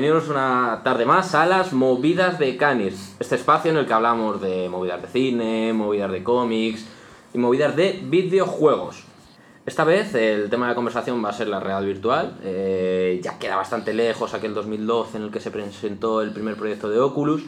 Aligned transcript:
bienvenidos 0.00 0.30
una 0.30 0.80
tarde 0.82 1.04
más 1.04 1.34
a 1.34 1.44
las 1.44 1.74
movidas 1.74 2.38
de 2.38 2.56
Canis, 2.56 3.14
este 3.20 3.34
espacio 3.34 3.70
en 3.70 3.76
el 3.76 3.86
que 3.86 3.92
hablamos 3.92 4.40
de 4.40 4.66
movidas 4.70 5.02
de 5.02 5.08
cine, 5.08 5.74
movidas 5.74 6.10
de 6.10 6.24
cómics 6.24 6.86
y 7.34 7.38
movidas 7.38 7.76
de 7.76 8.00
videojuegos. 8.04 9.04
Esta 9.66 9.84
vez 9.84 10.14
el 10.14 10.48
tema 10.48 10.64
de 10.64 10.70
la 10.70 10.74
conversación 10.74 11.22
va 11.22 11.28
a 11.28 11.32
ser 11.34 11.48
la 11.48 11.60
real 11.60 11.84
virtual, 11.84 12.38
eh, 12.42 13.20
ya 13.22 13.38
queda 13.38 13.56
bastante 13.56 13.92
lejos 13.92 14.32
aquel 14.32 14.54
2012 14.54 15.18
en 15.18 15.24
el 15.24 15.30
que 15.30 15.38
se 15.38 15.50
presentó 15.50 16.22
el 16.22 16.32
primer 16.32 16.56
proyecto 16.56 16.88
de 16.88 16.98
Oculus, 16.98 17.42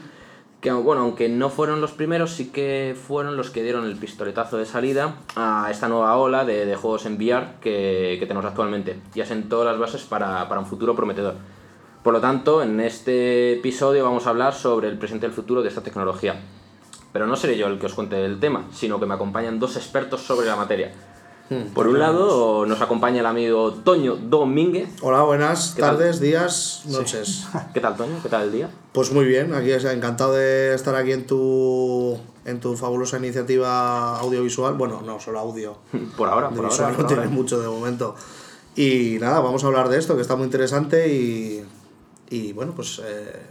que 0.61 0.71
bueno, 0.73 1.01
aunque 1.01 1.31
no 1.31 1.49
fueron 1.49 1.81
los 1.81 1.93
primeros, 1.93 2.33
sí 2.33 2.51
que 2.51 2.95
fueron 3.03 3.39
los 3.39 3.49
que 3.49 3.63
dieron 3.63 3.87
el 3.87 3.97
pistoletazo 3.97 4.59
de 4.59 4.67
salida 4.67 5.17
a 5.37 5.69
esta 5.71 5.89
nueva 5.89 6.19
ola 6.19 6.45
de, 6.45 6.77
juegos 6.77 7.07
en 7.07 7.17
VR 7.17 7.47
que, 7.63 8.19
tenemos 8.21 8.45
actualmente 8.45 9.01
y 9.15 9.23
asentó 9.23 9.65
las 9.65 9.79
bases 9.79 10.03
para, 10.03 10.47
un 10.59 10.67
futuro 10.67 10.95
prometedor. 10.95 11.37
Por 12.03 12.13
lo 12.13 12.21
tanto, 12.21 12.63
en 12.63 12.81
este 12.81 13.53
episodio 13.53 14.03
vamos 14.03 14.27
a 14.27 14.31
hablar 14.31 14.55
sobre 14.55 14.89
el 14.89 14.99
presente 14.99 15.27
y 15.27 15.29
el 15.29 15.35
futuro 15.35 15.63
de 15.63 15.69
esta 15.69 15.83
tecnología. 15.83 16.41
Pero 17.13 17.29
no 17.29 17.37
seré 17.37 17.57
yo 17.57 17.69
el 17.69 17.79
que 17.79 17.87
os 17.87 17.95
cuente 17.95 18.25
el 18.25 18.41
tema, 18.41 18.67
sino 18.73 18.99
que 18.99 19.07
me 19.07 19.15
acompañan 19.15 19.61
dos 19.61 19.77
expertos 19.77 20.23
sobre 20.23 20.47
la 20.47 20.57
materia. 20.57 20.93
Por 21.75 21.87
un 21.87 21.99
lado, 21.99 22.65
nos 22.67 22.81
acompaña 22.81 23.21
el 23.21 23.27
amigo 23.27 23.73
Toño 23.73 24.17
Domínguez. 24.17 24.89
Hola, 25.03 25.23
buenas 25.23 25.75
tardes, 25.77 26.17
tal? 26.17 26.25
días, 26.25 26.83
noches. 26.87 27.47
Sí. 27.53 27.59
¿Qué 27.75 27.81
tal, 27.81 27.95
Toño? 27.95 28.19
¿Qué 28.23 28.29
tal 28.29 28.45
el 28.45 28.53
día? 28.53 28.71
Pues 28.93 29.13
muy 29.13 29.27
bien, 29.27 29.55
aquí 29.55 29.71
encantado 29.71 30.33
de 30.33 30.75
estar 30.75 30.97
aquí 30.97 31.13
en 31.13 31.27
tu, 31.27 32.19
en 32.47 32.59
tu 32.59 32.75
fabulosa 32.75 33.19
iniciativa 33.19 34.19
audiovisual. 34.19 34.75
Bueno, 34.75 35.03
no, 35.05 35.21
solo 35.21 35.41
audio. 35.41 35.77
Por 36.17 36.29
ahora, 36.31 36.49
por 36.49 36.65
ahora. 36.65 36.91
No 36.91 36.97
por 36.97 37.13
ahora. 37.13 37.29
mucho 37.29 37.61
de 37.61 37.69
momento. 37.69 38.17
Y 38.75 39.19
nada, 39.21 39.41
vamos 39.41 39.63
a 39.63 39.67
hablar 39.67 39.91
de 39.91 39.99
esto, 39.99 40.17
que 40.17 40.23
está 40.23 40.35
muy 40.37 40.47
interesante 40.47 41.13
y, 41.13 41.63
y 42.33 42.53
bueno, 42.55 42.73
pues 42.75 43.01
eh, 43.05 43.43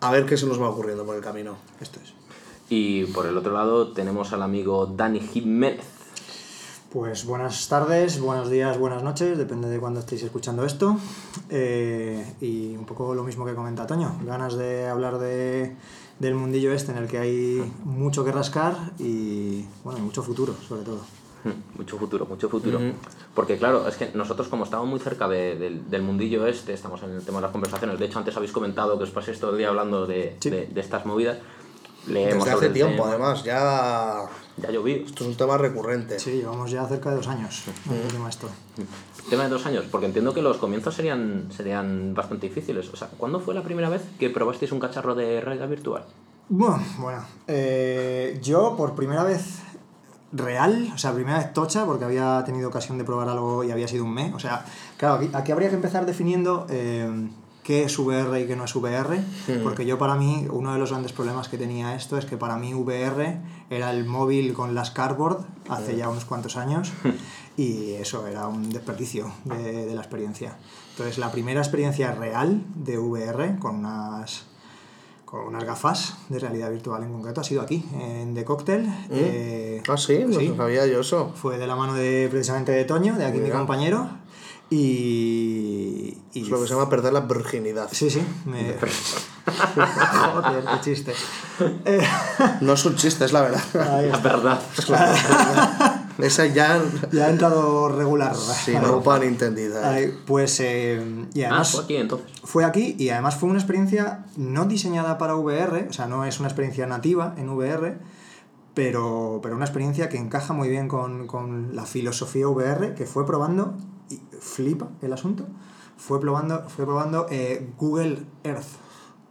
a 0.00 0.10
ver 0.10 0.26
qué 0.26 0.36
se 0.36 0.46
nos 0.46 0.60
va 0.60 0.68
ocurriendo 0.68 1.06
por 1.06 1.14
el 1.14 1.22
camino. 1.22 1.56
Esto 1.80 2.00
es. 2.02 2.12
Y 2.68 3.04
por 3.06 3.26
el 3.26 3.36
otro 3.36 3.52
lado 3.52 3.92
tenemos 3.92 4.32
al 4.32 4.42
amigo 4.42 4.86
Dani 4.86 5.20
Jiménez. 5.20 5.86
Pues 6.92 7.24
buenas 7.24 7.68
tardes, 7.68 8.20
buenos 8.20 8.50
días, 8.50 8.76
buenas 8.76 9.02
noches, 9.02 9.38
depende 9.38 9.68
de 9.68 9.78
cuándo 9.78 10.00
estéis 10.00 10.24
escuchando 10.24 10.64
esto. 10.64 10.98
Eh, 11.48 12.34
y 12.40 12.76
un 12.76 12.84
poco 12.84 13.14
lo 13.14 13.22
mismo 13.22 13.46
que 13.46 13.54
comenta 13.54 13.86
Toño, 13.86 14.18
ganas 14.26 14.56
de 14.56 14.88
hablar 14.88 15.18
de, 15.18 15.74
del 16.18 16.34
mundillo 16.34 16.72
este 16.72 16.92
en 16.92 16.98
el 16.98 17.06
que 17.06 17.18
hay 17.18 17.72
mucho 17.84 18.24
que 18.24 18.32
rascar 18.32 18.76
y 18.98 19.64
bueno, 19.84 20.00
y 20.00 20.02
mucho 20.02 20.22
futuro 20.22 20.54
sobre 20.68 20.82
todo. 20.82 21.21
Mucho 21.76 21.98
futuro, 21.98 22.26
mucho 22.26 22.48
futuro. 22.48 22.78
Uh 22.78 22.82
-huh. 22.82 22.92
Porque 23.34 23.56
claro, 23.58 23.86
es 23.88 23.96
que 23.96 24.10
nosotros 24.14 24.48
como 24.48 24.64
estamos 24.64 24.86
muy 24.88 25.00
cerca 25.00 25.26
de, 25.28 25.56
de, 25.56 25.70
del 25.88 26.02
mundillo 26.02 26.46
este, 26.46 26.72
estamos 26.72 27.02
en 27.02 27.10
el 27.12 27.24
tema 27.24 27.38
de 27.38 27.42
las 27.42 27.50
conversaciones, 27.52 27.98
de 27.98 28.06
hecho 28.06 28.18
antes 28.18 28.36
habéis 28.36 28.52
comentado 28.52 28.96
que 28.98 29.04
os 29.04 29.10
paséis 29.10 29.38
todo 29.40 29.52
el 29.52 29.58
día 29.58 29.68
hablando 29.68 30.06
de, 30.06 30.36
Sí. 30.40 30.50
de, 30.50 30.66
de 30.66 30.80
estas 30.80 31.04
movidas. 31.06 31.38
Leemos 32.06 32.44
Desde 32.44 32.58
hace 32.58 32.68
tiempo, 32.70 33.04
tema. 33.04 33.10
además, 33.10 33.44
ya. 33.44 34.24
Ya 34.56 34.70
llovido. 34.72 35.06
Esto 35.06 35.22
es 35.22 35.30
un 35.30 35.36
tema 35.36 35.56
recurrente. 35.56 36.18
Sí, 36.18 36.32
llevamos 36.32 36.68
ya 36.70 36.84
cerca 36.86 37.10
de 37.10 37.16
dos 37.16 37.28
años 37.28 37.62
en 37.88 37.96
el 37.96 38.08
tema 38.08 38.28
esto. 38.28 38.48
Tema 39.30 39.44
de 39.44 39.48
dos 39.48 39.64
años, 39.66 39.84
porque 39.90 40.06
entiendo 40.06 40.34
que 40.34 40.42
los 40.42 40.56
comienzos 40.58 40.94
serían, 40.96 41.48
serían 41.56 42.12
bastante 42.12 42.48
difíciles. 42.48 42.90
O 42.92 42.96
sea, 42.96 43.06
¿cuándo 43.16 43.38
fue 43.38 43.54
la 43.54 43.62
primera 43.62 43.88
vez 43.88 44.02
que 44.18 44.30
probasteis 44.30 44.72
un 44.72 44.80
cacharro 44.80 45.14
de 45.14 45.40
realidad 45.40 45.68
virtual? 45.68 46.04
Bueno, 46.48 46.82
bueno 46.98 47.24
eh, 47.46 48.38
yo 48.42 48.74
por 48.76 48.94
primera 48.96 49.22
vez 49.22 49.62
real, 50.32 50.90
o 50.94 50.98
sea, 50.98 51.12
primera 51.12 51.38
vez 51.38 51.52
tocha, 51.52 51.84
porque 51.84 52.04
había 52.04 52.42
tenido 52.44 52.68
ocasión 52.68 52.98
de 52.98 53.04
probar 53.04 53.28
algo 53.28 53.64
y 53.64 53.70
había 53.70 53.86
sido 53.88 54.04
un 54.04 54.14
mes. 54.14 54.32
O 54.34 54.38
sea, 54.38 54.64
claro, 54.96 55.16
aquí, 55.16 55.30
aquí 55.32 55.52
habría 55.52 55.68
que 55.68 55.76
empezar 55.76 56.06
definiendo 56.06 56.66
eh, 56.70 57.28
qué 57.62 57.84
es 57.84 57.98
VR 57.98 58.40
y 58.40 58.46
qué 58.46 58.56
no 58.56 58.64
es 58.64 58.74
VR, 58.74 59.18
Hmm. 59.18 59.62
porque 59.62 59.84
yo 59.84 59.98
para 59.98 60.14
mí, 60.16 60.46
uno 60.50 60.72
de 60.72 60.78
los 60.78 60.90
grandes 60.90 61.12
problemas 61.12 61.48
que 61.48 61.58
tenía 61.58 61.94
esto 61.94 62.16
es 62.16 62.24
que 62.24 62.36
para 62.36 62.56
mí 62.56 62.74
VR 62.74 63.40
era 63.70 63.90
el 63.90 64.04
móvil 64.04 64.52
con 64.54 64.74
las 64.74 64.90
cardboard 64.90 65.44
hace 65.68 65.96
ya 65.96 66.08
unos 66.08 66.24
cuantos 66.24 66.56
años 66.56 66.92
y 67.56 67.92
eso 67.92 68.26
era 68.26 68.48
un 68.48 68.70
desperdicio 68.70 69.32
de, 69.44 69.86
de 69.86 69.94
la 69.94 70.00
experiencia. 70.00 70.56
Entonces, 70.92 71.18
la 71.18 71.30
primera 71.30 71.60
experiencia 71.60 72.12
real 72.12 72.62
de 72.74 72.98
VR 72.98 73.58
con 73.58 73.76
unas 73.76 74.44
con 75.32 75.46
unas 75.46 75.64
gafas 75.64 76.14
de 76.28 76.38
realidad 76.38 76.70
virtual 76.70 77.02
en 77.04 77.10
concreto 77.10 77.40
ha 77.40 77.44
sido 77.44 77.62
aquí, 77.62 77.82
en 77.98 78.34
The 78.34 78.44
Cocktail. 78.44 78.86
Eh, 79.10 79.82
Ah, 79.88 79.96
sí, 79.96 80.22
no 80.28 80.38
sí. 80.38 80.52
sabía 80.54 80.84
yo 80.86 81.00
eso. 81.00 81.32
Fue 81.34 81.56
de 81.56 81.66
la 81.66 81.74
mano 81.74 81.94
de 81.94 82.28
precisamente 82.30 82.70
de 82.72 82.84
Toño, 82.84 83.14
de 83.16 83.24
aquí 83.24 83.38
mi 83.38 83.48
compañero. 83.48 84.06
Y. 84.68 86.18
y 86.34 86.42
Es 86.42 86.48
lo 86.50 86.60
que 86.60 86.68
se 86.68 86.74
llama 86.74 86.90
perder 86.90 87.14
la 87.14 87.20
virginidad. 87.20 87.88
Sí, 87.92 88.10
sí. 88.10 88.22
Me... 88.44 88.74
Joder, 90.34 90.64
qué 90.64 90.80
chiste. 90.82 91.14
Eh, 91.86 92.06
No 92.60 92.74
es 92.74 92.84
un 92.84 92.94
chiste, 92.96 93.24
es 93.24 93.32
la 93.32 93.40
verdad. 93.40 93.62
La 93.72 94.02
está. 94.04 94.18
verdad. 94.18 94.60
Esa 96.18 96.46
ya. 96.46 96.82
Ya 97.12 97.26
ha 97.26 97.30
entrado 97.30 97.88
regular. 97.88 98.34
Sí, 98.36 98.72
no 98.80 99.02
pan 99.02 99.22
entendida. 99.22 99.90
Ahí, 99.92 100.12
pues. 100.26 100.60
eh, 100.60 101.26
y 101.34 101.42
Ah, 101.42 101.48
además. 101.48 101.70
fue 101.72 101.82
aquí 101.84 101.96
entonces. 101.96 102.28
Fue 102.44 102.64
aquí 102.64 102.96
y 102.98 103.08
además 103.10 103.36
fue 103.36 103.48
una 103.48 103.58
experiencia 103.58 104.24
no 104.36 104.64
diseñada 104.66 105.18
para 105.18 105.34
VR, 105.36 105.86
o 105.88 105.92
sea, 105.92 106.06
no 106.06 106.24
es 106.24 106.38
una 106.40 106.48
experiencia 106.48 106.86
nativa 106.86 107.34
en 107.38 107.48
VR, 107.48 107.98
pero, 108.74 109.40
pero 109.42 109.54
una 109.56 109.64
experiencia 109.64 110.08
que 110.08 110.16
encaja 110.18 110.52
muy 110.54 110.68
bien 110.68 110.88
con, 110.88 111.26
con 111.26 111.74
la 111.76 111.84
filosofía 111.86 112.48
VR, 112.48 112.94
que 112.94 113.06
fue 113.06 113.26
probando, 113.26 113.74
y 114.10 114.20
flipa 114.40 114.88
el 115.02 115.12
asunto, 115.12 115.46
fue 115.96 116.20
probando, 116.20 116.68
fue 116.68 116.84
probando 116.84 117.26
eh, 117.30 117.70
Google 117.78 118.22
Earth. 118.44 118.66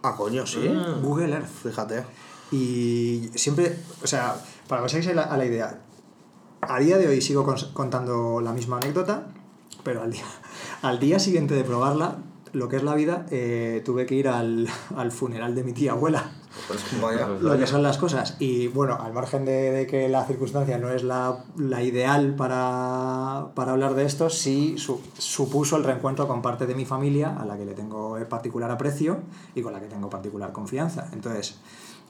Ah, 0.03 0.16
coño, 0.16 0.46
sí. 0.48 0.72
Google 1.03 1.34
Earth. 1.34 1.50
Fíjate. 1.63 2.03
Y 2.52 3.30
siempre, 3.36 3.78
o 4.03 4.08
sea, 4.08 4.36
para 4.68 4.81
que 4.81 4.86
os 4.88 4.94
hagáis 4.94 5.08
a 5.09 5.13
la, 5.13 5.22
a 5.24 5.38
la 5.38 5.46
idea, 5.46 5.81
a 6.61 6.79
día 6.79 6.97
de 6.97 7.07
hoy 7.07 7.22
sigo 7.22 7.45
contando 7.73 8.41
la 8.41 8.53
misma 8.53 8.77
anécdota, 8.77 9.27
pero 9.83 10.01
al 10.01 10.11
día, 10.11 10.23
al 10.81 10.99
día 10.99 11.19
siguiente 11.19 11.53
de 11.55 11.63
probarla, 11.63 12.17
lo 12.53 12.67
que 12.67 12.75
es 12.75 12.83
la 12.83 12.95
vida, 12.95 13.25
eh, 13.31 13.81
tuve 13.85 14.05
que 14.05 14.16
ir 14.16 14.27
al, 14.27 14.67
al 14.95 15.11
funeral 15.11 15.55
de 15.55 15.63
mi 15.63 15.73
tía 15.73 15.94
abuela. 15.94 16.31
Vaya. 17.01 17.27
Lo 17.39 17.57
que 17.57 17.66
son 17.66 17.81
las 17.81 17.97
cosas. 17.97 18.35
Y 18.39 18.67
bueno, 18.67 18.97
al 19.01 19.13
margen 19.13 19.45
de, 19.45 19.71
de 19.71 19.88
que 19.88 20.09
la 20.09 20.25
circunstancia 20.25 20.77
no 20.77 20.89
es 20.89 21.01
la, 21.01 21.45
la 21.57 21.81
ideal 21.81 22.35
para, 22.35 23.47
para 23.55 23.71
hablar 23.71 23.94
de 23.94 24.03
esto, 24.03 24.29
sí 24.29 24.75
su- 24.77 25.00
supuso 25.17 25.77
el 25.77 25.85
reencuentro 25.85 26.27
con 26.27 26.41
parte 26.41 26.67
de 26.67 26.75
mi 26.75 26.83
familia, 26.83 27.38
a 27.39 27.45
la 27.45 27.55
que 27.57 27.66
le 27.66 27.73
tengo 27.73 28.17
particular 28.27 28.69
aprecio 28.69 29.19
y 29.55 29.61
con 29.61 29.71
la 29.71 29.79
que 29.79 29.88
tengo 29.88 30.09
particular 30.09 30.51
confianza. 30.51 31.07
Entonces, 31.13 31.55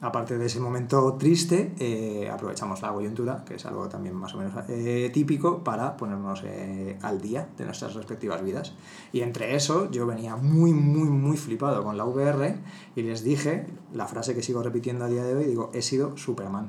aparte 0.01 0.37
de 0.37 0.45
ese 0.47 0.59
momento 0.59 1.13
triste, 1.19 1.73
eh, 1.79 2.29
aprovechamos 2.29 2.81
la 2.81 2.91
coyuntura, 2.91 3.45
que 3.45 3.55
es 3.55 3.65
algo 3.65 3.87
también 3.87 4.15
más 4.15 4.33
o 4.33 4.37
menos 4.37 4.53
eh, 4.67 5.09
típico, 5.13 5.63
para 5.63 5.95
ponernos 5.95 6.41
eh, 6.43 6.97
al 7.01 7.21
día 7.21 7.47
de 7.57 7.65
nuestras 7.65 7.93
respectivas 7.93 8.43
vidas. 8.43 8.73
Y 9.13 9.21
entre 9.21 9.55
eso, 9.55 9.89
yo 9.91 10.05
venía 10.07 10.35
muy, 10.35 10.73
muy, 10.73 11.07
muy 11.09 11.37
flipado 11.37 11.83
con 11.83 11.97
la 11.97 12.05
VR 12.05 12.55
y 12.95 13.03
les 13.03 13.23
dije 13.23 13.67
la 13.93 14.07
frase 14.07 14.33
que 14.35 14.41
sigo 14.43 14.63
repitiendo 14.63 15.05
a 15.05 15.07
día 15.07 15.23
de 15.23 15.35
hoy, 15.35 15.45
digo, 15.45 15.69
he 15.73 15.81
sido 15.81 16.17
Superman. 16.17 16.67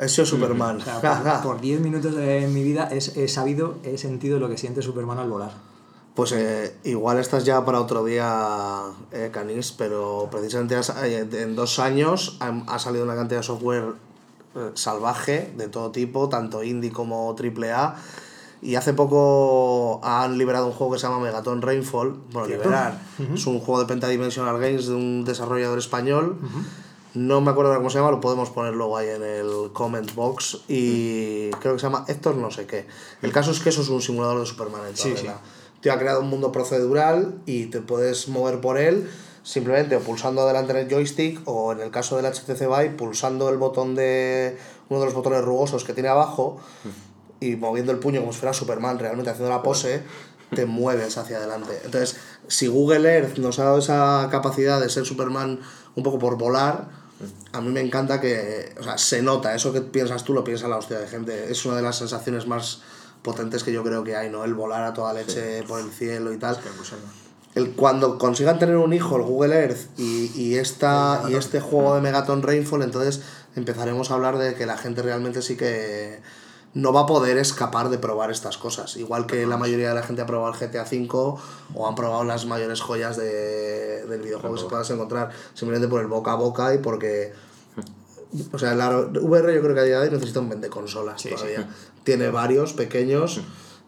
He 0.00 0.08
sido 0.08 0.26
Superman. 0.26 0.76
O 0.76 0.80
sea, 0.80 1.00
por- 1.42 1.42
por 1.54 1.60
10 1.60 1.80
minutos 1.80 2.14
de 2.14 2.48
mi 2.48 2.62
vida 2.62 2.88
he, 2.90 2.96
he 2.98 3.28
sabido, 3.28 3.78
he 3.82 3.98
sentido 3.98 4.38
lo 4.38 4.48
que 4.48 4.56
siente 4.56 4.80
Superman 4.80 5.18
al 5.18 5.28
volar. 5.28 5.52
Pues 6.18 6.32
eh, 6.32 6.74
igual 6.82 7.20
estás 7.20 7.44
ya 7.44 7.64
para 7.64 7.80
otro 7.80 8.04
día, 8.04 8.80
eh, 9.12 9.30
Canis, 9.32 9.70
pero 9.70 10.26
precisamente 10.32 10.74
has- 10.74 10.92
eh, 11.04 11.24
en 11.30 11.54
dos 11.54 11.78
años 11.78 12.38
ha, 12.40 12.76
salido 12.80 13.04
una 13.04 13.14
cantidad 13.14 13.38
de 13.38 13.46
software 13.46 13.92
eh, 14.56 14.72
salvaje 14.74 15.52
de 15.56 15.68
todo 15.68 15.92
tipo, 15.92 16.28
tanto 16.28 16.64
indie 16.64 16.90
como 16.90 17.36
AAA. 17.36 17.94
Y 18.60 18.74
hace 18.74 18.94
poco 18.94 20.00
han 20.02 20.38
liberado 20.38 20.66
un 20.66 20.72
juego 20.72 20.94
que 20.94 20.98
se 20.98 21.06
llama 21.06 21.20
Megaton 21.20 21.62
Rainfall. 21.62 22.18
Bueno, 22.32 22.48
liberar. 22.48 23.00
Es 23.32 23.46
un 23.46 23.60
juego 23.60 23.78
de 23.78 23.86
Pentadimensional 23.86 24.58
Games 24.58 24.88
de 24.88 24.96
un 24.96 25.24
desarrollador 25.24 25.78
español. 25.78 26.36
No 27.14 27.40
me 27.40 27.52
acuerdo 27.52 27.72
cómo 27.76 27.90
se 27.90 27.98
llama, 27.98 28.10
lo 28.10 28.20
podemos 28.20 28.50
poner 28.50 28.74
luego 28.74 28.96
ahí 28.96 29.08
en 29.08 29.22
el 29.22 29.70
comment 29.72 30.12
box. 30.16 30.62
Y 30.66 31.50
creo 31.60 31.74
que 31.74 31.78
se 31.78 31.86
llama 31.86 32.04
Héctor 32.08 32.34
no 32.34 32.50
sé 32.50 32.66
qué. 32.66 32.88
El 33.22 33.30
caso 33.30 33.52
es 33.52 33.60
que 33.60 33.68
eso 33.68 33.82
es 33.82 33.88
un 33.88 34.02
simulador 34.02 34.40
de 34.40 34.46
Superman 34.46 34.80
en 34.88 34.94
toda 34.96 35.04
Sí, 35.04 35.14
sí. 35.16 35.28
Te 35.80 35.90
ha 35.90 35.98
creado 35.98 36.20
un 36.20 36.28
mundo 36.28 36.52
procedural 36.52 37.34
y 37.46 37.66
te 37.66 37.80
puedes 37.80 38.28
mover 38.28 38.60
por 38.60 38.78
él 38.78 39.08
simplemente 39.42 39.96
o 39.96 40.00
pulsando 40.00 40.42
adelante 40.42 40.72
en 40.72 40.78
el 40.78 40.88
joystick 40.88 41.40
o 41.46 41.72
en 41.72 41.80
el 41.80 41.90
caso 41.90 42.16
del 42.16 42.26
HTC 42.26 42.60
Vive 42.60 42.90
pulsando 42.90 43.48
el 43.48 43.56
botón 43.56 43.94
de 43.94 44.58
uno 44.90 45.00
de 45.00 45.06
los 45.06 45.14
botones 45.14 45.42
rugosos 45.42 45.84
que 45.84 45.94
tiene 45.94 46.10
abajo 46.10 46.60
y 47.40 47.56
moviendo 47.56 47.92
el 47.92 47.98
puño 47.98 48.20
como 48.20 48.32
si 48.32 48.40
fuera 48.40 48.52
Superman 48.52 48.98
realmente 48.98 49.30
haciendo 49.30 49.50
la 49.50 49.62
pose 49.62 50.02
te 50.54 50.64
mueves 50.66 51.16
hacia 51.18 51.38
adelante. 51.38 51.80
Entonces 51.84 52.16
si 52.46 52.66
Google 52.66 53.10
Earth 53.10 53.38
nos 53.38 53.58
ha 53.58 53.64
dado 53.64 53.78
esa 53.78 54.28
capacidad 54.30 54.80
de 54.80 54.90
ser 54.90 55.06
Superman 55.06 55.60
un 55.94 56.02
poco 56.02 56.18
por 56.18 56.36
volar 56.36 56.88
a 57.52 57.60
mí 57.60 57.70
me 57.70 57.80
encanta 57.80 58.20
que 58.20 58.74
o 58.78 58.82
sea 58.82 58.98
se 58.98 59.22
nota 59.22 59.54
eso 59.54 59.72
que 59.72 59.80
piensas 59.80 60.24
tú 60.24 60.34
lo 60.34 60.44
piensa 60.44 60.68
la 60.68 60.76
hostia 60.76 60.98
de 60.98 61.08
gente 61.08 61.50
es 61.50 61.64
una 61.64 61.76
de 61.76 61.82
las 61.82 61.96
sensaciones 61.96 62.46
más 62.46 62.82
potentes 63.22 63.64
que 63.64 63.72
yo 63.72 63.82
creo 63.82 64.04
que 64.04 64.16
hay 64.16 64.30
no 64.30 64.44
el 64.44 64.54
volar 64.54 64.84
a 64.84 64.94
toda 64.94 65.12
leche 65.12 65.62
por 65.64 65.80
el 65.80 65.90
cielo 65.90 66.32
y 66.32 66.38
tal. 66.38 66.58
El, 67.54 67.72
cuando 67.72 68.18
consigan 68.18 68.58
tener 68.58 68.76
un 68.76 68.92
hijo, 68.92 69.16
el 69.16 69.22
Google 69.22 69.54
Earth, 69.54 69.88
y, 69.98 70.30
y, 70.34 70.56
esta, 70.56 71.22
y 71.28 71.34
este 71.34 71.60
juego 71.60 71.94
de 71.94 72.00
Megaton 72.00 72.42
Rainfall, 72.42 72.82
entonces 72.82 73.22
empezaremos 73.56 74.10
a 74.10 74.14
hablar 74.14 74.38
de 74.38 74.54
que 74.54 74.66
la 74.66 74.76
gente 74.76 75.02
realmente 75.02 75.42
sí 75.42 75.56
que 75.56 76.20
no 76.74 76.92
va 76.92 77.02
a 77.02 77.06
poder 77.06 77.38
escapar 77.38 77.88
de 77.88 77.98
probar 77.98 78.30
estas 78.30 78.58
cosas. 78.58 78.96
Igual 78.96 79.26
que 79.26 79.46
la 79.46 79.56
mayoría 79.56 79.88
de 79.88 79.94
la 79.94 80.02
gente 80.02 80.22
ha 80.22 80.26
probado 80.26 80.54
el 80.54 80.58
GTA 80.58 80.82
V 80.82 81.38
o 81.74 81.88
han 81.88 81.94
probado 81.94 82.24
las 82.24 82.46
mayores 82.46 82.80
joyas 82.80 83.16
de, 83.16 84.04
del 84.06 84.20
videojuego 84.20 84.54
que 84.54 84.62
se 84.62 84.68
puedas 84.68 84.90
encontrar, 84.90 85.30
simplemente 85.54 85.88
por 85.88 86.00
el 86.00 86.06
boca 86.06 86.32
a 86.32 86.36
boca 86.36 86.74
y 86.74 86.78
porque... 86.78 87.32
O 88.52 88.58
sea, 88.58 88.74
la 88.74 88.90
VR 88.90 89.54
yo 89.54 89.62
creo 89.62 89.74
que 89.74 89.80
a 89.80 89.84
día 89.84 90.00
de 90.00 90.08
hoy 90.08 90.14
necesita 90.14 90.40
un 90.40 90.48
vende 90.48 90.68
consolas 90.68 91.22
todavía. 91.22 91.68
Tiene 92.04 92.30
varios 92.30 92.72
pequeños 92.72 93.40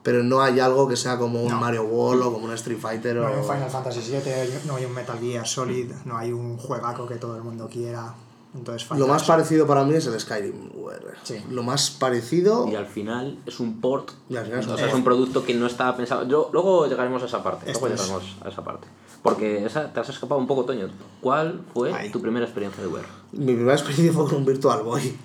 pero 0.02 0.22
no 0.22 0.40
hay 0.40 0.60
algo 0.60 0.88
que 0.88 0.96
sea 0.96 1.19
como 1.19 1.42
un 1.42 1.54
Mario 1.60 1.84
World 1.84 2.22
o 2.22 2.32
como 2.32 2.46
un 2.46 2.52
Street 2.52 2.78
Fighter 2.78 3.16
no 3.16 3.22
o... 3.22 3.26
hay 3.26 3.37
un 3.37 3.44
Final 3.44 3.70
Fantasy 3.70 4.00
VII, 4.00 4.66
no 4.66 4.76
hay 4.76 4.84
un 4.84 4.94
Metal 4.94 5.19
Gear 5.19 5.46
Solid, 5.46 5.92
no 6.04 6.16
hay 6.16 6.32
un 6.32 6.56
juegaco 6.56 7.06
que 7.06 7.16
todo 7.16 7.37
el 7.37 7.42
mundo 7.42 7.69
quiera. 7.70 8.14
Entonces, 8.52 8.90
lo 8.98 9.06
más 9.06 9.22
parecido 9.22 9.64
para 9.64 9.84
mí 9.84 9.94
es 9.94 10.06
el 10.06 10.19
Skyrim 10.19 10.72
VR. 10.75 11.14
Sí. 11.22 11.40
Lo 11.50 11.62
más 11.62 11.90
parecido. 11.90 12.66
Y 12.66 12.75
al 12.75 12.87
final 12.87 13.38
es 13.46 13.60
un 13.60 13.81
port. 13.81 14.10
Y 14.28 14.37
al 14.37 14.44
final 14.44 14.60
es 14.60 14.66
un, 14.66 14.72
o 14.72 14.76
sea, 14.76 14.88
es 14.88 14.94
un 14.94 15.04
producto 15.04 15.44
que 15.44 15.54
no 15.54 15.66
estaba 15.66 15.96
pensado. 15.96 16.26
Yo, 16.26 16.50
luego 16.52 16.87
llegaremos 16.88 17.22
a 17.22 17.26
esa 17.26 17.44
parte. 17.44 17.70
Esto 17.70 17.87
luego 17.87 17.94
es. 17.94 18.00
llegaremos 18.00 18.37
a 18.44 18.48
esa 18.48 18.64
parte. 18.64 18.88
Porque 19.22 19.64
esa, 19.67 19.93
te 19.93 20.00
has 20.00 20.08
escapado 20.08 20.40
un 20.40 20.46
poco, 20.46 20.64
Toño. 20.64 20.88
¿Cuál 21.20 21.61
fue 21.75 21.93
Ahí. 21.93 22.11
tu 22.11 22.22
primera 22.22 22.46
experiencia 22.46 22.82
de 22.82 22.88
VR? 22.88 23.06
Mi 23.32 23.52
primera 23.52 23.75
experiencia 23.75 24.12
fue 24.12 24.25
con 24.25 24.38
un 24.38 24.46
Virtual 24.46 24.82
Boy. 24.82 25.17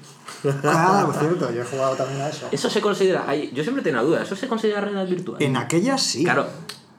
Ah, 0.64 1.04
por 1.06 1.16
cierto, 1.16 1.52
yo 1.52 1.62
he 1.62 1.66
jugado 1.66 1.96
también 1.96 2.22
a 2.22 2.30
eso. 2.30 2.48
Eso 2.52 2.70
se 2.70 2.82
considera. 2.82 3.34
yo 3.36 3.64
siempre 3.64 3.84
tengo 3.84 4.00
una 4.00 4.08
duda. 4.08 4.24
¿Eso 4.24 4.36
se 4.36 4.48
considera 4.48 4.82
realidad 4.82 5.08
virtual? 5.08 5.42
En 5.42 5.56
aquellas 5.56 6.02
sí. 6.02 6.24
Claro. 6.24 6.46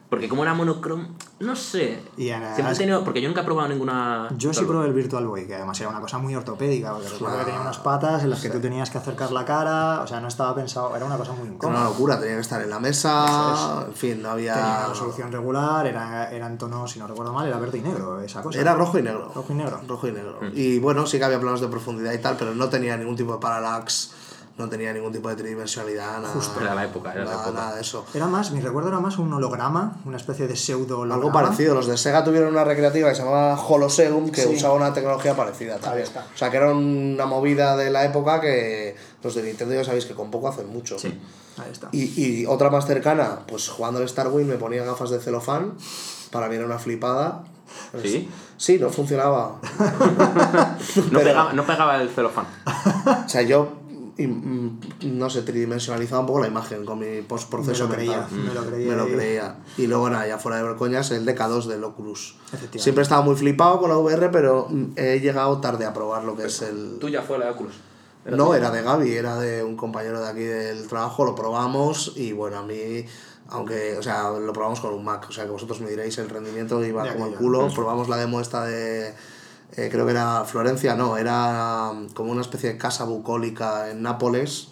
Porque 0.09 0.29
como 0.29 0.43
era 0.43 0.53
monocrom, 0.53 1.05
no 1.41 1.55
sé. 1.57 2.01
Y 2.15 2.29
en- 2.29 2.41
Siempre 2.55 2.73
he 2.73 2.77
tenido. 2.77 3.03
Porque 3.03 3.21
yo 3.21 3.27
nunca 3.27 3.41
he 3.41 3.43
probado 3.43 3.67
ninguna. 3.67 4.29
Yo 4.37 4.53
sí 4.53 4.63
probé 4.63 4.87
el 4.87 4.93
Virtual 4.93 5.27
Boy, 5.27 5.45
que 5.45 5.55
además 5.55 5.77
era 5.81 5.89
una 5.89 5.99
cosa 5.99 6.17
muy 6.17 6.33
ortopédica, 6.33 6.93
porque 6.93 7.09
recuerdo 7.09 7.39
que 7.39 7.43
tenía 7.45 7.59
unas 7.59 7.77
patas 7.79 8.23
en 8.23 8.29
las 8.29 8.41
que 8.41 8.49
tú 8.49 8.61
tenías 8.61 8.89
que 8.89 8.99
acercar 8.99 9.31
la 9.31 9.43
cara, 9.43 9.99
o 10.01 10.07
sea, 10.07 10.21
no 10.21 10.29
estaba 10.29 10.55
pensado, 10.55 10.95
era 10.95 11.03
una 11.05 11.17
cosa 11.17 11.31
muy 11.33 11.41
Era 11.41 11.47
una 11.49 11.55
incómoda. 11.55 11.83
locura, 11.83 12.19
tenía 12.19 12.35
que 12.35 12.41
estar 12.41 12.61
en 12.61 12.69
la 12.69 12.79
mesa. 12.79 13.83
En 13.87 13.93
fin, 13.93 14.21
no 14.21 14.33
Tenía 14.35 14.53
había. 14.53 14.87
resolución 14.87 15.29
regular, 15.31 15.85
era, 15.85 16.31
era 16.31 16.47
en 16.47 16.57
tono, 16.57 16.87
si 16.87 16.99
no 16.99 17.07
recuerdo 17.07 17.33
mal, 17.33 17.45
era 17.47 17.57
verde 17.59 17.79
y 17.79 17.81
negro, 17.81 18.21
esa 18.21 18.41
cosa. 18.41 18.59
Era 18.61 18.75
rojo 18.75 18.97
y 18.99 19.01
negro. 19.03 19.31
Rojo 19.35 19.51
y 19.51 19.55
negro. 19.55 19.81
Rojo 19.87 20.07
y 20.07 20.11
negro. 20.13 20.39
Y 20.53 20.79
bueno, 20.79 21.05
sí 21.05 21.17
que 21.17 21.25
había 21.25 21.39
planos 21.39 21.59
de 21.59 21.67
profundidad 21.67 22.13
y 22.13 22.19
tal, 22.19 22.37
pero 22.37 22.55
no 22.55 22.69
tenía 22.69 22.95
ningún 22.95 23.17
tipo 23.17 23.33
de 23.33 23.39
parallax, 23.39 24.11
no 24.57 24.67
tenía 24.69 24.91
ningún 24.91 25.11
tipo 25.13 25.29
de 25.29 25.35
tridimensionalidad, 25.35 26.19
nada. 26.21 26.33
Era 26.61 26.73
la 26.75 26.85
época, 26.85 27.13
era 27.13 27.25
la 27.25 27.33
época. 27.33 27.51
nada 27.51 27.75
de 27.75 27.81
eso. 27.81 28.05
Era 28.13 28.25
más, 28.27 28.51
mi 28.51 28.59
recuerdo 28.59 28.89
era 28.89 28.99
más 28.99 29.17
un 29.19 29.31
holograma, 29.31 29.97
una 30.05 30.17
especie 30.17 30.47
de 30.47 30.55
pseudo 30.55 30.99
holograma. 30.99 31.15
Algo 31.15 31.31
parecido, 31.31 31.75
los 31.75 31.85
de 31.87 31.95
Sega 31.97 32.23
tuvieron 32.23 32.49
una 32.49 32.63
recreativa 32.63 33.09
que 33.09 33.15
se 33.15 33.21
llamaba 33.23 33.55
Holoseum 33.61 34.29
que 34.31 34.41
Sí. 34.41 34.55
usaba 34.55 34.73
una 34.73 34.93
tecnología 34.93 35.35
parecida 35.35 35.77
también. 35.77 36.03
está. 36.07 36.25
O 36.33 36.37
sea, 36.37 36.49
que 36.49 36.57
era 36.57 36.71
una 36.73 37.25
movida 37.27 37.77
de 37.77 37.91
la 37.91 38.03
época 38.05 38.41
que 38.41 38.95
los 39.23 39.35
de 39.35 39.43
Nintendo 39.43 39.75
ya 39.75 39.83
sabéis 39.83 40.05
que 40.05 40.15
con 40.15 40.31
poco 40.31 40.47
hacen 40.49 40.67
mucho. 40.69 40.97
Sí. 40.97 41.07
Ahí 41.57 41.71
está. 41.71 41.89
Y, 41.91 42.21
y 42.41 42.45
otra 42.45 42.69
más 42.69 42.85
cercana, 42.87 43.39
pues 43.47 43.67
jugando 43.69 43.99
al 43.99 44.05
Star 44.05 44.27
Wing 44.29 44.45
me 44.47 44.55
ponía 44.57 44.83
gafas 44.83 45.09
de 45.11 45.19
celofán, 45.19 45.73
para 46.31 46.47
mí 46.49 46.55
era 46.55 46.65
una 46.65 46.79
flipada. 46.79 47.43
¿Sí? 48.01 48.29
Sí, 48.57 48.79
no 48.79 48.89
funcionaba. 48.89 49.59
No, 51.11 51.19
Pero- 51.19 51.23
pegaba, 51.23 51.53
no 51.53 51.65
pegaba 51.65 52.01
el 52.01 52.09
celofán. 52.09 52.45
O 53.25 53.29
sea, 53.29 53.41
yo, 53.43 53.69
y, 54.17 54.27
mm, 54.27 54.79
no 55.03 55.29
sé, 55.29 55.43
tridimensionalizaba 55.43 56.21
un 56.21 56.27
poco 56.27 56.41
la 56.41 56.47
imagen 56.47 56.85
con 56.85 56.99
mi 56.99 57.21
postproceso 57.21 57.83
Me 57.87 57.89
lo 57.89 57.95
creía, 57.95 58.27
me 58.31 58.53
lo 58.53 58.65
creía 58.65 58.89
Me 58.91 58.95
lo 58.97 59.07
y- 59.07 59.11
creía. 59.13 59.55
Y 59.77 59.87
luego, 59.87 60.09
nada, 60.09 60.27
ya 60.27 60.37
fuera 60.37 60.57
de 60.57 60.63
ver 60.63 60.75
coñas, 60.75 61.11
el 61.11 61.25
DK2 61.25 61.65
del 61.65 61.83
Oculus. 61.83 62.35
Efectivamente. 62.47 62.79
Siempre 62.79 63.03
estaba 63.03 63.21
muy 63.21 63.35
flipado 63.35 63.79
con 63.79 63.89
la 63.89 63.97
VR, 63.97 64.29
pero 64.29 64.67
mm, 64.69 64.85
he 64.95 65.19
llegado 65.19 65.59
tarde 65.61 65.85
a 65.85 65.93
probar 65.93 66.23
lo 66.23 66.35
que 66.35 66.45
es 66.45 66.61
el... 66.61 66.97
Tuya 66.99 67.21
fue 67.21 67.37
la 67.37 67.45
de 67.45 67.51
Oculus. 67.51 67.73
No, 68.25 68.53
era 68.53 68.71
de 68.71 68.81
Gaby, 68.81 69.13
era 69.13 69.37
de 69.39 69.63
un 69.63 69.77
compañero 69.77 70.19
de 70.19 70.27
aquí 70.27 70.41
del 70.43 70.87
trabajo, 70.87 71.23
lo 71.23 71.33
probamos 71.33 72.11
y 72.17 72.33
bueno, 72.33 72.57
a 72.57 72.63
mí, 72.63 73.05
aunque, 73.47 73.95
o 73.97 74.03
sea, 74.03 74.31
lo 74.31 74.51
probamos 74.51 74.81
con 74.81 74.93
un 74.93 75.05
Mac, 75.05 75.27
o 75.29 75.31
sea, 75.31 75.45
que 75.45 75.51
vosotros 75.51 75.79
me 75.79 75.89
diréis 75.89 76.17
el 76.17 76.29
rendimiento 76.29 76.83
iba 76.83 77.03
De 77.05 77.13
como 77.13 77.27
el 77.27 77.35
culo, 77.35 77.69
probamos 77.73 78.09
la 78.09 78.17
demo 78.17 78.41
esta 78.41 78.65
de, 78.65 79.13
eh, 79.75 79.89
creo 79.91 80.05
que 80.05 80.11
era 80.11 80.45
Florencia, 80.45 80.95
no, 80.95 81.17
era 81.17 81.89
um, 81.91 82.09
como 82.09 82.31
una 82.31 82.41
especie 82.41 82.71
de 82.73 82.77
casa 82.77 83.03
bucólica 83.03 83.89
en 83.91 84.01
Nápoles, 84.01 84.69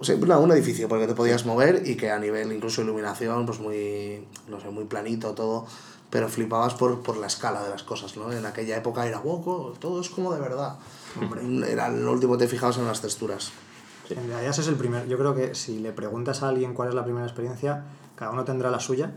o 0.00 0.04
sea, 0.04 0.16
una- 0.16 0.38
un 0.38 0.50
edificio 0.52 0.88
porque 0.88 1.06
te 1.06 1.14
podías 1.14 1.44
mover 1.46 1.82
y 1.86 1.96
que 1.96 2.10
a 2.10 2.18
nivel 2.18 2.52
incluso 2.52 2.82
iluminación, 2.82 3.46
pues 3.46 3.60
muy, 3.60 4.26
no 4.48 4.60
sé, 4.60 4.68
muy 4.70 4.84
planito 4.84 5.32
todo, 5.34 5.66
pero 6.10 6.28
flipabas 6.28 6.74
por, 6.74 7.02
por 7.02 7.16
la 7.16 7.26
escala 7.26 7.62
de 7.62 7.70
las 7.70 7.82
cosas, 7.82 8.16
¿no? 8.16 8.32
En 8.32 8.46
aquella 8.46 8.76
época 8.76 9.06
era, 9.06 9.18
wow, 9.18 9.74
todo 9.78 10.00
es 10.00 10.08
como 10.08 10.32
de 10.32 10.40
verdad. 10.40 10.76
Era 11.68 11.88
lo 11.88 12.12
último 12.12 12.32
que 12.34 12.44
te 12.44 12.48
fijabas 12.48 12.76
en 12.78 12.86
las 12.86 13.00
texturas. 13.00 13.50
En 14.10 14.16
realidad 14.28 14.50
ese 14.50 14.60
es 14.60 14.68
el 14.68 14.74
primer. 14.76 15.06
Yo 15.08 15.16
creo 15.18 15.34
que 15.34 15.54
si 15.54 15.78
le 15.80 15.92
preguntas 15.92 16.42
a 16.42 16.48
alguien 16.50 16.74
cuál 16.74 16.88
es 16.90 16.94
la 16.94 17.04
primera 17.04 17.26
experiencia, 17.26 17.84
cada 18.14 18.30
uno 18.30 18.44
tendrá 18.44 18.70
la 18.70 18.80
suya, 18.80 19.12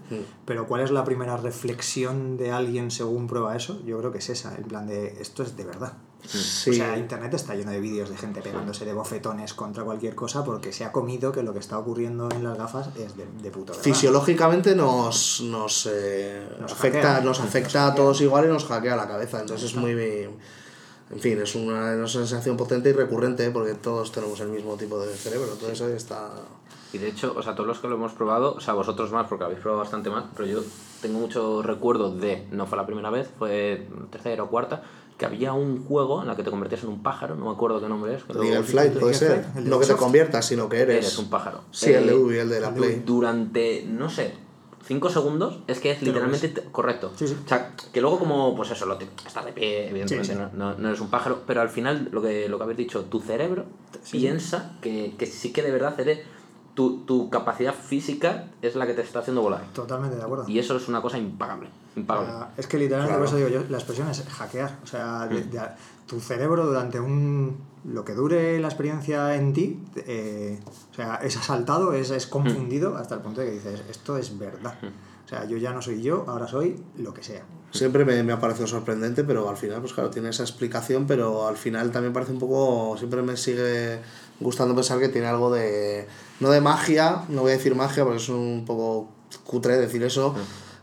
pero 0.45 0.67
cuál 0.67 0.81
es 0.81 0.91
la 0.91 1.03
primera 1.03 1.37
reflexión 1.37 2.37
de 2.37 2.51
alguien 2.51 2.89
según 2.91 3.27
prueba 3.27 3.55
eso, 3.55 3.79
yo 3.85 3.97
creo 3.99 4.11
que 4.11 4.17
es 4.17 4.29
esa, 4.29 4.55
en 4.55 4.63
plan 4.63 4.87
de 4.87 5.21
esto 5.21 5.43
es 5.43 5.55
de 5.55 5.65
verdad. 5.65 5.93
Sí. 6.25 6.71
O 6.71 6.73
sea, 6.73 6.97
internet 6.97 7.33
está 7.35 7.53
lleno 7.55 7.71
de 7.71 7.79
vídeos 7.79 8.09
de 8.09 8.17
gente 8.17 8.41
pegándose 8.41 8.85
de 8.85 8.93
bofetones 8.93 9.53
contra 9.53 9.83
cualquier 9.83 10.15
cosa 10.15 10.43
porque 10.43 10.73
se 10.73 10.83
ha 10.83 10.91
comido 10.91 11.31
que 11.31 11.43
lo 11.43 11.53
que 11.53 11.59
está 11.59 11.77
ocurriendo 11.77 12.27
en 12.31 12.43
las 12.43 12.57
gafas 12.57 12.89
es 12.97 13.15
de, 13.15 13.25
de 13.41 13.51
puto 13.51 13.73
verdad. 13.73 13.83
Fisiológicamente 13.83 14.75
nos, 14.75 15.41
nos, 15.41 15.87
eh, 15.89 16.45
Nos 16.59 16.73
afecta, 16.73 17.13
hackea. 17.13 17.21
nos 17.23 17.39
afecta 17.39 17.87
a 17.87 17.95
todos 17.95 18.19
igual 18.21 18.45
y 18.45 18.47
nos 18.49 18.65
hackea 18.65 18.95
la 18.95 19.07
cabeza. 19.07 19.39
Entonces 19.39 19.69
es 19.71 19.75
muy... 19.75 19.91
En 21.09 21.19
fin, 21.21 21.39
es 21.41 21.55
una, 21.55 21.93
una 21.93 22.07
sensación 22.07 22.57
potente 22.57 22.89
y 22.89 22.93
recurrente 22.93 23.45
¿eh? 23.45 23.51
porque 23.51 23.75
todos 23.75 24.11
tenemos 24.11 24.37
el 24.41 24.49
mismo 24.49 24.75
tipo 24.75 24.99
de 24.99 25.15
cerebro. 25.15 25.53
Entonces 25.53 25.81
ahí 25.81 25.93
está... 25.93 26.29
Y 26.93 26.97
de 26.99 27.09
hecho, 27.09 27.33
o 27.35 27.41
sea, 27.43 27.53
todos 27.53 27.67
los 27.67 27.79
que 27.79 27.87
lo 27.87 27.95
hemos 27.95 28.13
probado, 28.13 28.53
o 28.55 28.59
sea, 28.61 28.73
vosotros 28.73 29.11
más, 29.11 29.27
porque 29.27 29.43
habéis 29.43 29.59
probado 29.59 29.81
bastante 29.81 30.09
más, 30.09 30.23
pero 30.35 30.47
yo 30.47 30.61
tengo 31.01 31.19
mucho 31.19 31.61
recuerdo 31.61 32.15
de, 32.15 32.47
no 32.51 32.65
fue 32.65 32.77
la 32.77 32.85
primera 32.85 33.09
vez, 33.09 33.29
fue 33.37 33.87
tercera 34.09 34.43
o 34.43 34.49
cuarta, 34.49 34.83
que 35.17 35.25
había 35.25 35.51
un 35.53 35.83
juego 35.83 36.21
en 36.21 36.27
la 36.27 36.35
que 36.35 36.43
te 36.43 36.49
convertías 36.51 36.83
en 36.83 36.89
un 36.89 37.03
pájaro, 37.03 37.35
no 37.35 37.45
me 37.45 37.51
acuerdo 37.51 37.81
qué 37.81 37.89
nombre 37.89 38.13
es. 38.15 38.23
que 38.23 38.33
El 38.33 38.43
Eagle 38.43 38.63
Flight 38.63 38.93
puede 38.99 39.13
ser. 39.15 39.41
Flight, 39.43 39.57
el 39.57 39.69
No 39.69 39.79
que 39.79 39.85
te 39.87 39.95
conviertas, 39.95 40.45
sino 40.45 40.69
que 40.69 40.79
eres... 40.79 40.97
Eres 40.97 41.17
un 41.17 41.29
pájaro. 41.29 41.61
Sí, 41.71 41.91
el 41.91 42.05
de 42.05 42.13
Eh, 42.13 42.15
Ubi, 42.15 42.37
el 42.37 42.49
de 42.49 42.59
la 42.61 42.67
el 42.69 42.73
Play. 42.75 43.03
durante, 43.05 43.83
no 43.87 44.09
sé, 44.09 44.35
5 44.85 45.09
segundos, 45.09 45.59
es 45.67 45.79
que 45.79 45.91
es 45.91 46.01
literalmente 46.01 46.47
te- 46.49 46.61
correcto. 46.71 47.11
Sí, 47.17 47.27
sí. 47.27 47.35
O 47.45 47.49
sea, 47.49 47.73
que 47.91 47.99
luego 47.99 48.19
como, 48.19 48.55
pues 48.55 48.71
eso, 48.71 48.85
lo 48.85 48.97
estás 49.25 49.43
de 49.43 49.51
pie, 49.51 49.89
evidentemente, 49.89 50.33
Sí, 50.33 50.39
no- 50.53 50.75
no 50.75 50.87
eres 50.87 51.01
un 51.01 51.09
pájaro, 51.09 51.41
pero 51.45 51.59
al 51.61 51.69
final, 51.69 52.07
lo 52.11 52.21
que, 52.21 52.47
lo 52.47 52.57
que 52.57 52.63
habéis 52.63 52.77
dicho, 52.77 53.03
tu 53.05 53.19
cerebro 53.19 53.65
piensa 54.11 54.77
Que, 54.81 55.15
que 55.17 55.25
sí 55.25 55.51
que 55.51 55.61
de 55.63 55.71
verdad 55.71 55.99
eres, 55.99 56.19
tu, 56.77 56.99
tu 57.05 57.27
capacidad 57.31 57.73
física 57.73 58.45
es 58.61 58.75
la 58.75 58.85
que 58.85 58.93
te 58.93 59.01
está 59.01 59.17
haciendo 59.19 59.41
volar. 59.41 59.63
Totalmente 59.73 60.15
de 60.15 60.21
acuerdo. 60.21 60.45
Y 60.47 60.59
eso 60.59 60.77
es 60.77 60.87
una 60.87 61.01
cosa 61.01 61.17
impagable, 61.17 61.69
impagable. 61.95 62.31
Es 62.55 62.67
que 62.67 62.77
literalmente 62.77 63.15
Claro. 63.17 63.25
por 63.25 63.27
eso 63.35 63.47
digo 63.47 63.49
yo, 63.63 63.67
la 63.67 63.77
expresión 63.79 64.07
es 64.11 64.23
hackear. 64.23 64.77
O 64.83 64.85
sea, 64.85 65.25
de- 65.25 65.43
de- 65.45 65.59
tu 66.05 66.19
cerebro 66.19 66.67
durante 66.67 66.99
un 66.99 67.57
lo 67.83 68.05
que 68.05 68.13
dure 68.13 68.59
la 68.59 68.67
experiencia 68.67 69.33
en 69.35 69.53
ti, 69.53 69.79
eh, 69.95 70.59
o 70.91 70.93
sea, 70.93 71.15
es 71.23 71.35
asaltado, 71.35 71.93
es, 71.93 72.11
es 72.11 72.27
confundido 72.27 72.95
hasta 72.95 73.15
el 73.15 73.21
punto 73.21 73.41
de 73.41 73.47
que 73.47 73.53
dices, 73.53 73.81
esto 73.89 74.15
es 74.17 74.37
verdad. 74.37 74.75
O 75.25 75.27
sea, 75.27 75.45
yo 75.45 75.57
ya 75.57 75.73
no 75.73 75.81
soy 75.81 76.01
yo, 76.03 76.25
ahora 76.27 76.47
soy 76.47 76.81
lo 76.97 77.11
que 77.13 77.23
sea. 77.23 77.43
Siempre 77.71 78.05
me, 78.05 78.21
me 78.23 78.33
ha 78.33 78.39
parecido 78.39 78.67
sorprendente, 78.67 79.23
pero 79.23 79.49
al 79.49 79.57
final, 79.57 79.81
pues 79.81 79.93
claro, 79.93 80.09
tiene 80.09 80.29
esa 80.29 80.43
explicación, 80.43 81.05
pero 81.07 81.47
al 81.47 81.57
final 81.57 81.91
también 81.91 82.13
parece 82.13 82.31
un 82.33 82.39
poco, 82.39 82.95
siempre 82.97 83.21
me 83.23 83.35
sigue 83.35 83.99
gustando 84.39 84.75
pensar 84.75 84.99
que 84.99 85.09
tiene 85.09 85.27
algo 85.27 85.51
de, 85.51 86.07
no 86.39 86.49
de 86.49 86.61
magia, 86.61 87.23
no 87.29 87.41
voy 87.41 87.51
a 87.51 87.57
decir 87.57 87.75
magia 87.75 88.03
porque 88.03 88.17
es 88.17 88.29
un 88.29 88.63
poco 88.65 89.07
cutre 89.45 89.77
decir 89.77 90.03
eso, 90.03 90.33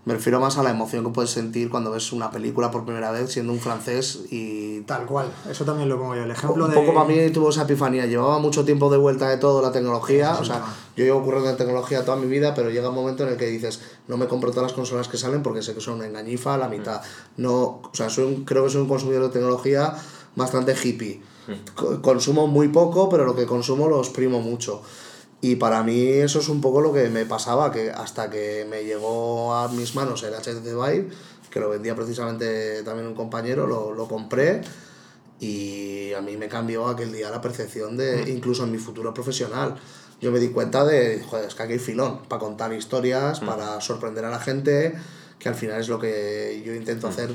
me 0.04 0.12
refiero 0.12 0.38
más 0.38 0.58
a 0.58 0.62
la 0.62 0.68
emoción 0.70 1.02
que 1.02 1.11
puedes 1.12 1.30
sentir 1.30 1.70
cuando 1.70 1.90
ves 1.90 2.12
una 2.12 2.30
película 2.30 2.70
por 2.70 2.84
primera 2.84 3.11
vez 3.11 3.30
siendo 3.32 3.52
un 3.54 3.58
francés 3.61 4.20
y 4.30 4.82
Tal 4.82 5.06
cual, 5.06 5.32
eso 5.50 5.64
también 5.64 5.88
lo 5.88 5.99
pongo 5.99 6.14
yo. 6.14 6.25
El 6.25 6.30
ejemplo 6.30 6.66
un 6.66 6.70
de. 6.70 6.76
poco 6.76 6.92
para 6.92 7.06
mí 7.08 7.30
tuvo 7.30 7.49
esa 7.49 7.62
epifanía. 7.62 8.04
Llevaba 8.04 8.38
mucho 8.38 8.66
tiempo 8.66 8.90
de 8.90 8.99
vuelta 8.99 9.30
de 9.30 9.38
todo 9.38 9.62
la 9.62 9.73
tecnología. 9.73 10.32
Es 10.34 10.40
O 10.40 10.44
sea, 10.44 10.62
yo 10.94 11.04
llevo 11.06 11.20
ocurriendo 11.20 11.49
en 11.49 11.56
tecnología 11.56 12.04
toda 12.04 12.18
mi 12.18 12.26
vida, 12.26 12.54
pero 12.54 12.68
llega 12.68 12.90
un 12.90 12.94
momento 12.94 13.23
en 13.23 13.30
el 13.30 13.37
que 13.38 13.46
dices, 13.46 13.80
no 14.06 14.18
me 14.18 14.26
compro 14.28 14.50
todas 14.50 14.64
las 14.64 14.73
consolas 14.75 15.08
que 15.08 15.16
salen 15.16 15.42
porque 15.42 15.62
sé 15.62 15.73
que 15.73 15.80
son 15.80 15.94
una 15.94 16.06
engañifa 16.06 16.52
a 16.52 16.58
la 16.58 16.68
mitad. 16.68 17.00
No, 17.38 17.54
o 17.82 17.90
sea, 17.94 18.11
soy 18.11 18.25
un- 18.25 18.44
creo 18.44 18.64
que 18.64 18.70
soy 18.70 18.82
un 18.82 18.88
consumidor 18.88 19.23
de 19.23 19.28
tecnología 19.30 19.94
bastante 20.37 20.75
hippie. 20.76 21.23
Co- 21.74 22.00
Consumo 22.02 22.46
muy 22.46 22.68
poco, 22.68 23.08
pero 23.08 23.24
lo 23.24 23.34
que 23.36 23.46
consumo 23.46 23.88
lo 23.88 23.98
exprimo 24.00 24.40
mucho. 24.40 24.82
Y 25.40 25.56
para 25.56 25.82
mí 25.82 26.00
eso 26.08 26.38
es 26.38 26.48
un 26.48 26.60
poco 26.60 26.80
lo 26.80 26.92
que 26.92 27.08
me 27.10 27.26
pasaba, 27.26 27.70
que 27.70 27.90
hasta 27.90 28.30
que 28.30 28.66
me 28.68 28.84
llegó 28.84 29.54
a 29.54 29.68
mis 29.68 29.94
manos 29.94 30.22
el 30.22 30.32
HTC 30.34 30.64
Vive, 30.74 31.08
que 31.50 31.60
lo 31.60 31.68
vendía 31.68 31.94
precisamente 31.94 32.82
también 32.82 33.06
un 33.08 33.14
compañero, 33.14 33.66
lo, 33.66 33.92
lo 33.92 34.08
compré 34.08 34.62
y 35.40 36.12
a 36.14 36.20
mí 36.20 36.36
me 36.36 36.48
cambió 36.48 36.86
aquel 36.88 37.12
día 37.12 37.30
la 37.30 37.40
percepción 37.40 37.96
de, 37.96 38.30
incluso 38.30 38.64
en 38.64 38.72
mi 38.72 38.78
futuro 38.78 39.12
profesional. 39.12 39.76
Yo 40.20 40.30
me 40.32 40.38
di 40.38 40.48
cuenta 40.48 40.84
de, 40.84 41.22
joder, 41.28 41.46
es 41.48 41.54
que 41.54 41.62
aquí 41.62 41.72
hay 41.74 41.78
filón 41.78 42.20
para 42.28 42.40
contar 42.40 42.72
historias, 42.72 43.40
para 43.40 43.80
sorprender 43.80 44.24
a 44.24 44.30
la 44.30 44.38
gente, 44.38 44.94
que 45.38 45.48
al 45.48 45.54
final 45.54 45.80
es 45.80 45.88
lo 45.88 45.98
que 45.98 46.62
yo 46.64 46.72
intento 46.74 47.08
hacer 47.08 47.30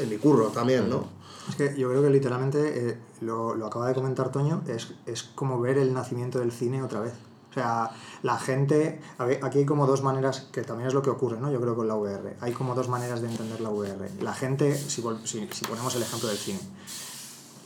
en 0.00 0.08
mi 0.08 0.16
curro 0.16 0.48
también, 0.48 0.88
¿no? 0.88 1.06
Es 1.48 1.56
que 1.56 1.76
yo 1.76 1.88
creo 1.88 2.02
que 2.02 2.10
literalmente, 2.10 2.90
eh, 2.90 2.98
lo, 3.20 3.54
lo 3.54 3.66
acaba 3.66 3.88
de 3.88 3.94
comentar 3.94 4.30
Toño, 4.30 4.62
es, 4.66 4.94
es 5.06 5.22
como 5.22 5.60
ver 5.60 5.78
el 5.78 5.92
nacimiento 5.92 6.38
del 6.38 6.52
cine 6.52 6.82
otra 6.82 7.00
vez. 7.00 7.14
O 7.50 7.54
sea, 7.54 7.90
la 8.22 8.38
gente, 8.38 9.00
aquí 9.18 9.58
hay 9.58 9.66
como 9.66 9.86
dos 9.86 10.02
maneras, 10.02 10.48
que 10.52 10.62
también 10.62 10.88
es 10.88 10.94
lo 10.94 11.02
que 11.02 11.10
ocurre, 11.10 11.38
¿no? 11.38 11.52
Yo 11.52 11.60
creo 11.60 11.76
con 11.76 11.86
la 11.86 11.96
VR. 11.96 12.36
Hay 12.40 12.52
como 12.52 12.74
dos 12.74 12.88
maneras 12.88 13.20
de 13.20 13.28
entender 13.28 13.60
la 13.60 13.68
VR. 13.68 14.08
La 14.22 14.32
gente, 14.32 14.74
si, 14.74 15.02
si, 15.24 15.48
si 15.50 15.64
ponemos 15.66 15.94
el 15.94 16.02
ejemplo 16.02 16.28
del 16.28 16.38
cine, 16.38 16.60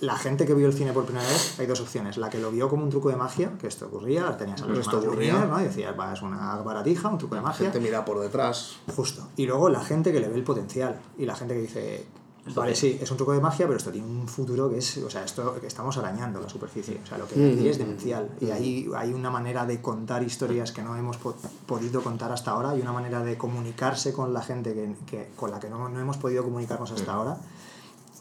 la 0.00 0.16
gente 0.16 0.44
que 0.44 0.54
vio 0.54 0.66
el 0.66 0.74
cine 0.74 0.92
por 0.92 1.04
primera 1.04 1.26
vez, 1.26 1.58
hay 1.58 1.66
dos 1.66 1.80
opciones. 1.80 2.18
La 2.18 2.28
que 2.28 2.38
lo 2.38 2.50
vio 2.50 2.68
como 2.68 2.84
un 2.84 2.90
truco 2.90 3.08
de 3.08 3.16
magia, 3.16 3.52
que 3.58 3.66
esto 3.66 3.86
ocurría, 3.86 4.36
tenías 4.36 4.60
a 4.62 4.66
los 4.66 4.78
Esto 4.78 4.98
hermanos 4.98 5.14
ocurría. 5.14 5.44
¿no? 5.46 5.60
Y 5.60 5.64
decías, 5.64 5.98
va, 5.98 6.12
es 6.12 6.22
una 6.22 6.56
baratija, 6.56 7.08
un 7.08 7.18
truco 7.18 7.34
de 7.34 7.40
magia. 7.40 7.70
Gente 7.70 7.80
mira 7.80 8.04
por 8.04 8.20
detrás. 8.20 8.76
Justo. 8.94 9.28
Y 9.36 9.46
luego 9.46 9.68
la 9.68 9.80
gente 9.80 10.12
que 10.12 10.20
le 10.20 10.28
ve 10.28 10.34
el 10.34 10.44
potencial. 10.44 11.00
Y 11.16 11.24
la 11.24 11.34
gente 11.34 11.54
que 11.54 11.60
dice, 11.60 12.06
vale, 12.54 12.74
sí, 12.74 12.98
es 13.00 13.10
un 13.10 13.16
truco 13.16 13.32
de 13.32 13.40
magia, 13.40 13.66
pero 13.66 13.76
esto 13.78 13.90
tiene 13.90 14.06
un 14.06 14.28
futuro 14.28 14.70
que 14.70 14.78
es, 14.78 14.96
o 14.98 15.10
sea, 15.10 15.24
esto 15.24 15.58
que 15.60 15.66
estamos 15.66 15.96
arañando 15.96 16.40
la 16.40 16.48
superficie. 16.48 17.00
O 17.02 17.06
sea, 17.06 17.18
lo 17.18 17.26
que 17.26 17.34
hay 17.34 17.52
aquí 17.58 17.68
es 17.68 17.78
demencial. 17.78 18.28
Y 18.40 18.50
ahí 18.50 18.88
hay 18.96 19.12
una 19.12 19.30
manera 19.30 19.66
de 19.66 19.80
contar 19.82 20.22
historias 20.22 20.72
que 20.72 20.82
no 20.82 20.96
hemos 20.96 21.16
po- 21.16 21.34
podido 21.66 22.02
contar 22.02 22.30
hasta 22.32 22.52
ahora 22.52 22.76
y 22.76 22.80
una 22.80 22.92
manera 22.92 23.22
de 23.22 23.36
comunicarse 23.36 24.12
con 24.12 24.32
la 24.32 24.42
gente 24.42 24.74
que, 24.74 24.94
que- 25.06 25.28
con 25.36 25.50
la 25.50 25.58
que 25.60 25.68
no, 25.68 25.88
no 25.88 26.00
hemos 26.00 26.16
podido 26.18 26.44
comunicarnos 26.44 26.90
hasta 26.92 27.12
ahora. 27.12 27.36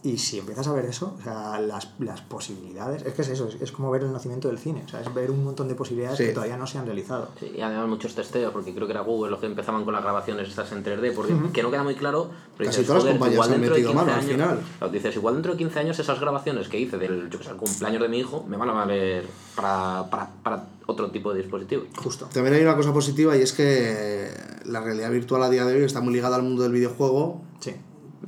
Y 0.03 0.17
si 0.19 0.37
empiezas 0.37 0.67
a 0.67 0.73
ver 0.73 0.85
eso, 0.85 1.15
o 1.19 1.23
sea, 1.23 1.59
las, 1.59 1.89
las 1.99 2.21
posibilidades, 2.21 3.03
es 3.05 3.13
que 3.13 3.21
es 3.23 3.29
eso, 3.29 3.47
es, 3.47 3.59
es 3.59 3.71
como 3.71 3.89
ver 3.89 4.03
el 4.03 4.11
nacimiento 4.13 4.47
del 4.49 4.59
cine, 4.59 4.83
o 4.85 4.89
sea, 4.89 5.01
es 5.01 5.11
ver 5.13 5.31
un 5.31 5.43
montón 5.43 5.67
de 5.67 5.73
posibilidades 5.75 6.17
Sí. 6.19 6.25
que 6.25 6.31
todavía 6.33 6.57
no 6.57 6.67
se 6.67 6.77
han 6.77 6.85
realizado. 6.85 7.29
Sí, 7.39 7.51
y 7.57 7.61
además 7.61 7.87
muchos 7.87 8.13
testeos, 8.13 8.53
porque 8.53 8.73
creo 8.73 8.85
que 8.85 8.93
era 8.93 9.01
Google 9.01 9.31
los 9.31 9.39
que 9.39 9.47
empezaban 9.47 9.83
con 9.83 9.93
las 9.93 10.03
grabaciones 10.03 10.47
estas 10.47 10.71
en 10.73 10.83
3D, 10.83 11.11
porque 11.15 11.33
que 11.53 11.63
no 11.63 11.71
queda 11.71 11.83
muy 11.83 11.95
claro. 11.95 12.29
Pero 12.57 12.69
Casi 12.69 12.81
dices, 12.81 12.87
todas 12.87 13.03
las 13.03 13.13
"Joder, 13.13 13.19
compañías 13.19 13.33
igual 13.35 13.47
han 13.53 13.61
dentro 13.61 13.75
de 13.75 13.81
metido 13.81 13.91
15 13.91 14.05
mano 14.05 14.13
al 14.13 14.19
años- 14.19 14.31
final". 14.31 14.59
Claro, 14.77 14.93
dices, 14.93 15.15
igual 15.15 15.33
dentro 15.35 15.51
de 15.53 15.57
15 15.57 15.79
años 15.79 15.99
esas 15.99 16.19
grabaciones 16.19 16.67
que 16.67 16.79
hice 16.79 16.97
del 16.97 17.29
yo 17.29 17.37
que 17.39 17.43
sé, 17.45 17.49
el 17.51 17.57
cumpleaños 17.57 18.01
de 18.01 18.09
mi 18.09 18.19
hijo 18.19 18.45
me 18.47 18.57
van 18.57 18.69
a 18.69 18.73
valer 18.73 19.25
para, 19.55 20.07
para, 20.11 20.29
para 20.43 20.67
otro 20.85 21.09
tipo 21.09 21.33
de 21.33 21.41
dispositivo. 21.41 21.83
Justo. 21.97 22.29
También 22.31 22.53
hay 22.55 22.61
una 22.61 22.75
cosa 22.75 22.93
positiva 22.93 23.35
y 23.35 23.41
es 23.41 23.53
que 23.53 24.29
la 24.65 24.81
realidad 24.81 25.09
virtual 25.09 25.41
a 25.43 25.49
día 25.49 25.65
de 25.65 25.75
hoy 25.75 25.83
está 25.83 25.99
muy 26.01 26.13
ligada 26.13 26.35
al 26.35 26.43
mundo 26.43 26.61
del 26.63 26.71
videojuego. 26.73 27.41
Sí. 27.59 27.73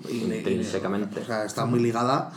Intrínsecamente. 0.10 1.22
O 1.22 1.26
sea, 1.26 1.46
está 1.46 1.66
muy 1.66 1.80
ligada. 1.80 2.32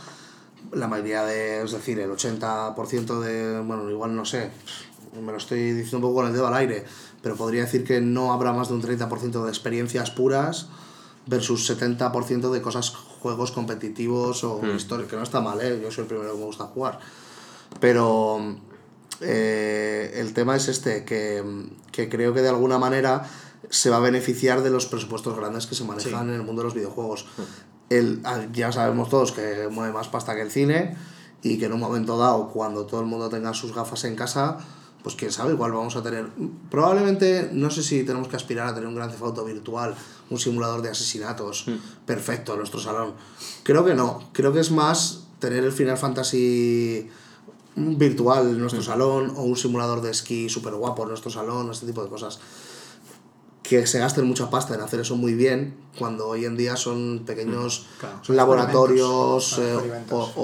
La 0.71 0.87
mayoría 0.87 1.23
de, 1.23 1.63
es 1.63 1.71
decir, 1.71 1.99
el 1.99 2.11
80% 2.11 3.19
de, 3.19 3.59
bueno, 3.61 3.89
igual 3.89 4.15
no 4.15 4.25
sé, 4.25 4.51
me 5.19 5.31
lo 5.31 5.37
estoy 5.37 5.71
diciendo 5.73 5.97
un 5.97 6.03
poco 6.03 6.15
con 6.21 6.27
el 6.27 6.33
dedo 6.33 6.47
al 6.47 6.53
aire, 6.53 6.85
pero 7.21 7.35
podría 7.35 7.61
decir 7.61 7.83
que 7.83 7.99
no 7.99 8.31
habrá 8.31 8.53
más 8.53 8.69
de 8.69 8.75
un 8.75 8.81
30% 8.81 9.43
de 9.43 9.49
experiencias 9.49 10.11
puras 10.11 10.67
versus 11.25 11.69
70% 11.69 12.51
de 12.51 12.61
cosas, 12.61 12.89
juegos 12.89 13.51
competitivos 13.51 14.43
o 14.43 14.61
historias, 14.75 15.09
que 15.09 15.15
no 15.15 15.23
está 15.23 15.41
mal, 15.41 15.59
¿eh? 15.61 15.79
yo 15.81 15.91
soy 15.91 16.03
el 16.03 16.07
primero 16.07 16.31
que 16.31 16.37
me 16.37 16.45
gusta 16.45 16.65
jugar. 16.65 16.99
Pero 17.79 18.55
eh, 19.19 20.13
el 20.15 20.33
tema 20.33 20.55
es 20.55 20.67
este, 20.67 21.05
que, 21.05 21.43
que 21.91 22.09
creo 22.09 22.33
que 22.33 22.41
de 22.41 22.49
alguna 22.49 22.79
manera 22.79 23.23
se 23.71 23.89
va 23.89 23.97
a 23.97 23.99
beneficiar 24.01 24.61
de 24.61 24.69
los 24.69 24.85
presupuestos 24.85 25.35
grandes 25.35 25.65
que 25.65 25.75
se 25.75 25.85
manejan 25.85 26.29
en 26.29 26.35
el 26.35 26.43
mundo 26.43 26.61
de 26.61 26.65
los 26.65 26.75
videojuegos. 26.75 27.25
El, 27.89 28.21
ah, 28.25 28.41
ya 28.53 28.71
sabemos 28.71 29.09
todos 29.09 29.31
que 29.31 29.69
mueve 29.71 29.93
más 29.93 30.09
pasta 30.09 30.35
que 30.35 30.41
el 30.41 30.51
cine 30.51 30.95
y 31.41 31.57
que 31.57 31.65
en 31.65 31.73
un 31.73 31.79
momento 31.79 32.17
dado, 32.17 32.49
cuando 32.49 32.85
todo 32.85 32.99
el 32.99 33.07
mundo 33.07 33.29
tenga 33.29 33.53
sus 33.53 33.73
gafas 33.73 34.03
en 34.03 34.15
casa, 34.15 34.57
pues 35.01 35.15
quién 35.15 35.31
sabe, 35.31 35.53
igual 35.53 35.71
vamos 35.71 35.95
a 35.95 36.03
tener... 36.03 36.27
Probablemente, 36.69 37.49
no 37.53 37.71
sé 37.71 37.81
si 37.81 38.03
tenemos 38.03 38.27
que 38.27 38.35
aspirar 38.35 38.67
a 38.67 38.73
tener 38.73 38.87
un 38.87 38.95
gran 38.95 39.09
auto 39.19 39.43
virtual, 39.45 39.95
un 40.29 40.37
simulador 40.37 40.81
de 40.81 40.89
asesinatos 40.89 41.65
perfecto 42.05 42.51
en 42.51 42.59
nuestro 42.59 42.79
salón. 42.79 43.13
Creo 43.63 43.85
que 43.85 43.95
no, 43.95 44.29
creo 44.33 44.51
que 44.53 44.59
es 44.59 44.69
más 44.69 45.23
tener 45.39 45.63
el 45.63 45.71
Final 45.71 45.97
Fantasy 45.97 47.09
virtual 47.75 48.49
en 48.49 48.59
nuestro 48.59 48.83
salón 48.83 49.33
o 49.35 49.43
un 49.43 49.55
simulador 49.55 50.01
de 50.01 50.11
esquí 50.11 50.49
súper 50.49 50.75
guapo 50.75 51.03
en 51.03 51.09
nuestro 51.09 51.31
salón, 51.31 51.71
este 51.71 51.85
tipo 51.85 52.03
de 52.03 52.09
cosas. 52.09 52.39
Que 53.63 53.85
se 53.85 53.99
gasten 53.99 54.25
mucha 54.25 54.49
pasta 54.49 54.73
en 54.73 54.81
hacer 54.81 54.99
eso 55.01 55.15
muy 55.15 55.33
bien, 55.35 55.75
cuando 55.97 56.27
hoy 56.27 56.45
en 56.45 56.57
día 56.57 56.75
son 56.75 57.23
pequeños 57.27 57.85
Claro, 57.99 58.17
son 58.23 58.35
laboratorios 58.35 59.49
experimentos, 59.53 59.59
eh, 59.59 59.61
o, 59.61 59.73
experimentos. 59.75 60.31
o- 60.35 60.41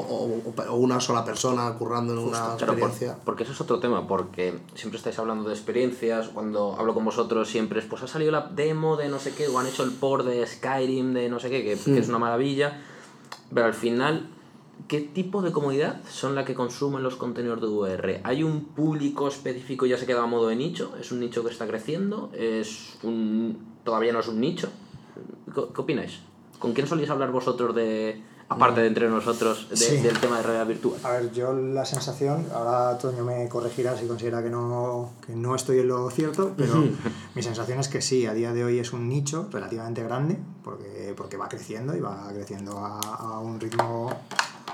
o- 0.56 0.72
o 0.72 0.76
una 0.76 1.00
sola 1.02 1.26
persona 1.26 1.74
currando 1.74 2.14
en 2.14 2.20
una 2.20 2.32
Claro, 2.32 2.58
por- 2.58 2.70
experiencia. 2.90 3.18
porque 3.26 3.44
eso 3.44 3.54
es 3.54 3.60
otro 3.62 3.80
tema, 3.80 4.08
porque 4.08 4.60
siempre 4.76 4.98
estáis 4.98 5.18
hablando 5.18 5.50
de 5.50 5.56
experiencias, 5.56 6.28
cuando 6.28 6.76
hablo 6.78 6.94
con 6.94 7.06
vosotros 7.06 7.50
siempre 7.50 7.80
es, 7.80 7.86
pues 7.88 8.04
ha 8.04 8.08
salido 8.08 8.32
la 8.32 8.42
demo 8.54 8.98
de 8.98 9.10
no 9.10 9.18
sé 9.20 9.34
qué, 9.34 9.48
o 9.48 9.58
han 9.58 9.66
hecho 9.68 9.84
el 9.84 9.92
port 9.92 10.24
de 10.26 10.46
Skyrim 10.46 11.14
de 11.14 11.28
no 11.28 11.40
sé 11.40 11.50
qué, 11.50 11.64
que, 11.64 11.76
que 11.76 11.90
Mm. 11.92 11.98
es 11.98 12.10
una 12.10 12.20
maravilla, 12.20 12.80
pero 13.52 13.66
al 13.66 13.74
final, 13.74 14.30
¿qué 14.88 15.02
tipo 15.02 15.42
de 15.42 15.52
comunidad 15.52 16.02
son 16.10 16.36
la 16.36 16.46
que 16.46 16.54
consumen 16.56 17.04
los 17.04 17.16
contenidos 17.16 17.60
de 17.62 17.68
VR? 17.68 18.22
¿Hay 18.24 18.44
un 18.44 18.66
público 18.66 19.28
específico 19.28 19.86
ya 19.86 19.98
se 19.98 20.06
queda 20.06 20.24
a 20.24 20.28
modo 20.28 20.48
de 20.48 20.56
nicho? 20.56 20.94
¿Es 21.00 21.12
un 21.12 21.20
nicho 21.20 21.44
que 21.44 21.52
está 21.52 21.68
creciendo? 21.68 22.30
¿Es 22.34 22.98
un 23.04 23.58
todavía 23.84 24.14
no 24.14 24.20
es 24.20 24.28
un 24.28 24.40
nicho? 24.40 24.70
¿Qué, 25.54 25.60
opináis? 25.82 26.20
¿Con 26.60 26.74
quién 26.74 26.88
solís 26.88 27.10
hablar 27.10 27.32
vosotros 27.32 27.74
de, 27.76 28.22
aparte 28.50 28.82
de 28.82 28.88
entre 28.88 29.10
nosotros, 29.10 29.70
de- 29.70 29.78
Sí. 29.78 29.98
del 29.98 30.18
tema 30.20 30.38
de 30.38 30.44
realidad 30.44 30.68
virtual? 30.68 31.00
A 31.04 31.12
ver, 31.12 31.32
yo 31.32 31.54
la 31.54 31.86
sensación, 31.86 32.46
ahora 32.54 32.98
Toño 32.98 33.24
me 33.24 33.48
corregirá 33.48 33.96
si 33.98 34.08
considera 34.08 34.42
que 34.44 34.50
no, 34.50 35.12
que 35.26 35.36
no 35.36 35.54
estoy 35.56 35.80
en 35.80 35.88
lo 35.90 36.10
cierto, 36.10 36.54
pero 36.58 36.74
mi 37.36 37.42
sensación 37.44 37.80
es 37.80 37.88
que 37.90 38.02
sí, 38.02 38.26
a 38.26 38.34
día 38.34 38.54
de 38.54 38.64
hoy 38.64 38.80
es 38.80 38.92
un 38.94 39.08
nicho 39.08 39.48
relativamente 39.52 40.04
grande, 40.04 40.38
porque, 40.64 41.14
porque 41.16 41.38
va 41.38 41.48
creciendo 41.48 41.96
y 41.96 42.00
va 42.00 42.28
creciendo 42.34 42.78
a, 42.80 43.00
a 43.00 43.40
un 43.40 43.60
ritmo 43.60 44.12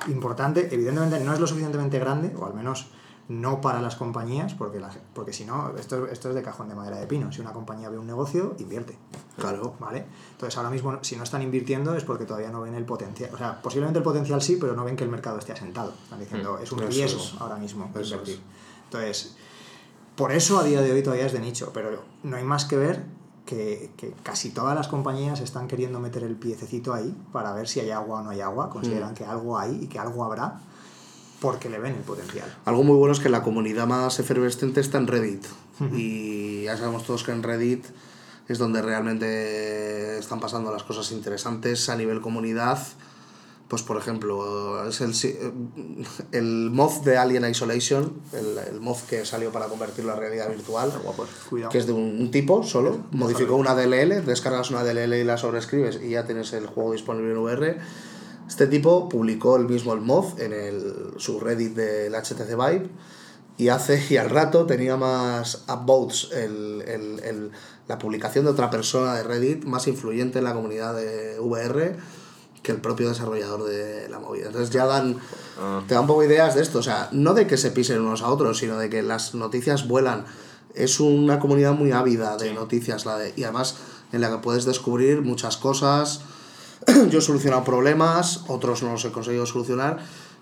importante. 0.07 0.69
Evidentemente 0.71 1.19
no 1.19 1.33
es 1.33 1.39
lo 1.39 1.47
suficientemente 1.47 1.99
grande, 1.99 2.35
o 2.37 2.45
al 2.45 2.53
menos 2.53 2.87
no 3.29 3.61
para 3.61 3.81
las 3.81 3.95
compañías, 3.95 4.53
porque, 4.53 4.79
la, 4.79 4.89
porque 5.13 5.31
si 5.31 5.45
no, 5.45 5.73
esto, 5.77 6.07
esto 6.07 6.29
es 6.29 6.35
de 6.35 6.41
cajón 6.41 6.67
de 6.67 6.75
madera 6.75 6.97
de 6.97 7.07
pino. 7.07 7.31
Si 7.31 7.39
una 7.39 7.53
compañía 7.53 7.89
ve 7.89 7.97
un 7.97 8.07
negocio, 8.07 8.55
invierte. 8.59 8.97
Claro. 9.37 9.75
¿Vale? 9.79 10.05
Entonces 10.31 10.57
ahora 10.57 10.69
mismo 10.69 10.99
si 11.01 11.15
no 11.15 11.23
están 11.23 11.41
invirtiendo 11.41 11.95
es 11.95 12.03
porque 12.03 12.25
todavía 12.25 12.49
no 12.49 12.61
ven 12.61 12.75
el 12.75 12.85
potencial. 12.85 13.29
O 13.33 13.37
sea, 13.37 13.61
posiblemente 13.61 13.99
el 13.99 14.03
potencial 14.03 14.41
sí, 14.41 14.57
pero 14.59 14.75
no 14.75 14.83
ven 14.83 14.95
que 14.95 15.05
el 15.05 15.09
mercado 15.09 15.39
esté 15.39 15.53
asentado. 15.53 15.93
Están 16.03 16.19
diciendo, 16.19 16.59
es 16.61 16.71
un 16.71 16.79
riesgo 16.79 17.21
es. 17.21 17.35
ahora 17.39 17.55
mismo 17.55 17.85
invertir. 17.85 18.35
es. 18.35 18.41
Entonces, 18.85 19.37
por 20.15 20.31
eso 20.31 20.59
a 20.59 20.63
día 20.63 20.81
de 20.81 20.91
hoy 20.91 21.01
todavía 21.01 21.25
es 21.25 21.33
de 21.33 21.39
nicho, 21.39 21.71
pero 21.73 22.03
no 22.23 22.35
hay 22.35 22.43
más 22.43 22.65
que 22.65 22.75
ver 22.75 23.03
que, 23.45 23.91
que 23.97 24.13
casi 24.23 24.49
todas 24.49 24.75
las 24.75 24.87
compañías 24.87 25.39
están 25.41 25.67
queriendo 25.67 25.99
meter 25.99 26.23
el 26.23 26.35
piececito 26.35 26.93
ahí 26.93 27.15
para 27.31 27.53
ver 27.53 27.67
si 27.67 27.79
hay 27.79 27.91
agua 27.91 28.21
o 28.21 28.23
no 28.23 28.29
hay 28.29 28.41
agua. 28.41 28.69
Consideran 28.69 29.13
que 29.13 29.25
algo 29.25 29.57
hay 29.57 29.79
y 29.83 29.87
que 29.87 29.99
algo 29.99 30.23
habrá 30.23 30.59
porque 31.43 31.69
le 31.69 31.77
ven 31.77 31.95
el 31.95 32.03
potencial. 32.03 32.45
Algo 32.63 32.83
muy 32.83 32.95
bueno 32.95 33.11
es 33.11 33.19
que 33.19 33.27
la 33.27 33.43
comunidad 33.43 33.85
más 33.85 34.17
efervescente 34.17 34.79
está 34.79 34.97
en 34.97 35.07
Reddit. 35.07 35.45
Y 35.91 36.63
ya 36.63 36.77
sabemos 36.77 37.03
todos 37.03 37.23
que 37.23 37.33
en 37.33 37.43
Reddit 37.43 37.85
es 38.47 38.57
donde 38.57 38.81
realmente 38.81 40.17
están 40.17 40.39
pasando 40.39 40.71
las 40.71 40.83
cosas 40.83 41.11
interesantes 41.11 41.89
a 41.89 41.97
nivel 41.97 42.21
comunidad. 42.21 42.79
Pues 43.73 43.81
por 43.81 43.97
ejemplo, 43.97 44.87
es 44.87 45.01
el, 45.01 45.15
el 46.31 46.69
mod 46.69 47.01
de 47.03 47.17
Alien 47.17 47.43
Isolation, 47.49 48.13
el, 48.31 48.55
el 48.71 48.79
mod 48.79 48.97
que 49.09 49.25
salió 49.25 49.51
para 49.51 49.65
convertirlo 49.65 50.11
a 50.13 50.15
realidad 50.15 50.47
virtual. 50.49 50.91
Cuidado. 51.49 51.71
que 51.71 51.79
es 51.79 51.87
de 51.87 51.93
un, 51.93 52.19
un 52.21 52.29
tipo 52.29 52.61
solo, 52.61 52.99
modificó 53.09 53.55
una 53.55 53.73
DLL, 53.73 54.23
descargas 54.27 54.69
una 54.69 54.83
DLL 54.83 55.15
y 55.15 55.23
la 55.23 55.37
sobreescribes 55.37 55.99
y 56.03 56.09
ya 56.09 56.23
tienes 56.27 56.53
el 56.53 56.67
juego 56.67 56.91
disponible 56.91 57.31
en 57.31 57.37
VR. 57.39 57.79
Este 58.47 58.67
tipo 58.67 59.09
publicó 59.09 59.55
el 59.55 59.67
mismo 59.67 59.93
el 59.93 60.01
mod 60.01 60.39
en 60.39 60.53
el 60.53 60.93
subreddit 61.17 61.73
del 61.73 62.13
HTC 62.13 62.49
Vive 62.49 62.89
y 63.57 63.69
hace 63.69 63.99
y 64.07 64.17
al 64.17 64.29
rato 64.29 64.67
tenía 64.67 64.97
más 64.97 65.65
upvotes 65.67 66.29
el, 66.31 66.83
el, 66.85 67.19
el- 67.23 67.51
la 67.87 67.97
publicación 67.97 68.45
de 68.45 68.51
otra 68.51 68.69
persona 68.69 69.15
de 69.15 69.23
Reddit 69.23 69.65
más 69.65 69.87
influyente 69.87 70.37
en 70.37 70.45
la 70.45 70.53
comunidad 70.53 70.95
de 70.95 71.39
VR 71.39 71.97
que 72.63 72.71
el 72.71 72.79
propio 72.79 73.09
desarrollador 73.09 73.65
de 73.65 74.07
la 74.09 74.19
movida. 74.19 74.47
Entonces 74.47 74.69
ya 74.71 74.85
dan, 74.85 75.17
te 75.87 75.93
dan 75.93 76.03
un 76.03 76.07
poco 76.07 76.23
ideas 76.23 76.55
de 76.55 76.61
esto, 76.61 76.79
o 76.79 76.83
sea, 76.83 77.09
no 77.11 77.33
de 77.33 77.45
que 77.45 77.57
se 77.57 77.71
pisen 77.71 78.01
unos 78.01 78.21
a 78.21 78.29
otros, 78.29 78.57
sino 78.57 78.77
de 78.77 78.89
que 78.89 79.03
las 79.03 79.35
noticias 79.35 79.87
vuelan. 79.87 80.25
Es 80.73 80.99
una 80.99 81.39
comunidad 81.39 81.73
muy 81.73 81.91
ávida 81.91 82.37
de 82.37 82.53
noticias 82.53 83.05
la 83.05 83.17
de, 83.17 83.33
y 83.35 83.43
además 83.43 83.75
en 84.13 84.21
la 84.21 84.31
que 84.31 84.37
puedes 84.37 84.65
descubrir 84.65 85.21
muchas 85.21 85.57
cosas. 85.57 86.21
yo 87.09 87.19
he 87.19 87.21
solucionado 87.21 87.63
problemas, 87.63 88.45
otros 88.47 88.81
no 88.81 88.93
los 88.93 89.03
he 89.05 89.11
conseguido 89.11 89.45
solucionar, 89.45 89.99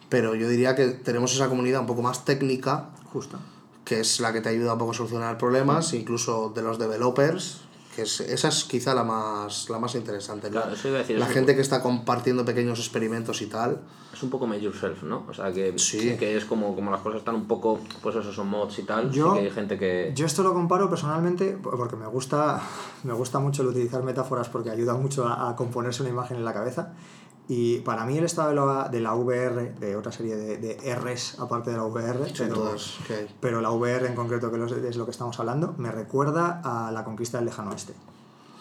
pero 0.08 0.36
yo 0.36 0.48
diría 0.48 0.76
que 0.76 0.90
tenemos 0.90 1.34
esa 1.34 1.50
comunidad 1.50 1.82
un 1.82 1.88
poco 1.88 2.04
más 2.04 2.24
técnica, 2.24 2.90
Justo. 3.12 3.40
que 3.84 4.00
es 4.00 4.20
la 4.20 4.32
que 4.32 4.42
te 4.42 4.50
ayuda 4.50 4.74
un 4.74 4.80
poco 4.80 4.92
a 4.92 4.96
solucionar 4.96 5.38
problemas, 5.38 5.94
incluso 5.94 6.52
de 6.56 6.62
los 6.62 6.78
developers, 6.78 7.62
que 7.96 8.04
es, 8.04 8.22
esa 8.22 8.48
es 8.48 8.64
quizá 8.64 8.94
la 8.96 9.04
más, 9.04 9.70
la 9.70 9.78
más 9.80 9.96
interesante. 9.96 10.50
¿no? 10.50 10.54
Claro, 10.62 10.74
eso 10.74 10.88
iba 10.88 10.98
a 10.98 11.02
decir, 11.02 11.20
la 11.20 11.26
gente 11.26 11.56
que 11.56 11.62
está 11.62 11.82
compartiendo 11.82 12.46
pequeños 12.46 12.80
experimentos 12.80 13.42
y 13.42 13.48
tal. 13.48 13.80
Es 14.14 14.24
un 14.24 14.30
poco 14.30 14.46
made 14.48 14.62
yourself, 14.62 15.04
¿no? 15.04 15.26
O 15.30 15.34
sea, 15.34 15.52
que, 15.52 15.78
Sí. 15.80 16.16
que 16.18 16.38
es 16.38 16.46
como, 16.46 16.76
como 16.76 16.92
las 16.92 17.02
cosas 17.02 17.20
están 17.20 17.36
un 17.36 17.48
poco, 17.48 17.80
pues 18.02 18.16
eso, 18.16 18.32
son 18.32 18.48
mods 18.50 18.80
y 18.80 18.84
tal. 18.84 19.12
Yo- 19.12 19.34
sí 19.34 19.40
que 19.40 19.46
hay 19.46 19.52
gente 19.52 19.78
que... 19.78 20.12
Yo 20.16 20.26
esto 20.26 20.44
lo 20.44 20.54
comparo 20.54 20.90
personalmente 20.90 21.58
porque 21.62 21.96
me 21.96 22.08
gusta, 22.08 22.62
me 23.04 23.14
gusta 23.14 23.40
mucho 23.40 23.62
el 23.62 23.70
utilizar 23.70 24.04
metáforas 24.04 24.48
porque 24.50 24.70
ayuda 24.70 24.94
mucho 24.96 25.28
a, 25.28 25.50
a 25.50 25.56
componerse 25.56 26.02
una 26.04 26.12
imagen 26.12 26.38
en 26.38 26.46
la 26.46 26.54
cabeza. 26.54 26.94
Y 27.48 27.80
para 27.80 28.06
mí 28.06 28.18
el 28.18 28.24
estado 28.24 28.50
de 28.50 28.56
la, 28.56 28.88
de 28.90 29.02
la 29.02 29.14
VR, 29.16 29.74
de 29.80 29.96
otra 29.96 30.12
serie 30.12 30.36
de, 30.36 30.58
de 30.58 30.96
Rs 30.96 31.40
aparte 31.40 31.72
de 31.72 31.78
la 31.78 31.84
VR, 31.84 32.32
pero, 33.42 33.62
la 33.62 33.72
VR 33.72 34.08
en 34.08 34.16
concreto, 34.16 34.52
que 34.52 34.88
es 34.88 34.96
lo 34.96 35.06
que 35.06 35.12
estamos 35.12 35.38
hablando, 35.40 35.76
me 35.78 35.92
recuerda 35.92 36.62
a 36.64 36.92
la 36.92 37.04
conquista 37.04 37.38
del 37.40 37.46
lejano 37.48 37.72
oeste. 37.72 37.94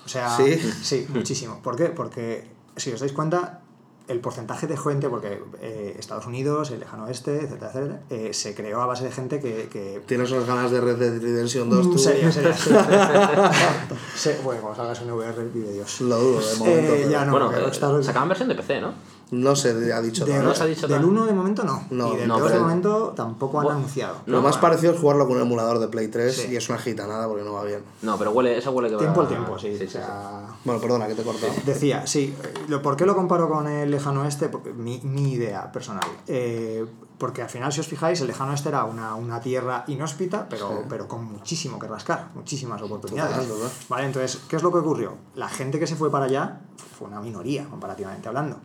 O 0.04 0.08
sea, 0.08 0.36
¿Sí? 0.36 0.56
sí, 0.82 1.06
muchísimo. 1.10 1.60
¿Por 1.62 1.76
qué? 1.76 1.86
Porque 1.86 2.50
si 2.76 2.90
os 2.92 2.98
dais 2.98 3.12
cuenta, 3.12 3.60
el 4.08 4.18
porcentaje 4.18 4.66
de 4.66 4.76
gente, 4.76 5.08
porque 5.08 5.40
eh, 5.60 5.94
Estados 5.98 6.26
Unidos, 6.26 6.72
el 6.72 6.80
lejano 6.80 7.04
oeste, 7.04 7.44
etcétera, 7.44 7.68
etcétera, 7.68 8.00
eh, 8.10 8.34
se 8.34 8.56
creó 8.56 8.80
a 8.82 8.86
base 8.86 9.04
de 9.04 9.12
gente 9.12 9.38
que, 9.38 9.68
que 9.70 10.02
Tienes 10.06 10.32
unas 10.32 10.46
ganas 10.46 10.70
de 10.72 10.80
Red 10.80 10.96
Dead 10.96 11.20
Redemption 11.22 11.70
2, 11.70 11.86
Mm, 11.86 11.92
tú. 11.92 11.98
Sería, 11.98 12.32
sería. 12.32 12.56
Sí, 14.20 14.30
bueno, 14.44 14.60
cuando 14.60 14.76
salgas 14.76 15.00
en 15.00 15.10
VR, 15.10 15.44
vive 15.48 15.72
Dios. 15.72 16.00
Lo 16.02 16.18
dudo, 16.18 16.40
de 16.40 16.56
momento. 16.58 16.66
Eh, 16.92 16.96
pero- 16.98 17.10
ya 17.10 17.24
no, 17.24 17.30
bueno, 17.32 17.50
eh, 17.52 17.64
Rockstar- 17.64 18.02
sacaban 18.02 18.28
versión 18.28 18.50
de 18.50 18.54
PC, 18.54 18.80
¿no? 18.82 18.92
No 19.30 19.54
se 19.56 19.70
ha 19.92 20.00
dicho 20.02 20.26
de- 20.26 20.32
nada. 20.32 20.42
no 20.44 20.54
se 20.54 20.62
ha 20.64 20.66
dicho 20.66 20.88
del 20.88 20.96
nada. 20.98 21.08
1 21.08 21.24
de 21.26 21.32
momento 21.32 21.62
no. 21.64 21.84
No, 21.90 22.12
y 22.12 22.16
del 22.18 22.28
no, 22.28 22.38
2 22.38 22.52
de 22.52 22.58
momento 22.58 23.12
tampoco 23.16 23.60
han 23.60 23.68
anunciado. 23.68 24.16
Lo 24.26 24.36
No, 24.38 24.42
más 24.42 24.56
bueno. 24.56 24.60
parecido 24.62 24.92
es 24.92 24.98
jugarlo 25.00 25.26
con 25.26 25.36
un 25.36 25.42
emulador 25.42 25.78
de 25.78 25.88
Play 25.88 26.08
3 26.08 26.34
Sí. 26.36 26.48
y 26.50 26.56
es 26.56 26.68
una 26.68 26.78
gitanada 26.78 27.28
porque 27.28 27.44
no 27.44 27.52
va 27.54 27.62
bien. 27.64 27.80
No, 28.02 28.18
pero 28.18 28.32
huele, 28.32 28.58
esa 28.58 28.70
huele 28.70 28.88
que 28.90 28.96
va- 28.96 29.00
Tiempo 29.00 29.20
al 29.22 29.28
tiempo, 29.28 29.58
sí. 29.58 29.68
sí, 29.78 29.84
o 29.84 29.86
sí, 29.86 29.92
sea, 29.92 30.48
Bueno, 30.64 30.80
perdona, 30.80 31.06
que 31.06 31.14
te 31.14 31.22
he 31.22 31.24
cortado. 31.24 31.52
Decía, 31.64 32.06
sí, 32.06 32.34
eh, 32.42 32.52
lo- 32.68 32.82
¿por 32.82 32.96
qué 32.96 33.06
lo 33.06 33.14
comparo 33.14 33.48
con 33.48 33.66
el 33.68 33.90
lejano 33.90 34.22
oeste? 34.22 34.48
Porque 34.48 34.72
mi, 34.72 35.00
mi 35.04 35.32
idea 35.32 35.70
personal. 35.72 36.04
Eh, 36.26 36.84
porque 37.20 37.42
al 37.42 37.48
final, 37.50 37.70
si 37.72 37.78
os 37.80 37.86
fijáis, 37.86 38.20
el 38.22 38.26
lejano 38.26 38.50
oeste 38.50 38.70
era 38.70 38.84
una, 38.84 39.14
una 39.14 39.40
tierra 39.40 39.84
inhóspita, 39.86 40.48
pero, 40.48 40.84
pero 40.88 41.06
con 41.06 41.22
muchísimo 41.24 41.78
que 41.78 41.86
rascar, 41.86 42.30
muchísimas 42.34 42.80
oportunidades. 42.82 43.36
Total, 43.36 43.48
total. 43.48 43.70
Vale, 43.90 44.06
entonces, 44.06 44.40
¿qué 44.48 44.56
es 44.56 44.62
lo 44.62 44.72
que 44.72 44.78
ocurrió? 44.78 45.16
La 45.34 45.48
gente 45.48 45.78
que 45.78 45.86
se 45.86 45.94
fue 45.96 46.10
para 46.10 46.24
allá 46.24 46.60
fue 46.98 47.06
una 47.08 47.20
minoría, 47.20 47.66
comparativamente 47.68 48.26
hablando. 48.26 48.56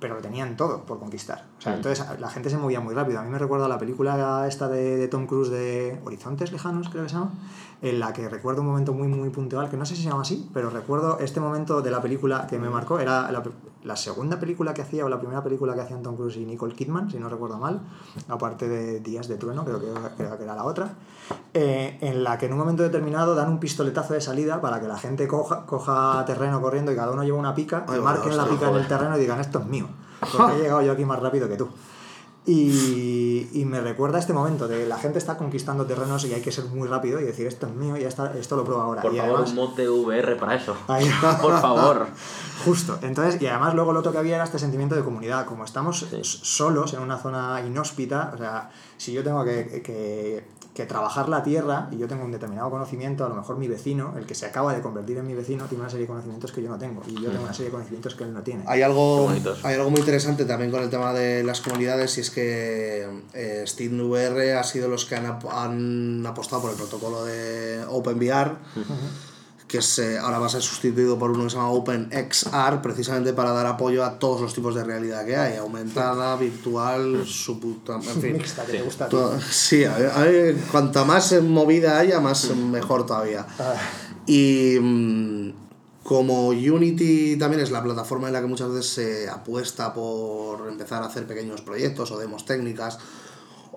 Pero 0.00 0.14
lo 0.14 0.20
tenían 0.22 0.56
todo 0.56 0.84
por 0.86 0.98
conquistar. 0.98 1.44
O 1.58 1.60
sea, 1.62 1.72
Mm. 1.72 1.76
entonces 1.76 2.04
la 2.18 2.28
gente 2.30 2.48
se 2.50 2.56
movía 2.56 2.80
muy 2.80 2.94
rápido. 2.94 3.20
A 3.20 3.22
mí 3.22 3.28
me 3.30 3.38
recuerda 3.38 3.68
la 3.68 3.78
película 3.78 4.46
esta 4.48 4.66
de, 4.68 4.96
de 4.96 5.08
Tom 5.08 5.26
Cruise 5.26 5.50
de 5.50 6.00
Horizontes 6.04 6.52
Lejanos, 6.52 6.88
creo 6.88 7.02
que 7.04 7.10
se 7.10 7.14
llama, 7.16 7.32
en 7.82 7.98
la 7.98 8.12
que 8.12 8.28
recuerdo 8.28 8.60
un 8.60 8.68
momento 8.68 8.92
muy, 8.92 9.08
muy 9.08 9.30
puntual, 9.30 9.70
que 9.70 9.76
no 9.76 9.86
sé 9.86 9.96
si 9.96 10.02
se 10.02 10.08
llama 10.08 10.22
así, 10.22 10.48
pero 10.52 10.68
recuerdo 10.70 11.18
este 11.18 11.40
momento 11.40 11.80
de 11.80 11.90
la 11.90 12.02
película 12.02 12.46
que 12.46 12.58
me 12.58 12.68
marcó. 12.68 13.00
Era 13.00 13.32
la, 13.32 13.42
la 13.84 13.96
segunda 13.96 14.38
película 14.38 14.74
que 14.74 14.82
hacía, 14.82 15.04
o 15.06 15.08
la 15.08 15.18
primera 15.18 15.42
película 15.42 15.74
que 15.74 15.80
hacían 15.80 16.02
Tom 16.02 16.16
Cruise 16.16 16.36
y 16.36 16.44
Nicole 16.44 16.74
Kidman, 16.74 17.10
si 17.10 17.18
no 17.18 17.28
recuerdo 17.28 17.56
mal, 17.58 17.80
aparte 18.28 18.68
de 18.68 19.00
Días 19.00 19.28
de 19.28 19.36
Trueno, 19.36 19.64
creo 19.64 19.80
que, 19.80 19.86
creo 20.16 20.36
que 20.36 20.44
era 20.44 20.54
la 20.54 20.64
otra, 20.64 20.94
eh, 21.54 21.96
en 22.02 22.22
la 22.22 22.36
que 22.36 22.46
en 22.46 22.52
un 22.52 22.58
momento 22.58 22.82
determinado 22.82 23.34
dan 23.34 23.48
un 23.48 23.60
pistoletazo 23.60 24.12
de 24.12 24.20
salida 24.20 24.60
para 24.60 24.80
que 24.80 24.86
la 24.86 24.98
gente 24.98 25.26
coja, 25.26 25.64
coja 25.64 26.22
terreno 26.26 26.60
corriendo 26.60 26.92
y 26.92 26.96
cada 26.96 27.12
uno 27.12 27.22
lleve 27.24 27.38
una 27.38 27.54
pica, 27.54 27.86
Ay, 27.88 27.98
y 27.98 28.02
marquen 28.02 28.36
la 28.36 28.44
pica 28.44 28.68
en 28.68 28.76
el 28.76 28.86
terreno 28.86 29.16
y 29.16 29.20
digan, 29.20 29.40
esto 29.40 29.58
es 29.60 29.66
mío, 29.66 29.86
porque 30.36 30.56
he 30.56 30.62
llegado 30.62 30.82
yo 30.82 30.92
aquí 30.92 31.06
más 31.06 31.18
rápido 31.18 31.48
que 31.48 31.56
tú. 31.56 31.68
Y, 32.52 33.48
y 33.52 33.64
me 33.64 33.80
recuerda 33.80 34.18
este 34.18 34.32
momento 34.32 34.66
de 34.66 34.84
la 34.86 34.98
gente 34.98 35.18
está 35.18 35.36
conquistando 35.36 35.86
terrenos 35.86 36.24
y 36.24 36.34
hay 36.34 36.40
que 36.40 36.50
ser 36.50 36.64
muy 36.64 36.88
rápido 36.88 37.20
y 37.20 37.24
decir 37.24 37.46
esto 37.46 37.66
es 37.66 37.74
mío 37.74 37.96
y 37.96 38.00
ya 38.00 38.08
está, 38.08 38.32
esto 38.36 38.56
lo 38.56 38.64
pruebo 38.64 38.82
ahora. 38.82 39.02
Por 39.02 39.14
y 39.14 39.18
favor, 39.18 39.34
además, 39.36 39.50
un 39.50 39.56
mod 39.56 39.76
de 39.76 39.88
VR 39.88 40.36
para 40.36 40.56
eso. 40.56 40.76
Ahí. 40.88 41.08
Por 41.40 41.60
favor. 41.60 42.08
Justo. 42.64 42.98
Entonces, 43.02 43.40
y 43.40 43.46
además 43.46 43.74
luego 43.74 43.92
lo 43.92 44.00
otro 44.00 44.10
que 44.12 44.18
había 44.18 44.34
era 44.34 44.44
este 44.44 44.58
sentimiento 44.58 44.94
de 44.96 45.02
comunidad. 45.02 45.46
Como 45.46 45.64
estamos 45.64 46.04
solos 46.22 46.92
en 46.92 47.00
una 47.00 47.18
zona 47.18 47.62
inhóspita, 47.64 48.32
o 48.34 48.38
sea, 48.38 48.70
si 48.96 49.12
yo 49.12 49.22
tengo 49.22 49.44
que, 49.44 49.80
que- 49.82 50.44
que 50.80 50.86
trabajar 50.86 51.28
la 51.28 51.42
tierra 51.42 51.88
y 51.90 51.98
yo 51.98 52.08
tengo 52.08 52.24
un 52.24 52.32
determinado 52.32 52.70
conocimiento, 52.70 53.24
a 53.24 53.28
lo 53.28 53.34
mejor 53.34 53.56
mi 53.58 53.68
vecino, 53.68 54.14
el 54.16 54.26
que 54.26 54.34
se 54.34 54.46
acaba 54.46 54.74
de 54.74 54.80
convertir 54.80 55.18
en 55.18 55.26
mi 55.26 55.34
vecino, 55.34 55.64
tiene 55.66 55.82
una 55.82 55.90
serie 55.90 56.04
de 56.04 56.08
conocimientos 56.08 56.52
que 56.52 56.62
yo 56.62 56.68
no 56.68 56.78
tengo. 56.78 57.02
Y 57.06 57.14
yo 57.22 57.30
tengo 57.30 57.42
una 57.44 57.52
serie 57.52 57.66
de 57.66 57.72
conocimientos 57.72 58.14
que 58.14 58.24
él 58.24 58.32
no 58.32 58.42
tiene. 58.42 58.64
Hay 58.66 58.82
algo, 58.82 59.26
hay 59.64 59.74
algo 59.74 59.90
muy 59.90 60.00
interesante 60.00 60.44
también 60.44 60.70
con 60.70 60.82
el 60.82 60.90
tema 60.90 61.12
de 61.12 61.42
las 61.44 61.60
comunidades 61.60 62.16
y 62.18 62.20
es 62.22 62.30
que 62.30 63.08
eh, 63.34 63.64
SteamVR 63.66 64.54
ha 64.58 64.62
sido 64.64 64.88
los 64.88 65.04
que 65.04 65.16
han, 65.16 65.26
ap- 65.26 65.46
han 65.52 66.24
apostado 66.26 66.62
por 66.62 66.70
el 66.70 66.76
protocolo 66.76 67.24
de 67.24 67.84
OpenVR, 67.88 68.56
que 69.70 69.78
es, 69.78 69.98
eh, 70.00 70.18
ahora 70.18 70.38
va 70.40 70.46
a 70.46 70.48
ser 70.48 70.62
sustituido 70.62 71.16
por 71.18 71.30
uno 71.30 71.44
que 71.44 71.50
se 71.50 71.56
llama 71.56 71.70
OpenXR, 71.70 72.82
precisamente 72.82 73.32
para 73.32 73.52
dar 73.52 73.66
apoyo 73.66 74.04
a 74.04 74.18
todos 74.18 74.40
los 74.40 74.52
tipos 74.52 74.74
de 74.74 74.82
realidad 74.82 75.24
que 75.24 75.36
hay, 75.36 75.56
aumentada, 75.58 76.34
virtual, 76.36 77.24
su 77.26 77.60
puta- 77.60 77.94
en 77.94 78.02
fin. 78.02 78.32
Mixta, 78.32 78.64
que 78.66 78.72
te 78.72 78.82
gusta 78.82 79.04
a 79.04 79.08
ti. 79.08 79.16
To- 79.16 79.40
Sí, 79.40 79.84
a 79.84 79.96
ver, 79.96 80.10
a 80.10 80.20
ver, 80.22 80.56
cuanta 80.72 81.04
más 81.04 81.40
movida 81.42 81.98
haya, 81.98 82.18
más 82.20 82.50
mejor 82.56 83.06
todavía. 83.06 83.46
Ah, 83.58 83.74
Y 84.26 84.76
mm, 84.80 85.50
como 86.02 86.48
Unity 86.48 87.36
también 87.36 87.62
es 87.62 87.70
la 87.70 87.82
plataforma 87.82 88.26
en 88.26 88.32
la 88.32 88.40
que 88.40 88.46
muchas 88.48 88.70
veces 88.70 88.90
se 88.92 89.28
apuesta 89.30 89.94
por 89.94 90.68
empezar 90.68 91.02
a 91.02 91.06
hacer 91.06 91.26
pequeños 91.26 91.60
proyectos 91.60 92.10
o 92.10 92.18
demos 92.18 92.44
técnicas 92.44 92.98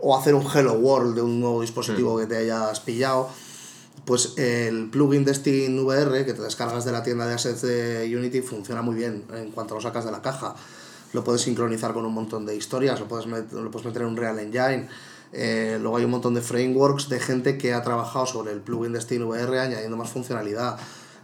o 0.02 0.18
hacer 0.18 0.34
un 0.36 0.46
Hello 0.54 0.74
World 0.74 1.16
de 1.16 1.22
un 1.22 1.40
nuevo 1.40 1.62
dispositivo 1.62 2.18
que 2.18 2.26
te 2.26 2.36
hayas 2.38 2.80
pillado, 2.82 3.30
pues 4.06 4.38
el 4.38 4.90
plugin 4.90 5.24
de 5.26 5.34
Steam 5.34 5.78
VR 5.80 6.26
que 6.26 6.34
te 6.34 6.42
descargas 6.42 6.84
de 6.86 6.92
la 6.92 7.04
tienda 7.04 7.26
de 7.28 7.34
assets 7.36 7.62
de 7.62 8.14
Unity 8.18 8.42
funciona 8.42 8.82
muy 8.82 8.96
bien 8.96 9.24
en 9.34 9.52
cuanto 9.52 9.76
lo 9.76 9.82
sacas 9.82 10.06
de 10.06 10.12
la 10.12 10.22
caja. 10.22 10.56
Lo 11.14 11.24
puedes 11.24 11.42
sincronizar 11.42 11.94
con 11.94 12.06
un 12.06 12.14
montón 12.14 12.46
de 12.46 12.56
historias, 12.56 13.00
lo 13.00 13.08
puedes, 13.08 13.28
met- 13.28 13.52
lo 13.52 13.70
puedes 13.72 13.86
meter 13.86 14.02
en 14.02 14.08
un 14.10 14.18
Real 14.18 14.38
Engine. 14.40 14.88
Eh, 15.32 15.78
luego 15.82 15.98
hay 15.98 16.06
un 16.06 16.12
montón 16.12 16.34
de 16.34 16.42
frameworks 16.42 17.08
de 17.10 17.20
gente 17.20 17.58
que 17.58 17.74
ha 17.74 17.82
trabajado 17.84 18.26
sobre 18.26 18.52
el 18.52 18.62
plugin 18.62 18.94
de 18.94 19.02
Steam 19.02 19.24
VR 19.28 19.60
añadiendo 19.60 19.96
más 19.98 20.10
funcionalidad. 20.10 20.78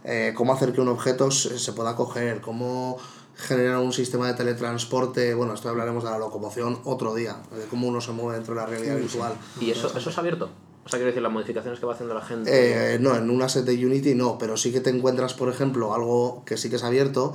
Eh, 0.04 0.32
cómo 0.34 0.52
hacer 0.54 0.72
que 0.72 0.80
un 0.80 0.88
objeto 0.88 1.30
se, 1.30 1.72
pueda 1.74 1.94
coger, 1.96 2.40
cómo 2.40 2.96
generar 3.36 3.78
un 3.78 3.92
sistema 3.92 4.26
de 4.28 4.34
teletransporte. 4.34 5.34
Bueno, 5.34 5.54
esto 5.54 5.68
hablaremos 5.68 6.04
de 6.04 6.10
la 6.10 6.18
locomoción 6.18 6.78
otro 6.84 7.14
día, 7.14 7.36
de 7.54 7.64
cómo 7.66 7.86
uno 7.88 8.00
se 8.00 8.12
mueve 8.12 8.36
dentro 8.36 8.54
de 8.54 8.60
la 8.60 8.66
realidad 8.66 8.96
virtual. 8.96 9.34
¿Y 9.60 9.70
eso, 9.70 9.92
eso 9.96 10.08
es 10.10 10.18
abierto? 10.18 10.48
O 10.90 10.92
sea, 10.92 10.98
quiero 10.98 11.12
decir, 11.12 11.22
las 11.22 11.30
modificaciones 11.30 11.78
que 11.78 11.86
va 11.86 11.92
haciendo 11.92 12.16
la 12.16 12.20
gente. 12.20 12.50
Eh, 12.94 12.98
no, 12.98 13.14
en 13.14 13.30
un 13.30 13.40
asset 13.42 13.64
de 13.64 13.86
Unity 13.86 14.16
no, 14.16 14.38
pero 14.38 14.56
sí 14.56 14.72
que 14.72 14.80
te 14.80 14.90
encuentras, 14.90 15.34
por 15.34 15.48
ejemplo, 15.48 15.94
algo 15.94 16.42
que 16.44 16.56
sí 16.56 16.68
que 16.68 16.74
es 16.74 16.82
abierto, 16.82 17.32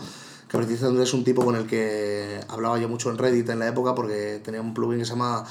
que 0.49 0.57
precisamente 0.57 1.03
es 1.03 1.13
un 1.13 1.23
tipo 1.23 1.45
con 1.45 1.55
el 1.55 1.65
que 1.65 2.41
hablaba 2.49 2.77
yo 2.79 2.89
mucho 2.89 3.09
en 3.09 3.17
Reddit 3.17 3.47
en 3.47 3.59
la 3.59 3.69
época, 3.69 3.95
porque 3.95 4.41
tenía 4.43 4.59
un 4.59 4.73
plugin 4.73 4.99
que 4.99 5.05
se 5.05 5.11
llama 5.11 5.45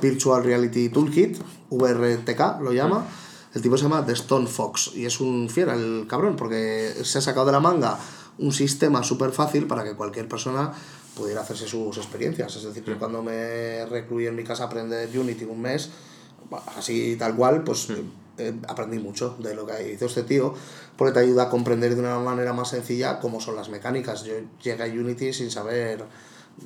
Virtual 0.00 0.42
Reality 0.42 0.88
Toolkit, 0.88 1.36
VRTK 1.68 2.62
lo 2.62 2.72
llama. 2.72 3.06
El 3.52 3.60
tipo 3.60 3.76
se 3.76 3.82
llama 3.82 4.06
The 4.06 4.12
Stone 4.12 4.46
Fox 4.46 4.92
y 4.94 5.04
es 5.04 5.20
un 5.20 5.50
fiera 5.50 5.74
el 5.74 6.06
cabrón, 6.08 6.36
porque 6.36 6.94
se 7.02 7.18
ha 7.18 7.20
sacado 7.20 7.44
de 7.44 7.52
la 7.52 7.60
manga 7.60 7.98
un 8.38 8.52
sistema 8.52 9.02
súper 9.02 9.32
fácil 9.32 9.66
para 9.66 9.84
que 9.84 9.94
cualquier 9.94 10.28
persona 10.28 10.72
pudiera 11.14 11.42
hacerse 11.42 11.66
sus 11.66 11.98
experiencias. 11.98 12.56
Es 12.56 12.62
decir, 12.62 12.82
que 12.84 12.94
cuando 12.94 13.22
me 13.22 13.84
recluí 13.84 14.26
en 14.26 14.34
mi 14.34 14.44
casa 14.44 14.64
aprender 14.64 15.06
Unity 15.14 15.44
un 15.44 15.60
mes, 15.60 15.90
así 16.76 17.16
tal 17.16 17.34
cual, 17.36 17.62
pues 17.64 17.88
eh, 18.38 18.54
aprendí 18.68 18.98
mucho 18.98 19.36
de 19.38 19.54
lo 19.54 19.66
que 19.66 19.92
hizo 19.92 20.06
este 20.06 20.22
tío, 20.22 20.54
porque 20.96 21.12
te 21.12 21.20
ayuda 21.20 21.44
a 21.44 21.48
comprender 21.50 21.94
de 21.94 22.00
una 22.00 22.18
manera 22.18 22.52
más 22.52 22.68
sencilla 22.70 23.18
cómo 23.20 23.40
son 23.40 23.56
las 23.56 23.68
mecánicas. 23.68 24.24
Yo 24.24 24.34
llegué 24.62 24.82
a 24.82 24.86
Unity 24.86 25.32
sin 25.32 25.50
saber 25.50 26.04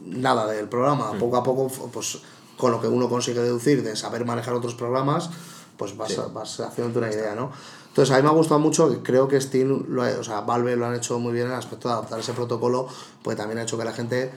nada 0.07 0.47
del 0.47 0.69
programa. 0.69 1.13
Poco 1.19 1.37
a 1.37 1.43
poco, 1.43 1.69
pues 1.93 2.19
con 2.57 2.71
lo 2.71 2.81
que 2.81 2.89
uno 2.89 3.09
consigue 3.09 3.41
deducir 3.41 3.83
de 3.83 3.97
saber 3.97 4.25
manejar 4.25 4.55
otros 4.55 4.75
programas, 4.75 5.31
pues 5.77 5.97
vas, 5.97 6.13
vas 6.33 6.61
haciéndote 6.61 6.99
una 6.99 7.11
idea, 7.13 7.35
¿no? 7.35 7.51
Entonces 7.89 8.13
a 8.15 8.17
mí 8.19 8.23
me 8.23 8.29
ha 8.29 8.33
gustado 8.33 8.61
mucho, 8.61 9.03
creo 9.03 9.27
que 9.29 9.41
Steam, 9.41 9.85
lo 9.89 10.03
ha- 10.03 10.19
o 10.19 10.25
sea, 10.25 10.41
Valve 10.41 10.77
lo 10.77 10.87
han 10.87 10.95
hecho 10.95 11.19
muy 11.19 11.33
bien 11.33 11.47
en 11.47 11.53
el 11.53 11.59
aspecto 11.59 11.89
de 11.89 11.95
adaptar 11.95 12.19
ese 12.21 12.33
protocolo, 12.33 12.89
pues 13.23 13.37
también 13.37 13.59
ha 13.59 13.63
hecho 13.63 13.77
que 13.79 13.85
la 13.85 13.93
gente 13.93 14.33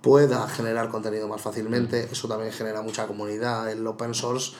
pueda 0.00 0.48
generar 0.48 0.88
contenido 0.88 1.28
más 1.28 1.40
fácilmente, 1.40 2.08
eso 2.10 2.26
también 2.28 2.52
genera 2.52 2.82
mucha 2.82 3.06
comunidad, 3.06 3.70
el 3.70 3.86
open 3.86 4.14
source, 4.14 4.52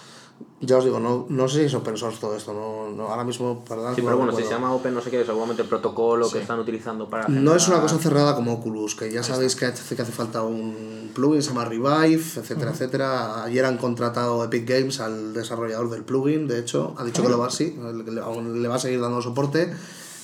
ya 0.60 0.78
os 0.78 0.84
digo, 0.84 1.00
no, 1.00 1.26
no 1.28 1.48
sé 1.48 1.58
si 1.60 1.64
es 1.66 1.74
open 1.74 1.96
source 1.96 2.20
todo 2.20 2.36
esto, 2.36 2.52
no, 2.54 2.88
no 2.94 3.08
ahora 3.08 3.24
mismo, 3.24 3.64
perdón, 3.68 3.96
sí, 3.96 4.00
no 4.02 4.06
pero 4.06 4.18
bueno, 4.18 4.32
si 4.36 4.44
se 4.44 4.50
llama 4.50 4.72
Open, 4.72 4.94
no 4.94 5.00
sé 5.00 5.10
qué, 5.10 5.20
es 5.20 5.26
seguramente 5.26 5.62
el 5.62 5.68
protocolo 5.68 6.30
que 6.30 6.40
están 6.40 6.60
utilizando 6.60 7.08
para. 7.10 7.26
No 7.28 7.54
es 7.56 7.66
una 7.66 7.76
generar- 7.78 7.82
cosa 7.82 7.98
cerrada 7.98 8.34
como 8.36 8.52
Oculus, 8.54 8.94
que 8.94 9.10
ya 9.10 9.22
sabéis 9.24 9.56
que 9.56 9.66
hace, 9.66 9.96
que 9.96 10.02
hace 10.02 10.12
falta 10.12 10.42
un 10.42 11.10
plugin, 11.14 11.42
se 11.42 11.48
llama 11.48 11.64
Revive, 11.64 12.22
etcétera, 12.36 12.70
etcétera. 12.70 13.42
Ayer 13.44 13.64
han 13.64 13.76
contratado 13.76 14.44
Epic 14.44 14.68
Games 14.68 15.00
al 15.00 15.32
desarrollador 15.34 15.90
del 15.90 16.04
plugin, 16.04 16.46
de 16.46 16.60
hecho, 16.60 16.94
ha 16.96 17.02
dicho 17.04 17.22
que 17.22 17.28
lo 17.28 17.38
va, 17.38 17.50
sí, 17.50 17.76
le, 18.04 18.12
le- 18.12 18.68
va 18.68 18.74
a 18.76 18.78
seguir 18.78 19.00
dando 19.00 19.20
soporte. 19.20 19.72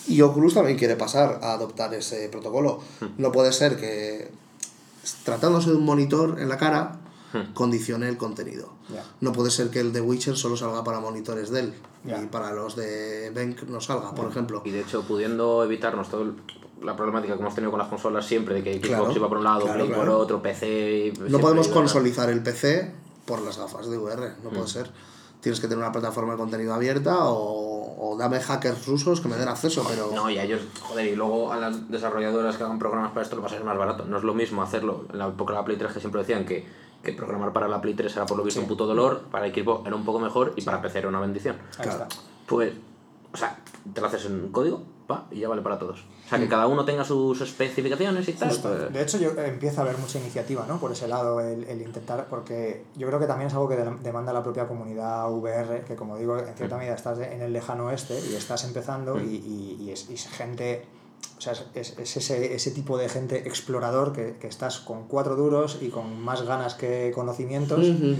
Y 0.06 0.22
Oculus 0.22 0.54
también 0.54 0.78
quiere 0.78 0.94
pasar 0.96 1.40
a 1.42 1.52
adoptar 1.52 1.92
ese 1.94 2.28
protocolo. 2.30 2.78
No 3.18 3.30
puede 3.32 3.52
ser 3.52 3.76
que, 3.76 4.30
tratándose 5.24 5.70
de 5.70 5.76
un 5.76 5.84
monitor 5.84 6.38
en 6.40 6.48
la 6.48 6.56
cara, 6.56 6.96
condicione 7.54 8.08
el 8.08 8.16
contenido. 8.16 8.72
No 9.20 9.32
puede 9.32 9.50
ser 9.50 9.70
que 9.70 9.80
el 9.80 9.92
de 9.92 10.00
Witcher 10.00 10.36
solo 10.36 10.56
salga 10.56 10.84
para 10.84 11.00
monitores 11.00 11.50
Dell 11.50 11.74
Ya. 12.04 12.22
y 12.22 12.26
para 12.26 12.52
los 12.52 12.76
de 12.76 13.30
Benk 13.34 13.62
no 13.64 13.80
salga, 13.80 14.14
por 14.14 14.28
ejemplo. 14.30 14.62
Y 14.64 14.70
de 14.70 14.80
hecho, 14.80 15.02
pudiendo 15.02 15.62
evitarnos 15.64 16.08
toda 16.08 16.30
la 16.82 16.94
problemática 16.96 17.34
que 17.34 17.40
hemos 17.40 17.54
tenido 17.54 17.70
con 17.72 17.78
las 17.80 17.88
consolas 17.88 18.24
siempre, 18.24 18.54
de 18.54 18.62
que 18.62 18.74
Xbox 18.74 18.86
Claro, 18.88 19.12
iba 19.16 19.28
por 19.28 19.38
un 19.38 19.44
lado, 19.44 19.62
claro, 19.62 19.74
Play 19.74 19.88
por 19.88 19.96
claro. 19.96 20.18
otro, 20.18 20.40
PC. 20.42 21.12
y 21.16 21.30
No 21.30 21.40
podemos 21.40 21.68
consolidar 21.68 22.30
el 22.30 22.42
PC 22.42 22.92
por 23.26 23.42
las 23.42 23.58
gafas 23.58 23.90
de 23.90 23.98
VR, 23.98 24.34
no 24.44 24.50
Mm. 24.50 24.54
puede 24.54 24.68
ser. 24.68 24.90
Tienes 25.40 25.60
que 25.60 25.66
tener 25.68 25.78
una 25.82 25.92
plataforma 25.92 26.32
de 26.32 26.38
contenido 26.38 26.72
abierta 26.74 27.28
o, 27.28 28.10
o 28.12 28.16
dame 28.16 28.40
hackers 28.40 28.86
rusos 28.86 29.20
que 29.20 29.28
me 29.28 29.36
den 29.36 29.48
acceso, 29.48 29.84
pero... 29.88 30.10
No, 30.14 30.30
y 30.30 30.38
a 30.38 30.44
ellos, 30.44 30.62
joder, 30.82 31.06
y 31.06 31.14
luego 31.16 31.52
a 31.52 31.56
las 31.58 31.88
desarrolladoras 31.90 32.56
que 32.56 32.64
hagan 32.64 32.78
programas 32.78 33.10
para 33.12 33.22
esto 33.22 33.36
lo 33.36 33.42
va 33.42 33.48
a 33.48 33.50
ser 33.50 33.62
más 33.64 33.76
barato. 33.76 34.04
No 34.04 34.18
es 34.18 34.24
lo 34.24 34.34
mismo 34.34 34.62
hacerlo 34.62 35.04
en 35.12 35.18
la 35.18 35.28
época 35.28 35.52
de 35.52 35.58
la 35.60 35.64
Play 35.64 35.76
3 35.76 35.92
que 35.92 36.00
siempre 36.00 36.20
decían 36.22 36.44
que, 36.46 36.66
que 37.02 37.12
programar 37.12 37.52
para 37.52 37.68
la 37.68 37.80
Play 37.80 37.94
3 37.94 38.16
era 38.16 38.26
por 38.26 38.36
lo 38.36 38.44
visto 38.44 38.60
un 38.60 38.66
puto 38.68 38.86
dolor, 38.86 39.22
para 39.30 39.46
Xbox 39.48 39.86
era 39.86 39.96
un 39.96 40.04
poco 40.04 40.18
mejor 40.18 40.52
y 40.56 40.62
para 40.62 40.82
PC 40.82 40.98
era 40.98 41.08
una 41.08 41.20
bendición. 41.20 41.56
Claro. 41.80 42.06
Pues, 42.46 42.72
o 43.32 43.36
sea, 43.36 43.58
te 43.92 44.00
lo 44.00 44.06
haces 44.06 44.26
en 44.26 44.48
código, 44.50 44.82
pa, 45.06 45.26
y 45.30 45.40
ya 45.40 45.48
vale 45.48 45.62
para 45.62 45.78
todos. 45.78 46.04
O 46.26 46.28
sea, 46.28 46.38
que 46.38 46.44
Mm. 46.46 46.48
cada 46.50 46.66
uno 46.66 46.84
tenga 46.84 47.04
sus 47.04 47.40
especificaciones 47.40 48.28
y 48.28 48.32
tal. 48.34 48.48
Justo. 48.50 48.68
pues- 48.68 48.92
De 48.92 49.02
hecho, 49.02 49.18
yo 49.18 49.30
empiezo 49.42 49.80
a 49.80 49.84
haber 49.84 49.96
mucha 49.96 50.18
iniciativa 50.18 50.66
¿no? 50.68 50.78
por 50.78 50.92
ese 50.92 51.08
lado, 51.08 51.40
el, 51.40 51.64
el 51.64 51.80
intentar, 51.80 52.26
porque 52.28 52.84
yo 52.96 53.06
creo 53.06 53.18
que 53.20 53.26
también 53.26 53.48
es 53.48 53.54
algo 53.54 53.68
que 53.68 53.76
de- 53.76 53.96
demanda 54.02 54.32
la 54.32 54.42
propia 54.42 54.66
comunidad 54.68 55.30
VR, 55.32 55.84
que 55.86 55.94
como 55.96 56.16
digo, 56.18 56.36
en 56.38 56.54
cierta 56.54 56.76
medida 56.76 56.94
estás 56.94 57.18
en 57.20 57.40
el 57.40 57.52
lejano 57.52 57.86
oeste 57.86 58.18
y 58.30 58.34
estás 58.34 58.64
empezando 58.64 59.18
y, 59.20 59.36
y- 59.36 59.76
y 59.84 59.90
es, 59.92 60.10
y 60.10 60.14
es 60.14 60.28
gente, 60.28 60.84
o 61.36 61.40
sea, 61.40 61.52
es, 61.52 61.64
es- 61.74 61.98
es 61.98 62.16
ese, 62.16 62.54
ese 62.54 62.70
tipo 62.72 62.98
de 62.98 63.08
gente 63.08 63.38
explorador 63.48 64.12
que, 64.12 64.36
que 64.40 64.46
estás 64.48 64.80
con 64.80 65.06
cuatro 65.06 65.36
duros 65.36 65.78
y 65.80 65.88
con 65.88 66.20
más 66.20 66.42
ganas 66.42 66.74
que 66.74 67.12
conocimientos 67.14 67.86
ujú. 67.86 68.16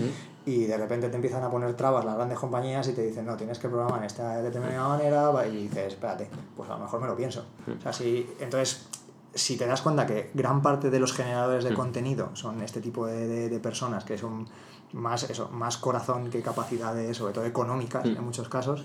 y 0.46 0.64
de 0.66 0.76
repente 0.76 1.08
te 1.08 1.16
empiezan 1.16 1.42
a 1.42 1.50
poner 1.50 1.74
trabas 1.74 2.04
las 2.04 2.14
grandes 2.14 2.38
compañías 2.38 2.87
y 2.88 2.92
te 2.92 3.02
dicen, 3.02 3.26
no, 3.26 3.37
tienes 3.37 3.58
que 3.58 3.68
programar 3.68 4.00
de 4.00 4.06
esta 4.06 4.40
determinada 4.40 4.88
manera 4.88 5.32
y 5.48 5.64
dices, 5.68 5.88
espérate, 5.94 6.28
pues 6.56 6.70
a 6.70 6.74
lo 6.74 6.80
mejor 6.84 7.00
me 7.00 7.06
lo 7.08 7.16
pienso. 7.16 7.44
O 7.78 7.82
sea, 7.82 7.92
si, 7.92 8.28
entonces, 8.40 8.87
si 9.34 9.56
te 9.56 9.66
das 9.66 9.82
cuenta 9.82 10.06
que 10.06 10.30
gran 10.34 10.62
parte 10.62 10.88
de 10.90 10.98
los 11.00 11.12
generadores 11.12 11.64
de 11.64 11.74
contenido 11.74 12.30
son 12.34 12.62
este 12.62 12.80
tipo 12.80 13.06
de, 13.06 13.26
de- 13.26 13.48
de 13.48 13.58
personas 13.61 14.04
que 14.04 14.16
son 14.16 14.46
más, 14.92 15.28
eso, 15.28 15.50
más 15.50 15.76
corazón 15.76 16.30
que 16.30 16.40
capacidades, 16.40 17.16
sobre 17.18 17.34
todo 17.34 17.44
económicas 17.44 18.06
en 18.06 18.24
muchos 18.24 18.48
casos, 18.48 18.84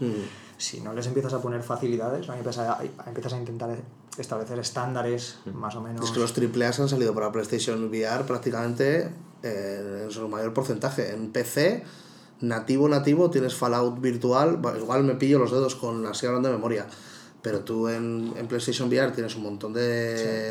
si 0.57 0.81
no 0.81 0.91
les 0.93 1.07
empiezas 1.07 1.33
a 1.33 1.41
poner 1.41 1.63
facilidades, 1.63 2.27
¿no? 2.27 2.33
Empiezas, 2.33 2.67
a, 2.67 2.79
empiezas 3.07 3.31
a 3.33 3.37
intentar 3.37 3.77
establecer 4.17 4.59
estándares 4.59 5.37
más 5.53 5.75
o 5.75 5.81
menos... 5.81 6.05
Es 6.05 6.11
que 6.11 6.19
los 6.19 6.33
AAA 6.37 6.67
han 6.83 6.89
salido 6.89 7.13
para 7.13 7.31
PlayStation 7.31 7.83
VR 7.85 8.25
prácticamente 8.25 9.09
eh, 9.41 10.01
en 10.05 10.11
su 10.11 10.27
mayor 10.27 10.53
porcentaje. 10.53 11.11
En 11.11 11.31
PC, 11.31 11.83
nativo, 12.41 12.87
nativo, 12.89 13.29
tienes 13.29 13.55
Fallout 13.55 13.99
virtual. 13.99 14.59
igual 14.79 15.03
me 15.03 15.15
pillo 15.15 15.39
los 15.39 15.51
dedos 15.51 15.75
con 15.75 16.05
así 16.05 16.25
hablando 16.25 16.49
de 16.49 16.55
memoria. 16.55 16.85
Pero 17.41 17.59
tú 17.59 17.89
en, 17.89 18.33
en 18.37 18.47
PlayStation 18.47 18.87
VR 18.87 19.11
tienes 19.11 19.35
un 19.35 19.43
montón 19.43 19.73
de, 19.73 19.81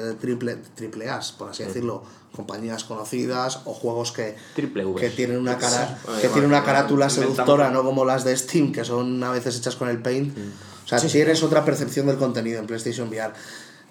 de 0.03 0.14
triple, 0.14 0.57
triple 0.75 1.09
A's, 1.09 1.33
por 1.33 1.48
así 1.48 1.64
decirlo, 1.64 2.03
compañías 2.37 2.85
conocidas 2.85 3.61
o 3.64 3.72
juegos 3.72 4.12
que, 4.12 4.37
que 4.55 5.09
tienen 5.11 5.38
una 5.38 5.57
cara 5.57 5.98
Sí. 6.05 6.20
que 6.20 6.29
tienen 6.29 6.51
una 6.51 6.62
carátula 6.64 7.09
seductora, 7.09 7.70
no 7.70 7.83
como 7.83 8.05
las 8.05 8.25
de 8.25 8.37
Steam, 8.37 8.72
que 8.72 8.85
son 8.85 9.25
a 9.25 9.31
veces 9.31 9.57
hechas 9.57 9.77
con 9.77 9.88
el 9.88 10.03
Paint. 10.03 10.37
O 10.85 10.88
sea, 10.88 10.99
tienes 10.99 11.42
otra 11.42 11.64
percepción 11.64 12.07
del 12.07 12.16
contenido 12.16 12.59
en 12.61 12.66
PlayStation 12.66 13.09
VR. 13.09 13.33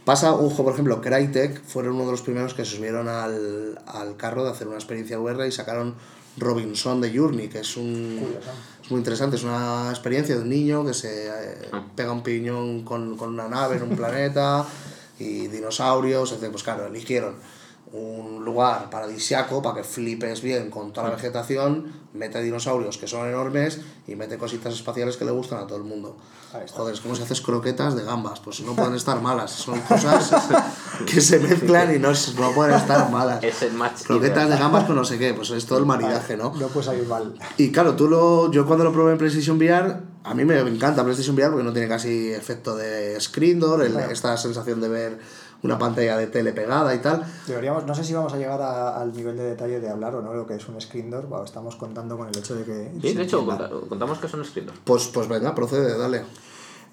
Pasa 0.06 0.34
un 0.34 0.50
juego, 0.50 0.66
por 0.66 0.74
ejemplo, 0.74 1.02
Crytek 1.02 1.64
fueron 1.64 1.96
uno 1.96 2.06
de 2.06 2.12
los 2.12 2.22
primeros 2.22 2.54
que 2.54 2.66
se 2.66 2.76
subieron 2.76 3.08
al, 3.08 3.80
al 3.86 4.18
carro 4.18 4.44
de 4.44 4.50
hacer 4.50 4.68
una 4.68 4.78
experiencia 4.78 5.20
VR 5.20 5.48
y 5.48 5.52
sacaron 5.52 5.96
Robinson 6.38 7.02
de 7.02 7.16
Journey, 7.16 7.50
que 7.50 7.60
es 7.60 7.78
un 7.78 8.18
Curioso. 8.20 8.52
es 8.84 8.92
muy 8.92 9.00
interesante, 9.00 9.36
es 9.36 9.44
una 9.44 9.90
experiencia 9.90 10.36
de 10.36 10.42
un 10.42 10.50
niño 10.50 10.86
que 10.86 10.94
se 10.94 11.28
eh, 11.28 11.32
pega 11.96 12.12
un 12.12 12.24
piñón 12.24 12.84
con, 12.84 13.18
con 13.18 13.30
una 13.30 13.48
nave 13.48 13.78
en 13.78 13.84
un 13.84 13.96
planeta 13.96 14.66
y 15.20 15.48
dinosaurios, 15.48 16.32
etc. 16.32 16.50
Pues 16.50 16.64
claro, 16.64 16.88
eligieron 16.88 17.36
un 17.94 18.44
lugar 18.46 18.90
paradisiaco 18.90 19.62
para 19.62 19.76
que 19.76 19.84
flipes 19.84 20.42
bien 20.42 20.70
con 20.70 20.94
toda 20.94 21.10
la 21.10 21.16
vegetación, 21.16 21.92
mete 22.14 22.42
dinosaurios 22.42 22.98
que 22.98 23.08
son 23.08 23.28
enormes 23.28 23.80
y 24.08 24.16
mete 24.16 24.38
cositas 24.38 24.74
espaciales 24.74 25.18
que 25.18 25.26
le 25.26 25.32
gustan 25.32 25.60
a 25.60 25.68
todo 25.68 25.78
el 25.78 25.84
mundo. 25.84 26.16
Joder, 26.74 26.94
es 26.94 27.00
como 27.00 27.16
si 27.16 27.24
haces 27.24 27.40
croquetas 27.42 27.96
de 27.96 28.04
gambas, 28.04 28.40
pues 28.42 28.60
no 28.62 28.76
pueden 28.76 28.96
estar 28.96 29.22
malas, 29.22 29.52
son 29.52 29.80
cosas 29.88 30.32
que 31.06 31.22
se 31.22 31.40
mezclan 31.40 31.96
y 31.96 32.00
no, 32.00 32.12
no 32.40 32.52
pueden 32.52 32.76
estar 32.76 33.10
malas. 33.10 33.42
Es 33.44 33.62
el 33.62 33.74
match. 33.74 34.04
Croquetas 34.04 34.50
de 34.50 34.58
gambas 34.58 34.86
con 34.86 34.96
no 34.96 35.06
sé 35.06 35.18
qué, 35.18 35.34
pues 35.34 35.50
es 35.52 35.66
todo 35.66 35.80
el 35.80 35.86
maridaje, 35.86 36.36
¿no? 36.36 36.54
No 36.58 36.68
puede 36.68 36.86
salir 36.86 37.08
mal. 37.08 37.34
Y 37.58 37.72
claro, 37.72 37.96
tú 37.96 38.08
lo, 38.10 38.52
yo 38.52 38.66
cuando 38.66 38.84
lo 38.84 38.92
probé 38.92 39.14
en 39.14 39.18
PlayStation 39.18 39.58
VR, 39.58 39.96
a 40.24 40.34
mí 40.34 40.44
me 40.46 40.60
encanta 40.60 41.04
PlayStation 41.04 41.36
VR 41.36 41.52
porque 41.52 41.64
no 41.64 41.72
tiene 41.74 41.88
casi 41.88 42.32
efecto 42.32 42.76
de 42.76 43.20
screen 43.22 43.60
door, 43.60 43.84
el- 43.84 43.92
Claro. 43.94 44.12
esta 44.12 44.36
sensación 44.38 44.82
de 44.82 44.90
ver 44.90 45.20
una 45.64 45.78
pantalla 45.78 46.18
de 46.18 46.28
tele 46.28 46.54
pegada 46.54 46.94
y 46.96 47.00
tal. 47.00 47.24
Deberíamos, 47.48 47.86
no 47.86 47.94
sé 47.94 48.04
si 48.04 48.14
vamos 48.14 48.34
a 48.34 48.38
llegar 48.38 48.62
a- 48.62 49.00
al 49.00 49.14
nivel 49.14 49.38
de 49.38 49.44
detalle 49.44 49.80
de 49.80 49.90
hablar 49.90 50.16
o 50.16 50.22
no 50.22 50.32
de 50.32 50.38
lo 50.38 50.48
que 50.48 50.56
es 50.56 50.68
un 50.68 50.80
screen 50.82 51.10
door, 51.12 51.28
o 51.30 51.44
estamos 51.44 51.76
contando 51.76 52.18
con 52.18 52.28
el 52.28 52.38
hecho 52.38 52.56
de 52.56 52.64
que... 52.64 52.92
Sí, 53.02 53.14
de 53.14 53.24
hecho, 53.24 53.46
contamos 53.88 54.18
que 54.20 54.28
son 54.28 54.42
escritos. 54.42 54.74
Pues, 54.84 55.08
pues 55.08 55.28
venga, 55.28 55.54
procede, 55.54 55.98
dale. 55.98 56.24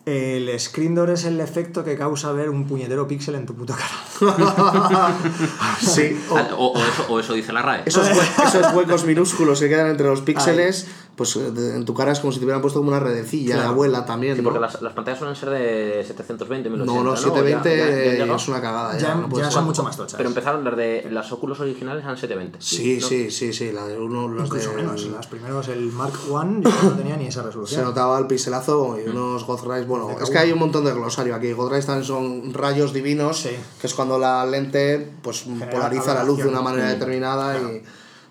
El 0.06 0.58
screen 0.58 0.94
door 0.94 1.10
es 1.10 1.24
el 1.26 1.38
efecto 1.40 1.84
que 1.84 1.96
causa 1.96 2.32
ver 2.32 2.48
un 2.48 2.66
puñetero 2.66 3.06
píxel 3.06 3.34
en 3.34 3.44
tu 3.44 3.54
puta 3.54 3.74
cara. 3.74 3.92
sí, 5.80 6.18
o 6.30 6.34
O, 6.56 6.72
o 6.72 6.78
eso, 6.78 7.06
o 7.08 7.20
eso 7.20 7.34
dice 7.34 7.52
la 7.52 7.62
RAE. 7.62 7.82
esos, 7.86 8.08
hue- 8.10 8.44
esos 8.46 8.72
huecos 8.74 9.04
minúsculos 9.04 9.60
que 9.60 9.68
quedan 9.68 9.88
entre 9.88 10.06
los 10.06 10.22
píxeles, 10.22 10.86
pues 11.18 11.36
eh, 11.36 11.50
de- 11.50 11.74
en 11.76 11.84
tu 11.84 11.92
cara 11.92 12.12
es 12.12 12.20
como 12.20 12.32
si 12.32 12.38
te 12.38 12.44
hubieran 12.46 12.62
puesto 12.62 12.78
como 12.78 12.88
una 12.90 13.00
redecilla 13.00 13.54
de 13.56 13.60
Claro. 13.60 13.68
abuela 13.74 14.06
también. 14.06 14.36
Sí, 14.36 14.40
¿no? 14.42 14.44
porque 14.48 14.60
las, 14.60 14.80
las 14.80 14.92
pantallas 14.94 15.18
suelen 15.18 15.36
ser 15.36 15.50
de 15.50 16.04
720, 16.06 16.70
1080. 16.70 16.94
No, 16.98 17.04
no, 17.04 17.14
Ya- 17.14 17.20
720 17.20 17.76
ya- 17.76 17.76
ya 17.76 17.84
han 17.92 18.10
llegado. 18.18 18.36
es 18.36 18.48
una 18.48 18.60
cagada. 18.62 18.92
Ya, 18.94 19.00
Ya, 19.08 19.14
no 19.16 19.28
ya 19.36 19.44
ser. 19.44 19.52
son 19.52 19.64
mucho 19.66 19.82
más 19.82 19.96
tochas. 19.96 20.14
Pero 20.16 20.28
empezaron 20.30 20.64
las 20.64 20.76
de 20.76 21.08
las 21.10 21.30
óculos 21.32 21.58
originales 21.60 22.04
eran 22.04 22.16
720. 22.16 22.58
Sí, 22.62 22.98
¿no? 23.02 23.06
sí, 23.08 23.30
sí, 23.30 23.52
sí. 23.52 23.72
La 23.72 23.86
de 23.86 23.98
uno, 23.98 24.28
los 24.28 24.46
Incluso 24.46 24.70
de- 24.70 24.76
menos. 24.76 25.02
Los 25.04 25.26
primeros, 25.26 25.68
el 25.68 25.90
Mark 25.92 26.14
I, 26.26 26.30
yo 26.30 26.70
no 26.84 26.96
tenía 26.96 27.16
ni 27.16 27.26
esa 27.26 27.40
Se 27.40 27.46
resolución. 27.48 27.84
notaba 27.84 28.18
el 28.18 28.26
pixelazo 28.28 28.96
Mm. 28.96 29.00
y 29.06 29.10
unos 29.10 29.44
God 29.44 29.66
Rays. 29.66 29.86
Bueno, 29.86 30.06
De 30.16 30.22
es 30.22 30.30
que 30.30 30.38
hay 30.38 30.52
un 30.52 30.60
montón 30.60 30.84
de 30.84 30.92
glosario 30.92 31.34
aquí. 31.34 31.52
God 31.52 31.70
Rays 31.72 31.84
también 31.86 32.04
son 32.06 32.54
rayos 32.54 32.92
divinos, 32.92 33.38
Sí. 33.40 33.50
que 33.80 33.86
es 33.88 33.94
cuando 33.94 34.18
la 34.18 34.46
lente 34.46 35.10
pues 35.22 35.44
polariza 35.70 36.14
la 36.14 36.22
luz 36.22 36.38
de 36.38 36.48
una 36.48 36.62
manera 36.62 36.86
Mm. 36.86 36.90
determinada 36.90 37.58
y 37.58 37.82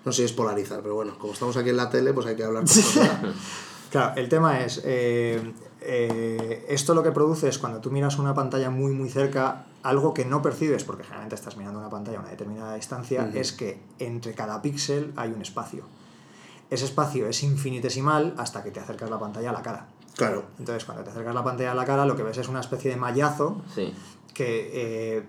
no 0.04 0.12
sé 0.12 0.18
si 0.18 0.24
es 0.24 0.32
polarizar, 0.32 0.80
pero 0.82 0.94
bueno, 0.94 1.18
como 1.18 1.32
estamos 1.32 1.56
aquí 1.56 1.70
en 1.70 1.76
la 1.76 1.90
tele, 1.90 2.12
pues 2.12 2.26
hay 2.26 2.36
que 2.36 2.44
hablar 2.44 2.64
con. 2.64 3.34
Claro, 3.90 4.16
el 4.20 4.28
tema 4.28 4.60
es, 4.60 4.82
eh, 4.84 5.40
eh, 5.80 6.66
esto 6.68 6.92
lo 6.94 7.02
que 7.02 7.10
produce 7.10 7.48
es 7.48 7.58
cuando 7.58 7.80
tú 7.80 7.90
miras 7.90 8.18
una 8.18 8.34
pantalla 8.34 8.68
muy 8.68 8.92
muy 8.92 9.08
cerca, 9.08 9.64
algo 9.82 10.12
que 10.12 10.26
no 10.26 10.42
percibes, 10.42 10.84
porque 10.84 11.04
generalmente 11.04 11.36
estás 11.36 11.56
mirando 11.56 11.78
una 11.80 11.88
pantalla 11.88 12.18
a 12.18 12.20
una 12.20 12.30
determinada 12.30 12.74
distancia, 12.74 13.30
es 13.32 13.52
que 13.52 13.80
entre 13.98 14.34
cada 14.34 14.60
píxel 14.60 15.12
hay 15.16 15.30
un 15.32 15.40
espacio. 15.40 15.84
Ese 16.68 16.84
espacio 16.84 17.28
es 17.28 17.42
infinitesimal 17.42 18.34
hasta 18.36 18.62
que 18.62 18.70
te 18.70 18.78
acercas 18.80 19.08
la 19.08 19.18
pantalla 19.18 19.48
a 19.48 19.52
la 19.54 19.62
cara. 19.62 19.86
Claro. 20.16 20.44
Entonces, 20.58 20.84
cuando 20.84 21.02
te 21.04 21.08
acercas 21.10 21.34
la 21.34 21.42
pantalla 21.44 21.72
a 21.72 21.74
la 21.74 21.86
cara, 21.86 22.04
lo 22.04 22.14
que 22.14 22.24
ves 22.24 22.36
es 22.36 22.48
una 22.48 22.60
especie 22.60 22.90
de 22.90 22.96
mallazo 22.98 23.62
Sí. 23.74 23.94
que 24.34 24.70
eh, 25.18 25.22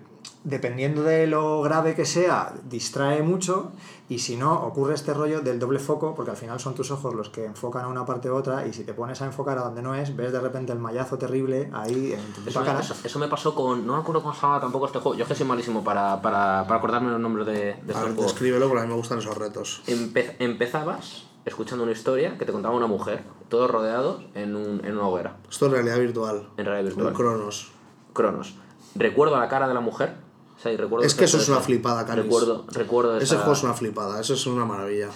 dependiendo 0.44 1.02
de 1.02 1.26
lo 1.26 1.60
grave 1.62 1.94
que 1.94 2.04
sea, 2.06 2.54
distrae 2.68 3.22
mucho 3.22 3.72
y 4.08 4.18
si 4.20 4.36
no, 4.36 4.54
ocurre 4.64 4.94
este 4.94 5.12
rollo 5.14 5.40
del 5.42 5.58
doble 5.58 5.78
foco, 5.78 6.14
porque 6.14 6.30
al 6.30 6.36
final 6.36 6.58
son 6.58 6.74
tus 6.74 6.90
ojos 6.90 7.14
los 7.14 7.28
que 7.28 7.44
enfocan 7.44 7.84
a 7.84 7.88
una 7.88 8.06
parte 8.06 8.30
u 8.30 8.34
otra 8.34 8.66
y 8.66 8.72
si 8.72 8.84
te 8.84 8.94
pones 8.94 9.20
a 9.22 9.26
enfocar 9.26 9.58
a 9.58 9.62
donde 9.62 9.82
no 9.82 9.94
es, 9.94 10.16
ves 10.16 10.32
de 10.32 10.40
repente 10.40 10.72
el 10.72 10.78
mallazo 10.78 11.18
terrible 11.18 11.70
ahí 11.74 12.12
en 12.14 12.32
tu 12.32 12.48
Eso 12.48 12.60
me, 12.60 12.66
cara. 12.66 12.80
eso, 12.80 12.94
eso 13.04 13.18
me 13.18 13.28
pasó 13.28 13.54
con. 13.54 13.86
No 13.86 13.94
me 13.94 14.00
acuerdo 14.00 14.22
cómo 14.22 14.34
se 14.34 14.40
llamaba 14.40 14.60
tampoco 14.60 14.86
este 14.86 14.98
juego. 14.98 15.16
Yo 15.16 15.22
es 15.24 15.28
que 15.28 15.34
soy 15.34 15.46
malísimo 15.46 15.84
para, 15.84 16.20
para, 16.22 16.64
para 16.66 16.76
acordarme 16.78 17.10
los 17.10 17.20
nombres 17.20 17.46
de, 17.46 17.52
de 17.52 17.66
A 17.68 17.74
estos 17.76 17.94
ver, 17.94 18.04
juegos. 18.14 18.26
descríbelo 18.32 18.66
porque 18.68 18.80
a 18.82 18.86
mí 18.86 18.90
me 18.90 18.96
gustan 18.96 19.18
esos 19.18 19.36
retos. 19.36 19.82
Empe- 19.86 20.34
empezabas 20.38 21.26
escuchando 21.44 21.84
una 21.84 21.92
historia 21.92 22.36
que 22.38 22.44
te 22.46 22.52
contaba 22.52 22.74
una 22.74 22.86
mujer, 22.86 23.22
todos 23.48 23.70
rodeados 23.70 24.22
en, 24.34 24.56
un, 24.56 24.84
en 24.84 24.92
una 24.96 25.06
hoguera, 25.08 25.36
Esto 25.50 25.66
es 25.66 25.72
realidad 25.72 25.98
virtual. 25.98 26.48
en 26.56 26.64
realidad 26.64 26.94
virtual. 26.94 27.14
Cronos. 27.14 27.70
Cronos. 28.12 28.56
Recuerdo 28.96 29.38
la 29.38 29.48
cara 29.48 29.68
de 29.68 29.74
la 29.74 29.80
mujer. 29.80 30.16
O 30.60 30.62
sea, 30.62 30.72
y 30.72 30.76
recuerdo 30.76 31.06
Es 31.06 31.14
que 31.14 31.24
eso 31.24 31.38
es 31.38 31.48
una 31.48 31.60
flipada, 31.60 32.04
Canis. 32.04 32.24
Recuerdo, 32.24 32.66
recuerdo 32.68 33.16
Ese 33.16 33.24
esa- 33.24 33.36
juego 33.38 33.52
es 33.54 33.62
una 33.62 33.72
flipada, 33.74 34.20
eso 34.20 34.34
es 34.34 34.46
una 34.46 34.64
maravilla. 34.66 35.08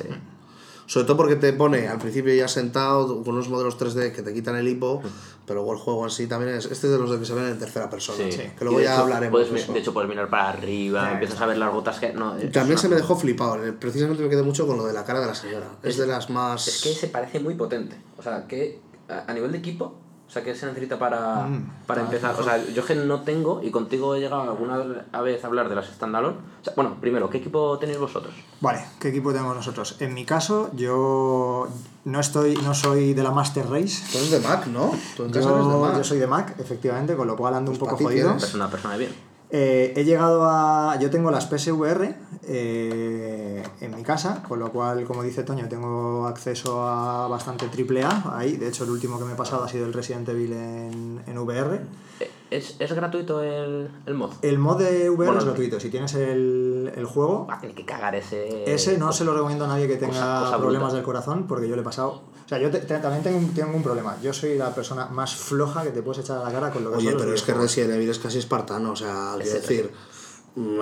Sobre 0.87 1.07
todo 1.07 1.17
porque 1.17 1.37
te 1.37 1.53
pone 1.55 1.89
al 1.89 1.99
principio 1.99 2.35
ya 2.35 2.47
sentado 2.47 3.23
con 3.25 3.35
unos 3.35 3.49
modelos 3.49 3.79
3D 3.79 4.13
que 4.13 4.21
te 4.23 4.35
quitan 4.35 4.55
el 4.57 4.69
hipo, 4.69 5.03
pero 5.47 5.61
luego 5.61 5.73
el 5.73 5.79
juego 5.79 6.05
en 6.05 6.11
sí 6.11 6.27
también 6.27 6.55
es. 6.55 6.67
Este 6.67 6.89
es 6.89 6.93
de 6.93 6.99
los 6.99 7.11
de 7.11 7.19
que 7.19 7.25
se 7.25 7.33
ven 7.35 7.47
en 7.47 7.59
tercera 7.59 7.89
persona. 7.89 8.19
Sí. 8.31 8.37
Que 8.59 8.65
luego 8.65 8.79
de 8.81 8.85
ya 8.85 8.93
hecho, 8.93 9.03
hablaremos. 9.05 9.31
puedes 9.33 9.51
de 9.51 9.61
eso. 9.61 9.73
de 9.73 9.79
hecho, 9.79 9.95
puedes 9.95 10.11
mirar 10.11 10.29
para 10.29 10.51
arriba, 10.51 11.13
empiezas 11.13 11.41
a 11.41 11.47
ver 11.47 11.57
las 11.57 11.73
gotas 11.73 11.99
que. 11.99 12.13
No, 12.13 12.37
es 12.37 12.53
También 12.53 12.79
se 12.79 12.89
me 12.91 12.97
dejó 12.97 13.17
flipado. 13.17 13.65
eh, 13.65 13.73
Precisamente 13.73 14.23
me 14.23 14.29
quedé 14.29 14.43
mucho 14.43 14.67
con 14.67 14.77
lo 14.77 14.85
de 14.85 14.93
la 14.93 15.05
cara 15.05 15.21
de 15.21 15.27
la 15.27 15.35
señora. 15.35 15.67
Es 15.83 15.97
de 15.97 16.07
las 16.07 16.29
más. 16.29 16.69
Es 16.69 16.83
que 16.83 16.93
se 16.95 17.09
parece 17.09 17.41
muy 17.41 17.55
potente. 17.55 17.97
O 18.19 18.23
sea, 18.23 18.47
que 18.47 18.79
a 19.09 19.33
nivel 19.33 19.53
de 19.53 19.59
equipo 19.59 19.95
O 20.27 20.31
sea, 20.35 20.43
¿qué 20.43 20.55
se 20.55 20.67
necesita 20.67 20.99
para, 20.99 21.47
Mm, 21.47 21.71
para 21.87 22.01
empezar? 22.01 22.35
O 22.39 22.43
sea, 22.43 22.57
yo 22.73 22.85
que 22.85 22.95
no 22.97 23.21
tengo, 23.21 23.63
y 23.63 23.71
contigo 23.71 24.15
he 24.15 24.21
llegado 24.21 24.43
alguna 24.43 24.79
vez 25.23 25.45
a 25.45 25.47
hablar 25.47 25.69
de 25.69 25.75
las 25.77 25.87
standalone. 25.87 26.37
O 26.61 26.65
sea, 26.65 26.73
bueno, 26.75 26.97
primero, 27.01 27.29
¿qué 27.31 27.39
equipo 27.39 27.79
tenéis 27.79 27.99
vosotros? 28.01 28.35
Vale, 28.61 28.85
¿qué 28.99 29.09
equipo 29.09 29.33
tenemos 29.33 29.55
nosotros? 29.55 29.97
En 30.01 30.13
mi 30.15 30.25
caso, 30.25 30.71
yo 30.75 31.69
no 32.05 32.21
estoy, 32.21 32.57
no 32.57 32.75
soy 32.75 33.13
de 33.15 33.23
la 33.23 33.31
Master 33.31 33.69
Race. 33.71 34.03
Tú 34.11 34.19
eres 34.19 34.31
de 34.31 34.41
Mac, 34.41 34.67
¿no? 34.67 34.93
Tú 35.17 35.25
en 35.25 35.31
casa 35.31 35.51
eres 35.51 35.67
de 35.67 35.73
Yo, 35.73 35.79
Mac. 35.81 35.97
yo 35.99 36.05
soy 36.05 36.19
de 36.19 36.27
Mac, 36.27 36.55
efectivamente, 36.59 37.15
con 37.17 37.27
lo 37.29 37.37
cual 37.37 37.55
ando 37.55 37.71
un 37.71 37.77
Pues 37.79 37.91
poco 37.91 38.03
para 38.03 38.15
ti 38.17 38.21
jodido. 38.23 38.37
Es 38.37 38.55
una 38.55 38.69
persona 38.71 38.95
de 38.95 39.01
bien. 39.01 39.34
Eh, 39.57 39.93
he 39.95 40.03
llegado 40.05 40.45
a. 40.47 40.99
Yo 41.01 41.11
tengo 41.11 41.31
las 41.31 41.47
PSVR 41.47 42.12
eh, 42.43 43.62
en 43.81 43.95
mi 43.95 44.03
casa, 44.03 44.43
con 44.49 44.59
lo 44.59 44.73
cual, 44.73 45.05
como 45.05 45.23
dice 45.23 45.45
Toño, 45.45 45.69
tengo 45.69 46.27
acceso 46.27 46.83
a 46.88 47.29
bastante 47.29 47.67
AAA 47.67 48.37
ahí. 48.37 48.57
De 48.57 48.67
hecho, 48.69 48.83
el 48.83 48.90
último 48.90 49.17
que 49.19 49.25
me 49.25 49.35
he 49.35 49.37
pasado 49.37 49.62
ha 49.62 49.69
sido 49.69 49.87
el 49.87 49.93
Resident 49.93 50.29
Evil 50.29 50.53
en, 50.55 51.23
en 51.25 51.38
VR. 51.38 51.81
Eh, 52.21 52.31
¿Es, 52.51 52.77
es 52.81 52.93
gratuito 52.95 53.43
el, 53.43 53.88
el 54.07 54.14
mod? 54.14 54.33
El 54.43 54.59
mod 54.59 54.79
de 54.79 55.09
VR 55.11 55.17
Bueno, 55.17 55.38
es 55.38 55.45
gratuito. 55.45 55.79
Si 55.79 55.88
tienes 55.88 56.14
el, 56.14 56.93
el 56.97 57.05
juego, 57.05 57.47
Va 57.47 57.55
a 57.55 57.61
tener 57.61 57.77
que 57.77 57.85
cagar 57.85 58.14
ese... 58.17 58.73
ese 58.73 58.99
no 58.99 59.12
se 59.12 59.25
lo 59.25 59.35
recomiendo 59.35 59.67
a 59.67 59.69
nadie 59.69 59.87
que 59.87 59.97
tenga 59.97 60.12
cosa- 60.14 60.40
cosa 60.47 60.59
problemas 60.59 60.87
bruta. 60.88 60.97
del 60.97 61.05
corazón, 61.05 61.47
porque 61.47 61.69
yo 61.69 61.77
le 61.77 61.83
he 61.83 61.85
pasado. 61.85 62.23
O 62.45 62.49
sea, 62.49 62.59
yo 62.59 62.71
te- 62.71 62.81
te- 62.81 62.99
también 62.99 63.23
tengo, 63.23 63.39
un- 63.39 63.55
tengo 63.55 63.75
un 63.75 63.83
problema. 63.83 64.17
Yo 64.23 64.33
soy 64.33 64.59
la 64.59 64.75
persona 64.75 65.07
más 65.07 65.35
floja 65.35 65.83
que 65.83 65.91
te 65.91 66.03
puedes 66.03 66.23
echar 66.25 66.39
a 66.39 66.45
la 66.45 66.53
cara 66.53 66.71
con 66.71 66.85
lo 66.85 66.91
que 66.91 66.97
Oye, 66.99 67.13
pero 67.17 67.33
es 67.33 67.43
que. 67.43 67.55
Resident 67.55 67.95
Evil 67.95 68.11
es 68.11 68.19
casi 68.19 68.39
espartano, 68.39 68.93
o 68.93 68.97
sea, 68.97 69.33
quiero 69.41 69.61
decir, 69.61 69.91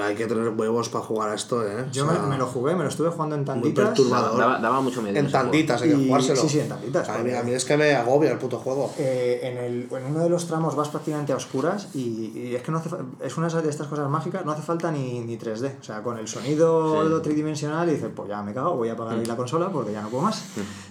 hay 0.03 0.15
que 0.15 0.27
tener 0.27 0.49
huevos 0.51 0.89
para 0.91 1.05
jugar 1.05 1.31
a 1.31 1.35
esto, 1.35 1.67
¿eh? 1.67 1.87
Yo 1.93 2.07
O 2.07 2.11
sea, 2.13 2.21
me, 2.23 2.29
me 2.29 2.39
lo 2.39 2.47
jugué, 2.47 2.75
me 2.75 2.83
lo 2.83 2.91
estuve 2.91 3.09
jugando 3.09 3.37
en 3.37 3.41
muy 3.41 3.47
tanditas. 3.47 3.87
perturbador. 3.87 4.39
Daba, 4.39 4.59
daba 4.59 4.81
mucho 4.83 5.01
miedo. 5.01 5.19
En 5.19 5.31
tanditas 5.33 5.81
hay 5.83 5.91
que 5.91 5.97
Y- 5.97 6.07
jugárselo. 6.09 6.41
sí, 6.43 6.49
sí, 6.49 6.61
en 6.61 6.69
tanditas, 6.69 7.09
A 7.09 7.13
mí, 7.13 7.19
porque- 7.21 7.37
a 7.39 7.43
mí 7.43 7.53
es 7.53 7.65
que 7.65 7.77
me 7.79 7.95
agobia 7.95 8.33
el 8.33 8.39
puto 8.39 8.59
juego. 8.59 8.93
Eh, 8.99 9.41
en, 9.43 9.57
el, 9.59 9.89
en 9.91 10.11
uno 10.13 10.21
de 10.25 10.29
los 10.29 10.47
tramos 10.47 10.77
vas 10.77 10.89
prácticamente 10.91 11.33
a 11.33 11.37
oscuras 11.37 11.89
y, 11.95 12.33
y 12.35 12.55
es 12.55 12.63
que 12.63 12.71
no 12.71 12.79
hace, 12.79 12.91
es 13.23 13.37
una 13.39 13.49
de 13.49 13.69
estas 13.71 13.87
cosas 13.87 14.11
mágicas, 14.11 14.45
no 14.45 14.53
hace 14.53 14.63
falta 14.63 14.91
ni, 14.93 15.21
ni 15.21 15.39
3D. 15.39 15.77
O 15.81 15.83
sea, 15.85 16.03
con 16.03 16.19
el 16.19 16.29
sonido 16.29 17.17
Sí. 17.17 17.23
tridimensional 17.23 17.89
y 17.89 17.93
dices, 17.95 18.11
pues 18.15 18.29
ya 18.29 18.43
me 18.43 18.53
cago, 18.53 18.77
voy 18.77 18.89
a 18.91 18.93
apagar 18.93 19.19
ahí 19.19 19.25
la 19.25 19.37
consola 19.37 19.71
porque 19.71 19.93
ya 19.93 20.03
no 20.03 20.09
puedo 20.11 20.25
más. 20.25 20.43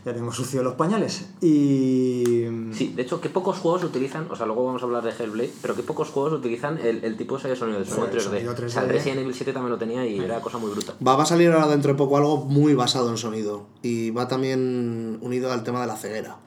Ya 0.05 0.13
tengo 0.13 0.31
sucio 0.31 0.63
los 0.63 0.73
pañales. 0.73 1.25
Y... 1.41 2.47
Sí, 2.73 2.93
de 2.95 3.01
hecho, 3.03 3.21
que 3.21 3.29
pocos 3.29 3.57
juegos 3.59 3.83
utilizan, 3.83 4.27
o 4.31 4.35
sea, 4.35 4.45
luego 4.45 4.65
vamos 4.65 4.81
a 4.81 4.85
hablar 4.85 5.03
de 5.03 5.11
Hellblade, 5.11 5.51
pero 5.61 5.75
que 5.75 5.83
pocos 5.83 6.09
juegos 6.09 6.33
utilizan 6.33 6.77
el, 6.79 7.03
el 7.03 7.17
tipo 7.17 7.37
ese 7.37 7.49
de 7.49 7.55
sonido, 7.55 7.79
de 7.79 7.85
sonido 7.85 8.07
3D. 8.11 8.21
sonido 8.23 8.53
O 8.71 8.73
sea, 8.73 8.83
el 8.83 8.89
3D. 8.89 8.93
Resident 8.93 9.19
Evil 9.19 9.33
7 9.33 9.53
también 9.53 9.71
lo 9.71 9.77
tenía 9.77 10.05
y 10.05 10.19
era 10.19 10.39
cosa 10.41 10.57
muy 10.57 10.71
bruta. 10.71 10.93
Va, 11.05 11.15
va 11.15 11.23
a 11.23 11.25
salir 11.25 11.51
ahora 11.51 11.67
dentro 11.67 11.91
de 11.91 11.97
poco 11.97 12.17
algo 12.17 12.37
muy 12.45 12.73
basado 12.73 13.09
en 13.09 13.17
sonido 13.17 13.67
y 13.81 14.09
va 14.11 14.27
también 14.27 15.17
unido 15.21 15.51
al 15.51 15.63
tema 15.63 15.81
de 15.81 15.87
la 15.87 15.97
ceguera 15.97 16.37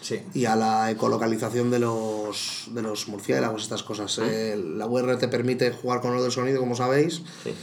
Sí. 0.00 0.20
y 0.34 0.46
a 0.46 0.56
la 0.56 0.90
ecolocalización 0.90 1.70
de 1.70 1.78
los, 1.78 2.64
de 2.72 2.82
los 2.82 3.06
murciélagos, 3.08 3.62
estas 3.62 3.84
cosas. 3.84 4.18
Eh, 4.20 4.60
la 4.76 4.86
VR 4.86 5.16
te 5.16 5.28
permite 5.28 5.70
jugar 5.70 6.00
con 6.00 6.12
lo 6.14 6.20
del 6.22 6.32
sonido, 6.32 6.58
como 6.58 6.74
sabéis, 6.74 7.22
Sí. 7.44 7.54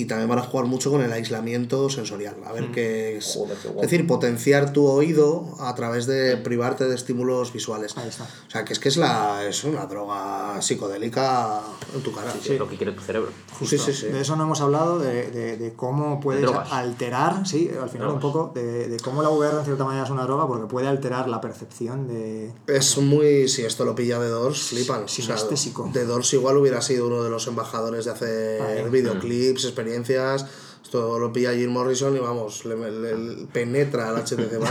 Y 0.00 0.04
también 0.06 0.28
van 0.28 0.38
a 0.38 0.42
jugar 0.42 0.66
mucho 0.66 0.90
con 0.90 1.02
el 1.02 1.12
aislamiento 1.12 1.88
sensorial. 1.90 2.36
A 2.44 2.52
ver 2.52 2.70
qué 2.72 3.16
es. 3.16 3.34
Joder, 3.34 3.56
qué 3.62 3.68
es 3.68 3.76
decir, 3.82 4.06
potenciar 4.06 4.72
tu 4.72 4.86
oído 4.86 5.54
a 5.60 5.74
través 5.74 6.06
de 6.06 6.36
privarte 6.36 6.84
de 6.88 6.94
estímulos 6.94 7.52
visuales. 7.52 7.96
Ahí 7.96 8.08
está. 8.08 8.24
O 8.24 8.50
sea, 8.50 8.64
que 8.64 8.72
es 8.72 8.78
que 8.78 8.88
es, 8.88 8.96
la, 8.96 9.44
es 9.46 9.64
una 9.64 9.86
droga 9.86 10.60
psicodélica 10.62 11.60
en 11.94 12.02
tu 12.02 12.12
cara. 12.12 12.32
Sí, 12.42 12.58
lo 12.58 12.68
que 12.68 12.76
quiere 12.76 12.92
tu 12.92 13.00
cerebro. 13.02 13.30
Sí, 13.64 13.78
sí, 13.78 13.92
sí. 13.92 14.06
De 14.06 14.20
eso 14.20 14.36
no 14.36 14.44
hemos 14.44 14.60
hablado, 14.60 14.98
de, 14.98 15.30
de, 15.30 15.56
de 15.56 15.72
cómo 15.74 16.20
puedes 16.20 16.48
alterar, 16.70 17.46
sí, 17.46 17.70
al 17.80 17.88
final 17.88 18.08
un 18.08 18.20
Drogas. 18.20 18.22
poco, 18.22 18.52
de, 18.54 18.88
de 18.88 18.96
cómo 19.00 19.22
la 19.22 19.30
VR 19.30 19.58
en 19.58 19.64
cierta 19.64 19.84
manera 19.84 20.04
es 20.04 20.10
una 20.10 20.22
droga 20.24 20.46
porque 20.46 20.66
puede 20.66 20.86
alterar 20.88 21.28
la 21.28 21.40
percepción 21.40 22.06
de... 22.08 22.52
Es 22.66 22.96
muy. 22.98 23.48
Si 23.48 23.64
esto 23.64 23.84
lo 23.84 23.94
pilla 23.94 24.18
de 24.18 24.28
Doors, 24.28 24.60
flipan. 24.68 25.08
sinestésico. 25.08 25.90
de 25.92 26.04
Doors 26.04 26.32
igual 26.34 26.56
hubiera 26.56 26.80
sido 26.82 27.06
uno 27.08 27.22
de 27.22 27.30
los 27.30 27.46
embajadores 27.46 28.04
de 28.04 28.10
hacer 28.12 28.62
Ahí. 28.62 28.90
videoclips, 28.90 29.64
experiencias. 29.88 30.46
Esto 30.82 31.18
lo 31.18 31.32
pilla 31.32 31.52
Jim 31.52 31.70
Morrison 31.70 32.14
y 32.16 32.18
vamos, 32.18 32.64
le, 32.64 32.76
le- 32.76 33.16
le 33.18 33.46
penetra 33.46 34.08
al 34.08 34.16
HTC 34.24 34.36
Vive 34.38 34.68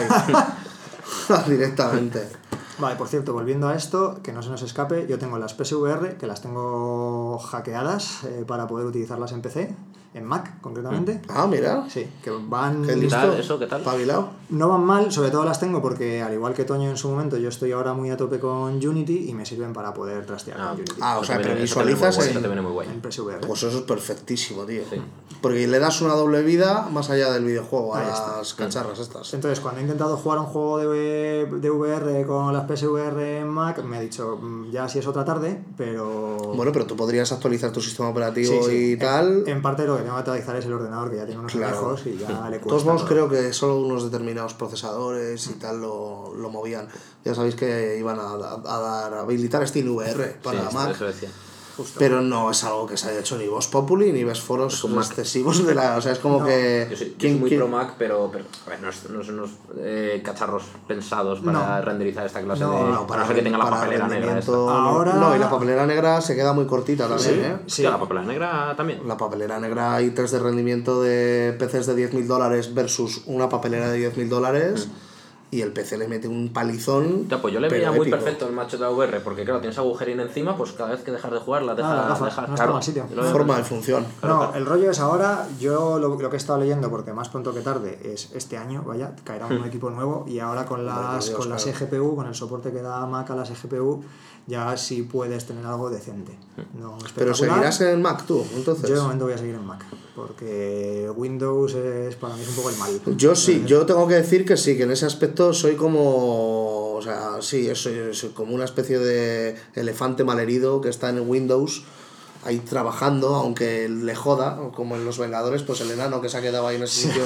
directamente. 1.48 2.28
Vale, 2.80 2.96
por 2.96 3.08
cierto, 3.08 3.34
volviendo 3.34 3.68
a 3.68 3.76
esto, 3.76 4.20
que 4.24 4.32
no 4.32 4.44
se 4.44 4.50
nos 4.50 4.62
escape, 4.62 5.08
yo 5.08 5.18
tengo 5.18 5.38
las 5.40 5.54
PSVR, 5.54 6.18
que 6.18 6.28
las 6.28 6.42
tengo 6.42 7.38
hackeadas 7.40 8.24
eh, 8.26 8.46
para 8.48 8.68
poder 8.68 8.86
utilizarlas 8.86 9.32
en 9.32 9.42
PC, 9.42 9.76
en 10.18 10.26
Mac 10.26 10.60
concretamente. 10.62 11.22
Ah, 11.30 11.48
mira. 11.48 11.86
Sí, 11.90 12.08
que 12.24 12.30
van... 12.32 12.82
Qué 12.82 12.90
¿Qué 12.90 12.96
listo. 12.98 13.16
tal 13.18 13.40
eso? 13.40 13.60
¿Qué 13.60 13.68
tal? 13.68 13.80
Espabilado. 13.82 14.30
No 14.50 14.70
van 14.70 14.84
mal, 14.84 15.12
sobre 15.12 15.30
todo 15.30 15.44
las 15.46 15.60
tengo 15.60 15.82
porque 15.82 16.22
al 16.22 16.34
igual 16.34 16.54
que 16.54 16.64
Toño 16.64 16.90
en 16.90 16.98
su 16.98 17.10
momento, 17.10 17.38
yo 17.38 17.50
estoy 17.50 17.72
ahora 17.74 17.94
muy 17.94 18.10
a 18.10 18.18
tope 18.18 18.40
con 18.40 18.74
Unity 18.86 19.30
y 19.30 19.34
me 19.34 19.46
sirven 19.46 19.74
para 19.74 19.94
poder 19.94 20.26
trastear 20.26 20.58
Ah, 20.60 20.68
con 20.70 20.76
Unity. 20.80 20.94
Ah, 21.02 21.20
o 21.20 21.24
sea, 21.24 21.38
pero 21.38 21.56
visualizas 21.56 22.18
en- 22.18 22.30
eso 22.32 22.40
te 22.42 22.48
viene 22.48 22.62
muy 22.62 22.72
guay. 22.72 22.88
En 22.90 23.02
PSVR. 23.02 23.46
Pues 23.46 23.64
eso 23.64 23.78
es 23.78 23.84
perfectísimo, 23.84 24.64
tío. 24.64 24.82
Porque 25.42 25.68
le 25.68 25.80
das 25.80 26.02
una 26.02 26.14
doble 26.16 26.42
vida 26.42 26.88
más 26.92 27.10
allá 27.10 27.32
del 27.32 27.44
videojuego 27.46 27.96
a 27.96 28.04
las 28.04 28.54
cacharras 28.56 28.98
estas. 29.00 29.34
Entonces, 29.34 29.60
cuando 29.60 29.80
he 29.80 29.84
intentado 29.84 30.18
jugar 30.18 30.40
un 30.40 30.46
juego 30.46 30.80
de, 30.80 31.48
de 31.60 31.70
VR 31.70 32.26
con 32.26 32.54
las 32.54 32.64
PSVR 32.66 33.40
en 33.42 33.48
Mac, 33.48 33.84
me 33.84 33.98
ha 33.98 34.02
dicho, 34.02 34.38
"Mm, 34.42 34.72
ya 34.72 34.88
si 34.90 35.00
es 35.00 35.06
otra 35.08 35.24
tarde, 35.26 35.64
pero... 35.78 36.38
Bueno, 36.56 36.72
pero 36.72 36.86
tú 36.88 36.96
podrías 36.96 37.32
actualizar 37.32 37.72
tu 37.72 37.82
sistema 37.82 38.10
operativo 38.10 38.64
Sí, 38.64 38.70
sí. 38.70 38.76
y 38.90 38.94
En- 38.94 39.00
tal. 39.00 39.44
En, 39.46 39.62
parte 39.62 39.86
lo 39.86 39.98
que 39.98 40.04
que 40.16 40.20
actualizar 40.20 40.56
es 40.56 40.66
el 40.66 40.74
ordenador, 40.74 41.10
que 41.10 41.18
ya 41.18 41.26
tiene 41.26 41.40
unos 41.40 41.52
Claro. 41.52 41.96
y 42.06 42.18
ya 42.18 42.28
le 42.28 42.34
De 42.36 42.40
cuesta. 42.60 42.68
todos 42.70 42.86
modos, 42.86 43.02
todo. 43.02 43.10
creo 43.10 43.30
que 43.30 43.54
solo 43.54 43.78
unos 43.78 44.04
determinados 44.04 44.54
procesadores 44.54 45.48
y 45.48 45.54
tal 45.54 45.82
lo, 45.82 46.34
lo 46.36 46.50
movían. 46.50 46.88
Ya 47.26 47.36
sabéis 47.36 47.56
que 47.56 47.98
iban 48.00 48.20
a, 48.20 48.30
a- 48.32 48.62
a 48.76 48.80
dar 48.80 49.14
a 49.14 49.20
habilitar 49.22 49.68
SteelVR 49.68 50.40
para 50.44 50.70
Sí, 50.70 50.76
Mac. 50.76 50.92
eso 50.92 51.06
decía. 51.06 51.30
Pero 51.98 52.22
no 52.22 52.50
es 52.52 52.64
algo 52.64 52.86
que 52.88 52.98
se 52.98 53.10
haya 53.10 53.20
hecho 53.20 53.38
ni 53.38 53.48
Vox 53.48 53.68
Populi 53.68 54.12
ni 54.12 54.24
ves 54.24 54.40
foros 54.42 54.84
excesivos 54.98 55.66
de 55.66 55.76
la. 55.76 55.98
O 55.98 56.02
sea, 56.02 56.12
es 56.14 56.20
como 56.20 56.44
que. 56.44 56.88
Yo 56.90 56.96
soy, 56.98 57.06
yo 57.06 57.12
soy 57.12 57.16
¿quién- 57.20 57.40
muy 57.40 57.50
quién- 57.50 57.62
pro 57.62 57.70
Mac, 57.70 57.94
pero, 57.98 58.30
pero 58.32 58.46
a 58.66 58.70
ver, 58.70 58.82
no, 58.82 58.90
es- 58.90 59.10
no 59.10 59.24
son 59.24 59.40
unos 59.40 59.52
eh, 59.78 60.22
cacharros 60.24 60.64
pensados 60.88 61.40
para 61.42 61.80
No. 61.80 61.82
renderizar 61.86 62.26
esta 62.26 62.42
clase 62.42 62.62
No, 62.64 62.72
de. 62.72 62.80
no, 62.92 63.08
a 63.14 63.18
no 63.18 63.28
ser 63.28 63.36
que 63.36 63.42
tenga 63.42 63.58
la 63.58 63.64
para 63.66 63.78
papelera 63.78 64.08
negra. 64.08 64.40
Esta. 64.40 64.52
Ahora- 64.52 65.14
No, 65.14 65.36
y 65.36 65.40
la 65.40 65.50
papelera 65.50 65.86
negra 65.86 66.22
se 66.22 66.36
queda 66.36 66.54
muy 66.54 66.66
cortita 66.66 67.08
también, 67.08 67.46
¿eh? 67.46 67.58
Sí. 67.68 67.84
La 67.84 68.00
papelera 68.00 68.26
negra 68.26 68.74
también. 68.76 69.08
La 69.08 69.18
papelera 69.18 69.60
negra 69.60 69.94
hay 69.96 70.10
test 70.12 70.34
de 70.34 70.40
rendimiento 70.40 71.02
de 71.02 71.56
PCs 71.58 71.86
de 71.88 71.96
10.000 71.96 72.28
dólares 72.28 72.74
versus 72.74 73.22
una 73.26 73.50
papelera 73.50 73.90
de 73.90 73.98
10.000 73.98 74.30
dólares 74.30 74.88
y 75.50 75.62
el 75.62 75.72
PC 75.72 75.98
le 75.98 76.08
mete 76.10 76.28
un 76.28 76.50
palizón. 76.54 77.28
Ya, 77.30 77.42
pues 77.42 77.54
yo 77.54 77.60
le 77.62 77.70
veía 77.70 77.90
muy 77.92 78.02
épico. 78.02 78.18
perfecto 78.18 78.48
el 78.48 78.54
macho 78.54 78.78
de 78.78 78.84
la 78.84 78.90
VR, 78.90 79.22
porque 79.22 79.46
claro, 79.46 79.62
tienes 79.62 79.78
agujerín 79.78 80.20
encima, 80.20 80.58
pues 80.58 80.74
cada 80.74 80.90
vez 80.92 81.02
que 81.04 81.12
dejas 81.12 81.32
de 81.32 81.40
jugar 81.40 81.64
la 81.64 81.72
Ah, 81.72 81.76
dejas. 81.76 81.96
las 81.96 82.08
gafas, 82.10 82.28
dejas- 82.36 82.50
no 82.50 82.56
claro, 82.56 82.82
sitio. 82.82 83.06
Forma 83.32 83.56
de 83.58 83.64
función. 83.64 84.06
No, 84.24 84.54
el 84.54 84.66
rollo 84.66 84.92
es 84.92 85.00
ahora, 85.00 85.48
yo 85.60 86.00
lo, 86.00 86.10
lo 86.20 86.30
que 86.30 86.36
he 86.36 86.38
estado 86.38 86.60
leyendo, 86.60 86.90
porque 86.90 87.14
más 87.14 87.30
pronto 87.30 87.54
que 87.54 87.62
tarde 87.62 87.98
es 88.04 88.32
este 88.34 88.58
año, 88.58 88.84
vaya, 88.86 89.14
caerá 89.24 89.46
un 89.48 89.64
equipo 89.64 89.90
nuevo 89.90 90.26
y 90.28 90.40
ahora 90.40 90.66
con 90.66 90.86
las, 90.86 91.26
Dios, 91.28 91.38
con 91.38 91.50
las 91.50 91.64
claro. 91.64 91.78
eGPU, 91.86 92.16
con 92.18 92.28
el 92.28 92.36
soporte 92.36 92.72
que 92.74 92.82
da 92.82 93.06
Mac 93.06 93.30
a 93.32 93.36
las 93.36 93.50
eGPU, 93.50 94.04
ya 94.48 94.76
sí 94.78 95.04
puedes 95.04 95.46
tener 95.46 95.66
algo 95.66 95.90
decente. 95.90 96.32
No 96.80 96.98
Pero 97.16 97.36
seguirás 97.36 97.82
en 97.82 98.02
Mac 98.02 98.26
tú, 98.26 98.44
entonces. 98.56 98.90
Yo 98.90 98.96
de 98.96 99.02
momento 99.02 99.26
voy 99.26 99.34
a 99.34 99.38
seguir 99.38 99.56
en 99.56 99.66
Mac, 99.66 99.86
porque 100.16 101.12
Windows 101.16 101.76
es 101.76 102.16
para 102.16 102.36
mí 102.36 102.42
es 102.42 102.50
un 102.50 102.56
poco 102.56 102.70
el 102.70 102.78
mal. 102.78 103.02
Yo 103.18 103.36
sí, 103.36 103.64
yo 103.68 103.86
tengo 103.86 104.08
que 104.08 104.16
decir 104.16 104.46
que 104.46 104.58
sí, 104.58 104.78
que 104.78 104.84
en 104.84 104.92
ese 104.92 105.06
aspecto 105.06 105.54
soy 105.54 105.76
como. 105.76 106.94
O 106.94 107.02
sea, 107.02 107.42
sí, 107.42 107.70
soy, 107.76 108.14
soy 108.14 108.30
como 108.30 108.56
una 108.56 108.66
especie 108.66 108.98
de 108.98 109.56
elefante 109.76 110.24
malherido 110.24 110.82
que 110.82 110.90
está 110.90 111.10
en 111.10 111.30
Windows 111.30 111.84
ahí 112.44 112.60
trabajando, 112.60 113.36
aunque 113.36 113.90
le 113.90 114.16
joda, 114.16 114.58
como 114.74 114.96
en 114.96 115.04
Los 115.04 115.20
Vengadores, 115.20 115.64
pues 115.64 115.82
el 115.82 115.92
enano 115.92 116.22
que 116.22 116.30
se 116.30 116.38
ha 116.38 116.42
quedado 116.42 116.66
ahí 116.66 116.78
en 116.78 116.84
ese 116.84 117.08
sitio. 117.08 117.24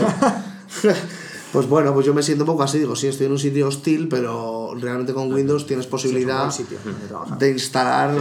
pues 1.52 1.68
bueno, 1.68 1.94
pues 1.94 2.06
yo 2.06 2.14
me 2.14 2.24
siento 2.24 2.44
un 2.44 2.48
poco 2.48 2.64
así, 2.64 2.80
digo, 2.80 2.96
sí, 2.96 3.08
estoy 3.08 3.26
en 3.28 3.34
un 3.34 3.40
sitio 3.40 3.68
hostil, 3.68 4.08
pero 4.08 4.74
realmente 4.80 5.14
con 5.14 5.32
Windows 5.34 5.66
tienes 5.68 5.86
posibilidad 5.88 6.50
Sí, 6.52 6.64
sitio 6.64 6.78
de 7.38 7.52
instalar. 7.52 8.12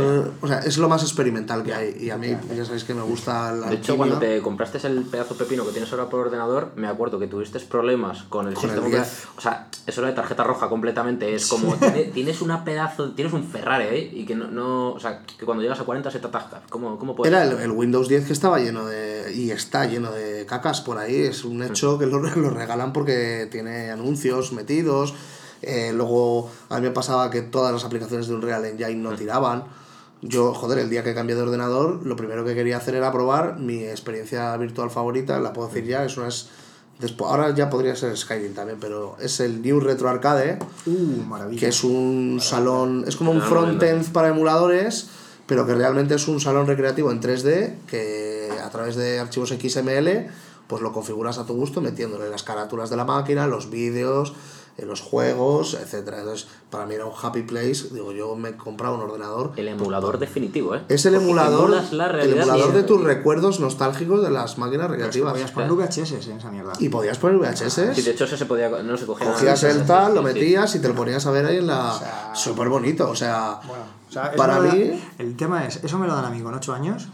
O 0.41 0.47
sea, 0.47 0.59
es 0.61 0.79
lo 0.79 0.89
más 0.89 1.03
experimental 1.03 1.63
que 1.63 1.75
hay. 1.75 1.97
Y 2.01 2.11
a 2.11 2.17
mí, 2.17 2.37
ya 2.57 2.65
sabéis 2.65 2.85
que 2.85 2.95
me 2.95 3.03
gusta 3.03 3.53
la. 3.53 3.69
De 3.69 3.77
hecho, 3.77 3.97
cuando 3.97 4.19
te 4.19 4.41
compraste 4.41 4.85
el 4.87 5.03
pedazo 5.05 5.35
pepino 5.37 5.65
que 5.65 5.73
tienes 5.73 5.91
ahora 5.93 6.09
por 6.09 6.21
ordenador, 6.27 6.73
me 6.77 6.87
acuerdo 6.89 7.19
que 7.19 7.27
tuviste 7.27 7.59
problemas 7.61 8.23
con 8.25 8.49
el 8.49 8.55
Con 8.55 8.65
el 8.65 8.71
sistema. 8.77 8.87
10. 8.89 9.01
operativo. 9.03 9.33
O 9.37 9.41
sea, 9.41 9.69
eso 9.87 10.01
era 10.01 10.11
de 10.11 10.17
tarjeta 10.17 10.45
roja 10.45 10.69
completamente. 10.69 11.35
Es 11.35 11.47
como, 11.47 11.75
tiene- 11.77 12.05
tienes 12.05 12.41
una 12.43 12.65
pedazo, 12.65 13.13
tienes 13.13 13.33
un 13.33 13.45
Ferrari, 13.45 13.85
¿eh? 13.85 14.11
Y 14.13 14.25
que 14.27 14.35
no, 14.35 14.49
no. 14.49 14.93
O 14.93 15.01
sea, 15.01 15.23
que 15.39 15.45
cuando 15.45 15.63
llegas 15.63 15.81
a 15.81 15.85
40 15.85 16.11
se 16.11 16.19
te 16.19 16.27
atasca. 16.27 16.63
¿Cómo, 16.71 16.99
cómo 16.99 17.15
puedes? 17.15 17.33
Era 17.33 17.45
el, 17.45 17.59
el 17.61 17.71
Windows 17.71 18.09
10 18.09 18.27
que 18.27 18.33
estaba 18.33 18.59
lleno 18.59 18.87
de. 18.87 19.33
y 19.35 19.51
está 19.51 19.85
lleno 19.87 20.11
de 20.13 20.47
cacas 20.47 20.81
por 20.81 20.99
ahí. 20.99 21.15
Es 21.17 21.45
un 21.45 21.63
hecho 21.63 21.99
que 21.99 22.07
lo, 22.07 22.19
lo 22.37 22.51
regalan 22.51 22.93
porque 22.93 23.20
tiene 23.51 23.91
anuncios 23.91 24.53
metidos. 24.53 25.15
Eh, 25.63 25.93
luego 25.95 26.51
a 26.69 26.77
mí 26.77 26.83
me 26.83 26.91
pasaba 26.91 27.31
que 27.31 27.43
todas 27.43 27.73
las 27.73 27.85
aplicaciones 27.85 28.29
de 28.29 28.35
Unreal 28.35 28.65
Engine 28.65 28.97
no 28.97 29.15
tiraban. 29.15 29.65
Yo, 30.23 30.53
joder, 30.53 30.79
el 30.79 30.91
día 30.91 31.03
que 31.03 31.15
cambié 31.15 31.35
de 31.35 31.43
ordenador, 31.43 32.05
lo 32.07 32.17
primero 32.17 32.45
que 32.45 32.55
quería 32.55 32.77
hacer 32.77 32.95
era 32.95 33.11
probar 33.11 33.59
mi 33.59 33.85
experiencia 33.85 34.57
virtual 34.57 34.91
favorita. 34.91 35.41
La 35.41 35.53
puedo 35.53 35.69
decir 35.69 35.85
ya, 35.85 36.05
es 36.05 36.17
unas 36.17 36.49
Después, 37.01 37.31
ahora 37.31 37.55
ya 37.55 37.71
podría 37.71 37.97
ser 37.97 38.15
Skyrim 38.15 38.53
también, 38.53 38.79
pero 38.79 39.17
es 39.21 39.41
el 39.41 39.63
New 39.63 39.81
Retro 39.81 40.11
Arcade, 40.11 40.59
Uh, 40.85 41.23
maravilla. 41.27 41.59
que 41.61 41.69
es 41.69 41.83
un 41.83 42.41
salón, 42.43 43.05
es 43.09 43.17
como 43.17 43.31
un 43.31 43.41
frontend 43.41 44.13
para 44.13 44.29
emuladores, 44.29 45.09
pero 45.47 45.67
que 45.67 45.75
realmente 45.75 46.15
es 46.15 46.29
un 46.29 46.41
salón 46.41 46.67
recreativo 46.67 47.11
en 47.11 47.23
3D 47.23 47.75
que 47.87 48.51
a 48.63 48.69
través 48.69 48.97
de 48.97 49.19
archivos 49.19 49.49
XML 49.49 50.29
pues 50.71 50.81
lo 50.83 50.93
configuras 50.93 51.37
a 51.39 51.45
tu 51.45 51.55
gusto 51.55 51.81
metiéndole 51.83 52.31
las 52.31 52.43
carátulas 52.45 52.89
de 52.89 52.97
la 52.97 53.05
máquina, 53.05 53.47
los 53.47 53.69
vídeos, 53.69 54.33
eh, 54.79 54.87
los 54.87 55.01
juegos, 55.01 55.75
etcétera. 55.75 56.21
Entonces, 56.21 56.47
para 56.71 56.87
mí 56.87 56.95
era 56.95 57.05
un 57.05 57.13
happy 57.21 57.43
place, 57.43 57.89
digo, 57.93 58.13
yo 58.13 58.37
me 58.37 58.51
he 58.51 58.57
comprado 58.57 58.95
un 58.95 59.01
ordenador. 59.03 59.51
El 59.57 59.67
emulador 59.69 60.19
definitivo, 60.19 60.77
¿eh? 60.77 60.83
Es 60.89 61.05
el 61.07 61.15
Porque 61.15 61.25
emulador, 61.27 61.71
la 61.93 62.07
el 62.23 62.35
emulador 62.39 62.73
de 62.73 62.85
tus 62.85 63.03
recuerdos 63.03 63.59
nostálgicos 63.59 64.23
de 64.23 64.31
las 64.31 64.57
máquinas 64.59 64.89
recreativas. 64.89 65.33
Podías 65.33 65.51
poner 65.51 65.73
VHS 65.73 66.29
en 66.29 66.39
esa 66.39 66.51
mierda. 66.53 66.73
Y 66.79 66.89
podías 66.89 67.19
poner 67.19 67.37
VHS. 67.39 67.95
Sí, 67.97 68.03
de 68.03 68.11
hecho, 68.13 68.25
ese 68.25 68.37
se 68.39 68.47
podía. 68.47 68.69
No 68.69 68.97
se 68.97 69.07
cogía. 69.07 69.27
Cogías 69.33 69.63
el 69.65 69.85
tal, 69.85 70.15
lo 70.15 70.23
Sí, 70.23 70.29
sí. 70.29 70.35
metías 70.35 70.75
y 70.77 70.79
te 70.79 70.89
lo 70.89 70.95
ponías 70.95 71.27
a 71.27 71.31
ver 71.33 71.47
ahí 71.47 71.57
en 71.59 71.67
la... 71.67 71.93
sea- 71.99 72.33
Súper 72.35 72.69
bonito, 72.69 73.11
o 73.11 73.17
sea... 73.17 73.59
Bueno, 73.67 73.83
o 74.09 74.13
sea, 74.13 74.27
eso 74.29 74.37
para 74.37 74.61
da- 74.61 74.73
mí... 74.73 75.03
El 75.19 75.37
tema 75.37 75.67
es, 75.67 75.83
eso 75.83 75.99
me 75.99 76.07
lo 76.07 76.15
dan 76.15 76.25
a 76.27 76.31
mí 76.31 76.41
con 76.41 76.55
8 76.55 76.73
años. 76.73 77.09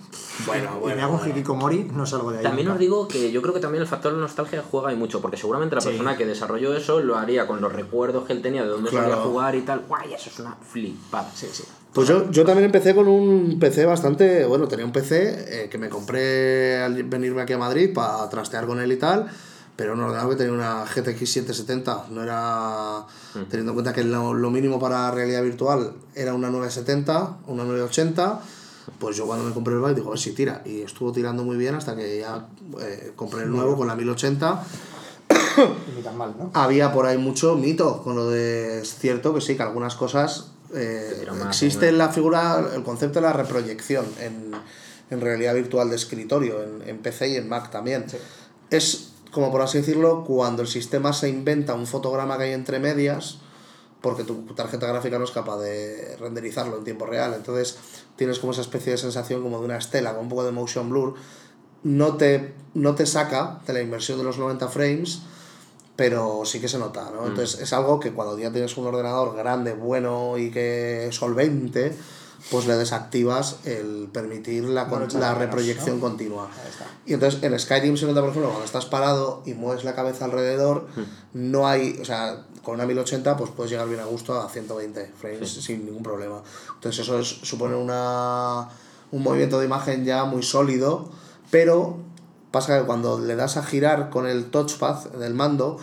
Bueno, 0.45 0.71
y 0.77 0.81
bueno, 0.81 0.97
me 0.97 1.03
hago 1.03 1.21
hikikomori, 1.27 1.85
no 1.95 2.05
salgo 2.05 2.31
de 2.31 2.39
ahí. 2.39 2.43
También 2.45 2.67
nunca. 2.67 2.75
os 2.75 2.81
digo 2.81 3.09
que 3.09 3.31
yo 3.33 3.41
creo 3.41 3.55
que 3.55 3.61
también 3.61 3.83
el 3.83 3.89
factor 3.89 4.13
de 4.13 4.19
nostalgia 4.21 4.63
juega 4.71 4.93
y 4.93 4.97
mucho, 4.97 5.21
porque 5.23 5.37
seguramente 5.37 5.75
la 5.77 5.81
Sí. 5.81 5.89
persona 5.89 6.17
que 6.17 6.27
desarrolló 6.27 6.75
eso 6.77 7.01
lo 7.01 7.17
haría 7.17 7.47
con 7.47 7.61
los 7.61 7.73
recuerdos 7.73 8.25
que 8.27 8.33
él 8.35 8.43
tenía 8.43 8.63
de 8.63 8.69
dónde 8.69 8.91
Claro. 8.91 9.09
solía 9.11 9.23
jugar 9.25 9.55
y 9.55 9.63
tal. 9.63 9.81
Guay, 9.89 10.13
eso 10.15 10.29
es 10.31 10.39
una 10.41 10.55
flipada. 10.57 11.31
Sí, 11.35 11.47
sí. 11.51 11.65
Pues 11.95 12.09
yo, 12.09 12.31
yo 12.31 12.45
también 12.45 12.67
empecé 12.67 12.95
con 12.95 13.09
un 13.09 13.59
PC 13.59 13.87
bastante, 13.87 14.45
bueno, 14.45 14.69
tenía 14.69 14.85
un 14.85 14.93
PC 14.93 15.65
eh, 15.65 15.69
que 15.71 15.79
me 15.79 15.89
compré 15.89 16.83
al 16.83 17.03
venirme 17.05 17.41
aquí 17.41 17.55
a 17.55 17.59
Madrid 17.59 17.95
para 17.95 18.29
trastear 18.29 18.67
con 18.67 18.79
él 18.81 18.93
y 18.93 18.97
tal, 18.99 19.27
pero 19.77 19.95
un 19.95 20.01
ordenador 20.01 20.31
que 20.33 20.37
tenía 20.37 20.53
una 20.53 20.85
GTX 20.85 21.19
770, 21.33 22.07
no 22.11 22.23
era, 22.23 23.07
teniendo 23.49 23.73
en 23.73 23.75
cuenta 23.75 23.95
que 23.95 24.05
lo, 24.05 24.35
lo 24.35 24.51
mínimo 24.51 24.79
para 24.79 25.11
realidad 25.11 25.43
virtual 25.43 25.95
era 26.15 26.35
una 26.35 26.51
970, 26.51 27.39
una 27.47 27.65
980, 27.65 28.41
pues 28.99 29.17
yo 29.17 29.27
cuando 29.27 29.45
me 29.45 29.53
compré 29.53 29.75
el 29.75 29.81
Byte 29.81 29.97
digo, 29.97 30.09
a 30.09 30.11
ver 30.11 30.19
si 30.19 30.33
tira, 30.33 30.63
y 30.65 30.83
estuvo 30.83 31.13
tirando 31.13 31.45
muy 31.45 31.57
bien 31.57 31.75
hasta 31.75 31.97
que 31.97 32.21
ya 32.21 32.47
eh, 32.81 33.13
compré 33.17 33.43
el 33.43 33.51
nuevo 33.51 33.77
con 33.77 33.87
la 33.87 33.95
1080 33.95 34.65
Y 35.29 35.35
ni 35.97 36.03
tan 36.03 36.17
mal, 36.17 36.35
¿no? 36.39 36.51
había 36.55 36.93
por 36.93 37.07
ahí 37.07 37.19
mucho 37.19 37.57
mito 37.57 38.03
con 38.03 38.17
lo 38.17 38.31
de 38.31 38.81
es 38.81 38.99
cierto 38.99 39.35
que 39.35 39.41
sí 39.41 39.57
que 39.57 39.63
algunas 39.63 39.95
cosas 39.97 40.53
eh, 40.75 41.27
existe 41.47 41.91
la 41.93 42.11
figura 42.11 42.65
el 42.75 42.83
concepto 42.83 43.21
de 43.21 43.27
la 43.27 43.33
reproyección 43.33 44.07
en, 44.21 44.53
en 45.11 45.21
realidad 45.21 45.55
virtual 45.55 45.91
de 45.91 45.97
escritorio 45.97 46.63
en, 46.63 46.89
en 46.89 46.99
PC 46.99 47.29
y 47.31 47.37
en 47.37 47.49
Mac 47.49 47.71
también. 47.71 48.07
Es 48.71 49.13
como 49.31 49.51
por 49.51 49.63
así 49.63 49.79
decirlo 49.79 50.25
cuando 50.25 50.63
el 50.63 50.69
sistema 50.69 51.13
se 51.13 51.29
inventa 51.29 51.75
un 51.75 51.87
fotograma 51.87 52.37
que 52.39 52.45
hay 52.45 52.53
entre 52.53 52.79
medias 52.79 53.39
porque 54.07 54.23
tu 54.23 54.43
tarjeta 54.55 54.87
gráfica 54.87 55.19
no 55.19 55.25
es 55.25 55.33
capaz 55.33 55.59
de 55.59 56.17
renderizarlo 56.21 56.79
en 56.79 56.85
tiempo 56.85 57.07
real 57.07 57.35
entonces 57.35 57.77
tienes 58.15 58.39
como 58.39 58.53
esa 58.53 58.61
especie 58.61 58.93
de 58.93 58.99
sensación 58.99 59.43
como 59.43 59.59
de 59.59 59.65
una 59.65 59.79
estela 59.79 60.15
con 60.15 60.25
un 60.25 60.29
poco 60.29 60.45
de 60.45 60.53
motion 60.53 60.89
blur 60.89 61.15
no 61.83 62.17
te, 62.17 62.55
no 62.75 62.95
te 62.95 63.05
saca 63.05 63.61
de 63.67 63.73
la 63.73 63.81
inversión 63.81 64.19
de 64.19 64.25
los 64.25 64.39
90 64.39 64.69
frames 64.69 65.23
pero 65.97 66.43
sí 66.45 66.61
que 66.61 66.69
se 66.69 66.79
nota, 66.79 67.11
¿no? 67.11 67.27
Entonces 67.27 67.61
es 67.61 67.73
algo 67.73 67.99
que 67.99 68.13
cuando 68.13 68.39
ya 68.39 68.53
tienes 68.53 68.77
un 68.77 68.87
ordenador 68.87 69.35
grande, 69.35 69.73
bueno 69.73 70.37
y 70.37 70.51
que 70.51 71.09
solvente, 71.11 71.97
pues 72.51 72.67
le 72.67 72.77
desactivas 72.77 73.57
el 73.65 74.09
permitir 74.13 74.65
la, 74.65 74.85
Bueno, 74.85 75.07
la 75.07 75.13
de 75.13 75.19
menos, 75.19 75.39
reproyección 75.39 75.97
¿no? 75.97 76.03
continua. 76.03 76.49
Y 77.07 77.15
entonces 77.15 77.43
en 77.43 77.59
Skyrim 77.59 77.97
se 77.97 78.07
nota, 78.07 78.21
por 78.21 78.31
ejemplo, 78.31 78.51
cuando 78.51 78.67
estás 78.67 78.87
parado 78.87 79.43
y 79.47 79.55
mueves 79.55 79.85
la 79.85 79.95
cabeza 79.95 80.27
alrededor, 80.27 80.87
no 81.33 81.67
hay, 81.67 81.99
o 82.01 82.05
sea, 82.05 82.45
con 82.67 82.75
una 82.75 82.85
1080 82.85 83.37
pues 83.37 83.53
puedes 83.53 83.71
llegar 83.71 83.87
bien 83.87 84.01
a 84.01 84.07
gusto 84.07 84.37
a 84.37 84.49
120 84.49 85.13
frames 85.21 85.49
sin 85.49 85.87
ningún 85.87 86.03
problema. 86.03 86.43
Entonces 86.75 87.07
eso 87.07 87.21
es, 87.21 87.29
supone 87.29 87.77
una, 87.77 88.69
un 89.13 89.23
movimiento 89.23 89.61
de 89.61 89.67
imagen 89.67 90.05
ya 90.05 90.25
muy 90.25 90.43
sólido, 90.43 91.09
pero 91.53 91.99
pasa 92.51 92.81
que 92.81 92.85
cuando 92.85 93.21
le 93.21 93.37
das 93.37 93.57
a 93.57 93.63
girar 93.63 94.11
con 94.11 94.27
el 94.27 94.47
touchpad 94.47 95.13
del 95.13 95.33
mando, 95.33 95.79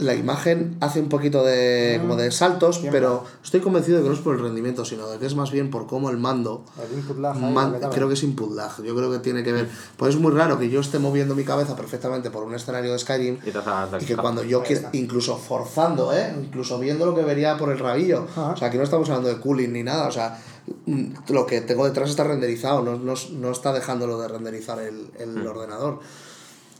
la 0.00 0.14
imagen 0.14 0.76
hace 0.80 1.00
un 1.00 1.08
poquito 1.08 1.44
de, 1.44 1.98
como 2.00 2.16
de 2.16 2.30
saltos, 2.30 2.80
pero 2.90 3.24
estoy 3.44 3.60
convencido 3.60 3.98
de 3.98 4.02
que 4.02 4.08
no 4.08 4.14
es 4.14 4.20
por 4.20 4.34
el 4.34 4.42
rendimiento, 4.42 4.84
sino 4.84 5.06
de 5.08 5.18
que 5.18 5.26
es 5.26 5.34
más 5.34 5.50
bien 5.50 5.70
por 5.70 5.86
cómo 5.86 6.10
el 6.10 6.16
mando 6.16 6.64
El 6.90 6.98
input 6.98 7.18
lag 7.18 7.36
ahí, 7.36 7.52
Man- 7.52 7.68
lo 7.72 7.78
que 7.78 7.80
tal. 7.82 7.90
creo 7.94 8.08
que 8.08 8.14
es 8.14 8.22
input 8.22 8.52
lag, 8.54 8.82
yo 8.82 8.94
creo 8.96 9.10
que 9.10 9.18
tiene 9.18 9.42
que 9.42 9.52
ver. 9.52 9.68
Pues 9.96 10.14
es 10.14 10.20
muy 10.20 10.32
raro 10.32 10.58
que 10.58 10.68
yo 10.70 10.80
esté 10.80 10.98
moviendo 10.98 11.34
mi 11.34 11.44
cabeza 11.44 11.76
perfectamente 11.76 12.30
por 12.30 12.42
un 12.44 12.54
escenario 12.54 12.92
de 12.92 12.98
Skyrim 12.98 13.38
Y 13.46 13.50
te 13.50 13.58
has- 13.58 14.02
y 14.02 14.06
que 14.06 14.16
cuando 14.16 14.42
yo 14.42 14.62
quiero, 14.62 14.88
incluso 14.92 15.36
forzando, 15.36 16.12
¿eh? 16.14 16.34
incluso 16.42 16.78
viendo 16.78 17.06
lo 17.06 17.14
que 17.14 17.22
vería 17.22 17.56
por 17.58 17.70
el 17.70 17.78
rabillo, 17.78 18.26
Ajá. 18.30 18.52
o 18.52 18.56
sea, 18.56 18.68
aquí 18.68 18.78
no 18.78 18.84
estamos 18.84 19.08
hablando 19.10 19.28
de 19.28 19.38
cooling 19.40 19.72
ni 19.72 19.82
nada, 19.82 20.08
o 20.08 20.12
sea, 20.12 20.38
mm, 20.86 21.04
lo 21.28 21.46
que 21.46 21.60
tengo 21.60 21.84
detrás 21.84 22.10
está 22.10 22.24
renderizado, 22.24 22.82
no, 22.82 22.96
no, 22.96 23.14
no 23.32 23.50
está 23.50 23.72
dejándolo 23.72 24.18
de 24.20 24.28
renderizar 24.28 24.78
el, 24.80 25.10
el 25.18 25.46
ordenador. 25.46 26.00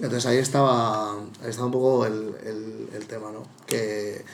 Entonces 0.01 0.27
ahí 0.27 0.39
estaba, 0.39 1.13
ahí 1.13 1.51
estaba 1.51 1.67
un 1.67 1.73
poco 1.73 2.07
el, 2.07 2.35
el, 2.45 2.89
el 2.95 3.07
tema, 3.07 3.31
¿no? 3.31 3.43
Que 3.67 4.25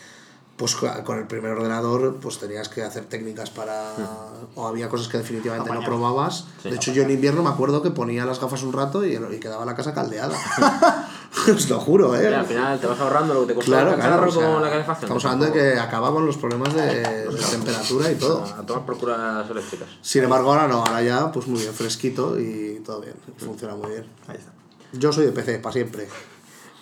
pues 0.56 0.74
con 0.74 1.18
el 1.18 1.26
primer 1.26 1.52
ordenador 1.52 2.16
pues 2.16 2.38
tenías 2.38 2.70
que 2.70 2.82
hacer 2.82 3.04
técnicas 3.04 3.50
para... 3.50 3.92
o 4.54 4.66
había 4.66 4.88
cosas 4.88 5.08
que 5.08 5.18
definitivamente 5.18 5.70
no 5.70 5.84
probabas. 5.84 6.46
Sí. 6.62 6.70
de 6.70 6.76
hecho 6.76 6.92
yo 6.92 7.02
en 7.02 7.10
invierno 7.10 7.42
me 7.42 7.50
acuerdo 7.50 7.82
que 7.82 7.90
ponía 7.90 8.24
las 8.24 8.40
gafas 8.40 8.62
un 8.62 8.72
rato 8.72 9.04
y, 9.04 9.14
y 9.16 9.38
quedaba 9.38 9.66
la 9.66 9.74
casa 9.74 9.92
caldeada. 9.92 10.34
Os 11.54 11.68
lo 11.68 11.78
juro, 11.78 12.16
¿eh? 12.16 12.24
Mira, 12.24 12.40
al 12.40 12.46
final 12.46 12.80
te 12.80 12.86
vas 12.86 12.98
ahorrando 12.98 13.34
lo 13.34 13.40
que 13.42 13.46
te 13.48 13.54
cuesta 13.54 13.72
Claro, 13.72 13.90
el 13.90 13.96
claro. 14.00 14.28
o 14.28 14.32
sea, 14.32 14.52
con 14.54 14.62
la 14.62 14.70
calefacción. 14.70 15.04
estamos 15.04 15.24
hablando 15.26 15.46
de 15.46 15.52
que 15.52 15.78
acababan 15.78 16.24
los 16.24 16.36
problemas 16.38 16.74
de, 16.74 16.86
de 16.86 17.38
temperatura 17.50 18.10
y 18.10 18.14
todo. 18.14 18.42
A 18.42 18.64
tomar 18.64 18.86
por 18.86 18.96
curas 18.96 19.50
eléctricas. 19.50 19.88
Sin 20.00 20.24
embargo, 20.24 20.52
ahora 20.52 20.68
no, 20.68 20.78
ahora 20.78 21.02
ya, 21.02 21.30
pues 21.30 21.46
muy 21.46 21.60
bien, 21.60 21.74
fresquito 21.74 22.40
y 22.40 22.80
todo 22.84 23.02
bien, 23.02 23.14
funciona 23.36 23.74
muy 23.74 23.90
bien. 23.90 24.06
Ahí 24.28 24.36
está. 24.36 24.55
Yo 24.92 25.12
soy 25.12 25.26
de 25.26 25.32
PC, 25.32 25.58
para 25.58 25.72
siempre. 25.72 26.08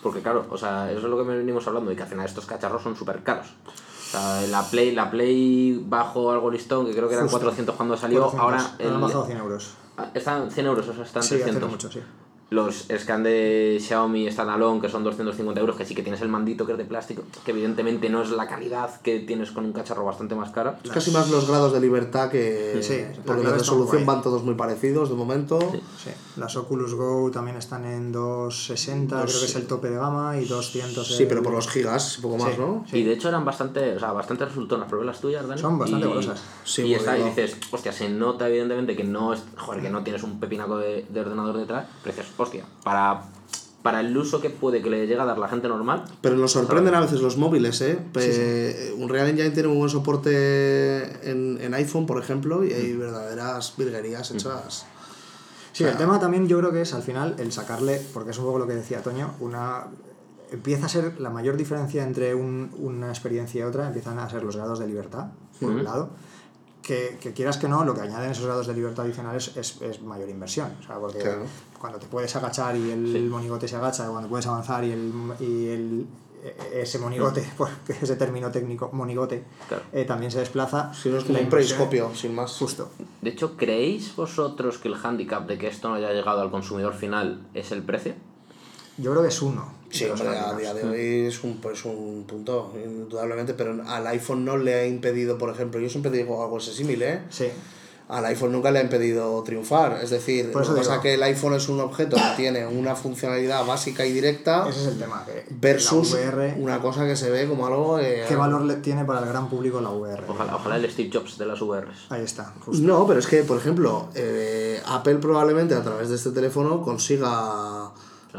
Porque 0.03 0.21
claro, 0.21 0.45
o 0.49 0.57
sea, 0.57 0.89
eso 0.91 0.99
es 0.99 1.05
lo 1.05 1.17
que 1.17 1.23
venimos 1.23 1.65
hablando 1.67 1.91
y 1.91 1.95
que 1.95 2.03
al 2.03 2.07
final 2.09 2.25
estos 2.25 2.45
cacharros 2.45 2.83
son 2.83 2.95
súper 2.95 3.23
caros. 3.23 3.47
O 3.67 4.11
sea, 4.11 4.41
la 4.43 4.63
Play, 4.69 4.91
la 4.93 5.09
Play 5.09 5.83
bajo 5.87 6.31
algo 6.31 6.51
listón, 6.51 6.85
que 6.85 6.91
creo 6.93 7.07
que 7.07 7.15
eran 7.15 7.25
Justo. 7.25 7.39
400 7.39 7.75
cuando 7.75 7.97
salió, 7.97 8.21
400. 8.29 8.43
ahora 8.43 8.75
el- 8.95 9.01
bajado 9.01 9.25
100 9.25 9.37
euros. 9.39 9.73
Ah, 9.97 10.09
están 10.13 10.51
100 10.51 10.65
euros, 10.67 10.87
o 10.87 10.93
sea, 10.93 11.03
están 11.03 11.23
Sí, 11.23 11.35
hace 11.35 11.43
300. 11.43 11.61
no 11.63 11.67
mucho, 11.69 11.91
sí. 11.91 12.01
Los 12.51 12.85
scan 12.95 13.23
de 13.23 13.79
Xiaomi 13.81 14.29
standalone, 14.31 14.79
que 14.79 14.87
son 14.87 15.03
250 15.03 15.59
euros, 15.59 15.75
que 15.75 15.83
sí 15.85 15.95
que 15.95 16.03
tienes 16.03 16.21
el 16.21 16.29
mandito 16.29 16.65
que 16.65 16.73
es 16.73 16.77
de 16.77 16.85
plástico, 16.85 17.23
que 17.43 17.51
evidentemente 17.51 18.07
no 18.09 18.21
es 18.21 18.29
la 18.29 18.47
calidad 18.47 19.01
que 19.01 19.19
tienes 19.21 19.49
con 19.51 19.65
un 19.65 19.73
cacharro 19.73 20.05
bastante 20.05 20.35
más 20.35 20.51
cara. 20.51 20.79
Es 20.83 20.91
casi 20.91 21.09
más 21.11 21.29
los 21.31 21.47
grados 21.47 21.73
de 21.73 21.79
libertad 21.81 22.29
que... 22.29 22.77
Sí, 22.81 23.03
porque 23.25 23.43
la 23.43 23.51
resolución 23.53 24.05
van 24.05 24.21
todos 24.21 24.43
muy 24.43 24.53
parecidos 24.53 25.09
de 25.09 25.15
momento. 25.15 25.57
Sí. 26.03 26.11
Las 26.37 26.55
Oculus 26.55 26.93
Go 26.93 27.31
también 27.31 27.57
están 27.57 27.83
en 27.85 28.11
260, 28.11 29.23
creo 29.23 29.39
que 29.39 29.45
es 29.45 29.55
el 29.55 29.67
tope 29.67 29.89
de 29.89 29.95
gama, 29.97 30.37
y 30.39 30.45
200 30.45 31.07
Sí, 31.07 31.23
el- 31.23 31.29
pero 31.29 31.41
por 31.41 31.53
los 31.53 31.67
gigas, 31.67 32.17
un 32.17 32.21
poco 32.23 32.37
más, 32.37 32.53
Sí. 32.53 32.59
¿no? 32.59 32.85
Y 32.91 33.03
de 33.03 33.13
hecho 33.13 33.29
eran 33.29 33.43
bastante, 33.43 33.95
o 33.95 33.99
sea, 33.99 34.11
bastante 34.11 34.45
resultonas. 34.45 34.87
Probé 34.87 35.05
las 35.05 35.19
tuyas, 35.19 35.47
Dani. 35.47 35.59
Son 35.59 35.79
bastante 35.79 36.05
y, 36.05 36.09
golosas. 36.09 36.41
Sí, 36.63 36.83
y, 36.83 36.93
está, 36.93 37.17
y 37.17 37.23
dices, 37.23 37.57
hostia, 37.71 37.91
se 37.91 38.07
nota 38.09 38.47
evidentemente 38.47 38.95
que 38.95 39.03
no 39.03 39.33
es, 39.33 39.41
joder, 39.57 39.81
que 39.81 39.89
no 39.89 40.03
tienes 40.03 40.23
un 40.23 40.39
pepinaco 40.39 40.77
de, 40.77 41.05
de 41.09 41.19
ordenador 41.19 41.57
detrás. 41.57 41.87
Dices, 42.05 42.25
hostia, 42.37 42.65
para, 42.83 43.21
para 43.81 43.99
el 44.01 44.15
uso 44.17 44.41
que 44.41 44.49
puede 44.49 44.81
que 44.81 44.89
le 44.89 45.01
llegue 45.07 45.19
a 45.19 45.25
dar 45.25 45.37
la 45.37 45.47
gente 45.47 45.67
normal, 45.67 46.05
Pero 46.21 46.35
nos 46.35 46.51
sorprenden 46.51 46.95
a 46.95 46.99
veces 47.01 47.21
los 47.21 47.37
móviles, 47.37 47.79
¿eh? 47.81 47.99
Pe- 48.13 48.93
Un 48.97 49.09
Real 49.09 49.27
Engine 49.29 49.51
tiene 49.51 49.69
un 49.69 49.77
buen 49.77 49.89
soporte 49.89 51.29
en, 51.29 51.59
en 51.61 51.73
iPhone, 51.73 52.05
por 52.05 52.21
ejemplo, 52.21 52.63
y 52.65 52.73
hay 52.73 52.93
verdaderas 52.95 53.73
virguerías 53.77 54.31
hechas. 54.31 54.85
Sí, 55.71 55.83
el 55.83 55.97
tema 55.97 56.19
también 56.19 56.47
yo 56.47 56.57
creo 56.59 56.71
que 56.71 56.81
es 56.81 56.93
al 56.93 57.03
final 57.03 57.35
el 57.37 57.51
sacarle, 57.51 58.01
porque 58.13 58.31
es 58.31 58.37
un 58.37 58.45
poco 58.45 58.59
lo 58.59 58.67
que 58.67 58.75
decía 58.75 59.01
Toño, 59.03 59.33
una 59.41 59.87
empieza 60.51 60.85
a 60.85 60.89
ser 60.89 61.19
la 61.19 61.29
mayor 61.29 61.57
diferencia 61.57 62.03
entre 62.03 62.33
un- 62.33 62.69
una 62.77 63.09
experiencia 63.09 63.59
y 63.61 63.63
otra, 63.63 63.87
empiezan 63.87 64.19
a 64.19 64.29
ser 64.29 64.43
los 64.43 64.55
grados 64.55 64.79
de 64.79 64.87
libertad, 64.87 65.27
por 65.59 65.71
un 65.71 65.83
lado, 65.83 66.09
que, 66.85 67.17
que 67.19 67.33
quieras 67.33 67.57
que 67.57 67.67
no, 67.67 67.83
lo 67.83 67.93
que 67.95 68.01
añaden 68.01 68.31
esos 68.31 68.45
grados 68.45 68.67
de 68.67 68.73
libertad 68.73 69.05
adicionales 69.05 69.51
es, 69.57 69.81
es 69.81 70.01
mayor 70.01 70.29
inversión, 70.29 70.71
o 70.79 70.83
sea, 70.85 70.97
porque 70.99 71.19
Claro. 71.19 71.43
cuando 71.79 71.99
te 71.99 72.07
puedes 72.07 72.35
agachar 72.35 72.75
y 72.77 72.91
el 72.91 73.27
monigote 73.29 73.67
se 73.67 73.75
agacha, 73.75 74.07
cuando 74.07 74.29
puedes 74.29 74.45
avanzar 74.47 74.83
y 74.83 74.91
el, 74.91 75.11
y 75.39 75.67
el 75.69 76.05
e- 76.43 76.81
ese 76.83 76.99
monigote, 76.99 77.43
porque 77.57 77.93
ese 78.01 78.15
término 78.15 78.51
técnico, 78.51 78.89
monigote, 78.93 79.43
Claro. 79.67 79.83
eh, 79.93 80.05
también 80.05 80.31
se 80.31 80.39
desplaza. 80.39 80.93
Si 80.93 81.09
no 81.09 81.17
es 81.17 81.23
como 81.23 81.37
la 81.39 81.43
un 81.43 81.49
periscopio, 81.49 82.11
sin 82.13 82.35
más. 82.35 82.51
Justo. 82.57 82.89
de 83.21 83.29
hecho, 83.31 83.57
¿creéis 83.57 84.15
vosotros 84.15 84.77
que 84.77 84.87
el 84.87 84.95
hándicap 84.95 85.47
de 85.47 85.57
que 85.57 85.67
esto 85.67 85.89
no 85.89 85.95
haya 85.95 86.11
llegado 86.13 86.41
al 86.41 86.51
consumidor 86.51 86.93
final 86.93 87.47
es 87.55 87.71
el 87.71 87.81
precio? 87.81 88.13
Yo 88.97 89.11
creo 89.11 89.23
que 89.23 89.29
es 89.29 89.41
uno. 89.41 89.73
Sí, 89.89 90.05
hombre, 90.05 90.27
a 90.29 90.53
día 90.55 90.73
de 90.73 90.83
hoy 90.83 91.27
es 91.27 91.43
un, 91.43 91.57
pues 91.61 91.85
un 91.85 92.25
punto, 92.27 92.73
indudablemente, 92.83 93.53
pero 93.53 93.81
al 93.87 94.07
iPhone 94.07 94.43
no 94.43 94.57
le 94.57 94.73
ha 94.73 94.85
impedido, 94.87 95.37
por 95.37 95.49
ejemplo, 95.49 95.79
yo 95.79 95.89
siempre 95.89 96.11
digo 96.11 96.43
algo 96.43 96.57
ese 96.57 96.73
símil, 96.73 97.01
¿eh? 97.03 97.21
Sí. 97.29 97.47
al 98.09 98.25
iPhone 98.25 98.51
nunca 98.51 98.71
le 98.71 98.79
ha 98.79 98.81
impedido 98.81 99.41
triunfar. 99.43 99.99
Es 100.03 100.09
decir, 100.09 100.51
Por 100.51 100.63
eso 100.63 100.73
lo 100.73 100.81
que 100.81 100.87
pasa 100.87 101.01
que 101.01 101.13
el 101.13 101.23
iPhone 101.23 101.53
es 101.53 101.69
un 101.69 101.79
objeto 101.79 102.17
que 102.17 102.35
tiene 102.35 102.67
una 102.67 102.95
funcionalidad 102.95 103.65
básica 103.65 104.05
y 104.05 104.11
directa 104.11 104.67
Ese 104.69 104.81
es 104.81 104.87
el 104.87 104.99
tema. 104.99 105.23
Que 105.25 105.45
versus 105.49 106.13
VR, 106.13 106.55
una 106.57 106.81
cosa 106.81 107.05
que 107.05 107.15
se 107.15 107.31
ve 107.31 107.47
como 107.47 107.65
algo... 107.65 107.97
eh, 107.99 108.25
¿Qué 108.27 108.35
valor 108.35 108.61
le 108.63 108.75
tiene 108.75 109.05
para 109.05 109.19
el 109.19 109.25
gran 109.27 109.49
público 109.49 109.79
la 109.81 109.89
VR? 109.91 110.23
Ojalá, 110.27 110.55
ojalá 110.57 110.75
el 110.77 110.91
Steve 110.91 111.09
Jobs 111.13 111.37
de 111.37 111.45
las 111.45 111.59
VRs. 111.61 112.07
Ahí 112.09 112.23
está, 112.23 112.53
justo. 112.65 112.83
No, 112.85 113.07
pero 113.07 113.19
es 113.19 113.27
que, 113.27 113.43
por 113.43 113.57
ejemplo, 113.57 114.09
eh, 114.13 114.81
Apple 114.85 115.15
probablemente 115.15 115.73
a 115.73 115.83
través 115.83 116.09
de 116.09 116.15
este 116.15 116.31
teléfono 116.31 116.81
consiga 116.81 117.91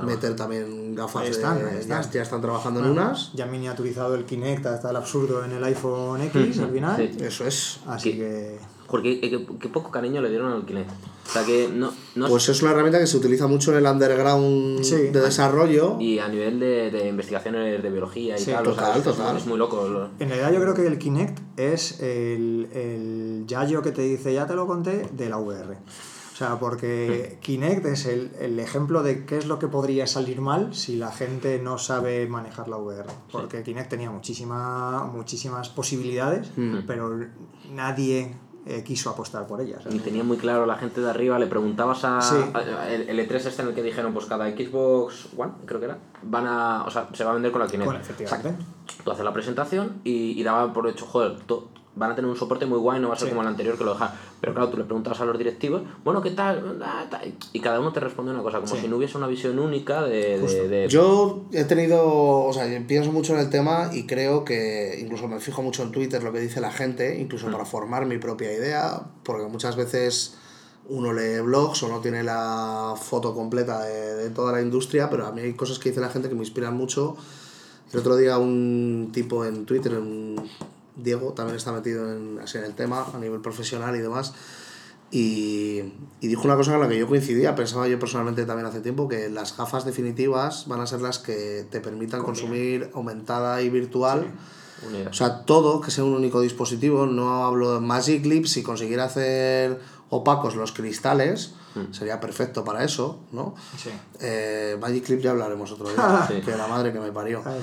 meter 0.03 0.37
también 0.37 0.95
gafas 0.95 1.23
Ahí 1.23 1.29
de... 1.31 1.37
están, 1.37 1.57
ahí 1.59 1.63
ya- 1.75 1.79
están. 2.01 2.11
Ya, 2.13 2.23
están 2.23 2.41
trabajando 2.41 2.81
en 2.81 2.87
unas. 2.91 3.33
Ya 3.35 3.45
han 3.45 3.51
miniaturizado 3.51 4.15
el 4.15 4.25
Kinect 4.25 4.67
hasta 4.67 4.91
el 4.91 4.97
absurdo 4.97 5.45
en 5.45 5.53
el 5.53 5.63
iPhone 5.65 6.21
X 6.23 6.59
al 6.61 6.71
final. 6.71 6.97
Sí. 6.97 7.25
Eso 7.25 7.47
es. 7.47 7.81
Así 7.87 8.13
¿Qué? 8.13 8.19
que. 8.19 8.59
Porque 8.89 9.19
qué, 9.21 9.45
qué- 9.61 9.69
poco 9.69 9.91
cariño 9.91 10.21
le 10.23 10.29
dieron 10.31 10.53
al 10.53 10.65
Kinect. 10.65 10.89
O 10.91 11.29
sea 11.33 11.45
que 11.45 11.69
no, 11.75 11.93
no 12.15 12.29
Pues 12.29 12.49
es 12.49 12.63
una 12.63 12.71
herramienta 12.71 13.01
que 13.01 13.09
se 13.09 13.17
utiliza 13.17 13.49
mucho 13.49 13.73
en 13.73 13.79
el 13.79 13.87
underground 13.87 14.85
Sí. 14.85 15.09
de 15.09 15.21
desarrollo. 15.21 15.97
Y 16.01 16.21
a 16.21 16.29
nivel 16.29 16.61
de, 16.61 16.93
de 16.93 17.09
investigaciones 17.09 17.83
de 17.83 17.91
biología 17.91 18.37
y 18.37 18.41
Sí, 18.41 18.53
tal, 18.53 18.65
o 18.69 18.73
sea, 18.77 18.85
total, 18.85 18.99
es- 18.99 19.05
total. 19.05 19.37
es 19.39 19.47
muy 19.47 19.59
loco. 19.59 19.89
lo- 19.89 20.11
En 20.21 20.29
realidad 20.29 20.53
yo 20.53 20.61
creo 20.61 20.75
que 20.75 20.87
el 20.87 20.99
Kinect 20.99 21.37
es 21.59 22.01
el, 22.01 22.69
el 22.73 23.45
Yayo 23.49 23.83
que 23.83 23.91
te 23.91 24.03
dice, 24.03 24.33
ya 24.33 24.47
te 24.47 24.55
lo 24.55 24.69
conté, 24.69 25.09
de 25.13 25.29
la 25.29 25.39
VR. 25.39 25.77
O 26.37 26.39
sea, 26.39 26.59
porque 26.59 27.39
Kinect 27.41 27.87
es 27.87 28.05
el, 28.05 28.31
el 28.39 28.61
ejemplo 28.61 29.03
de 29.03 29.25
qué 29.25 29.39
es 29.39 29.47
lo 29.47 29.59
que 29.59 29.69
podría 29.69 30.07
salir 30.07 30.43
mal 30.43 30.75
si 30.75 30.97
la 30.97 31.11
gente 31.11 31.59
no 31.63 31.79
sabe 31.79 32.27
manejar 32.27 32.69
la 32.69 32.77
VR. 32.77 33.07
Porque 33.33 33.63
Kinect 33.63 33.89
tenía 33.89 34.11
muchísima, 34.11 35.05
muchísimas 35.05 35.71
posibilidades, 35.71 36.51
pero 36.87 37.19
nadie 37.73 38.35
eh, 38.67 38.83
quiso 38.85 39.09
apostar 39.09 39.47
por 39.47 39.63
ellas. 39.63 39.83
Y 39.89 39.99
tenía 40.01 40.25
muy 40.25 40.37
claro 40.37 40.67
la 40.67 40.77
gente 40.77 41.01
de 41.01 41.09
arriba, 41.09 41.39
le 41.39 41.47
preguntabas 41.47 42.05
a, 42.05 42.21
Sí. 42.21 42.37
a- 42.53 42.91
el, 42.93 43.09
el 43.09 43.19
E3 43.29 43.35
este 43.47 43.63
en 43.63 43.69
el 43.69 43.75
que 43.75 43.83
dijeron, 43.83 44.13
pues 44.13 44.27
cada 44.27 44.47
Xbox 44.51 45.29
One, 45.39 45.53
creo 45.65 45.81
que 45.81 45.87
era, 45.87 45.99
van 46.23 46.47
a, 46.47 46.85
o 46.85 46.91
sea, 46.91 47.09
se 47.15 47.25
va 47.25 47.31
a 47.31 47.35
vender 47.35 47.51
con 47.51 47.63
la 47.63 47.67
Kinect. 47.67 47.87
Bueno, 47.87 48.01
efectivamente. 48.01 48.63
Tú 49.03 49.11
haces 49.11 49.25
la 49.25 49.33
presentación 49.33 50.03
y, 50.05 50.39
y 50.39 50.43
daba 50.43 50.71
por 50.75 50.87
hecho, 50.87 51.07
joder, 51.07 51.39
to- 51.47 51.71
van 51.97 52.11
a 52.13 52.15
tener 52.15 52.31
un 52.31 52.37
soporte 52.37 52.67
muy 52.67 52.79
guay, 52.79 53.01
no 53.01 53.09
va 53.09 53.15
a 53.15 53.19
ser 53.19 53.29
Sí. 53.29 53.31
como 53.31 53.43
el 53.43 53.49
anterior 53.49 53.77
que 53.77 53.85
lo 53.85 53.95
deja. 53.95 54.15
Pero 54.41 54.53
claro, 54.55 54.69
tú 54.69 54.77
le 54.77 54.85
preguntabas 54.85 55.21
a 55.21 55.25
los 55.25 55.37
directivos, 55.39 55.83
bueno, 56.05 56.21
¿qué 56.23 56.31
tal? 56.31 56.79
Ah, 56.85 57.07
tal. 57.11 57.35
Y 57.53 57.61
cada 57.61 57.81
uno 57.81 57.93
te 57.93 58.01
responde 58.01 58.33
una 58.33 58.43
cosa, 58.43 58.61
como 58.61 58.75
Sí. 58.75 58.83
si 58.83 58.89
no 58.89 58.97
hubiese 58.99 59.17
una 59.17 59.27
visión 59.27 59.59
única 59.59 60.03
de... 60.05 60.39
de- 60.39 60.69
de- 60.69 60.89
Yo 60.89 61.47
he 61.53 61.65
tenido, 61.65 62.07
o 62.07 62.53
sea, 62.53 62.67
pienso 62.87 63.11
mucho 63.13 63.33
en 63.35 63.41
el 63.41 63.51
tema 63.51 63.91
y 63.93 64.07
creo 64.07 64.45
que 64.45 64.99
incluso 65.01 65.27
me 65.27 65.41
fijo 65.41 65.63
mucho 65.63 65.83
en 65.83 65.91
Twitter 65.91 66.23
lo 66.23 66.33
que 66.33 66.41
dice 66.41 66.61
la 66.61 66.71
gente, 66.71 67.19
incluso 67.19 67.51
para 67.51 67.65
formar 67.65 68.05
mi 68.07 68.19
propia 68.19 68.53
idea, 68.53 69.01
porque 69.25 69.47
muchas 69.47 69.75
veces 69.77 70.37
uno 70.89 71.13
lee 71.13 71.41
blogs 71.41 71.83
o 71.83 71.89
no 71.89 72.01
tiene 72.01 72.23
la 72.23 72.95
foto 73.01 73.35
completa 73.35 73.83
de, 73.85 74.15
de 74.17 74.31
toda 74.31 74.53
la 74.53 74.61
industria, 74.61 75.11
pero 75.11 75.27
a 75.27 75.33
mí 75.33 75.41
hay 75.41 75.55
cosas 75.55 75.79
que 75.81 75.89
dice 75.89 76.01
la 76.01 76.11
gente 76.11 76.29
que 76.29 76.35
me 76.35 76.43
inspiran 76.43 76.77
mucho. 76.77 77.17
El 77.93 78.01
otro 78.01 78.17
día 78.17 78.37
un 78.39 79.11
tipo 79.13 79.45
en 79.45 79.65
Twitter, 79.65 79.95
un 79.99 80.37
Diego, 80.97 81.33
también 81.33 81.57
está 81.57 81.73
metido 81.73 82.13
en, 82.13 82.41
así 82.43 82.59
en 82.59 82.65
el 82.65 82.75
tema 82.75 83.07
a 83.15 83.19
nivel 83.19 83.41
profesional 83.41 83.95
y 83.97 84.01
demás, 84.01 84.35
y, 85.11 85.93
y 86.21 86.29
dijo 86.29 86.43
una 86.45 86.57
cosa 86.57 86.73
con 86.73 86.81
la 86.81 86.89
que 86.89 86.99
yo 86.99 87.07
coincidía, 87.07 87.55
pensaba 87.55 87.87
yo 87.87 87.99
personalmente 87.99 88.45
también 88.45 88.67
hace 88.67 88.81
tiempo, 88.81 89.09
que 89.09 89.29
las 89.29 89.57
gafas 89.57 89.85
definitivas 89.85 90.67
van 90.67 90.81
a 90.81 90.87
ser 90.87 91.01
las 91.01 91.19
que 91.19 91.65
te 91.71 91.81
permitan 91.81 92.23
consumir 92.23 92.91
aumentada 92.95 93.63
y 93.63 93.71
virtual. 93.71 94.27
O 95.11 95.13
sea, 95.13 95.45
todo 95.45 95.81
que 95.81 95.91
sea 95.91 96.05
un 96.05 96.13
único 96.15 96.41
dispositivo, 96.41 97.07
no 97.07 97.45
hablo 97.45 97.75
de 97.75 97.81
Magic 97.81 98.25
Leap, 98.27 98.45
si 98.47 98.63
consiguiera 98.63 99.05
hacer 99.05 99.81
opacos 100.11 100.55
los 100.55 100.73
cristales, 100.73 101.55
sería 101.93 102.21
perfecto 102.21 102.65
para 102.65 102.85
eso, 102.85 103.19
¿no? 103.33 103.55
Sí. 103.77 103.91
Eh, 104.21 104.79
Magic 104.81 105.05
Clip 105.05 105.21
ya 105.21 105.33
hablaremos 105.33 105.71
otro 105.73 105.89
día, 105.91 106.25
Sí. 106.29 106.41
que 106.41 106.57
la 106.57 106.67
madre 106.69 106.91
que 106.93 107.01
me 107.01 107.13
parió. 107.13 107.43
Ah, 107.45 107.55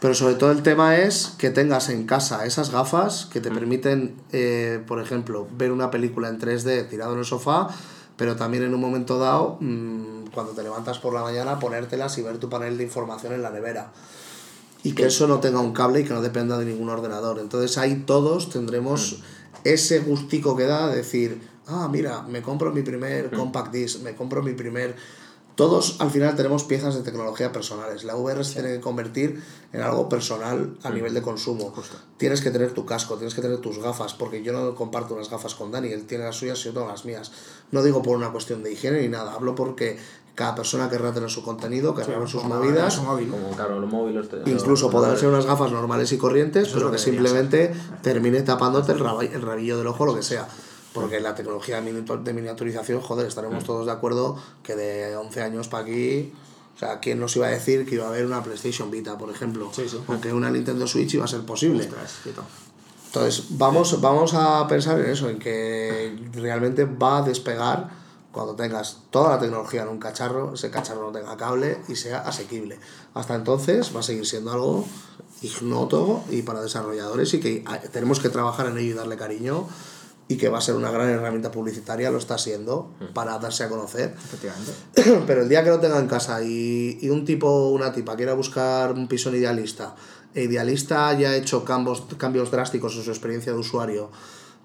Pero 0.00 0.14
sobre 0.14 0.36
todo 0.36 0.52
el 0.52 0.62
tema 0.62 0.96
es 0.96 1.34
que 1.36 1.50
tengas 1.50 1.90
en 1.90 2.06
casa 2.06 2.46
esas 2.46 2.70
gafas 2.70 3.26
que 3.26 3.40
te 3.42 3.50
permiten, 3.50 4.16
eh, 4.32 4.82
por 4.86 5.00
ejemplo, 5.02 5.46
ver 5.58 5.70
una 5.70 5.90
película 5.90 6.28
en 6.30 6.38
3D 6.38 6.88
tirado 6.88 7.12
en 7.12 7.18
el 7.18 7.24
sofá, 7.26 7.68
pero 8.16 8.36
también 8.36 8.62
en 8.62 8.72
un 8.74 8.80
momento 8.80 9.18
dado, 9.18 9.58
mm, 9.60 10.28
cuando 10.32 10.52
te 10.52 10.62
levantas 10.62 10.98
por 10.98 11.12
la 11.12 11.20
mañana, 11.22 11.58
ponértelas 11.58 12.16
y 12.18 12.22
ver 12.22 12.38
tu 12.38 12.48
panel 12.48 12.78
de 12.78 12.84
información 12.84 13.34
en 13.34 13.42
la 13.42 13.50
nevera. 13.50 13.92
Y 14.84 14.92
que 14.92 15.06
eso 15.06 15.28
no 15.28 15.40
tenga 15.40 15.60
un 15.60 15.72
cable 15.72 16.00
y 16.00 16.04
que 16.04 16.12
no 16.12 16.22
dependa 16.22 16.58
de 16.58 16.64
ningún 16.64 16.88
ordenador. 16.88 17.38
Entonces 17.38 17.78
ahí 17.78 18.02
todos 18.04 18.50
tendremos 18.50 19.22
ese 19.64 20.00
gustico 20.00 20.56
que 20.56 20.64
da 20.64 20.88
de 20.88 20.96
decir, 20.96 21.40
ah, 21.66 21.88
mira, 21.90 22.22
me 22.22 22.42
compro 22.42 22.72
mi 22.72 22.82
primer 22.82 23.30
compact 23.30 23.72
disc, 23.72 24.00
me 24.02 24.14
compro 24.14 24.42
mi 24.42 24.54
primer... 24.54 24.96
Todos 25.54 26.00
al 26.00 26.10
final 26.10 26.34
tenemos 26.34 26.64
piezas 26.64 26.94
de 26.94 27.02
tecnología 27.02 27.52
personales. 27.52 28.04
La 28.04 28.16
VR 28.16 28.42
se 28.42 28.54
tiene 28.54 28.76
que 28.76 28.80
convertir 28.80 29.42
en 29.74 29.82
algo 29.82 30.08
personal 30.08 30.78
a 30.82 30.88
nivel 30.88 31.12
de 31.12 31.20
consumo. 31.20 31.74
Tienes 32.16 32.40
que 32.40 32.50
tener 32.50 32.72
tu 32.72 32.86
casco, 32.86 33.16
tienes 33.16 33.34
que 33.34 33.42
tener 33.42 33.58
tus 33.58 33.78
gafas, 33.78 34.14
porque 34.14 34.42
yo 34.42 34.54
no 34.54 34.74
comparto 34.74 35.14
unas 35.14 35.28
gafas 35.28 35.54
con 35.54 35.70
Dani, 35.70 35.92
él 35.92 36.06
tiene 36.06 36.24
las 36.24 36.36
suyas 36.36 36.58
y 36.60 36.64
yo 36.64 36.72
tengo 36.72 36.88
las 36.88 37.04
mías. 37.04 37.32
No 37.70 37.82
digo 37.82 38.00
por 38.00 38.16
una 38.16 38.32
cuestión 38.32 38.62
de 38.62 38.72
higiene 38.72 39.02
ni 39.02 39.08
nada, 39.08 39.34
hablo 39.34 39.54
porque 39.54 39.98
cada 40.34 40.54
persona 40.54 40.88
querrá 40.88 41.12
tener 41.12 41.30
su 41.30 41.42
contenido, 41.42 41.94
querrá 41.94 42.18
ver 42.18 42.28
sus 42.28 42.42
movidas. 42.44 42.94
su 42.94 43.02
móvil. 43.02 43.28
Como, 43.28 43.50
claro, 43.50 43.78
los 43.80 43.90
móviles... 43.90 44.28
te- 44.28 44.38
Incluso 44.50 44.86
los- 44.86 44.92
podrán 44.92 45.16
ser 45.18 45.28
unas 45.28 45.44
gafas 45.46 45.70
normales 45.72 46.10
y 46.12 46.18
corrientes, 46.18 46.68
pero 46.68 46.86
lo 46.86 46.90
que 46.90 46.96
que 46.96 47.02
simplemente 47.02 47.74
termine 48.02 48.40
tapándote 48.42 48.92
el, 48.92 48.98
raba- 49.00 49.24
el 49.24 49.42
rabillo 49.42 49.76
del 49.78 49.86
ojo, 49.88 50.06
lo 50.06 50.14
que 50.14 50.22
sea. 50.22 50.48
Porque 50.94 51.20
la 51.20 51.34
tecnología 51.34 51.80
de 51.80 51.90
miniatu- 51.92 52.22
de 52.22 52.32
miniaturización, 52.34 53.00
joder, 53.00 53.26
estaremos 53.26 53.64
todos 53.64 53.86
de 53.86 53.92
acuerdo 53.92 54.36
que 54.62 54.74
de 54.76 55.16
11 55.16 55.42
años 55.42 55.68
para 55.68 55.84
aquí, 55.84 56.32
o 56.76 56.78
sea, 56.78 56.98
¿quién 57.00 57.20
nos 57.20 57.34
iba 57.36 57.46
a 57.46 57.50
decir 57.50 57.86
que 57.86 57.94
iba 57.96 58.04
a 58.06 58.08
haber 58.08 58.24
una 58.26 58.42
PlayStation 58.42 58.90
Vita, 58.90 59.16
por 59.18 59.30
ejemplo? 59.30 59.70
Sí, 59.74 59.84
sí. 59.88 59.98
Aunque 60.08 60.32
una 60.32 60.50
Nintendo 60.50 60.86
Switch 60.86 61.14
iba 61.14 61.24
a 61.24 61.28
ser 61.28 61.40
posible. 61.42 61.84
Ostras. 61.84 62.14
Entonces, 63.06 63.44
vamos, 63.50 64.00
vamos 64.00 64.32
a 64.34 64.66
pensar 64.66 64.98
en 64.98 65.10
eso, 65.10 65.28
en 65.28 65.38
que 65.38 66.16
realmente 66.34 66.84
va 66.86 67.18
a 67.18 67.22
despegar 67.22 68.01
cuando 68.32 68.54
tengas 68.56 68.98
toda 69.10 69.36
la 69.36 69.38
tecnología 69.38 69.82
en 69.82 69.88
un 69.88 69.98
cacharro, 69.98 70.54
ese 70.54 70.70
cacharro 70.70 71.02
no 71.02 71.12
tenga 71.12 71.36
cable 71.36 71.78
y 71.88 71.96
sea 71.96 72.20
asequible. 72.20 72.78
Hasta 73.14 73.34
entonces 73.34 73.94
va 73.94 74.00
a 74.00 74.02
seguir 74.02 74.26
siendo 74.26 74.52
algo 74.52 74.84
ignoto 75.42 76.22
y 76.30 76.42
para 76.42 76.62
desarrolladores 76.62 77.34
y 77.34 77.40
que 77.40 77.64
tenemos 77.92 78.20
que 78.20 78.30
trabajar 78.30 78.66
en 78.66 78.78
ello 78.78 78.92
y 78.92 78.94
darle 78.94 79.16
cariño 79.16 79.68
y 80.28 80.36
que 80.36 80.48
va 80.48 80.58
a 80.58 80.60
ser 80.62 80.76
una 80.76 80.90
gran 80.90 81.10
herramienta 81.10 81.50
publicitaria, 81.50 82.10
lo 82.10 82.16
está 82.16 82.38
siendo, 82.38 82.90
para 83.12 83.38
darse 83.38 83.64
a 83.64 83.68
conocer. 83.68 84.14
Pero 85.26 85.42
el 85.42 85.48
día 85.48 85.62
que 85.62 85.68
lo 85.68 85.78
tenga 85.78 85.98
en 85.98 86.06
casa 86.06 86.42
y, 86.42 86.98
y 87.02 87.10
un 87.10 87.26
tipo 87.26 87.68
una 87.68 87.92
tipa 87.92 88.16
quiera 88.16 88.32
buscar 88.32 88.92
un 88.92 89.08
piso 89.08 89.28
en 89.28 89.36
idealista, 89.36 89.94
e 90.34 90.44
idealista 90.44 91.08
haya 91.08 91.36
hecho 91.36 91.64
cambios, 91.64 92.04
cambios 92.16 92.50
drásticos 92.50 92.96
en 92.96 93.02
su 93.02 93.10
experiencia 93.10 93.52
de 93.52 93.58
usuario 93.58 94.10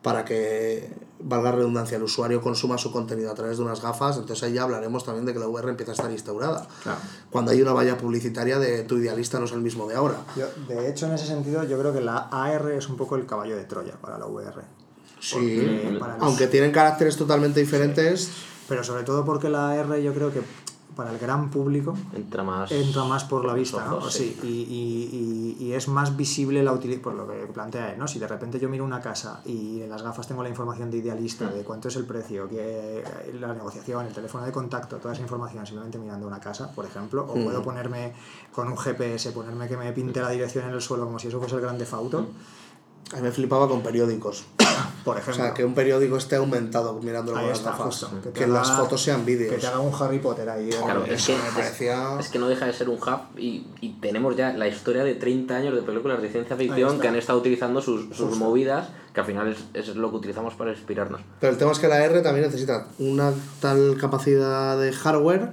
para 0.07 0.23
que, 0.23 0.89
valga 1.19 1.49
la 1.51 1.55
redundancia, 1.57 1.97
el 1.97 2.03
usuario 2.03 2.39
consuma 2.41 2.77
su 2.77 2.91
contenido 2.93 3.29
a 3.29 3.33
través 3.33 3.57
de 3.57 3.63
unas 3.63 3.81
gafas, 3.81 4.15
entonces 4.17 4.41
ahí 4.43 4.53
ya 4.53 4.63
hablaremos 4.63 5.03
también 5.03 5.25
de 5.25 5.33
que 5.33 5.39
la 5.39 5.47
VR 5.47 5.69
empieza 5.69 5.91
a 5.91 5.95
estar 5.95 6.09
instaurada. 6.11 6.65
Claro. 6.83 6.99
Cuando 7.29 7.51
hay 7.51 7.61
una 7.61 7.73
valla 7.73 7.97
publicitaria 7.97 8.57
de 8.59 8.83
tu 8.83 8.97
idealista 8.97 9.37
no 9.39 9.45
es 9.45 9.51
el 9.51 9.59
mismo 9.61 9.85
de 9.87 9.95
ahora. 9.95 10.15
Yo, 10.37 10.45
de 10.69 10.87
hecho, 10.89 11.07
en 11.07 11.13
ese 11.13 11.25
sentido, 11.25 11.63
yo 11.65 11.77
creo 11.77 11.91
que 11.91 11.99
la 12.01 12.29
AR 12.31 12.71
es 12.71 12.87
un 12.87 12.95
poco 12.95 13.15
el 13.17 13.25
caballo 13.25 13.57
de 13.57 13.65
Troya 13.65 13.95
para 13.99 14.17
la 14.17 14.25
VR. 14.27 14.61
Sí, 15.19 15.59
los- 15.91 16.01
aunque 16.19 16.47
tienen 16.47 16.71
caracteres 16.71 17.17
totalmente 17.17 17.59
diferentes, 17.59 18.29
Pero 18.69 18.83
sobre 18.83 19.03
todo 19.03 19.25
porque 19.25 19.49
la 19.49 19.71
AR 19.71 19.97
yo 20.01 20.13
creo 20.13 20.31
que 20.31 20.41
para 20.97 21.11
el 21.11 21.19
gran 21.19 21.49
público 21.49 21.95
Entra 22.13 22.43
más... 22.43 22.71
entra 22.71 23.05
más 23.05 23.23
por 23.23 23.45
la 23.45 23.53
vista, 23.53 23.85
¿no? 23.85 23.97
ojos, 23.97 24.13
Sí, 24.13 24.37
y, 24.43 24.47
y, 24.47 25.55
y, 25.59 25.65
y 25.67 25.73
es 25.73 25.87
más 25.87 26.17
visible 26.17 26.63
la 26.63 26.73
utilidad, 26.73 27.01
por 27.01 27.13
lo 27.13 27.27
que 27.27 27.35
plantea 27.53 27.93
él, 27.93 27.99
¿no? 27.99 28.07
Si 28.07 28.19
de 28.19 28.27
repente 28.27 28.59
yo 28.59 28.67
miro 28.67 28.83
una 28.83 28.99
casa 28.99 29.41
y 29.45 29.81
en 29.81 29.89
las 29.89 30.01
gafas 30.01 30.27
tengo 30.27 30.43
la 30.43 30.49
información 30.49 30.89
de 30.91 30.97
idealista, 30.97 31.49
de 31.49 31.63
cuánto 31.63 31.87
es 31.87 31.95
el 31.95 32.05
precio, 32.05 32.49
que 32.49 33.03
la 33.39 33.53
negociación, 33.53 34.07
el 34.07 34.13
teléfono 34.13 34.43
de 34.43 34.51
contacto, 34.51 34.97
toda 34.97 35.13
esa 35.13 35.21
información 35.21 35.65
simplemente 35.65 35.99
mirando 35.99 36.27
una 36.27 36.39
casa, 36.39 36.71
por 36.71 36.85
ejemplo, 36.85 37.23
o 37.23 37.33
puedo 37.35 37.61
ponerme 37.61 38.13
con 38.51 38.67
un 38.67 38.77
GPS, 38.77 39.31
ponerme 39.31 39.67
que 39.67 39.77
me 39.77 39.93
pinte 39.93 40.19
la 40.19 40.29
dirección 40.29 40.65
en 40.65 40.73
el 40.73 40.81
suelo 40.81 41.05
como 41.05 41.19
si 41.19 41.27
eso 41.27 41.39
fuese 41.39 41.55
el 41.55 41.61
gran 41.61 41.77
defauto, 41.77 42.27
a 43.13 43.15
mí 43.17 43.21
me 43.21 43.31
flipaba 43.31 43.67
con 43.67 43.81
periódicos. 43.81 44.45
por 45.07 45.15
O 45.15 45.19
ejemplo. 45.19 45.43
sea, 45.45 45.53
que 45.53 45.63
un 45.63 45.73
periódico 45.73 46.17
esté 46.17 46.35
aumentado 46.35 46.99
mirándolo 47.01 47.39
con 47.39 47.47
las 47.49 47.63
gafas. 47.63 48.05
Que, 48.33 48.43
haga- 48.43 48.53
las 48.53 48.71
fotos 48.71 49.01
sean 49.01 49.25
vídeos. 49.25 49.53
Que 49.53 49.59
te 49.61 49.67
haga 49.67 49.79
un 49.79 49.93
Harry 49.97 50.19
Potter 50.19 50.49
ahí. 50.49 50.69
¿eh? 50.69 50.75
Claro, 50.83 51.05
es 51.05 51.25
que, 51.25 51.33
me 51.35 51.49
parecía... 51.55 52.17
es 52.19 52.27
que 52.27 52.37
no 52.39 52.49
deja 52.49 52.65
de 52.65 52.73
ser 52.73 52.89
un 52.89 52.97
hub 52.97 53.39
y, 53.39 53.65
y 53.79 53.93
tenemos 54.01 54.35
ya 54.35 54.51
la 54.51 54.67
historia 54.67 55.05
de 55.05 55.15
30 55.15 55.55
años 55.55 55.73
de 55.75 55.81
películas 55.81 56.21
de 56.21 56.29
ciencia 56.29 56.57
ficción 56.57 56.99
que 56.99 57.07
han 57.07 57.15
estado 57.15 57.39
utilizando 57.39 57.81
sus, 57.81 58.15
sus 58.15 58.35
movidas, 58.37 58.89
que 59.13 59.21
al 59.21 59.25
final 59.25 59.47
es, 59.47 59.59
es 59.73 59.95
lo 59.95 60.09
que 60.11 60.17
utilizamos 60.17 60.53
para 60.55 60.71
inspirarnos. 60.71 61.21
Pero 61.39 61.53
el 61.53 61.57
tema 61.57 61.71
es 61.71 61.79
que 61.79 61.87
la 61.87 62.03
R 62.03 62.21
también 62.21 62.45
necesita 62.45 62.87
una 62.99 63.31
tal 63.61 63.95
capacidad 63.99 64.77
de 64.77 64.91
hardware 64.91 65.51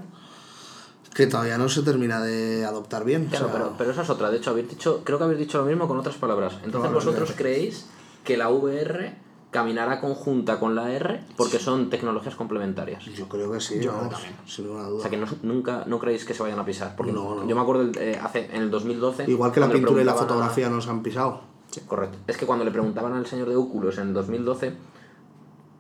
que 1.15 1.29
todavía 1.29 1.59
no 1.59 1.69
se 1.69 1.83
termina 1.83 2.21
de 2.21 2.65
adoptar 2.65 3.05
bien. 3.05 3.27
Claro, 3.27 3.47
O 3.47 3.49
sea, 3.51 3.57
pero, 3.59 3.75
pero 3.79 3.91
esa 3.93 4.03
es 4.03 4.11
otra. 4.11 4.31
De 4.31 4.39
hecho, 4.39 4.51
habéis 4.51 4.69
dicho, 4.69 5.03
creo 5.05 5.17
que 5.19 5.25
habéis 5.25 5.39
dicho 5.39 5.59
lo 5.59 5.65
mismo 5.65 5.87
con 5.87 5.97
otras 5.97 6.17
palabras. 6.17 6.55
Entonces. 6.65 6.93
¿vosotros 6.93 7.33
creéis 7.37 7.87
que 8.25 8.37
la 8.37 8.49
VR 8.49 9.15
caminará 9.55 10.01
conjunta 10.01 10.59
con 10.59 10.75
la 10.75 10.91
R 10.91 11.21
porque 11.37 11.61
son 11.61 11.89
tecnologías 11.89 12.35
complementarias. 12.35 13.05
Yo 13.05 13.29
creo 13.29 13.53
que 13.53 13.61
sí, 13.61 13.79
Yo 13.81 13.93
también. 13.93 14.35
sin 14.47 14.65
ninguna 14.65 14.89
duda. 14.89 14.99
O 14.99 15.01
sea 15.01 15.11
que 15.11 15.17
no- 15.17 15.27
nunca 15.45 15.85
no 15.87 16.01
creéis 16.01 16.25
que 16.25 16.35
se 16.35 16.43
vayan 16.43 16.59
a 16.59 16.65
pisar. 16.65 16.97
Porque 16.97 17.13
No, 17.13 17.37
no. 17.37 17.47
yo 17.47 17.55
me 17.55 17.63
acuerdo 17.63 17.89
eh, 18.01 18.19
hace, 18.21 18.51
en 18.53 18.63
el 18.63 18.71
2012. 18.73 19.31
Igual 19.31 19.53
que 19.53 19.61
la 19.61 19.71
pintura 19.71 20.03
y 20.03 20.05
la 20.05 20.15
fotografía 20.15 20.69
nos 20.69 20.89
han 20.89 21.05
pisado. 21.05 21.43
Correcto. 21.87 22.19
Es 22.27 22.37
que 22.37 22.47
cuando 22.47 22.65
le 22.65 22.73
preguntaban 22.73 23.13
al 23.13 23.27
señor 23.27 23.49
de 23.49 23.55
Oculus 23.55 23.97
en 23.99 24.09
el 24.09 24.15
2012, 24.15 24.75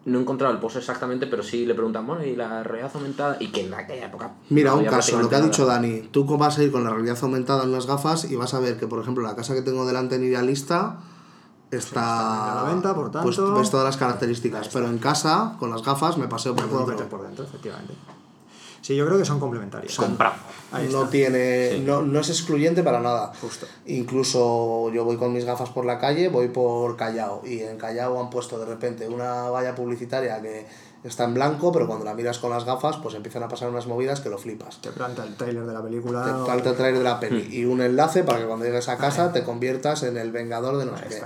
no 0.04 0.20
encontraba 0.20 0.54
el 0.54 0.60
post 0.60 0.76
exactamente, 0.76 1.26
pero 1.26 1.42
sí 1.42 1.66
le 1.66 1.74
preguntaban, 1.74 2.06
bueno, 2.06 2.24
y 2.24 2.36
la 2.36 2.62
realidad 2.62 2.92
aumentada, 2.94 3.38
y 3.40 3.48
que 3.48 3.66
en 3.66 3.74
aquella 3.74 4.06
época. 4.06 4.34
Mira, 4.50 4.70
no 4.70 4.76
un 4.78 4.84
caso, 4.84 5.20
lo 5.20 5.28
que 5.28 5.34
ha 5.34 5.40
dicho 5.40 5.62
nada. 5.66 5.80
Dani. 5.80 6.02
Tú 6.12 6.24
vas 6.36 6.58
a 6.58 6.62
ir 6.62 6.70
con 6.70 6.84
la 6.84 6.90
realidad 6.90 7.18
aumentada 7.22 7.64
en 7.64 7.72
las 7.72 7.86
gafas 7.88 8.30
y 8.30 8.36
vas 8.36 8.54
a 8.54 8.60
ver 8.60 8.76
que, 8.78 8.86
por 8.86 9.00
ejemplo, 9.00 9.24
la 9.24 9.34
casa 9.34 9.52
que 9.54 9.62
tengo 9.62 9.84
delante 9.84 10.14
en 10.14 10.22
Idealista 10.24 11.00
está. 11.76 12.52
a 12.52 12.54
la 12.64 12.70
venta, 12.70 12.94
por 12.94 13.10
Pues 13.10 13.36
tanto. 13.36 13.54
ves 13.54 13.70
todas 13.70 13.86
las 13.86 13.96
características. 13.96 14.68
Pero 14.68 14.86
en 14.88 14.98
casa, 14.98 15.56
con 15.58 15.70
las 15.70 15.82
gafas, 15.82 16.16
me 16.18 16.28
paseo 16.28 16.54
por 16.54 16.64
Me 16.64 16.70
puedo 16.70 16.86
dentro. 16.86 16.96
meter 17.04 17.10
por 17.10 17.26
dentro, 17.26 17.44
efectivamente. 17.44 17.94
Sí, 18.82 18.94
yo 18.96 19.06
creo 19.06 19.16
que 19.18 19.24
son 19.24 19.40
complementarios. 19.40 19.96
Compramos. 19.96 20.38
No 20.92 21.08
tiene 21.08 21.70
Sí. 21.76 21.80
no, 21.86 22.02
no 22.02 22.20
es 22.20 22.28
excluyente 22.28 22.82
para 22.82 23.00
nada 23.00 23.32
Justo. 23.40 23.66
incluso 23.86 24.90
yo 24.92 25.04
voy 25.04 25.16
con 25.16 25.32
mis 25.32 25.44
gafas 25.44 25.70
por 25.70 25.84
la 25.86 25.98
calle 25.98 26.28
voy 26.28 26.48
por 26.48 26.96
Callao 26.96 27.42
y 27.46 27.60
en 27.60 27.78
Callao 27.78 28.20
han 28.20 28.28
puesto 28.28 28.58
de 28.58 28.66
repente 28.66 29.08
una 29.08 29.48
valla 29.50 29.74
publicitaria 29.74 30.42
que 30.42 30.66
está 31.04 31.24
en 31.24 31.34
blanco 31.34 31.70
pero 31.70 31.86
cuando 31.86 32.04
la 32.04 32.14
miras 32.14 32.38
con 32.38 32.50
las 32.50 32.64
gafas 32.64 32.96
pues 32.96 33.14
empiezan 33.14 33.42
a 33.44 33.48
pasar 33.48 33.68
unas 33.70 33.86
movidas 33.86 34.20
que 34.20 34.30
lo 34.30 34.38
flipas 34.38 34.80
Te 34.80 34.90
planta 34.90 35.22
el 35.24 35.36
trailer 35.36 35.64
de 35.66 35.72
la 35.72 35.82
película. 35.82 36.24
te 36.24 36.30
o- 36.32 36.46
falta 36.46 36.70
el 36.70 36.76
trailer 36.76 36.98
de 36.98 37.04
la 37.04 37.20
peli 37.20 37.46
y 37.52 37.64
un 37.66 37.80
enlace 37.82 38.24
para 38.24 38.38
que 38.40 38.46
cuando 38.46 38.64
llegues 38.64 38.88
a 38.88 38.96
casa 38.96 39.30
te 39.32 39.44
conviertas 39.44 40.02
en 40.02 40.16
el 40.16 40.32
vengador 40.32 40.78
de 40.78 40.86
no 40.86 40.96
sé 40.96 41.04
qué 41.08 41.22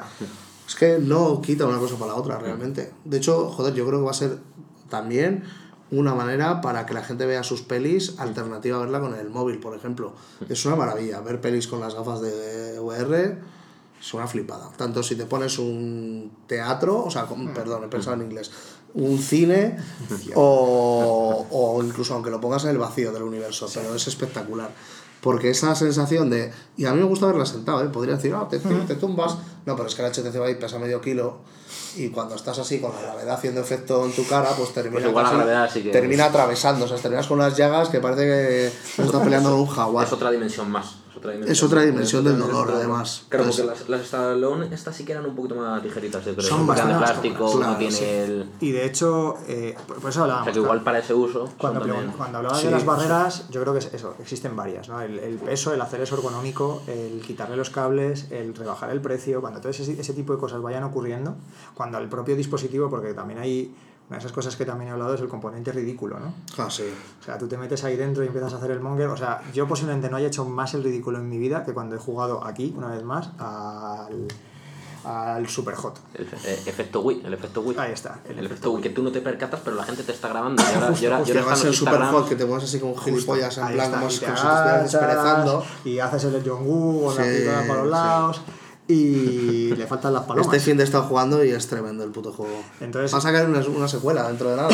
es 0.67 0.75
que 0.75 0.99
no 0.99 1.41
quita 1.41 1.65
una 1.67 1.79
cosa 1.79 1.95
para 1.97 2.13
la 2.13 2.19
otra 2.19 2.39
realmente 2.39 2.93
de 3.05 3.17
hecho 3.17 3.49
joder 3.51 3.73
yo 3.75 3.87
creo 3.87 4.01
que 4.01 4.05
va 4.05 4.11
a 4.11 4.15
ser 4.15 4.39
también 4.91 5.45
una 5.91 6.15
manera 6.15 6.61
para 6.61 6.85
que 6.85 6.93
la 6.93 7.03
gente 7.03 7.25
vea 7.25 7.43
sus 7.43 7.63
pelis 7.63 8.19
alternativa 8.19 8.77
a 8.77 8.81
verla 8.81 9.01
con 9.01 9.15
el 9.15 9.31
móvil, 9.31 9.59
por 9.59 9.75
ejemplo. 9.75 10.13
Es 10.47 10.67
una 10.67 10.77
maravilla 10.77 11.21
ver 11.23 11.41
pelis 11.41 11.67
con 11.67 11.81
las 11.81 11.95
gafas 11.95 12.21
de 12.21 12.79
VR. 12.79 13.39
Es 13.99 14.13
una 14.13 14.27
flipada. 14.27 14.69
Tanto 14.77 15.03
si 15.03 15.17
te 15.17 15.25
pones 15.25 15.59
un 15.59 16.31
teatro, 16.47 17.03
o 17.05 17.11
sea, 17.11 17.25
con- 17.25 17.55
perdón, 17.55 17.85
he 17.85 17.89
pensado 17.89 18.17
en 18.17 18.23
inglés, 18.23 18.51
un 18.95 19.19
cine 19.19 19.77
o, 20.35 21.47
o 21.51 21.83
incluso 21.83 22.15
aunque 22.15 22.31
lo 22.31 22.41
pongas 22.41 22.65
en 22.65 22.71
el 22.71 22.79
vacío 22.79 23.13
del 23.13 23.23
universo, 23.23 23.69
pero 23.73 23.95
es 23.95 24.07
espectacular. 24.07 24.71
Porque 25.21 25.51
esa 25.51 25.75
sensación 25.75 26.31
de. 26.31 26.53
Y 26.77 26.85
a 26.85 26.93
mí 26.93 26.99
me 27.01 27.05
gusta 27.07 27.27
verla 27.27 27.45
sentado, 27.45 27.83
¿eh? 27.83 27.89
Podría 27.89 28.15
decir, 28.15 28.33
ah, 28.35 28.47
te, 28.49 28.59
te 28.61 28.95
tumbas. 28.95 29.37
No, 29.67 29.75
pero 29.75 29.89
es 29.89 29.95
que 29.97 30.03
el 30.07 30.13
HTC 30.13 30.33
Vive 30.33 30.55
pesa 30.55 30.79
medio 30.79 31.01
kilo 31.01 31.39
y 31.97 32.09
cuando 32.11 32.37
estás 32.37 32.59
así 32.61 32.79
con 32.79 32.93
la 32.95 33.03
gravedad 33.03 33.35
haciendo 33.35 33.61
efecto 33.61 34.05
en 34.07 34.13
tu 34.13 34.25
cara, 34.29 34.51
pues 34.57 34.73
termina, 34.73 34.95
Pues 35.01 35.07
igual 35.07 35.25
la 35.25 35.31
casi- 35.31 35.43
gravedad 35.43 35.71
sí 35.75 35.83
que- 35.83 35.91
termina 35.91 36.27
atravesando. 36.27 36.85
O 36.85 36.89
sea, 36.89 36.97
terminas 36.99 37.27
con 37.27 37.39
unas 37.41 37.57
llagas 37.57 37.89
que 37.89 37.99
parece 37.99 38.23
que 38.23 38.73
se 38.95 39.03
está 39.03 39.21
peleando 39.23 39.51
con 39.51 39.61
un 39.61 39.67
jaguar. 39.67 40.07
Es 40.07 40.13
otra 40.13 40.31
dimensión 40.31 40.71
más. 40.71 40.95
Es 41.19 41.23
otra 41.23 41.33
dimensión, 41.33 41.53
Es 41.53 41.63
otra 41.63 41.83
dimensión 41.83 42.25
del 42.25 42.39
dolor, 42.39 42.71
además. 42.73 43.25
Claro, 43.29 43.47
porque 43.47 43.65
las, 43.65 43.89
las 43.89 44.01
Stallone, 44.03 44.75
estas 44.75 44.97
sí 44.97 45.05
que 45.05 45.13
eran 45.13 45.27
un 45.27 45.35
poquito 45.35 45.55
más 45.57 45.83
ligeritas, 45.83 46.25
yo 46.25 46.35
creo. 46.35 46.47
Son 46.49 46.61
eran 46.63 46.67
de 46.67 46.69
bastante 46.69 46.95
más 46.95 47.11
plástico, 47.11 47.45
no 47.53 47.59
claro, 47.59 47.77
tiene 47.79 47.93
sí. 47.95 48.05
el. 48.05 48.51
Y 48.61 48.71
de 48.73 48.85
hecho, 48.87 49.37
eh, 49.49 49.75
por 49.87 49.99
por 49.99 50.11
eso 50.11 50.21
O 50.21 50.23
hablábamos. 50.25 50.47
sea 50.47 50.53
que 50.55 50.59
igual 50.61 50.83
para 50.85 50.99
ese 51.01 51.15
uso. 51.15 51.49
Cuando, 51.59 51.81
también- 51.81 52.11
pregun- 52.11 52.17
cuando 52.17 52.39
hablabas 52.39 52.61
Sí, 52.61 52.67
de 52.67 52.73
las 52.73 52.81
sí. 52.83 52.87
barreras, 52.87 53.49
yo 53.51 53.61
creo 53.61 53.73
que 53.73 53.79
es 53.81 53.93
eso, 53.95 54.15
existen 54.21 54.57
varias, 54.57 54.89
¿no? 54.89 55.01
El, 55.01 55.19
el 55.19 55.35
peso, 55.37 55.73
el 55.75 55.81
hacer 55.81 56.01
eso 56.01 56.15
ergonómico, 56.17 56.83
el 56.87 57.21
quitarle 57.21 57.57
los 57.57 57.71
cables, 57.71 58.27
el 58.31 58.55
rebajar 58.55 58.91
el 58.91 59.01
precio, 59.01 59.41
cuando 59.41 59.61
todo 59.61 59.71
ese, 59.71 59.93
ese 60.01 60.13
tipo 60.15 60.33
de 60.33 60.39
cosas 60.39 60.61
vayan 60.63 60.85
ocurriendo, 60.85 61.37
cuando 61.75 61.99
el 61.99 62.09
propio 62.09 62.37
dispositivo, 62.37 62.89
porque 62.91 63.15
también 63.15 63.39
hay, 63.41 63.75
una 64.09 64.17
de 64.17 64.21
esas 64.21 64.33
cosas 64.33 64.57
que 64.57 64.65
también 64.65 64.89
he 64.89 64.93
hablado 64.93 65.15
es 65.15 65.21
el 65.21 65.29
componente 65.29 65.71
ridículo, 65.71 66.19
¿no? 66.19 66.33
Ah, 66.57 66.71
sí. 66.71 66.85
O 67.21 67.25
sea, 67.25 67.37
tú 67.37 67.47
te 67.47 67.59
metes 67.59 67.85
ahí 67.85 67.95
dentro 67.97 68.25
y 68.25 68.27
empiezas 68.27 68.55
a 68.55 68.57
hacer 68.57 68.71
el 68.71 68.81
monger. 68.81 69.09
O 69.09 69.17
sea, 69.19 69.43
yo 69.53 69.69
posiblemente 69.69 70.09
no 70.09 70.17
haya 70.17 70.29
hecho 70.29 70.47
más 70.47 70.73
el 70.73 70.83
ridículo 70.83 71.19
en 71.19 71.29
mi 71.29 71.37
vida 71.37 71.63
que 71.63 71.75
cuando 71.75 71.95
he 71.95 71.99
jugado 71.99 72.43
aquí, 72.43 72.73
una 72.75 72.89
vez 72.89 73.05
más, 73.05 73.29
al, 73.39 74.27
al 75.05 75.47
Super 75.49 75.75
Hot. 75.75 76.01
El 76.15 76.25
eh, 76.25 76.63
efecto 76.65 77.01
Wii, 77.03 77.23
el 77.27 77.35
efecto 77.35 77.61
Wii. 77.61 77.77
Ahí 77.79 77.93
está, 77.93 78.21
El, 78.27 78.45
efecto 78.47 78.71
Wii, 78.71 78.83
que 78.83 78.91
tú 78.91 79.03
no 79.03 79.13
te 79.13 79.21
percatas, 79.21 79.61
pero 79.63 79.77
la 79.77 79.85
gente 79.85 80.03
te 80.03 80.13
está 80.13 80.29
grabando. 80.29 80.63
Y 80.63 80.67
ahora, 80.75 80.95
y 80.99 81.05
ahora- 81.05 81.21
y 81.21 81.25
Que 81.25 81.33
ahora 81.33 81.45
va 81.45 81.53
a 81.53 81.55
están 81.55 81.57
ser 81.57 81.67
los 81.67 81.77
super 81.77 82.03
hot, 82.03 82.29
que 82.31 82.37
te 82.37 82.47
pones 82.47 82.65
así 82.65 82.81
como 82.81 82.97
gilipollas 82.97 83.59
en 83.59 83.67
plan 83.69 83.87
está, 83.87 83.99
como 83.99 84.09
y 84.09 84.13
si 84.13 84.21
te 84.21 84.27
estuvieras 84.33 84.83
desperezando. 84.85 85.65
Y 85.85 85.99
haces 85.99 86.25
el 86.25 86.49
Jong-Un 86.49 87.05
con 87.05 87.17
la 87.17 87.25
Sí, 87.25 87.45
para 87.69 87.85
los 87.85 88.37
sí. 88.37 88.43
Y 88.89 89.75
le 89.77 89.87
faltan 89.87 90.15
las 90.15 90.23
palomas. 90.25 90.47
Este 90.47 90.61
fin 90.71 90.77
de 90.79 90.83
he 90.83 90.87
estado 90.87 91.05
jugando 91.05 91.45
y 91.45 91.51
es 91.51 91.67
tremendo 91.69 92.05
el 92.05 92.11
puto 92.11 92.33
juego. 92.33 92.63
Entonces- 92.81 93.13
Va 93.13 93.19
a 93.19 93.21
sacar 93.21 93.49
una, 93.49 93.61
una 93.61 93.87
secuela 93.89 94.27
dentro 94.29 94.49
de 94.51 94.57
nada. 94.57 94.69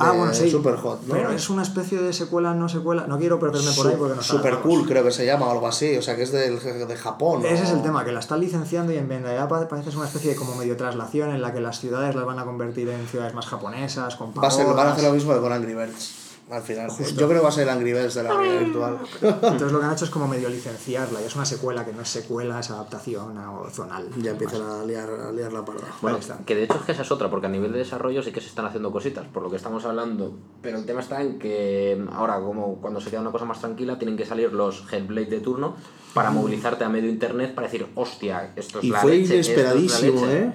ah, 0.00 0.10
bueno, 0.12 0.34
sí. 0.34 0.50
Super 0.50 0.74
Hot, 0.76 1.02
¿no? 1.06 1.14
Pero 1.14 1.30
es 1.30 1.48
una 1.48 1.62
especie 1.62 1.98
de 2.02 2.12
secuela, 2.12 2.52
no 2.52 2.68
secuela. 2.68 3.06
No 3.06 3.16
quiero 3.18 3.38
perderme 3.38 3.70
por 3.72 3.86
ahí 3.86 3.94
porque 3.96 4.16
no 4.16 4.22
Super 4.22 4.58
cool, 4.58 4.86
creo 4.86 5.04
que 5.04 5.12
se 5.12 5.24
llama 5.24 5.46
o 5.46 5.52
algo 5.52 5.68
así. 5.68 5.96
O 5.96 6.02
sea, 6.02 6.16
que 6.16 6.24
es 6.24 6.32
del, 6.32 6.58
de 6.60 6.96
Japón. 6.96 7.46
Ese 7.46 7.62
o- 7.62 7.66
es 7.66 7.70
el 7.70 7.82
tema, 7.82 8.04
que 8.04 8.10
la 8.12 8.20
están 8.20 8.40
licenciando 8.40 8.92
y 8.92 8.96
en 8.96 9.08
realidad 9.08 9.48
pa- 9.48 9.68
parece 9.68 9.90
ser 9.90 9.98
una 9.98 10.06
especie 10.08 10.30
de 10.32 10.36
como 10.36 10.54
medio 10.56 10.76
traslación 10.76 11.30
en 11.30 11.40
la 11.40 11.52
que 11.54 11.60
las 11.60 11.78
ciudades 11.80 12.14
las 12.16 12.24
van 12.26 12.40
a 12.40 12.44
convertir 12.44 12.88
en 12.88 13.06
ciudades 13.06 13.34
más 13.34 13.46
japonesas, 13.46 14.16
con 14.16 14.32
Va 14.36 14.48
a 14.48 14.50
ser, 14.50 14.64
van 14.64 14.72
a 14.72 14.76
pagodas. 14.76 14.92
hacer 14.98 15.04
lo 15.08 15.14
mismo 15.14 15.32
que 15.32 15.40
con 15.40 15.52
Angry 15.52 15.74
Birds. 15.74 16.25
Al 16.48 16.62
final. 16.62 16.88
Yo 16.98 17.26
creo 17.26 17.28
que 17.28 17.38
va 17.40 17.48
a 17.48 17.52
ser 17.52 17.64
el 17.64 17.70
Angry 17.70 17.92
Birds 17.92 18.14
de 18.14 18.22
la 18.22 18.32
realidad 18.36 18.60
virtual. 18.60 18.98
Entonces 19.22 19.72
lo 19.72 19.80
que 19.80 19.84
han 19.86 19.92
hecho 19.92 20.04
es 20.04 20.10
como 20.12 20.28
medio 20.28 20.48
licenciarla 20.48 21.20
y 21.20 21.24
es 21.24 21.34
una 21.34 21.44
secuela 21.44 21.84
que 21.84 21.92
no 21.92 22.02
es 22.02 22.08
secuela, 22.08 22.60
es 22.60 22.70
adaptación 22.70 23.36
a- 23.36 23.68
zonal. 23.70 24.08
ya 24.22 24.30
empiezan 24.30 24.62
a 24.62 24.84
liar, 24.84 25.10
a 25.10 25.32
liar 25.32 25.52
la 25.52 25.64
parda. 25.64 25.88
Bueno, 26.00 26.18
está. 26.18 26.38
que 26.46 26.54
de 26.54 26.62
hecho 26.64 26.74
es 26.76 26.82
que 26.82 26.92
esa 26.92 27.02
es 27.02 27.10
otra, 27.10 27.28
porque 27.30 27.46
a 27.46 27.50
nivel 27.50 27.72
de 27.72 27.78
desarrollo 27.78 28.22
sí 28.22 28.30
que 28.30 28.40
se 28.40 28.46
están 28.46 28.64
haciendo 28.64 28.92
cositas, 28.92 29.26
por 29.26 29.42
lo 29.42 29.50
que 29.50 29.56
estamos 29.56 29.84
hablando. 29.84 30.36
Pero 30.62 30.78
el 30.78 30.86
tema 30.86 31.00
está 31.00 31.20
en 31.20 31.38
que 31.40 32.00
ahora, 32.12 32.38
como 32.40 32.76
cuando 32.80 33.00
se 33.00 33.10
queda 33.10 33.22
una 33.22 33.32
cosa 33.32 33.44
más 33.44 33.58
tranquila, 33.60 33.98
tienen 33.98 34.16
que 34.16 34.24
salir 34.24 34.52
los 34.52 34.84
Hellblade 34.92 35.26
de 35.26 35.40
turno 35.40 35.74
para 36.16 36.30
movilizarte 36.30 36.82
a 36.82 36.88
medio 36.88 37.10
internet 37.10 37.54
para 37.54 37.66
decir, 37.68 37.86
hostia, 37.94 38.52
esto 38.56 38.78
es 38.78 38.84
Y 38.86 38.88
la 38.90 39.00
fue 39.02 39.18
leche, 39.18 39.38
esto 39.38 39.52
es 39.52 39.64
la 39.66 39.74
inesperadísimo, 39.76 40.26
leche". 40.26 40.38
¿eh? 40.44 40.52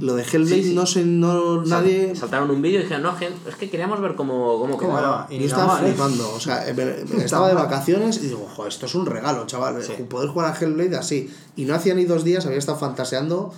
Lo 0.00 0.14
de 0.14 0.22
Hellblade, 0.22 0.62
Sí, 0.62 0.68
sí. 0.70 0.74
no 0.74 0.86
sé, 0.86 1.04
no, 1.04 1.66
Sal- 1.66 1.68
nadie. 1.68 2.14
Saltaron 2.16 2.50
un 2.50 2.62
vídeo 2.62 2.78
y 2.80 2.82
dijeron, 2.84 3.02
no, 3.02 3.14
gen- 3.16 3.34
es 3.48 3.54
que 3.56 3.68
queríamos 3.68 4.00
ver 4.00 4.14
cómo, 4.14 4.58
cómo 4.58 4.76
¿Cómo 4.78 4.96
quedaba. 4.96 5.26
Y 5.28 5.38
Yo 5.40 5.46
estaba 5.46 5.76
flipando, 5.78 6.32
o 6.32 6.38
sea, 6.40 6.68
eh, 6.68 7.04
estaba 7.24 7.48
de 7.48 7.54
vacaciones 7.54 8.18
y 8.22 8.28
digo, 8.28 8.48
joder, 8.54 8.72
esto 8.72 8.86
es 8.86 8.94
un 8.94 9.04
regalo, 9.06 9.44
chaval, 9.46 9.82
Sí. 9.82 9.92
poder 10.08 10.28
jugar 10.30 10.54
a 10.54 10.58
Hellblade 10.58 10.96
así. 10.96 11.28
Y 11.56 11.64
no 11.64 11.74
hacía 11.74 11.94
ni 11.94 12.04
dos 12.04 12.22
días, 12.24 12.46
había 12.46 12.58
estado 12.58 12.78
fantaseando, 12.78 13.52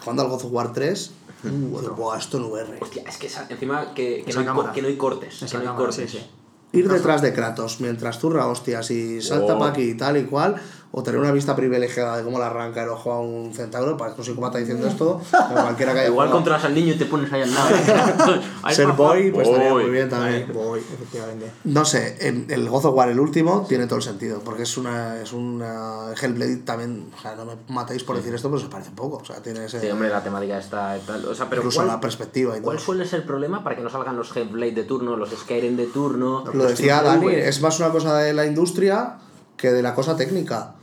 jugando 0.00 0.22
al 0.22 0.28
God 0.28 0.44
of 0.44 0.52
War 0.52 0.72
3, 0.72 1.12
y 1.44 1.48
digo, 1.48 1.94
"Buah, 1.96 2.18
esto 2.18 2.36
en 2.36 2.44
VR. 2.44 2.78
Hostia, 2.80 3.02
es 3.08 3.16
que 3.16 3.26
esa- 3.26 3.46
encima 3.48 3.94
que, 3.94 4.22
no 4.34 4.40
hay, 4.40 4.72
que 4.74 4.82
no 4.82 4.88
hay 4.88 4.96
cortes. 4.96 5.38
Que 5.38 5.44
no 5.54 5.60
hay 5.60 5.66
cámara, 5.66 5.76
cortes. 5.76 6.10
sí, 6.10 6.18
sí. 6.18 6.24
Ir 6.72 6.88
detrás 6.88 7.20
de 7.20 7.32
Kratos 7.32 7.80
mientras 7.80 8.20
zurra 8.20 8.46
hostias 8.46 8.92
y 8.92 9.20
salta 9.20 9.56
Oh. 9.56 9.58
pa' 9.58 9.70
aquí 9.70 9.82
y 9.82 9.94
tal 9.96 10.16
y 10.18 10.22
cual, 10.26 10.54
o 10.92 11.02
tener 11.04 11.20
una 11.20 11.30
vista 11.30 11.54
privilegiada 11.54 12.16
de 12.16 12.24
cómo 12.24 12.38
le 12.38 12.44
arranca 12.44 12.82
el 12.82 12.88
ojo 12.88 13.12
a 13.12 13.20
un 13.20 13.54
centauro, 13.54 13.96
parece 13.96 14.20
un 14.20 14.24
psicópata 14.24 14.58
diciendo 14.58 14.88
esto, 14.88 15.20
pero 15.30 15.62
cualquiera 15.62 15.92
que 15.92 16.00
haya 16.00 16.08
Igual 16.08 16.30
controlas 16.30 16.64
al 16.64 16.74
niño 16.74 16.94
y 16.94 16.98
te 16.98 17.04
pones 17.04 17.32
ahí 17.32 17.42
al 17.42 17.54
lado. 17.54 17.70
Ser 18.70 18.88
boy, 18.92 19.30
pues 19.30 19.46
estaría 19.46 19.72
Boy. 19.72 19.84
muy 19.84 19.92
bien 19.92 20.08
también. 20.08 20.50
voy, 20.52 20.80
efectivamente. 20.80 21.52
No 21.62 21.84
sé, 21.84 22.16
en 22.26 22.46
el 22.50 22.68
God 22.68 22.86
of 22.86 22.94
War, 22.96 23.08
el 23.08 23.20
último, 23.20 23.66
tiene 23.68 23.86
todo 23.86 23.96
el 23.98 24.02
sentido, 24.02 24.40
porque 24.40 24.64
es 24.64 24.76
una, 24.76 25.20
es 25.20 25.32
una 25.32 26.12
Hellblade 26.20 26.56
también, 26.58 27.06
o 27.16 27.22
sea, 27.22 27.36
no 27.36 27.44
me 27.44 27.52
matéis 27.68 28.02
por 28.02 28.16
decir 28.16 28.34
esto, 28.34 28.48
pero 28.50 28.60
se 28.60 28.68
parece 28.68 28.90
poco, 28.90 29.18
o 29.18 29.24
sea, 29.24 29.36
tiene 29.36 29.64
ese, 29.64 29.80
Sí, 29.80 29.88
hombre, 29.88 30.08
la 30.08 30.24
temática 30.24 30.58
está 30.58 30.98
y 30.98 31.00
tal. 31.02 31.24
O 31.24 31.34
sea, 31.34 31.48
pero 31.48 31.62
incluso 31.62 31.78
¿cuál, 31.78 31.88
la 31.88 32.00
perspectiva 32.00 32.54
y 32.54 32.56
todo. 32.56 32.64
¿cuál 32.64 32.80
suele 32.80 33.06
ser 33.06 33.20
el 33.20 33.26
problema 33.26 33.62
para 33.62 33.76
que 33.76 33.82
no 33.82 33.90
salgan 33.90 34.16
los 34.16 34.36
Hellblade 34.36 34.72
de 34.72 34.82
turno, 34.82 35.14
los 35.14 35.30
Skyrim 35.30 35.76
de 35.76 35.86
turno? 35.86 36.44
Lo 36.52 36.64
decía 36.64 37.00
Dani, 37.00 37.32
es 37.32 37.60
más 37.60 37.78
una 37.78 37.90
cosa 37.90 38.16
de 38.18 38.32
la 38.32 38.44
industria 38.44 39.18
que 39.56 39.70
de 39.70 39.82
la 39.82 39.94
cosa 39.94 40.16
técnica. 40.16 40.74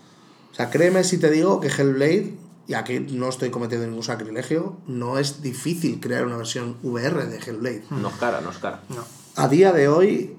O 0.57 0.59
sea, 0.59 0.71
créeme 0.71 1.03
si 1.03 1.19
te 1.19 1.29
digo 1.29 1.59
que 1.59 1.67
Hellblade, 1.67 2.33
y 2.67 2.73
aquí 2.73 2.99
no 2.99 3.29
estoy 3.29 3.51
cometiendo 3.51 3.85
ningún 3.85 4.01
sacrilegio, 4.03 4.77
no 4.87 5.19
es 5.19 5.43
difícil 5.43 5.99
crear 5.99 6.25
una 6.25 6.35
versión 6.35 6.77
VR 6.81 7.27
de 7.27 7.37
Hellblade. 7.37 7.83
No 7.91 8.09
es 8.09 8.15
cara, 8.15 8.41
no 8.41 8.49
es 8.49 8.57
cara. 8.57 8.81
No. 8.89 9.03
A 9.35 9.47
día 9.49 9.71
de 9.71 9.87
hoy, 9.87 10.35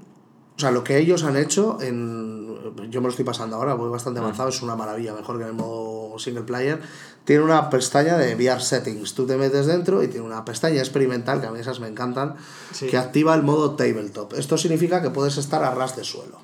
o 0.56 0.58
sea, 0.60 0.72
lo 0.72 0.82
que 0.82 0.98
ellos 0.98 1.22
han 1.22 1.36
hecho, 1.36 1.78
en, 1.80 2.48
yo 2.90 3.00
me 3.00 3.04
lo 3.06 3.10
estoy 3.10 3.24
pasando 3.24 3.54
ahora, 3.54 3.74
voy 3.74 3.90
bastante 3.90 4.18
avanzado, 4.18 4.48
es 4.48 4.60
una 4.60 4.74
maravilla, 4.74 5.14
mejor 5.14 5.36
que 5.36 5.44
en 5.44 5.50
el 5.50 5.54
modo 5.54 6.18
single 6.18 6.42
player. 6.42 6.80
Tiene 7.24 7.44
una 7.44 7.70
pestaña 7.70 8.16
de 8.18 8.34
VR 8.34 8.60
settings, 8.60 9.14
tú 9.14 9.24
te 9.24 9.36
metes 9.36 9.66
dentro 9.66 10.02
y 10.02 10.08
tiene 10.08 10.26
una 10.26 10.44
pestaña 10.44 10.80
experimental, 10.80 11.40
que 11.40 11.46
a 11.46 11.52
mí 11.52 11.60
esas 11.60 11.78
me 11.78 11.86
encantan, 11.86 12.34
Sí. 12.72 12.88
que 12.88 12.96
activa 12.98 13.36
el 13.36 13.44
modo 13.44 13.76
tabletop. 13.76 14.32
Esto 14.34 14.58
significa 14.58 15.00
que 15.00 15.10
puedes 15.10 15.36
estar 15.36 15.62
a 15.62 15.72
ras 15.72 15.94
de 15.94 16.02
suelo. 16.02 16.40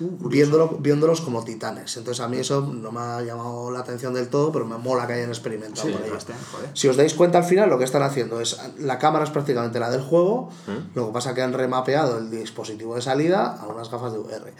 Viéndolo, 0.00 0.78
viéndolos 0.80 1.20
como 1.20 1.44
titanes. 1.44 1.96
Entonces 1.96 2.24
a 2.24 2.28
mí 2.28 2.38
eso 2.38 2.60
no 2.60 2.90
me 2.90 3.00
ha 3.00 3.22
llamado 3.22 3.70
la 3.70 3.80
atención 3.80 4.14
del 4.14 4.28
todo, 4.28 4.50
pero 4.50 4.66
me 4.66 4.76
mola 4.78 5.06
que 5.06 5.14
hayan 5.14 5.28
experimentado 5.28 5.88
Sí, 5.88 5.92
por 5.92 6.02
joder. 6.02 6.70
Si 6.74 6.88
os 6.88 6.96
dais 6.96 7.14
cuenta 7.14 7.38
al 7.38 7.44
final, 7.44 7.68
lo 7.68 7.78
que 7.78 7.84
están 7.84 8.02
haciendo 8.02 8.40
es 8.40 8.58
la 8.78 8.98
cámara 8.98 9.24
es 9.24 9.30
prácticamente 9.30 9.78
la 9.78 9.90
del 9.90 10.02
juego, 10.02 10.50
lo 10.94 11.06
que 11.06 11.12
pasa 11.12 11.30
es 11.30 11.34
que 11.36 11.42
han 11.42 11.52
remapeado 11.52 12.18
el 12.18 12.30
dispositivo 12.30 12.94
de 12.94 13.02
salida 13.02 13.56
a 13.60 13.66
unas 13.66 13.90
gafas 13.90 14.12
de 14.12 14.18
VR. 14.18 14.52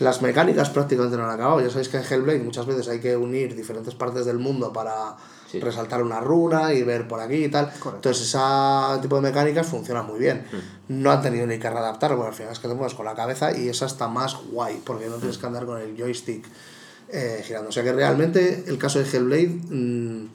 Las 0.00 0.22
mecánicas 0.22 0.70
prácticamente 0.70 1.16
no 1.16 1.24
han 1.24 1.30
acabado. 1.30 1.60
Ya 1.60 1.70
sabéis 1.70 1.88
que 1.88 1.98
en 1.98 2.04
Hellblade 2.04 2.40
muchas 2.40 2.66
veces 2.66 2.88
hay 2.88 3.00
que 3.00 3.16
unir 3.16 3.54
diferentes 3.54 3.94
partes 3.94 4.26
del 4.26 4.38
mundo 4.38 4.72
para 4.72 5.16
Sí. 5.52 5.60
resaltar 5.60 6.02
una 6.02 6.18
runa 6.18 6.72
y 6.72 6.82
ver 6.82 7.06
por 7.06 7.20
aquí 7.20 7.44
y 7.44 7.48
tal. 7.50 7.70
Entonces, 7.84 8.22
ese 8.26 8.38
tipo 9.02 9.16
de 9.16 9.22
mecánicas 9.22 9.66
funciona 9.66 10.02
muy 10.02 10.18
bien. 10.18 10.46
Mm. 10.88 11.02
No 11.02 11.10
han 11.10 11.20
tenido 11.20 11.46
ni 11.46 11.58
que 11.58 11.68
readaptar, 11.68 12.16
porque 12.16 12.28
al 12.28 12.34
final 12.34 12.52
es 12.52 12.58
que 12.58 12.68
te 12.68 12.74
mueves 12.74 12.94
con 12.94 13.04
la 13.04 13.14
cabeza 13.14 13.56
y 13.56 13.68
esa 13.68 13.86
está 13.86 14.08
más 14.08 14.36
guay, 14.50 14.80
porque 14.84 15.06
no 15.06 15.16
tienes 15.16 15.36
que 15.36 15.46
andar 15.46 15.66
con 15.66 15.78
el 15.78 15.94
joystick 15.96 16.46
eh, 17.10 17.42
girando. 17.44 17.68
O 17.68 17.72
sea 17.72 17.82
que 17.82 17.92
realmente 17.92 18.64
el 18.66 18.78
caso 18.78 18.98
de 18.98 19.04
Hellblade 19.04 19.60
mm, 19.68 20.28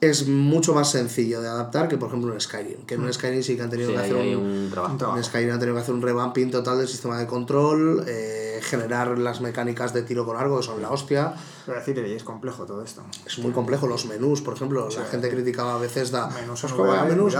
es 0.00 0.28
mucho 0.28 0.74
más 0.74 0.90
sencillo 0.92 1.40
de 1.40 1.48
adaptar 1.48 1.88
que, 1.88 1.96
por 1.96 2.08
ejemplo, 2.08 2.32
en 2.32 2.40
Skyrim. 2.40 2.86
Que 2.86 2.94
en 2.94 3.00
un 3.02 3.12
Skyrim 3.12 3.42
sí 3.42 3.56
que 3.56 3.62
han 3.62 3.70
tenido 3.70 3.90
Mm. 3.90 3.92
Sí, 3.94 3.98
que 3.98 4.04
hacer 4.04 4.36
un, 4.36 4.44
un 4.46 4.70
trabajo. 4.70 5.12
un 5.12 5.24
Skyrim 5.24 5.52
han 5.52 5.58
tenido 5.58 5.74
que 5.74 5.80
hacer 5.82 5.94
un 5.94 6.02
revamping 6.02 6.50
total 6.52 6.78
del 6.78 6.86
sistema 6.86 7.18
de 7.18 7.26
control, 7.26 8.04
eh, 8.06 8.60
generar 8.62 9.18
las 9.18 9.40
mecánicas 9.40 9.92
de 9.92 10.02
tiro 10.02 10.24
con 10.24 10.36
arco, 10.36 10.58
que 10.58 10.62
son 10.66 10.80
la 10.80 10.90
hostia. 10.90 11.34
Pero 11.66 11.78
decir, 11.78 11.98
es 11.98 12.22
complejo 12.22 12.64
todo 12.64 12.84
esto. 12.84 13.02
Es 13.26 13.38
muy 13.40 13.50
complejo 13.50 13.88
los 13.88 14.06
menús, 14.06 14.40
por 14.40 14.54
ejemplo. 14.54 14.88
La 14.88 15.04
gente 15.06 15.30
criticaba 15.30 15.74
a 15.74 15.78
veces 15.78 16.12
da. 16.12 16.28
Menús 16.28 16.60
"Pues 16.60 16.72
en 16.72 16.76
¿cómo 16.78 16.90
VR, 16.90 16.98
va 17.02 17.04
menús?". 17.08 17.34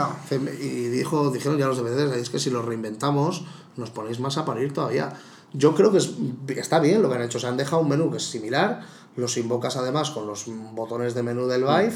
Y 0.60 0.88
dijo, 0.88 1.30
dijeron 1.30 1.58
ya 1.58 1.66
los 1.68 1.76
de 1.76 1.84
Bethesda, 1.84 2.16
es 2.16 2.28
que 2.28 2.40
si 2.40 2.50
los 2.50 2.64
reinventamos, 2.64 3.44
nos 3.76 3.90
ponéis 3.90 4.18
más 4.18 4.36
a 4.36 4.44
parir 4.44 4.72
todavía. 4.72 5.12
Yo 5.52 5.74
creo 5.76 5.92
que 5.92 5.98
es- 5.98 6.10
está 6.48 6.80
bien 6.80 7.02
lo 7.02 7.08
que 7.08 7.14
han 7.14 7.22
hecho. 7.22 7.38
O 7.38 7.40
sea, 7.40 7.50
han 7.50 7.56
dejado 7.56 7.82
un 7.82 7.88
menú 7.88 8.10
que 8.10 8.16
es 8.16 8.24
similar, 8.24 8.80
los 9.16 9.36
invocas 9.36 9.76
además 9.76 10.10
con 10.10 10.26
los 10.26 10.44
botones 10.74 11.14
de 11.14 11.22
menú 11.22 11.46
del 11.46 11.62
Vive. 11.62 11.92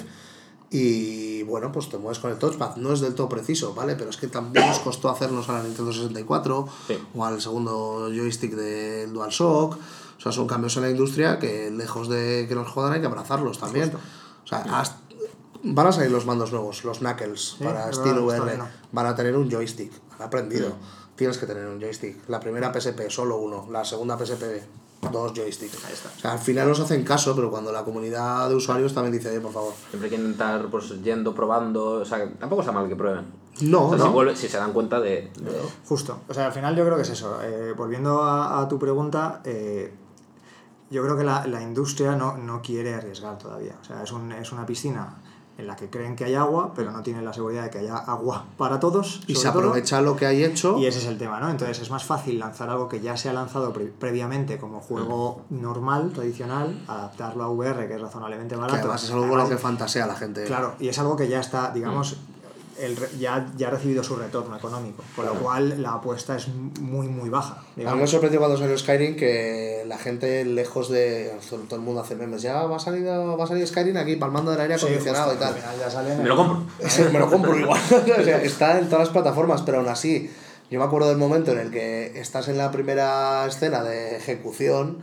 Y 0.75 1.43
bueno, 1.43 1.71
pues 1.71 1.89
te 1.91 1.99
mueves 1.99 2.19
con 2.19 2.31
el 2.31 2.39
touchpad. 2.39 2.77
No 2.77 2.93
es 2.95 3.01
del 3.01 3.15
todo 3.15 3.29
preciso, 3.29 3.75
¿vale? 3.75 3.95
Pero 3.95 4.09
es 4.11 4.17
que 4.17 4.27
también 4.27 4.67
nos 4.67 4.79
costó 4.79 5.11
hacernos 5.11 5.49
a 5.51 5.53
la 5.55 5.63
Nintendo 5.63 5.93
64 5.93 6.67
Sí. 6.89 6.99
o 7.15 7.25
al 7.25 7.41
segundo 7.43 8.09
joystick 8.09 8.55
del 8.55 9.13
DualShock. 9.13 9.75
O 9.77 10.21
sea, 10.23 10.33
son 10.33 10.47
cambios 10.47 10.75
en 10.79 10.85
la 10.85 10.91
industria 10.91 11.39
que 11.39 11.71
lejos 11.71 12.09
de 12.09 12.47
que 12.49 12.55
nos 12.55 12.69
jodan 12.69 12.95
hay 12.95 13.01
que 13.01 13.07
abrazarlos 13.07 13.59
también. 13.59 13.93
O 13.95 14.47
sea, 14.47 14.59
hasta- 14.61 14.99
van 15.63 15.87
a 15.87 15.93
salir 15.93 16.11
los 16.11 16.25
mandos 16.27 16.53
nuevos, 16.53 16.85
los 16.85 16.99
Knuckles, 17.01 17.57
para 17.63 17.91
es 17.91 17.97
Steam 17.97 18.15
verdad, 18.17 18.23
VR. 18.27 18.39
todavía 18.39 18.59
no. 18.65 18.69
Van 18.93 19.07
a 19.07 19.15
tener 19.15 19.37
un 19.37 19.51
joystick. 19.51 19.93
Han 20.17 20.23
aprendido. 20.23 20.73
Tienes 21.17 21.37
que 21.39 21.47
tener 21.47 21.67
un 21.67 21.81
joystick. 21.81 22.29
La 22.29 22.41
primera 22.41 22.73
PSP, 22.73 23.11
solo 23.11 23.37
uno. 23.39 23.69
La 23.71 23.85
segunda 23.85 24.17
PSP, 24.17 24.63
dos 25.11 25.33
joysticks. 25.35 25.77
O 25.77 26.21
sea, 26.21 26.33
al 26.33 26.39
final 26.39 26.69
nos 26.69 26.79
hacen 26.81 27.03
caso, 27.05 27.35
pero 27.35 27.51
cuando 27.51 27.73
la 27.73 27.85
comunidad 27.85 28.49
de 28.49 28.55
usuarios 28.55 28.95
también 28.95 29.13
dice, 29.13 29.31
oye, 29.31 29.41
por 29.41 29.53
favor. 29.53 29.73
Siempre 29.91 30.09
hay 30.09 30.17
que 30.17 30.23
intentar, 30.23 30.67
pues, 30.71 31.03
yendo, 31.03 31.35
probando. 31.35 32.01
O 32.01 32.05
sea, 32.05 32.29
tampoco 32.39 32.63
está 32.63 32.73
mal 32.73 32.89
que 32.89 32.95
prueben. 32.97 33.25
No, 33.63 33.87
O 33.89 33.89
sea, 33.91 33.99
no. 33.99 34.05
Si, 34.07 34.11
vuelve- 34.13 34.37
si 34.37 34.49
se 34.49 34.57
dan 34.59 34.73
cuenta 34.73 35.01
de. 35.01 35.31
de- 35.41 35.63
Justo. 35.87 36.21
O 36.29 36.35
sea, 36.35 36.47
al 36.47 36.53
final 36.53 36.77
yo 36.77 36.85
creo 36.85 36.97
que 36.97 37.03
es 37.03 37.11
eso. 37.11 37.39
Eh, 37.43 37.75
volviendo 37.77 38.23
a, 38.23 38.61
a 38.61 38.69
tu 38.69 38.79
pregunta, 38.79 39.41
eh, 39.45 39.93
yo 40.91 41.03
creo 41.03 41.17
que 41.17 41.25
la, 41.25 41.47
la 41.47 41.61
industria 41.63 42.15
no, 42.15 42.37
no 42.39 42.63
quiere 42.63 42.95
arriesgar 42.95 43.37
todavía. 43.39 43.77
O 43.81 43.85
sea, 43.85 44.03
es, 44.03 44.13
un- 44.13 44.33
es 44.33 44.53
una 44.53 44.65
piscina 44.65 45.17
en 45.59 45.67
la 45.67 45.77
que 45.77 45.91
creen 45.91 46.17
que 46.17 46.25
hay 46.25 46.35
agua, 46.35 46.73
pero 46.75 46.91
no 46.93 47.03
tienen 47.03 47.25
la 47.25 47.33
seguridad 47.33 47.65
de 47.65 47.71
que 47.71 47.79
haya 47.79 47.97
agua 47.97 48.47
para 48.57 48.81
todos. 48.81 49.21
Y 49.27 49.35
se 49.35 49.49
todo. 49.49 49.59
aprovecha 49.61 50.01
lo 50.01 50.17
que 50.17 50.27
hay 50.27 50.43
hecho. 50.45 50.79
Y 50.79 50.87
ese 50.87 50.99
es 50.99 51.07
el 51.07 51.19
tema, 51.19 51.41
¿no? 51.41 51.51
Entonces 51.51 51.79
es 51.81 51.91
más 51.91 52.05
fácil 52.05 52.39
lanzar 52.39 52.71
algo 52.71 52.89
que 52.89 53.01
ya 53.01 53.17
se 53.17 53.29
ha 53.29 53.33
lanzado 53.33 53.73
pre- 53.73 53.87
previamente 53.99 54.59
como 54.59 54.81
juego 54.81 55.43
normal, 55.51 56.11
tradicional, 56.15 56.83
adaptarlo 56.89 57.45
a 57.45 57.49
VR, 57.51 57.87
que 57.87 57.95
es 57.95 58.01
razonablemente 58.01 58.55
que 58.55 58.61
barato. 58.61 58.79
además 58.81 59.05
es 59.05 59.11
algo 59.11 59.29
con 59.29 59.39
lo 59.39 59.49
que 59.49 59.57
fantasea 59.59 60.07
la 60.07 60.17
gente. 60.17 60.45
Claro, 60.45 60.75
y 60.81 60.89
es 60.89 60.99
algo 60.99 61.17
que 61.17 61.29
ya 61.29 61.41
está, 61.41 61.71
digamos, 61.73 62.17
el 62.83 62.99
ya, 63.19 63.47
ya 63.57 63.69
ha 63.69 63.71
recibido 63.71 64.03
su 64.03 64.17
retorno 64.17 64.57
económico, 64.57 65.03
con 65.15 65.25
lo 65.27 65.35
cual 65.35 65.81
la 65.83 65.95
apuesta 65.95 66.37
es 66.37 66.49
muy, 66.49 67.09
muy 67.09 67.31
baja. 67.31 67.55
A 67.55 67.61
mí 67.61 67.65
me 67.77 67.83
Digamos. 67.85 68.11
sorprendió 68.11 68.41
cuando 68.41 68.59
salió 68.59 68.77
Skyrim 68.77 69.17
que 69.17 69.85
la 69.87 69.97
gente 69.99 70.45
lejos 70.45 70.91
de... 70.91 71.33
Todo 71.49 71.77
el 71.77 71.83
mundo 71.83 72.01
hace 72.01 72.17
memes. 72.17 72.43
Ya 72.43 72.63
va 72.65 72.77
a 72.77 72.79
salir, 72.81 73.07
va 73.07 73.43
a 73.43 73.47
salir 73.47 73.67
Skyrim 73.67 73.97
aquí 73.97 74.17
palmando 74.17 74.51
del 74.51 74.61
aire 74.61 74.79
Sí, 74.79 74.87
acondicionado 74.87 75.31
justo, 75.31 75.45
y 75.45 75.49
al 75.49 75.55
tal. 75.55 75.79
ya 75.79 75.91
sale 75.91 76.17
Me 76.17 76.25
lo 76.29 76.37
compro. 76.37 76.67
Sí, 76.89 77.03
me 77.13 77.19
lo 77.19 77.31
compro 77.31 77.59
igual. 77.59 77.81
o 78.21 78.23
sea, 78.25 78.43
está 78.43 78.79
en 78.79 78.87
todas 78.87 79.01
las 79.07 79.09
plataformas, 79.11 79.63
pero 79.63 79.79
aún 79.79 79.89
así, 79.89 80.31
yo 80.71 80.79
me 80.79 80.85
acuerdo 80.85 81.09
del 81.09 81.19
momento 81.19 81.53
en 81.53 81.59
el 81.59 81.71
que 81.71 82.19
estás 82.19 82.49
en 82.49 82.59
la 82.59 82.71
primera 82.71 83.47
escena 83.47 83.83
de 83.85 84.17
ejecución, 84.17 84.99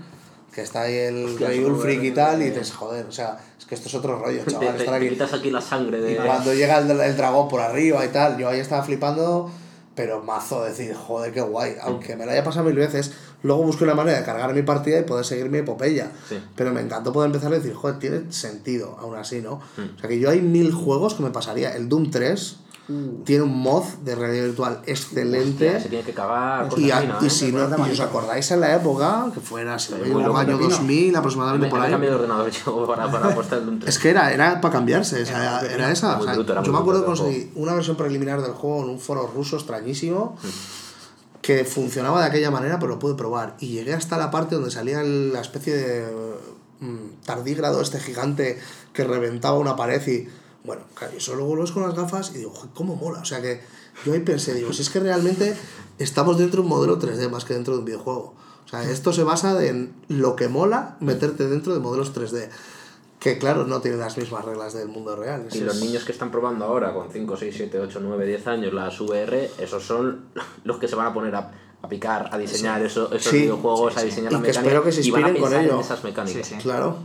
que 0.54 0.62
está 0.62 0.82
ahí 0.82 0.96
el 0.96 1.26
Hostia, 1.26 1.48
rey 1.48 1.64
Ulfric 1.64 2.04
y 2.04 2.12
tal, 2.12 2.42
y 2.42 2.46
dices, 2.50 2.72
joder, 2.74 3.06
o 3.06 3.12
sea, 3.12 3.38
que 3.70 3.76
esto 3.76 3.88
es 3.88 3.94
otro 3.96 4.18
rollo, 4.20 4.44
Te, 4.44 4.52
chaval, 4.52 4.76
te- 4.78 4.84
te 4.84 4.90
aquí. 4.90 5.10
quitas 5.10 5.32
aquí 5.34 5.52
la 5.52 5.62
sangre 5.62 6.02
de. 6.02 6.14
Y 6.14 6.16
cuando 6.18 6.54
llega 6.54 6.80
el, 6.80 6.90
el 6.90 7.16
dragón 7.16 7.48
por 7.48 7.62
arriba 7.62 8.04
y 8.04 8.10
tal, 8.10 8.38
yo 8.38 8.50
ahí 8.50 8.60
estaba 8.60 8.82
flipando, 8.84 9.50
pero 9.96 10.24
mazo, 10.24 10.64
decir, 10.66 10.94
joder, 10.96 11.32
qué 11.32 11.42
guay. 11.42 11.76
Aunque 11.82 12.16
me 12.16 12.26
lo 12.26 12.32
haya 12.32 12.44
pasado 12.44 12.66
mil 12.66 12.76
veces, 12.76 13.12
luego 13.44 13.62
busqué 13.64 13.84
una 13.84 13.94
manera 13.94 14.18
de 14.20 14.26
cargar 14.26 14.54
mi 14.56 14.64
partida 14.64 15.00
y 15.00 15.04
poder 15.04 15.24
seguir 15.24 15.50
mi 15.50 15.60
epopeya. 15.60 16.12
Sí. 16.28 16.40
Pero 16.56 16.74
me 16.74 16.82
encantó 16.82 17.14
poder 17.14 17.28
empezar 17.28 17.52
a 17.54 17.56
decir, 17.58 17.74
joder, 17.76 18.00
tiene 18.00 18.32
sentido, 18.32 18.98
aún 19.00 19.16
así, 19.16 19.42
¿no? 19.42 19.54
O 19.56 20.00
sea 20.00 20.10
que 20.10 20.20
yo 20.20 20.30
hay 20.32 20.42
mil 20.42 20.74
juegos 20.74 21.14
que 21.14 21.22
me 21.24 21.30
pasaría. 21.30 21.76
El 21.76 21.88
Doom 21.90 22.10
3 22.12 22.56
tiene 23.24 23.44
un 23.44 23.56
mod 23.56 23.84
de 24.04 24.16
realidad 24.16 24.46
virtual 24.46 24.82
excelente. 24.88 25.68
Hostia, 25.68 25.82
se 25.82 25.90
tiene 25.90 26.04
que 26.04 26.14
cagar. 26.14 26.70
Y, 26.78 26.90
a- 26.90 27.02
fina, 27.02 27.18
y 27.22 27.26
¿eh? 27.28 27.30
si 27.30 27.52
no, 27.52 27.88
y 27.88 27.92
os 27.92 28.00
acordáis 28.00 28.50
en 28.52 28.62
la 28.62 28.76
época, 28.76 29.28
que 29.34 29.40
fuera 29.40 29.76
así, 29.76 29.94
muy 29.94 30.24
el 30.24 30.32
año 30.32 30.58
pepino. 30.58 30.70
2000 30.70 31.12
Me, 31.12 31.18
aproximadamente 31.18 31.68
me 31.68 31.72
por 31.72 31.82
ahí. 31.82 31.92
cambiado 31.92 32.18
de 32.18 32.24
ordenador 32.24 32.50
yo 32.66 32.88
para, 32.88 33.12
para 33.12 33.28
un 33.30 33.80
3. 33.80 33.90
Es 33.96 34.00
que 34.00 34.10
era, 34.10 34.34
era 34.34 34.60
para 34.60 34.72
cambiarse, 34.74 35.22
o 35.22 35.26
sea, 35.26 35.62
era 35.62 35.92
esa. 35.92 36.18
O 36.20 36.24
sea, 36.24 36.34
bruto, 36.34 36.52
era 36.54 36.64
yo 36.64 36.72
me 36.74 36.80
acuerdo 36.80 37.02
que 37.02 37.06
conseguí 37.06 37.52
una 37.56 37.74
versión 37.76 37.96
preliminar 37.96 38.42
del 38.42 38.54
juego 38.54 38.84
en 38.84 38.90
un 38.90 39.00
foro 39.00 39.28
ruso 39.28 39.56
extrañísimo 39.58 40.36
que 41.42 41.66
funcionaba 41.66 42.22
de 42.22 42.28
aquella 42.28 42.52
manera, 42.52 42.80
pero 42.80 42.94
lo 42.94 43.00
pude 43.00 43.16
probar. 43.16 43.56
Y 43.60 43.68
llegué 43.70 43.94
hasta 43.94 44.18
la 44.18 44.30
parte 44.32 44.56
donde 44.56 44.72
salía 44.72 45.02
la 45.04 45.42
especie 45.42 45.74
de 45.76 46.08
mm, 46.80 47.24
tardígrado 47.26 47.82
este 47.82 48.00
gigante 48.00 48.60
que 48.94 49.04
reventaba 49.04 49.58
una 49.58 49.76
pared 49.76 50.06
y. 50.08 50.28
Bueno, 50.64 50.84
claro, 50.94 51.14
eso 51.18 51.36
luego 51.36 51.56
lo 51.56 51.62
ves 51.62 51.72
con 51.72 51.84
las 51.84 51.96
gafas 51.96 52.32
y 52.36 52.40
digo, 52.40 52.52
"Joder, 52.52 52.70
¿cómo 52.74 52.96
mola? 52.96 53.20
O 53.20 53.26
sea 53.26 53.42
que 53.42 53.62
yo 54.06 54.14
ahí 54.14 54.20
pensé, 54.20 54.54
digo, 54.54 54.74
si 54.74 54.82
es 54.82 54.90
que 54.90 55.00
realmente 55.00 55.56
estamos 56.00 56.38
dentro 56.38 56.62
de 56.62 56.68
un 56.68 56.70
modelo 56.70 57.00
3D 57.00 57.30
más 57.30 57.46
que 57.46 57.54
dentro 57.54 57.74
de 57.74 57.80
un 57.80 57.86
videojuego. 57.86 58.36
O 58.66 58.70
sea, 58.70 58.84
esto 58.90 59.14
se 59.14 59.24
basa 59.24 59.64
en 59.66 59.94
lo 60.10 60.36
que 60.36 60.48
mola 60.48 60.98
meterte 61.00 61.48
dentro 61.48 61.74
de 61.74 61.80
modelos 61.80 62.14
3D. 62.14 62.50
Que 63.20 63.38
claro, 63.38 63.66
no 63.68 63.82
tienen 63.82 64.00
las 64.00 64.18
mismas 64.18 64.46
reglas 64.46 64.74
del 64.74 64.88
mundo 64.88 65.16
real. 65.16 65.48
Y 65.52 65.56
Eso 65.58 65.66
los 65.66 65.76
es- 65.78 65.82
niños 65.82 66.06
que 66.06 66.12
están 66.14 66.30
probando 66.32 66.64
ahora 66.66 66.94
con 66.94 67.12
5, 67.12 67.36
6, 67.36 67.54
7, 67.58 67.80
8, 67.80 68.00
9, 68.02 68.26
10 68.26 68.48
años 68.48 68.72
las 68.74 69.00
VR, 69.02 69.50
esos 69.60 69.84
son 69.84 70.26
los 70.64 70.78
que 70.78 70.88
se 70.88 70.96
van 70.96 71.08
a 71.08 71.14
poner 71.14 71.36
a, 71.36 71.52
a 71.82 71.90
picar, 71.90 72.30
a 72.32 72.38
diseñar 72.38 72.82
eso- 72.86 73.12
esos 73.14 73.32
Sí, 73.32 73.40
videojuegos, 73.42 73.94
sí, 73.94 74.00
a 74.00 74.02
sí. 74.02 74.06
diseñar 74.08 74.32
Y 74.32 74.36
la 74.36 74.42
que 74.42 74.48
mecánica 74.48 74.62
espero 74.70 74.84
que 74.84 74.92
se 74.94 75.02
y 75.02 75.12
van 75.12 75.24
a 75.24 75.28
inspiren 75.30 75.42
con 75.42 75.50
pensar 75.52 75.64
en 75.66 75.70
ello. 75.72 75.82
esas 75.82 76.04
mecánicas. 76.04 76.48
Sí, 76.48 76.56
sí. 76.56 76.62
Claro. 76.62 76.98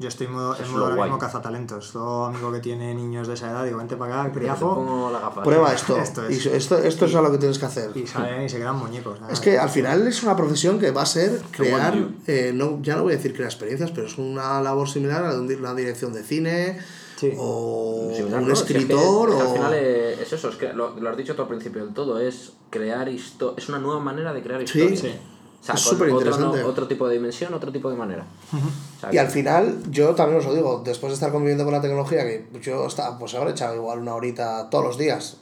Yo 0.00 0.08
estoy 0.08 0.28
en 0.28 0.32
modo, 0.32 0.56
en 0.58 0.70
modo 0.72 0.86
ahora 0.86 1.02
mismo 1.02 1.18
cazatalentos. 1.18 1.92
Todo 1.92 2.24
amigo 2.24 2.50
que 2.50 2.60
tiene 2.60 2.94
niños 2.94 3.28
de 3.28 3.34
esa 3.34 3.50
edad, 3.50 3.64
digo, 3.66 3.76
vente 3.76 3.96
para 3.96 4.22
acá, 4.22 4.32
criajo. 4.32 5.12
Prueba 5.44 5.74
esto. 5.74 5.94
Esto 6.02 6.26
es. 6.26 6.46
Y 6.46 6.48
esto, 6.48 6.78
esto 6.78 7.04
es 7.04 7.12
lo 7.12 7.30
que 7.30 7.36
tienes 7.36 7.58
que 7.58 7.66
hacer. 7.66 7.94
Y 7.94 8.06
salen 8.06 8.42
y 8.44 8.48
se 8.48 8.56
quedan 8.56 8.76
muñecos. 8.78 9.20
nada. 9.20 9.30
Es 9.30 9.40
que 9.40 9.58
al 9.58 9.68
final 9.68 10.06
es 10.08 10.22
una 10.22 10.34
profesión 10.34 10.78
que 10.78 10.90
va 10.90 11.02
a 11.02 11.06
ser 11.06 11.42
crear, 11.50 11.94
eh, 12.26 12.50
no, 12.54 12.78
ya 12.80 12.96
no 12.96 13.02
voy 13.02 13.12
a 13.12 13.16
decir 13.16 13.34
crear 13.34 13.50
experiencias, 13.50 13.90
pero 13.90 14.06
es 14.06 14.16
una 14.16 14.62
labor 14.62 14.88
similar 14.88 15.22
a 15.22 15.34
una 15.38 15.74
dirección 15.74 16.14
de 16.14 16.22
cine 16.22 16.78
Sí. 17.16 17.34
o 17.38 18.10
Similar, 18.16 18.40
un 18.40 18.48
¿no? 18.48 18.56
Si 18.56 18.62
es 18.62 18.66
que- 18.66 18.78
escritor 18.78 19.28
es 19.28 19.34
que 19.36 19.42
o... 19.42 19.46
al 19.50 19.54
final 19.54 19.72
eh, 19.74 20.22
es 20.22 20.32
eso, 20.32 20.48
es 20.48 20.56
que 20.56 20.72
lo, 20.72 20.98
lo 20.98 21.10
has 21.10 21.16
dicho 21.18 21.36
tú 21.36 21.42
al 21.42 21.48
principio 21.48 21.84
del 21.84 21.92
todo, 21.92 22.18
es 22.18 22.54
crear 22.70 23.06
historia, 23.10 23.56
es 23.62 23.68
una 23.68 23.78
nueva 23.78 24.00
manera 24.00 24.32
de 24.32 24.42
crear 24.42 24.66
Sí, 24.66 24.80
historia. 24.80 25.12
sí. 25.12 25.18
O 25.60 25.64
sea, 25.64 25.74
Es 25.74 25.82
con 25.84 25.92
superinteresante. 25.92 26.46
otro, 26.46 26.62
no- 26.62 26.68
otro 26.68 26.88
tipo 26.88 27.06
de 27.06 27.14
dimensión, 27.14 27.52
otro 27.52 27.70
tipo 27.70 27.90
de 27.90 27.96
manera. 27.96 28.24
O 28.52 29.00
sea, 29.00 29.12
Y 29.14 29.18
al 29.18 29.28
final, 29.28 29.82
yo 29.90 30.14
también 30.14 30.38
os 30.40 30.46
lo 30.46 30.54
digo, 30.54 30.82
después 30.84 31.10
de 31.10 31.14
estar 31.14 31.30
conviviendo 31.30 31.64
con 31.64 31.72
la 31.74 31.80
tecnología, 31.82 32.24
que 32.24 32.48
yo 32.62 32.86
estaba, 32.86 33.18
pues 33.18 33.34
habré 33.34 33.50
echado 33.50 33.74
igual 33.74 33.98
una 33.98 34.14
horita 34.14 34.70
todos 34.70 34.84
los 34.84 34.96
días, 34.98 35.36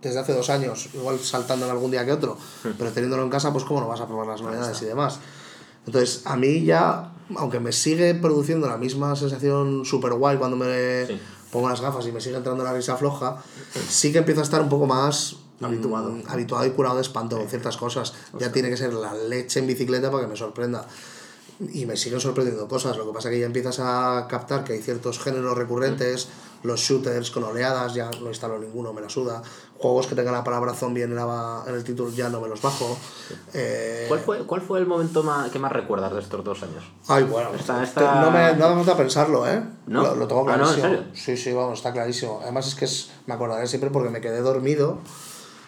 desde 0.00 0.20
hace 0.20 0.32
dos 0.32 0.48
años, 0.50 0.90
igual 0.94 1.18
saltando 1.18 1.64
en 1.66 1.72
algún 1.72 1.90
día 1.90 2.04
que 2.04 2.12
otro, 2.12 2.36
pero 2.78 2.90
teniéndolo 2.92 3.22
en 3.24 3.30
casa, 3.30 3.52
pues 3.52 3.64
cómo 3.64 3.80
no 3.80 3.88
vas 3.88 4.00
a 4.00 4.06
probar 4.06 4.26
las 4.28 4.42
novedades 4.42 4.80
y 4.82 4.84
demás. 4.84 5.18
Entonces, 5.86 6.22
a 6.24 6.36
mí 6.36 6.62
ya, 6.64 7.12
aunque 7.36 7.58
me 7.58 7.72
sigue 7.72 8.14
produciendo 8.14 8.68
la 8.68 8.76
misma 8.76 9.16
sensación 9.16 9.84
super 9.84 10.12
guay 10.14 10.36
cuando 10.38 10.56
me 10.56 11.06
Sí. 11.06 11.20
pongo 11.50 11.68
las 11.68 11.80
gafas 11.80 12.06
y 12.06 12.12
me 12.12 12.20
sigue 12.20 12.36
entrando 12.36 12.62
la 12.64 12.72
risa 12.72 12.96
floja, 12.96 13.36
sí 13.88 14.12
que 14.12 14.18
empiezo 14.18 14.40
a 14.40 14.44
estar 14.44 14.60
un 14.62 14.68
poco 14.68 14.86
más 14.86 15.36
Habituado. 15.60 16.10
mm, 16.10 16.22
habituado 16.28 16.66
y 16.66 16.70
curado 16.70 16.96
de 16.96 17.02
espanto 17.02 17.36
con 17.38 17.48
ciertas 17.48 17.76
cosas. 17.76 18.12
Ya 18.38 18.50
tiene 18.52 18.70
que 18.70 18.76
ser 18.76 18.92
la 18.94 19.14
leche 19.14 19.60
en 19.60 19.66
bicicleta 19.66 20.10
para 20.10 20.24
que 20.24 20.28
me 20.30 20.36
sorprenda. 20.36 20.86
Y 21.72 21.86
me 21.86 21.96
siguen 21.96 22.20
sorprendiendo 22.20 22.66
cosas. 22.66 22.96
Lo 22.96 23.06
que 23.06 23.12
pasa 23.12 23.28
es 23.28 23.34
que 23.34 23.40
ya 23.40 23.46
empiezas 23.46 23.78
a 23.80 24.26
captar 24.28 24.64
que 24.64 24.72
hay 24.72 24.82
ciertos 24.82 25.20
géneros 25.20 25.56
recurrentes, 25.56 26.28
los 26.64 26.80
shooters 26.80 27.30
con 27.30 27.44
oleadas, 27.44 27.94
ya 27.94 28.10
no 28.20 28.28
instalo 28.28 28.58
ninguno, 28.58 28.92
me 28.92 29.00
la 29.00 29.08
suda. 29.08 29.40
Juegos 29.78 30.06
que 30.08 30.16
tengan 30.16 30.32
la 30.34 30.42
palabra 30.42 30.74
zombie 30.74 31.02
en, 31.04 31.14
la- 31.14 31.62
en 31.66 31.74
el 31.74 31.84
título 31.84 32.10
ya 32.10 32.28
no 32.28 32.40
me 32.40 32.48
los 32.48 32.60
bajo. 32.60 32.96
Eh, 33.52 34.06
¿cuál, 34.08 34.20
fue, 34.20 34.38
¿Cuál 34.46 34.62
fue 34.62 34.78
el 34.80 34.86
momento 34.86 35.22
más, 35.22 35.50
que 35.50 35.58
más 35.60 35.70
recuerdas 35.70 36.12
de 36.12 36.20
estos 36.20 36.42
dos 36.42 36.60
años? 36.64 36.82
Ay, 37.06 37.22
bueno, 37.24 37.50
esto- 37.54 37.80
está- 37.82 38.20
no 38.20 38.30
me 38.32 38.54
no 38.54 38.74
falta 38.76 38.96
pensarlo, 38.96 39.46
¿eh? 39.46 39.62
¿No? 39.86 40.02
Lo, 40.02 40.16
lo 40.16 40.26
tengo 40.26 40.48
Ah, 40.48 40.56
¿no? 40.56 40.68
¿En 40.72 40.74
clarísimo. 40.80 40.88
serio? 40.88 41.04
Sí, 41.14 41.36
sí, 41.36 41.52
vamos, 41.52 41.78
está 41.78 41.92
clarísimo. 41.92 42.40
Además 42.42 42.66
es 42.66 42.74
que 42.74 42.86
es, 42.86 43.10
me 43.26 43.34
acordaré 43.34 43.66
siempre 43.68 43.90
porque 43.90 44.10
me 44.10 44.20
quedé 44.20 44.40
dormido 44.40 44.98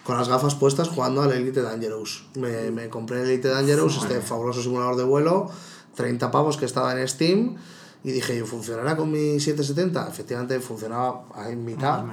con 0.07 0.17
las 0.17 0.29
gafas 0.29 0.55
puestas 0.55 0.89
jugando 0.89 1.21
al 1.23 1.33
Elite 1.33 1.63
Dangerous. 1.63 2.27
Me, 2.37 2.71
me 2.71 2.89
compré 2.89 3.23
el 3.23 3.29
Elite 3.29 3.49
Dangerous, 3.49 3.97
este 3.97 4.21
fabuloso 4.21 4.63
simulador 4.63 4.95
de 4.95 5.03
vuelo, 5.03 5.51
30 5.97 6.31
pavos 6.31 6.57
que 6.57 6.65
estaba 6.65 6.99
en 6.99 7.09
Steam. 7.09 7.57
Y 8.05 8.13
dije, 8.13 8.45
¿funcionará 8.45 8.97
con 8.97 9.11
mi 9.11 9.41
770? 9.41 10.09
Efectivamente, 10.09 10.61
funcionaba 10.61 11.25
en 11.49 11.65
mitad. 11.65 12.05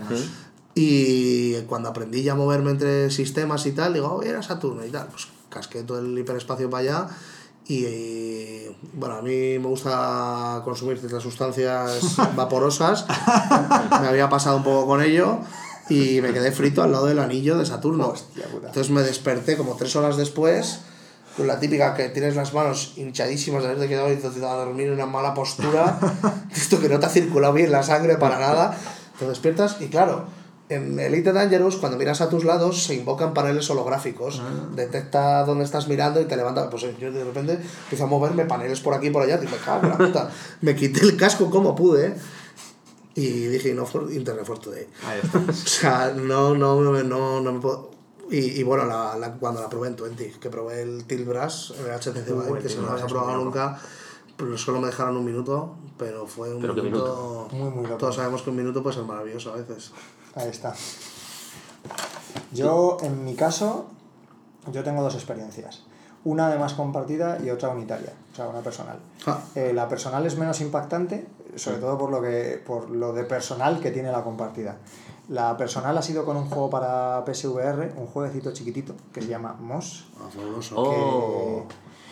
Y 0.74 1.62
cuando 1.68 1.90
aprendí 1.90 2.24
ya 2.24 2.32
a 2.32 2.36
moverme 2.36 2.72
entre 2.72 3.12
sistemas 3.12 3.64
y 3.68 3.74
tal, 3.74 3.94
digo, 3.94 4.08
oh, 4.08 4.24
era 4.24 4.42
Saturno 4.42 4.84
y 4.84 4.90
tal. 4.90 5.08
Pues 5.10 5.28
casqué 5.50 5.84
todo 5.84 6.00
el 6.00 6.18
hiperespacio 6.18 6.72
para 6.72 6.82
allá. 6.82 7.08
Y 7.68 8.66
bueno, 8.94 9.18
a 9.18 9.22
mí 9.22 9.60
me 9.60 9.68
gusta 9.68 10.64
consumir 10.66 10.98
ciertas 10.98 11.22
sustancias 11.22 12.18
vaporosas. 12.36 13.06
me 14.02 14.08
había 14.08 14.30
pasado 14.30 14.58
un 14.58 14.64
poco 14.64 14.88
con 14.88 15.04
ello 15.04 15.42
y 15.90 16.22
me 16.22 16.34
quedé 16.34 16.52
frito 16.52 16.84
al 16.84 16.92
lado 16.92 17.08
del 17.08 17.20
anillo 17.20 17.58
de 17.58 17.66
Saturno. 17.66 18.10
Hostia 18.10 18.46
puta. 18.48 18.68
Entonces 18.68 18.92
me 18.92 19.02
desperté 19.02 19.58
como 19.58 19.76
tres 19.76 19.96
horas 19.96 20.18
después, 20.18 20.80
con 21.36 21.48
la 21.48 21.60
típica 21.60 21.94
que 21.96 22.10
tienes 22.10 22.36
las 22.36 22.54
manos 22.54 22.94
hinchadísimas 22.96 23.64
de 23.64 23.70
haberte 23.70 23.88
quedado 23.88 24.12
y 24.12 24.16
a 24.16 24.54
dormir 24.54 24.88
en 24.88 24.94
una 24.94 25.06
mala 25.06 25.34
postura, 25.34 26.00
esto 26.56 26.80
que 26.80 26.90
no 26.90 27.00
te 27.00 27.06
ha 27.06 27.10
circulado 27.10 27.54
bien 27.54 27.72
la 27.72 27.84
sangre 27.84 28.18
para 28.18 28.40
nada, 28.40 28.78
te 29.18 29.28
despiertas 29.28 29.78
y 29.80 29.88
claro, 29.88 30.26
en 30.70 31.00
Elite 31.00 31.34
Dangerous 31.34 31.78
cuando 31.78 31.98
miras 31.98 32.22
a 32.22 32.30
tus 32.30 32.46
lados 32.46 32.84
se 32.84 32.96
invocan 32.96 33.34
paneles 33.34 33.70
holográficos, 33.70 34.42
detecta 34.76 35.44
dónde 35.44 35.66
estás 35.66 35.88
mirando 35.88 36.22
y 36.22 36.26
te 36.26 36.36
levanta, 36.36 36.70
pues 36.70 36.84
yo 37.00 37.12
de 37.12 37.24
repente 37.24 37.60
empiezo 37.84 38.04
a 38.04 38.08
moverme 38.08 38.46
paneles 38.46 38.80
por 38.80 38.94
aquí 38.94 39.08
y 39.08 39.12
por 39.12 39.24
allá, 39.24 39.40
y 39.42 39.46
me 39.46 39.58
cago 39.58 39.84
en 39.84 39.90
la 39.90 39.98
puta, 39.98 40.30
me 40.62 40.76
quité 40.76 41.02
el 41.02 41.18
casco 41.18 41.50
como 41.50 41.76
pude. 41.76 42.16
Y 43.16 43.28
dije, 43.48 43.74
no, 43.74 43.86
for 43.86 44.12
Internet 44.12 44.46
for 44.46 44.58
Today. 44.60 44.88
Ahí 45.06 45.20
está. 45.24 45.38
O 45.50 45.54
sea, 45.54 46.14
no, 46.16 46.56
no, 46.56 46.82
no, 46.82 47.04
no, 47.04 47.42
no 47.42 47.52
me 47.54 47.60
puedo. 47.60 47.92
Y, 48.32 48.38
y 48.60 48.64
bueno, 48.64 48.86
la, 48.86 49.16
la- 49.18 49.34
cuando 49.34 49.62
la 49.62 49.70
probé 49.70 49.90
en 49.90 49.96
20, 49.96 50.40
que 50.40 50.50
probé 50.50 50.82
el 50.82 51.06
Tilt 51.06 51.28
Brass 51.28 51.74
en 51.80 51.86
el 51.92 52.00
HTC 52.00 52.26
Vive, 52.48 52.60
que 52.62 52.70
si 52.70 52.78
no 52.78 52.84
lo 52.84 52.92
has 52.94 53.04
probado 53.04 53.38
nunca, 53.44 53.80
pues 54.38 54.60
solo 54.62 54.80
me 54.80 54.88
dejaron 54.88 55.18
un 55.18 55.26
minuto, 55.26 55.76
pero 55.98 56.26
fue 56.26 56.54
un 56.56 56.62
Pero 56.62 56.74
minuto. 56.74 57.48
Muy, 57.52 57.70
muy 57.70 57.84
loco. 57.84 57.98
Todos 57.98 58.16
sabemos 58.16 58.42
que 58.42 58.50
un 58.50 58.56
minuto 58.56 58.82
puede 58.82 58.96
ser 58.96 59.06
maravilloso 59.06 59.54
a 59.54 59.58
veces. 59.58 59.92
Ahí 60.36 60.50
está. 60.50 60.74
Yo, 62.52 62.98
en 63.02 63.24
mi 63.26 63.36
caso, 63.36 63.88
yo 64.72 64.84
tengo 64.84 65.02
dos 65.04 65.16
experiencias. 65.16 65.84
Una 66.26 66.48
además 66.48 66.74
compartida 66.74 67.38
y 67.44 67.50
otra 67.50 67.70
unitaria, 67.70 68.14
o 68.32 68.36
sea, 68.36 68.48
una 68.48 68.62
personal. 68.62 68.98
Ah. 69.26 69.40
Eh, 69.56 69.74
la 69.74 69.90
personal 69.90 70.26
es 70.26 70.38
menos 70.38 70.62
impactante, 70.62 71.28
sobre 71.56 71.78
todo 71.78 71.98
por 71.98 72.10
lo, 72.12 72.22
que, 72.22 72.62
por 72.66 72.90
lo 72.90 73.12
de 73.14 73.26
personal 73.26 73.80
que 73.82 73.92
tiene 73.92 74.12
la 74.12 74.24
compartida. 74.24 74.78
La 75.30 75.56
personal 75.58 75.98
ha 75.98 76.02
sido 76.02 76.24
con 76.26 76.38
un 76.38 76.46
juego 76.50 76.70
para 76.70 77.24
PSVR, 77.26 77.94
un 77.98 78.08
jueguecito 78.08 78.52
chiquitito 78.54 78.94
que 79.14 79.22
se 79.22 79.28
llama 79.28 79.54
Moss. 79.60 80.06
Ah, 80.18 80.30
fabuloso. 80.34 80.76
Oh. 80.78 81.66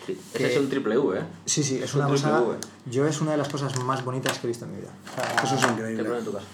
Ese 0.06 0.16
que- 0.34 0.52
es 0.52 0.58
un 0.58 0.68
triple 0.68 0.98
V, 0.98 1.18
¿eh? 1.20 1.22
Sí, 1.46 1.62
sí, 1.62 1.76
es 1.76 1.84
Es 1.84 1.94
un 1.94 2.00
una 2.00 2.10
cosa. 2.10 2.40
V. 2.40 2.56
Yo 2.86 3.06
es 3.06 3.20
una 3.20 3.30
de 3.32 3.36
las 3.36 3.48
cosas 3.48 3.78
más 3.84 4.04
bonitas 4.04 4.38
que 4.38 4.46
he 4.46 4.48
visto 4.48 4.64
en 4.64 4.72
mi 4.72 4.78
vida. 4.78 4.90
Sea, 5.14 5.42
Eso 5.44 5.54
es 5.54 5.60
Te 5.60 5.68
increíble. 5.72 6.02
pruebo 6.02 6.18
en 6.18 6.24
tu 6.24 6.32
casa. 6.32 6.46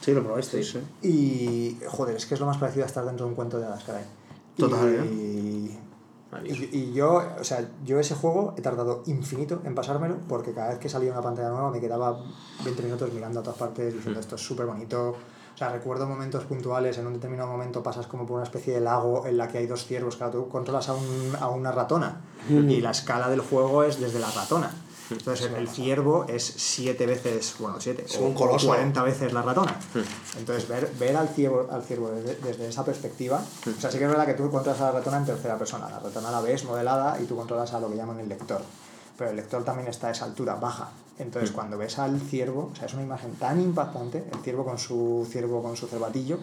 Sí, 0.00 0.12
lo 0.14 0.22
probasteis, 0.22 0.70
sí. 0.70 0.78
Y, 1.02 1.78
joder, 1.88 2.16
es 2.16 2.26
que 2.26 2.34
es 2.34 2.40
lo 2.40 2.46
más 2.46 2.58
parecido 2.58 2.84
a 2.84 2.86
estar 2.86 3.04
dentro 3.04 3.26
de 3.26 3.30
un 3.30 3.34
cuento 3.36 3.58
de 3.58 3.66
hadas, 3.66 3.82
caray. 3.82 4.04
Total, 4.56 4.86
¿eh? 4.88 5.04
Y, 5.04 5.06
Maravilloso. 5.08 5.85
Y, 6.44 6.68
y 6.76 6.92
yo, 6.92 7.22
o 7.40 7.44
sea, 7.44 7.68
yo 7.84 7.98
ese 8.00 8.14
juego 8.14 8.54
he 8.56 8.60
tardado 8.60 9.02
infinito 9.06 9.60
en 9.64 9.74
pasármelo 9.74 10.16
porque 10.28 10.52
cada 10.52 10.70
vez 10.70 10.78
que 10.78 10.88
salía 10.88 11.12
una 11.12 11.22
pantalla 11.22 11.50
nueva 11.50 11.70
me 11.70 11.80
quedaba 11.80 12.18
20 12.64 12.82
minutos 12.82 13.12
mirando 13.12 13.40
a 13.40 13.42
todas 13.42 13.58
partes 13.58 13.94
diciendo 13.94 14.20
esto 14.20 14.36
es 14.36 14.40
súper 14.42 14.66
bonito. 14.66 15.16
O 15.54 15.58
sea, 15.58 15.70
recuerdo 15.70 16.06
momentos 16.06 16.44
puntuales, 16.44 16.98
en 16.98 17.06
un 17.06 17.14
determinado 17.14 17.50
momento 17.50 17.82
pasas 17.82 18.06
como 18.06 18.26
por 18.26 18.36
una 18.36 18.44
especie 18.44 18.74
de 18.74 18.80
lago 18.80 19.26
en 19.26 19.38
la 19.38 19.48
que 19.48 19.56
hay 19.56 19.66
dos 19.66 19.86
ciervos, 19.86 20.16
claro, 20.16 20.32
tú 20.32 20.48
controlas 20.48 20.88
a, 20.90 20.94
un, 20.94 21.32
a 21.40 21.48
una 21.48 21.72
ratona 21.72 22.20
y 22.50 22.80
la 22.82 22.90
escala 22.90 23.30
del 23.30 23.40
juego 23.40 23.82
es 23.82 23.98
desde 23.98 24.18
la 24.18 24.30
ratona. 24.30 24.70
Entonces 25.10 25.50
el 25.56 25.68
ciervo 25.68 26.24
es 26.28 26.44
siete 26.44 27.06
veces, 27.06 27.54
bueno, 27.58 27.80
siete, 27.80 28.04
o, 28.18 28.26
o 28.26 28.34
40 28.34 29.02
veces 29.02 29.32
la 29.32 29.42
ratona. 29.42 29.78
Entonces 30.38 30.68
ver, 30.68 30.90
ver 30.98 31.16
al 31.16 31.28
ciervo, 31.28 31.68
al 31.70 31.82
ciervo 31.82 32.10
desde, 32.10 32.36
desde 32.36 32.68
esa 32.68 32.84
perspectiva, 32.84 33.40
o 33.40 33.80
sea, 33.80 33.90
sí 33.90 33.98
que 33.98 34.04
es 34.04 34.10
verdad 34.10 34.26
que 34.26 34.34
tú 34.34 34.50
controlas 34.50 34.80
a 34.80 34.86
la 34.86 34.92
ratona 34.92 35.18
en 35.18 35.26
tercera 35.26 35.56
persona, 35.56 35.88
la 35.88 36.00
ratona 36.00 36.30
la 36.30 36.40
ves 36.40 36.64
modelada 36.64 37.20
y 37.20 37.26
tú 37.26 37.36
controlas 37.36 37.72
a 37.72 37.80
lo 37.80 37.88
que 37.90 37.96
llaman 37.96 38.18
el 38.20 38.28
lector. 38.28 38.62
Pero 39.16 39.30
el 39.30 39.36
lector 39.36 39.64
también 39.64 39.88
está 39.88 40.08
a 40.08 40.10
esa 40.10 40.24
altura, 40.26 40.56
baja. 40.56 40.90
Entonces 41.18 41.50
cuando 41.50 41.78
ves 41.78 41.98
al 41.98 42.20
ciervo, 42.20 42.70
o 42.72 42.76
sea, 42.76 42.86
es 42.86 42.94
una 42.94 43.02
imagen 43.02 43.34
tan 43.36 43.60
impactante, 43.60 44.24
el 44.32 44.38
ciervo 44.40 44.64
con 44.64 44.78
su 44.78 45.26
ciervo 45.30 45.62
con 45.62 45.76
su 45.76 45.86
cervatillo, 45.86 46.38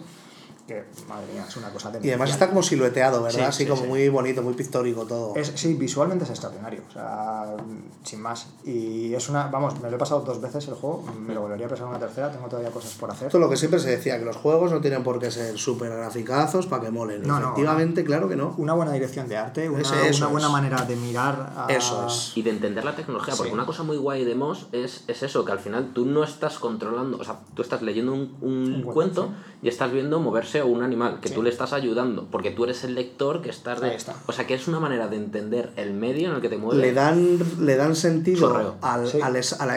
que 0.66 0.84
madre 1.08 1.26
mía, 1.32 1.44
es 1.48 1.56
una 1.56 1.68
cosa 1.70 1.90
de 1.90 1.98
Y 2.04 2.08
además 2.08 2.30
está 2.30 2.48
como 2.48 2.62
silueteado, 2.62 3.22
¿verdad? 3.22 3.38
Sí, 3.38 3.44
Así 3.44 3.64
sí, 3.64 3.68
como 3.68 3.82
sí. 3.82 3.88
muy 3.88 4.08
bonito, 4.08 4.42
muy 4.42 4.54
pictórico 4.54 5.04
todo. 5.04 5.34
es, 5.36 5.52
sí, 5.56 5.74
visualmente 5.74 6.24
es 6.24 6.30
extraordinario, 6.30 6.80
o 6.88 6.92
sea, 6.92 7.54
sin 8.02 8.20
más. 8.22 8.46
Y 8.64 9.12
es 9.14 9.28
una, 9.28 9.48
vamos, 9.48 9.78
me 9.80 9.90
lo 9.90 9.96
he 9.96 9.98
pasado 9.98 10.20
dos 10.22 10.40
veces 10.40 10.66
el 10.68 10.74
juego, 10.74 11.04
me 11.20 11.34
lo 11.34 11.42
volvería 11.42 11.66
a 11.66 11.68
pasar 11.68 11.86
una 11.86 11.98
tercera, 11.98 12.30
tengo 12.32 12.46
todavía 12.48 12.70
cosas 12.70 12.92
por 12.94 13.10
hacer. 13.10 13.26
Esto 13.26 13.38
es 13.38 13.42
lo 13.44 13.50
que 13.50 13.56
siempre 13.56 13.78
se 13.80 13.90
decía, 13.90 14.18
que 14.18 14.24
los 14.24 14.36
juegos 14.36 14.72
no 14.72 14.80
tienen 14.80 15.02
por 15.02 15.18
qué 15.18 15.30
ser 15.30 15.58
súper 15.58 15.90
graficazos 15.94 16.66
para 16.66 16.82
que 16.84 16.90
molen. 16.90 17.22
No, 17.22 17.34
no, 17.40 17.48
Efectivamente, 17.48 18.04
claro 18.04 18.28
que 18.28 18.36
no. 18.36 18.54
Una 18.56 18.72
buena 18.72 18.92
dirección 18.92 19.28
de 19.28 19.36
arte, 19.36 19.68
una, 19.68 19.82
Ese- 19.82 20.16
una 20.16 20.28
buena 20.28 20.46
es. 20.46 20.52
manera 20.52 20.76
de 20.84 20.96
mirar 20.96 21.52
a... 21.56 21.66
Eso 21.68 22.06
es. 22.06 22.32
Y 22.36 22.42
de 22.42 22.50
entender 22.50 22.84
la 22.84 22.96
tecnología, 22.96 23.34
porque 23.36 23.50
Sí. 23.50 23.54
una 23.54 23.66
cosa 23.66 23.82
muy 23.82 23.96
guay 23.98 24.24
de 24.24 24.34
Moss 24.34 24.68
es, 24.72 25.04
es 25.08 25.22
eso, 25.22 25.44
que 25.44 25.52
al 25.52 25.58
final 25.60 25.92
tú 25.92 26.06
no 26.06 26.24
estás 26.24 26.58
controlando, 26.58 27.18
o 27.18 27.24
sea, 27.24 27.40
tú 27.54 27.60
estás 27.62 27.82
leyendo 27.82 28.12
un, 28.14 28.34
un 28.40 28.54
Un 28.74 28.82
cuento, 28.82 28.94
cuento 29.26 29.28
y 29.62 29.68
estás 29.68 29.92
viendo 29.92 30.20
moverse 30.20 30.53
a 30.60 30.64
un 30.64 30.82
animal, 30.82 31.20
que 31.20 31.28
Sí. 31.28 31.34
tú 31.34 31.42
le 31.42 31.50
estás 31.50 31.72
ayudando, 31.72 32.28
porque 32.30 32.50
tú 32.50 32.64
eres 32.64 32.84
el 32.84 32.94
lector 32.94 33.42
que 33.42 33.50
estás 33.50 33.80
de... 33.80 33.94
Está. 33.94 34.14
O 34.26 34.32
sea, 34.32 34.46
que 34.46 34.54
es 34.54 34.66
una 34.68 34.80
manera 34.80 35.08
de 35.08 35.16
entender 35.16 35.70
el 35.76 35.92
medio 35.94 36.28
en 36.30 36.36
el 36.36 36.40
que 36.40 36.48
te 36.48 36.56
mueves. 36.58 36.80
Le 36.80 36.92
dan, 36.92 37.38
le 37.60 37.76
dan 37.76 37.96
sentido 37.96 38.76
al, 38.82 39.08
Sí. 39.08 39.20
al, 39.20 39.36
es- 39.36 39.52
al, 39.60 39.70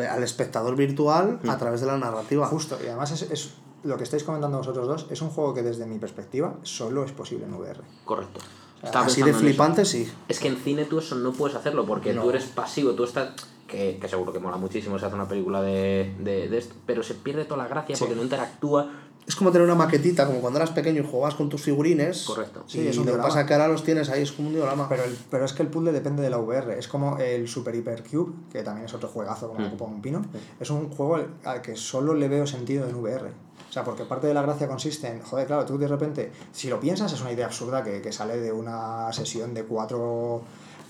al 0.00 0.22
espectador 0.22 0.76
virtual 0.76 1.38
a 1.48 1.58
través 1.58 1.80
de 1.80 1.86
la 1.86 1.98
narrativa. 1.98 2.46
Justo, 2.46 2.78
y 2.82 2.86
además 2.86 3.10
es, 3.12 3.22
es 3.30 3.50
lo 3.84 3.96
que 3.96 4.04
estáis 4.04 4.24
comentando 4.24 4.58
vosotros 4.58 4.86
dos, 4.86 5.06
es 5.10 5.20
un 5.22 5.30
juego 5.30 5.54
que 5.54 5.62
desde 5.62 5.86
mi 5.86 5.98
perspectiva 5.98 6.54
solo 6.62 7.04
es 7.04 7.12
posible 7.12 7.46
en 7.46 7.54
VR. 7.54 7.80
Correcto. 8.04 8.40
Estaba 8.82 9.06
Así 9.06 9.22
de 9.22 9.32
flipante, 9.32 9.84
sí. 9.84 10.10
Es 10.28 10.40
que 10.40 10.48
en 10.48 10.56
cine 10.56 10.84
tú 10.86 10.98
eso 10.98 11.14
no 11.14 11.32
puedes 11.32 11.56
hacerlo 11.56 11.86
porque 11.86 12.12
No. 12.12 12.22
tú 12.22 12.30
eres 12.30 12.44
pasivo, 12.46 12.92
tú 12.92 13.04
estás... 13.04 13.30
Que, 13.68 13.96
que 14.00 14.06
seguro 14.08 14.32
que 14.34 14.38
mola 14.38 14.58
muchísimo 14.58 14.98
si 14.98 15.04
hace 15.06 15.14
una 15.14 15.26
película 15.28 15.62
de, 15.62 16.14
de, 16.18 16.48
de 16.48 16.58
esto, 16.58 16.74
pero 16.84 17.02
se 17.02 17.14
pierde 17.14 17.44
toda 17.46 17.62
la 17.62 17.68
gracia 17.68 17.96
Sí. 17.96 18.00
porque 18.00 18.16
no 18.16 18.22
interactúa. 18.22 18.90
Es 19.26 19.36
como 19.36 19.52
tener 19.52 19.64
una 19.66 19.76
maquetita, 19.76 20.26
como 20.26 20.40
cuando 20.40 20.58
eras 20.58 20.70
pequeño 20.72 21.02
y 21.02 21.06
jugabas 21.06 21.34
con 21.36 21.48
tus 21.48 21.62
figurines. 21.62 22.24
Correcto. 22.24 22.64
Sí, 22.66 22.80
y 22.80 22.88
es 22.88 22.98
un 22.98 23.06
lo 23.06 23.12
que 23.12 23.18
pasa 23.18 23.46
que 23.46 23.52
ahora 23.54 23.68
los 23.68 23.84
tienes 23.84 24.08
ahí, 24.10 24.22
es 24.22 24.32
como 24.32 24.48
un 24.48 24.54
diorama. 24.54 24.88
Pero, 24.88 25.04
el- 25.04 25.16
pero 25.30 25.44
es 25.44 25.52
que 25.52 25.62
el 25.62 25.68
puzzle 25.68 25.92
depende 25.92 26.22
de 26.22 26.30
la 26.30 26.38
VR. 26.38 26.76
Es 26.78 26.88
como 26.88 27.18
el 27.18 27.46
Super 27.48 27.74
Hyper 27.74 28.02
Cube, 28.02 28.32
que 28.50 28.62
también 28.62 28.86
es 28.86 28.94
otro 28.94 29.08
juegazo 29.08 29.48
como 29.48 29.60
Mm. 29.60 29.76
de 29.76 29.84
un 29.84 30.02
Pino. 30.02 30.22
Es 30.58 30.70
un 30.70 30.88
juego 30.90 31.14
al- 31.16 31.28
al 31.44 31.62
que 31.62 31.76
solo 31.76 32.14
le 32.14 32.28
veo 32.28 32.46
sentido 32.46 32.88
en 32.88 32.96
VR. 32.96 33.28
O 33.70 33.72
sea, 33.72 33.84
porque 33.84 34.04
parte 34.04 34.26
de 34.26 34.34
la 34.34 34.42
gracia 34.42 34.66
consiste 34.68 35.06
en, 35.08 35.22
joder, 35.22 35.46
claro, 35.46 35.64
tú 35.64 35.78
de 35.78 35.88
repente, 35.88 36.30
si 36.52 36.68
lo 36.68 36.78
piensas, 36.78 37.10
es 37.12 37.20
una 37.22 37.32
idea 37.32 37.46
absurda 37.46 37.82
que, 37.82 38.02
que 38.02 38.12
sale 38.12 38.36
de 38.38 38.52
una 38.52 39.10
sesión 39.12 39.54
de 39.54 39.62
cuatro 39.64 40.42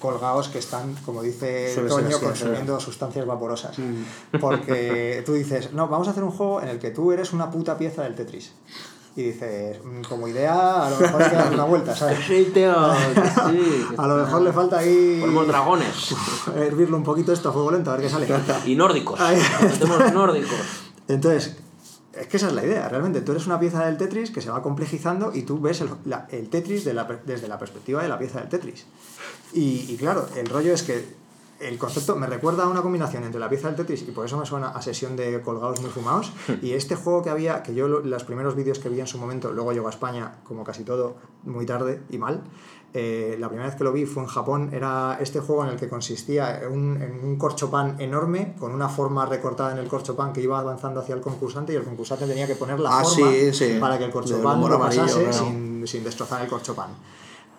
colgados 0.03 0.49
que 0.49 0.59
están, 0.59 0.95
como 1.07 1.23
dice 1.23 1.73
Suele 1.73 1.89
Toño, 1.89 2.17
así, 2.17 2.25
consumiendo 2.27 2.79
sustancias 2.81 3.25
vaporosas. 3.25 3.77
Porque 4.41 5.23
tú 5.27 5.35
dices, 5.35 5.73
no, 5.73 5.89
vamos 5.89 6.09
a 6.09 6.11
hacer 6.11 6.25
un 6.25 6.33
juego 6.33 6.61
en 6.61 6.69
el 6.69 6.79
que 6.79 6.91
tú 6.91 7.13
eres 7.13 7.33
una 7.33 7.51
puta 7.51 7.79
pieza 7.79 8.03
del 8.03 8.15
Tetris. 8.17 8.53
Y 9.15 9.23
dices, 9.25 9.79
"Mm, 9.85 10.03
como 10.09 10.27
idea, 10.27 10.87
a 10.87 10.91
lo 10.91 10.97
mejor 10.99 11.23
hay 11.23 11.31
que 11.31 11.37
darle 11.37 11.55
una 11.55 11.65
vuelta, 11.65 11.95
¿sabes? 11.95 12.19
Sí, 12.27 12.51
tío, 12.53 12.75
sí. 13.51 13.87
A 13.97 14.07
lo 14.07 14.17
mejor 14.17 14.43
le 14.43 14.53
falta 14.53 14.79
ahí 14.79 15.19
Ponemos 15.21 15.47
dragones 15.47 16.15
hervirlo 16.57 16.97
un 16.97 17.05
poquito 17.05 17.33
esto 17.33 17.51
a 17.51 17.53
fuego 17.53 17.71
lento, 17.71 17.91
a 17.91 17.97
ver 17.97 18.07
qué 18.07 18.11
sale. 18.11 18.27
y 18.67 18.75
nórdicos. 18.75 19.21
Hacemos 19.21 20.13
nórdicos. 20.13 20.59
Entonces, 21.09 21.57
es 22.15 22.27
que 22.27 22.37
esa 22.37 22.49
es 22.49 22.53
la 22.53 22.65
idea, 22.65 22.89
realmente. 22.89 23.21
Tú 23.23 23.33
eres 23.33 23.47
una 23.47 23.59
pieza 23.59 23.85
del 23.87 23.97
Tetris 23.97 24.31
que 24.31 24.41
se 24.41 24.51
va 24.51 24.63
complejizando 24.63 25.33
y 25.35 25.43
tú 25.43 25.61
ves 25.61 25.81
el, 25.81 25.89
el 26.31 26.49
Tetris 26.51 26.85
la 26.87 27.05
desde 27.25 27.49
la 27.49 27.59
perspectiva 27.59 28.03
de 28.03 28.09
la 28.09 28.19
pieza 28.19 28.41
del 28.41 28.49
Tetris. 28.49 28.87
Y, 29.53 29.97
claro, 29.97 30.27
el 30.37 30.47
rollo 30.47 30.73
es 30.73 30.83
que 30.83 31.23
el 31.61 31.79
concepto 31.79 32.17
me 32.17 32.27
recuerda 32.27 32.65
a 32.65 32.69
una 32.69 32.83
combinación 32.83 33.23
entre 33.23 33.39
la 33.39 33.49
pieza 33.49 33.69
del 33.69 33.77
Tetris 33.77 34.03
y 34.03 34.11
por 34.11 34.27
eso 34.27 34.37
me 34.37 34.45
suena 34.47 34.69
a 34.71 34.83
sesión 34.83 35.15
de 35.17 35.41
colgados 35.43 35.81
muy 35.81 35.91
fumados. 35.91 36.33
Y 36.61 36.73
este 36.73 36.97
juego 36.97 37.23
que 37.23 37.31
había, 37.31 37.63
que 37.63 37.75
yo 37.75 37.87
lo- 37.87 38.01
los 38.01 38.25
primeros 38.25 38.57
vídeos 38.57 38.79
que 38.79 38.89
vi 38.89 38.99
en 39.01 39.07
su 39.07 39.19
momento, 39.19 39.53
luego 39.53 39.73
llegó 39.73 39.87
a 39.87 39.91
España, 39.91 40.33
como 40.45 40.65
casi 40.65 40.83
todo, 40.85 41.17
muy 41.45 41.65
tarde 41.67 42.01
y 42.11 42.19
mal. 42.19 42.43
Eh, 42.95 43.37
la 43.41 43.49
primera 43.49 43.69
vez 43.69 43.77
que 43.77 43.85
lo 43.85 43.93
vi 43.93 44.05
fue 44.05 44.23
en 44.23 44.29
Japón, 44.29 44.71
era 44.73 45.17
este 45.21 45.41
juego 45.41 45.65
en 45.65 45.71
el 45.71 45.77
que 45.77 45.89
consistía 45.89 46.61
en 46.63 46.73
un, 46.73 47.03
en 47.03 47.21
un 47.25 47.37
corchopan 47.37 48.01
enorme 48.01 48.55
con 48.59 48.73
una 48.75 48.89
forma 48.89 49.25
recortada 49.27 49.73
en 49.73 49.79
el 49.79 49.89
corchopan 49.89 50.33
que 50.33 50.43
iba 50.43 50.59
avanzando 50.59 51.01
hacia 51.01 51.15
el 51.15 51.21
concursante 51.23 51.73
y 51.73 51.77
el 51.77 51.85
concursante 51.85 52.27
tenía 52.27 52.47
que 52.47 52.55
poner 52.55 52.79
la 52.81 52.99
Ah, 52.99 53.05
forma 53.05 53.31
sí, 53.31 53.53
sí. 53.55 53.79
para 53.81 53.97
que 53.99 54.05
el 54.05 54.11
humor 54.15 54.57
no 54.71 54.77
amarillo, 54.77 55.03
pasase 55.03 55.23
claro. 55.23 55.33
sin, 55.33 55.87
sin 55.87 56.05
destrozar 56.05 56.43
el 56.43 56.49
corchopan. 56.49 56.91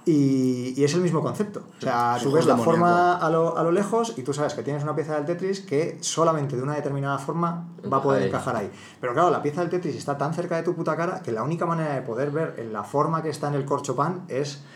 Y, 0.05 0.73
y 0.75 0.83
es 0.83 0.93
el 0.95 0.99
mismo 1.01 1.21
concepto. 1.21 1.61
O 1.77 1.81
sea, 1.81 2.17
Sí, 2.19 2.25
tú 2.25 2.33
ves 2.33 2.45
la 2.45 2.55
demoníaco. 2.55 2.71
forma 2.71 3.15
a 3.15 3.29
lo, 3.29 3.57
a 3.57 3.63
lo 3.63 3.71
lejos 3.71 4.13
y 4.17 4.23
tú 4.23 4.33
sabes 4.33 4.53
que 4.53 4.61
tienes 4.61 4.83
una 4.83 4.93
pieza 4.93 5.15
del 5.15 5.25
Tetris 5.25 5.61
que 5.61 5.97
solamente 6.01 6.57
de 6.57 6.61
una 6.61 6.75
determinada 6.75 7.17
forma 7.17 7.69
va 7.91 7.97
a 7.97 8.01
poder 8.01 8.21
ahí. 8.23 8.27
encajar 8.27 8.55
ahí. 8.57 8.69
Pero 8.99 9.13
claro, 9.13 9.29
la 9.29 9.41
pieza 9.41 9.61
del 9.61 9.69
Tetris 9.69 9.95
está 9.95 10.17
tan 10.17 10.33
cerca 10.33 10.57
de 10.57 10.63
tu 10.63 10.75
puta 10.75 10.97
cara 10.97 11.21
que 11.23 11.31
la 11.31 11.41
única 11.41 11.65
manera 11.65 11.93
de 11.95 12.01
poder 12.01 12.31
ver 12.31 12.55
en 12.57 12.73
la 12.73 12.83
forma 12.83 13.23
que 13.23 13.29
está 13.29 13.47
en 13.47 13.53
el 13.53 13.63
corchopan 13.65 14.25
es 14.27 14.57
Movido. 14.57 14.73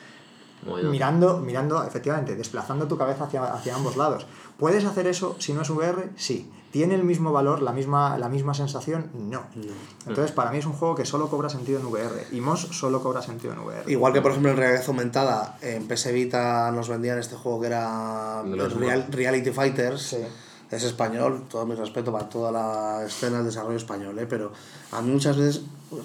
Mirando, 0.89 1.37
mirando, 1.39 1.83
efectivamente, 1.83 2.35
desplazando 2.35 2.87
tu 2.87 2.97
cabeza 2.97 3.25
hacia, 3.25 3.43
hacia 3.53 3.75
ambos 3.75 3.95
lados. 3.97 4.25
¿Puedes 4.57 4.85
hacer 4.85 5.07
eso 5.07 5.35
si 5.39 5.53
no 5.53 5.61
es 5.61 5.69
VR? 5.69 6.09
Sí. 6.17 6.51
¿Tiene 6.71 6.95
el 6.95 7.03
mismo 7.03 7.31
valor, 7.31 7.61
la 7.61 7.71
misma, 7.71 8.17
la 8.17 8.27
misma 8.27 8.53
sensación? 8.53 9.09
No. 9.17 9.43
Entonces, 10.05 10.31
para 10.33 10.51
mí 10.51 10.57
es 10.57 10.65
un 10.65 10.73
juego 10.73 10.95
que 10.95 11.05
solo 11.05 11.29
cobra 11.29 11.47
sentido 11.49 11.79
en 11.79 11.85
VR. 11.87 12.27
Y 12.31 12.41
Moss 12.41 12.67
solo 12.71 13.01
cobra 13.01 13.21
sentido 13.21 13.53
en 13.53 13.59
VR. 13.59 13.89
Igual 13.91 14.11
que 14.13 14.21
por 14.21 14.31
ejemplo 14.31 14.51
en 14.51 14.57
realidad 14.57 14.83
aumentada, 14.87 15.57
en 15.61 15.87
PS 15.87 16.11
Vita 16.11 16.69
nos 16.71 16.89
vendían 16.89 17.17
este 17.19 17.35
juego 17.35 17.61
que 17.61 17.67
era 17.67 18.43
Los 18.43 18.73
Real- 18.75 19.07
Reality 19.09 19.51
Fighters. 19.51 20.01
Sí. 20.01 20.17
Es 20.69 20.83
español, 20.83 21.43
todo 21.49 21.65
mi 21.65 21.75
respeto 21.75 22.11
para 22.11 22.27
toda 22.27 22.51
la 22.51 23.05
escena 23.05 23.37
del 23.37 23.45
desarrollo 23.45 23.77
español, 23.77 24.19
¿eh? 24.19 24.27
pero 24.29 24.51
a 24.91 25.01
mí 25.01 25.11
muchas 25.11 25.37
veces, 25.37 25.61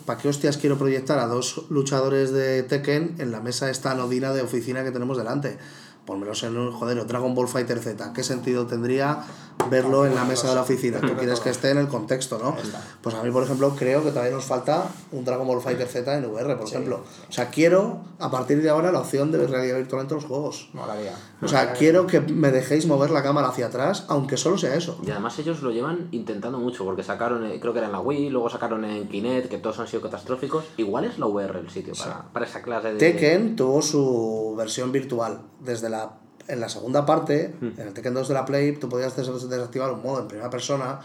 ¿para 0.06 0.20
qué 0.20 0.28
hostias 0.28 0.56
quiero 0.56 0.78
proyectar 0.78 1.18
a 1.18 1.26
dos 1.26 1.64
luchadores 1.68 2.32
de 2.32 2.62
Tekken 2.62 3.16
en 3.18 3.32
la 3.32 3.40
mesa 3.40 3.70
esta 3.70 3.90
anodina 3.90 4.32
de 4.32 4.42
oficina 4.42 4.84
que 4.84 4.92
tenemos 4.92 5.18
delante? 5.18 5.58
Ponmelos 6.06 6.42
en 6.44 6.56
un, 6.56 6.72
joder, 6.72 7.04
Dragon 7.06 7.34
Ball 7.34 7.48
Fighter 7.48 7.78
Z. 7.78 8.12
¿Qué 8.12 8.22
sentido 8.22 8.66
tendría 8.66 9.24
verlo 9.70 10.06
en 10.06 10.14
la 10.14 10.24
mesa 10.24 10.48
de 10.48 10.54
la 10.54 10.62
oficina? 10.62 11.00
Tú 11.00 11.14
quieres 11.16 11.40
que 11.40 11.50
esté 11.50 11.70
en 11.70 11.78
el 11.78 11.88
contexto, 11.88 12.38
¿no? 12.38 12.56
Pues 13.00 13.14
a 13.14 13.22
mí, 13.22 13.30
por 13.30 13.42
ejemplo, 13.42 13.74
creo 13.76 14.02
que 14.02 14.10
todavía 14.10 14.32
nos 14.32 14.44
falta 14.44 14.86
un 15.10 15.24
Dragon 15.24 15.46
Ball 15.46 15.60
Fighter 15.60 15.88
Z 15.88 16.16
en 16.16 16.24
VR, 16.24 16.56
por 16.56 16.68
ejemplo. 16.68 17.04
O 17.28 17.32
sea, 17.32 17.50
quiero 17.50 18.00
a 18.18 18.30
partir 18.30 18.62
de 18.62 18.70
ahora 18.70 18.92
la 18.92 19.00
opción 19.00 19.32
de 19.32 19.46
realidad 19.46 19.76
virtual 19.76 20.02
entre 20.02 20.16
los 20.16 20.24
juegos. 20.24 20.70
Molaría. 20.72 21.14
O 21.40 21.48
sea, 21.48 21.72
quiero 21.72 22.06
que 22.06 22.20
me 22.20 22.50
dejéis 22.50 22.86
mover 22.86 23.10
la 23.10 23.22
cámara 23.22 23.48
hacia 23.48 23.66
atrás, 23.66 24.04
aunque 24.08 24.36
solo 24.36 24.58
sea 24.58 24.74
eso. 24.74 24.98
Y 25.04 25.10
además 25.10 25.38
ellos 25.38 25.62
lo 25.62 25.70
llevan 25.70 26.08
intentando 26.12 26.58
mucho, 26.58 26.84
porque 26.84 27.02
sacaron, 27.02 27.44
eh, 27.46 27.58
creo 27.60 27.72
que 27.72 27.80
era 27.80 27.86
en 27.86 27.92
la 27.92 28.00
Wii, 28.00 28.30
luego 28.30 28.48
sacaron 28.48 28.84
en 28.84 29.08
Kinect, 29.08 29.48
que 29.48 29.58
todos 29.58 29.78
han 29.80 29.88
sido 29.88 30.02
catastróficos. 30.02 30.64
Igual 30.76 31.04
es 31.04 31.18
la 31.18 31.26
VR 31.26 31.58
el 31.58 31.70
sitio 31.70 31.94
para, 31.94 32.32
para 32.32 32.46
esa 32.46 32.62
clase 32.62 32.94
de... 32.94 32.98
Tekken 32.98 33.56
tuvo 33.56 33.82
su 33.82 34.54
versión 34.56 34.92
virtual. 34.92 35.42
Desde 35.60 35.88
la, 35.88 36.21
en 36.48 36.60
la 36.60 36.68
segunda 36.68 37.04
parte, 37.06 37.54
Hmm. 37.60 37.80
en 37.80 37.88
el 37.88 37.92
Tekken 37.94 38.14
2 38.14 38.28
de 38.28 38.34
la 38.34 38.44
Play, 38.44 38.72
tú 38.76 38.88
podías 38.88 39.16
des- 39.16 39.48
desactivar 39.48 39.90
un 39.92 40.02
modo 40.02 40.20
en 40.20 40.28
primera 40.28 40.50
persona, 40.50 41.00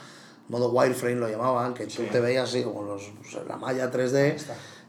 modo 0.50 0.70
wireframe 0.72 1.16
lo 1.16 1.30
llamaban, 1.30 1.74
que 1.74 1.86
tú 1.88 2.04
te 2.12 2.20
veías 2.20 2.50
así 2.50 2.64
como 2.64 2.84
los, 2.84 3.12
pues, 3.22 3.38
la 3.48 3.58
malla 3.58 3.92
3D. 3.92 4.38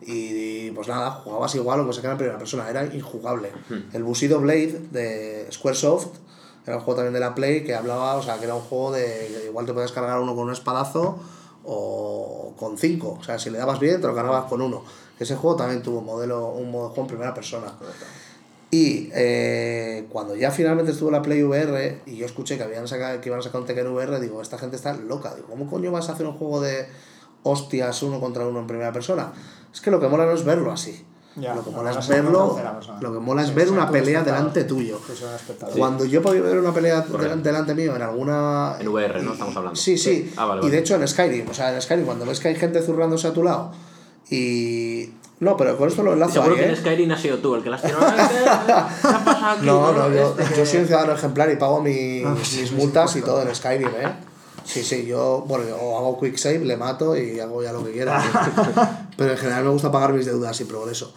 Y 0.00 0.70
pues 0.70 0.86
nada, 0.86 1.10
jugabas 1.10 1.54
igual, 1.56 1.80
aunque 1.80 1.92
se 1.94 2.00
quedara 2.00 2.12
en 2.14 2.18
primera 2.18 2.38
persona, 2.38 2.68
era 2.70 2.84
injugable. 2.84 3.50
Hmm. 3.68 3.94
El 3.94 4.04
Bushido 4.04 4.38
Blade 4.40 4.80
de 4.92 5.48
Squaresoft 5.50 6.06
era 6.66 6.76
un 6.76 6.82
juego 6.82 6.96
también 6.98 7.14
de 7.14 7.20
la 7.20 7.34
Play 7.34 7.64
que 7.64 7.74
hablaba, 7.74 8.14
o 8.16 8.22
sea, 8.22 8.38
que 8.38 8.44
era 8.44 8.54
un 8.54 8.60
juego 8.60 8.92
de. 8.92 9.44
igual 9.48 9.66
te 9.66 9.72
podías 9.72 9.90
cargar 9.90 10.20
uno 10.20 10.34
con 10.36 10.44
un 10.44 10.52
espadazo 10.52 11.18
o 11.64 12.54
con 12.58 12.78
cinco. 12.78 13.16
O 13.20 13.24
sea, 13.24 13.38
si 13.38 13.50
le 13.50 13.58
dabas 13.58 13.80
bien, 13.80 14.00
te 14.00 14.06
lo 14.06 14.14
cargabas 14.14 14.44
con 14.44 14.62
uno. 14.62 14.84
Ese 15.18 15.34
juego 15.34 15.56
también 15.56 15.82
tuvo 15.82 15.98
un 15.98 16.04
modelo, 16.06 16.48
un 16.50 16.70
modo 16.70 16.84
de 16.84 16.94
juego 16.94 17.02
en 17.02 17.08
primera 17.08 17.34
persona. 17.34 17.72
Y 18.70 19.08
eh, 19.14 20.06
cuando 20.10 20.36
ya 20.36 20.50
finalmente 20.50 20.92
estuvo 20.92 21.10
la 21.10 21.22
Play 21.22 21.42
VR 21.42 22.02
y 22.04 22.16
yo 22.16 22.26
escuché 22.26 22.58
que, 22.58 22.64
habían 22.64 22.86
sacado, 22.86 23.18
que 23.20 23.28
iban 23.30 23.40
a 23.40 23.42
sacar 23.42 23.60
un 23.62 23.66
Tekken 23.66 23.86
VR, 23.86 24.20
digo, 24.20 24.42
esta 24.42 24.58
gente 24.58 24.76
está 24.76 24.94
loca. 24.94 25.34
Digo, 25.34 25.48
¿cómo 25.48 25.70
coño 25.70 25.90
vas 25.90 26.10
a 26.10 26.12
hacer 26.12 26.26
un 26.26 26.34
juego 26.34 26.60
de 26.60 26.86
hostias 27.44 28.02
uno 28.02 28.20
contra 28.20 28.46
uno 28.46 28.60
en 28.60 28.66
primera 28.66 28.92
persona? 28.92 29.32
Es 29.72 29.80
que 29.80 29.90
lo 29.90 29.98
que 30.00 30.08
mola 30.08 30.26
no 30.26 30.32
es 30.32 30.44
verlo 30.44 30.70
así. 30.70 31.02
Ya, 31.36 31.54
lo 31.54 31.62
que 31.64 31.70
mola 31.70 31.92
es 31.92 32.08
verlo, 32.08 32.58
lo 33.00 33.12
que 33.12 33.18
mola 33.20 33.42
es 33.42 33.48
Sí, 33.48 33.54
ver 33.54 33.70
una 33.70 33.88
pelea 33.90 34.24
delante 34.24 34.64
tuyo. 34.64 34.98
Cuando 35.76 36.04
yo 36.04 36.20
podía 36.20 36.40
ver 36.42 36.58
una 36.58 36.74
pelea 36.74 37.04
Correcto. 37.04 37.36
delan- 37.36 37.42
delante 37.42 37.74
mío 37.74 37.94
en 37.94 38.02
alguna. 38.02 38.76
En 38.80 38.88
VR, 38.88 39.22
¿no? 39.22 39.32
Estamos 39.34 39.56
hablando. 39.56 39.76
Sí, 39.80 39.96
sí. 39.96 40.32
Ah, 40.36 40.46
vale, 40.46 40.60
y 40.62 40.64
de 40.64 40.70
vale. 40.70 40.78
hecho 40.80 40.96
en 40.96 41.06
Skyrim, 41.06 41.48
o 41.48 41.54
sea, 41.54 41.72
en 41.74 41.80
Skyrim, 41.80 42.04
cuando 42.04 42.26
ves 42.26 42.40
que 42.40 42.48
hay 42.48 42.56
gente 42.56 42.82
zurrándose 42.82 43.28
a 43.28 43.32
tu 43.32 43.44
lado 43.44 43.70
y. 44.30 45.12
No, 45.40 45.56
pero 45.56 45.76
con 45.76 45.88
esto 45.88 46.02
lo 46.02 46.14
enlazo 46.14 46.32
Seguro 46.34 46.54
ahí, 46.54 46.60
que 46.60 46.66
¿eh? 46.66 46.70
en 46.70 46.76
Skyrim 46.76 47.10
has 47.12 47.20
sido 47.20 47.38
tú 47.38 47.54
el 47.54 47.62
que 47.62 47.70
las 47.70 47.80
tiró. 47.82 47.98
¿Qué 48.00 48.06
ha 48.06 49.24
pasado 49.24 49.46
aquí? 49.56 49.66
No, 49.66 49.92
no, 49.92 50.12
yo, 50.12 50.34
Este 50.38 50.52
que- 50.54 50.58
yo 50.60 50.66
soy 50.66 50.80
un 50.80 50.86
ciudadano 50.86 51.12
ejemplar 51.12 51.50
y 51.52 51.56
pago 51.56 51.80
mis, 51.80 52.24
Ah, 52.24 52.34
mis 52.36 52.48
sí, 52.48 52.68
multas 52.74 53.12
sí, 53.12 53.20
y 53.20 53.22
todo 53.22 53.42
en 53.42 53.54
Skyrim, 53.54 53.88
¿eh? 53.88 54.12
Sí, 54.64 54.82
sí, 54.82 55.06
yo, 55.06 55.44
bueno, 55.46 55.64
yo 55.66 55.76
hago 55.96 56.18
quick 56.20 56.36
save, 56.36 56.58
le 56.64 56.76
mato 56.76 57.16
y 57.16 57.38
hago 57.40 57.62
ya 57.62 57.72
lo 57.72 57.84
que 57.84 57.92
quiera. 57.92 58.20
Pero 59.16 59.30
en 59.32 59.38
general 59.38 59.64
me 59.64 59.70
gusta 59.70 59.90
pagar 59.92 60.12
mis 60.12 60.26
deudas 60.26 60.60
y 60.60 60.64
progreso. 60.64 61.14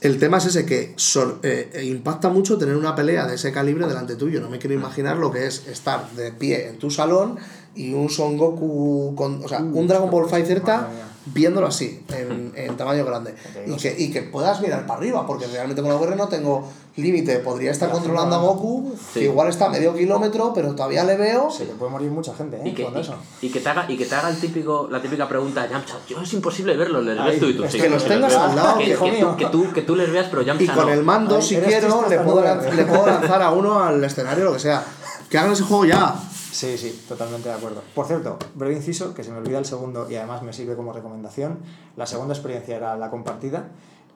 El 0.00 0.18
tema 0.18 0.38
es 0.38 0.46
ese 0.46 0.64
que 0.64 0.94
sor- 0.96 1.40
eh, 1.42 1.70
eh, 1.74 1.84
impacta 1.84 2.28
mucho 2.28 2.56
tener 2.56 2.76
una 2.76 2.94
pelea 2.94 3.26
de 3.26 3.34
ese 3.34 3.52
calibre 3.52 3.86
delante 3.86 4.16
tuyo. 4.16 4.40
No 4.40 4.48
me 4.48 4.58
quiero 4.58 4.74
imaginar 4.74 5.16
lo 5.16 5.30
que 5.30 5.46
es 5.46 5.66
estar 5.66 6.08
de 6.12 6.32
pie 6.32 6.68
en 6.68 6.78
tu 6.78 6.90
salón 6.90 7.36
y 7.74 7.92
un 7.92 8.08
Son 8.08 8.38
Goku 8.38 9.14
con. 9.16 9.44
O 9.44 9.48
sea, 9.48 9.58
un 9.60 9.86
Dragon 9.86 10.08
Ball 10.10 10.28
Fighter 10.28 10.62
madre 10.62 10.94
mía. 10.94 11.04
Viéndolo 11.26 11.66
así, 11.66 12.02
en, 12.08 12.52
en 12.56 12.76
tamaño 12.76 13.04
grande. 13.04 13.34
Y 13.66 13.76
que, 13.76 13.94
y 13.98 14.10
que 14.10 14.22
puedas 14.22 14.60
mirar 14.60 14.86
para 14.86 14.98
arriba, 14.98 15.26
porque 15.26 15.46
realmente 15.46 15.82
con 15.82 15.90
la 15.90 15.96
VR 15.96 16.16
no 16.16 16.28
tengo 16.28 16.66
límite. 16.96 17.38
Podría 17.40 17.70
estar 17.70 17.90
controlando 17.90 18.36
a 18.36 18.38
Goku, 18.40 18.94
Sí. 19.12 19.20
que 19.20 19.24
igual 19.26 19.48
está 19.48 19.66
a 19.66 19.68
medio 19.70 19.94
kilómetro, 19.94 20.52
pero 20.54 20.74
todavía 20.74 21.04
le 21.04 21.16
veo. 21.16 21.50
Se 21.50 21.64
le 21.66 21.72
puede 21.72 21.90
morir 21.92 22.10
mucha 22.10 22.34
gente, 22.34 22.56
¿eh? 22.56 22.62
Y 22.68 22.72
que, 22.74 22.84
con 22.84 22.96
eso. 22.96 23.14
y, 23.42 23.46
y 23.46 23.50
que 23.50 23.60
te 23.60 23.68
haga, 23.68 23.84
y 23.90 23.96
que 23.96 24.06
te 24.06 24.14
haga 24.14 24.28
el 24.30 24.38
típico, 24.40 24.88
la 24.90 25.00
típica 25.00 25.28
pregunta, 25.28 25.68
Yamcha, 25.68 25.94
yo 26.08 26.20
es 26.20 26.32
imposible 26.32 26.76
verlo, 26.76 27.00
les 27.02 27.22
ves 27.24 27.38
tú 27.40 27.46
y 27.46 27.54
tú. 27.54 27.64
es 27.64 27.72
sí, 27.72 27.80
que 27.80 27.88
los 27.90 28.04
tengas 28.04 28.34
al 28.34 28.56
lado, 28.56 28.78
que, 28.78 28.90
hijo 28.90 29.04
que 29.04 29.12
mío. 29.12 29.36
que, 29.36 29.46
tú, 29.46 29.72
que 29.72 29.82
tú 29.82 29.96
les 29.96 30.10
veas, 30.10 30.26
pero 30.30 30.42
Y 30.42 30.46
Yamcha 30.46 30.74
con 30.74 30.86
no. 30.86 30.92
el 30.92 31.02
mando, 31.04 31.36
Ay, 31.36 31.42
si 31.42 31.56
quiero, 31.56 32.06
le 32.08 32.18
puedo, 32.18 32.42
le 32.74 32.84
puedo 32.84 33.06
lanzar 33.06 33.42
a 33.42 33.50
uno 33.50 33.82
al 33.82 34.02
escenario, 34.02 34.44
lo 34.44 34.52
que 34.54 34.58
sea. 34.60 34.84
Que 35.28 35.38
hagan 35.38 35.52
ese 35.52 35.62
juego 35.62 35.84
ya. 35.84 36.14
Sí, 36.50 36.76
sí, 36.78 37.04
totalmente 37.08 37.48
de 37.48 37.54
acuerdo. 37.54 37.82
Por 37.94 38.06
cierto, 38.06 38.38
breve 38.54 38.76
inciso, 38.76 39.14
que 39.14 39.22
se 39.22 39.30
me 39.30 39.38
olvida 39.38 39.58
el 39.58 39.64
segundo 39.64 40.10
y 40.10 40.16
además 40.16 40.42
me 40.42 40.52
sirve 40.52 40.74
como 40.76 40.92
recomendación. 40.92 41.58
La 41.96 42.06
segunda 42.06 42.34
experiencia 42.34 42.76
era 42.76 42.96
la 42.96 43.10
compartida. 43.10 43.68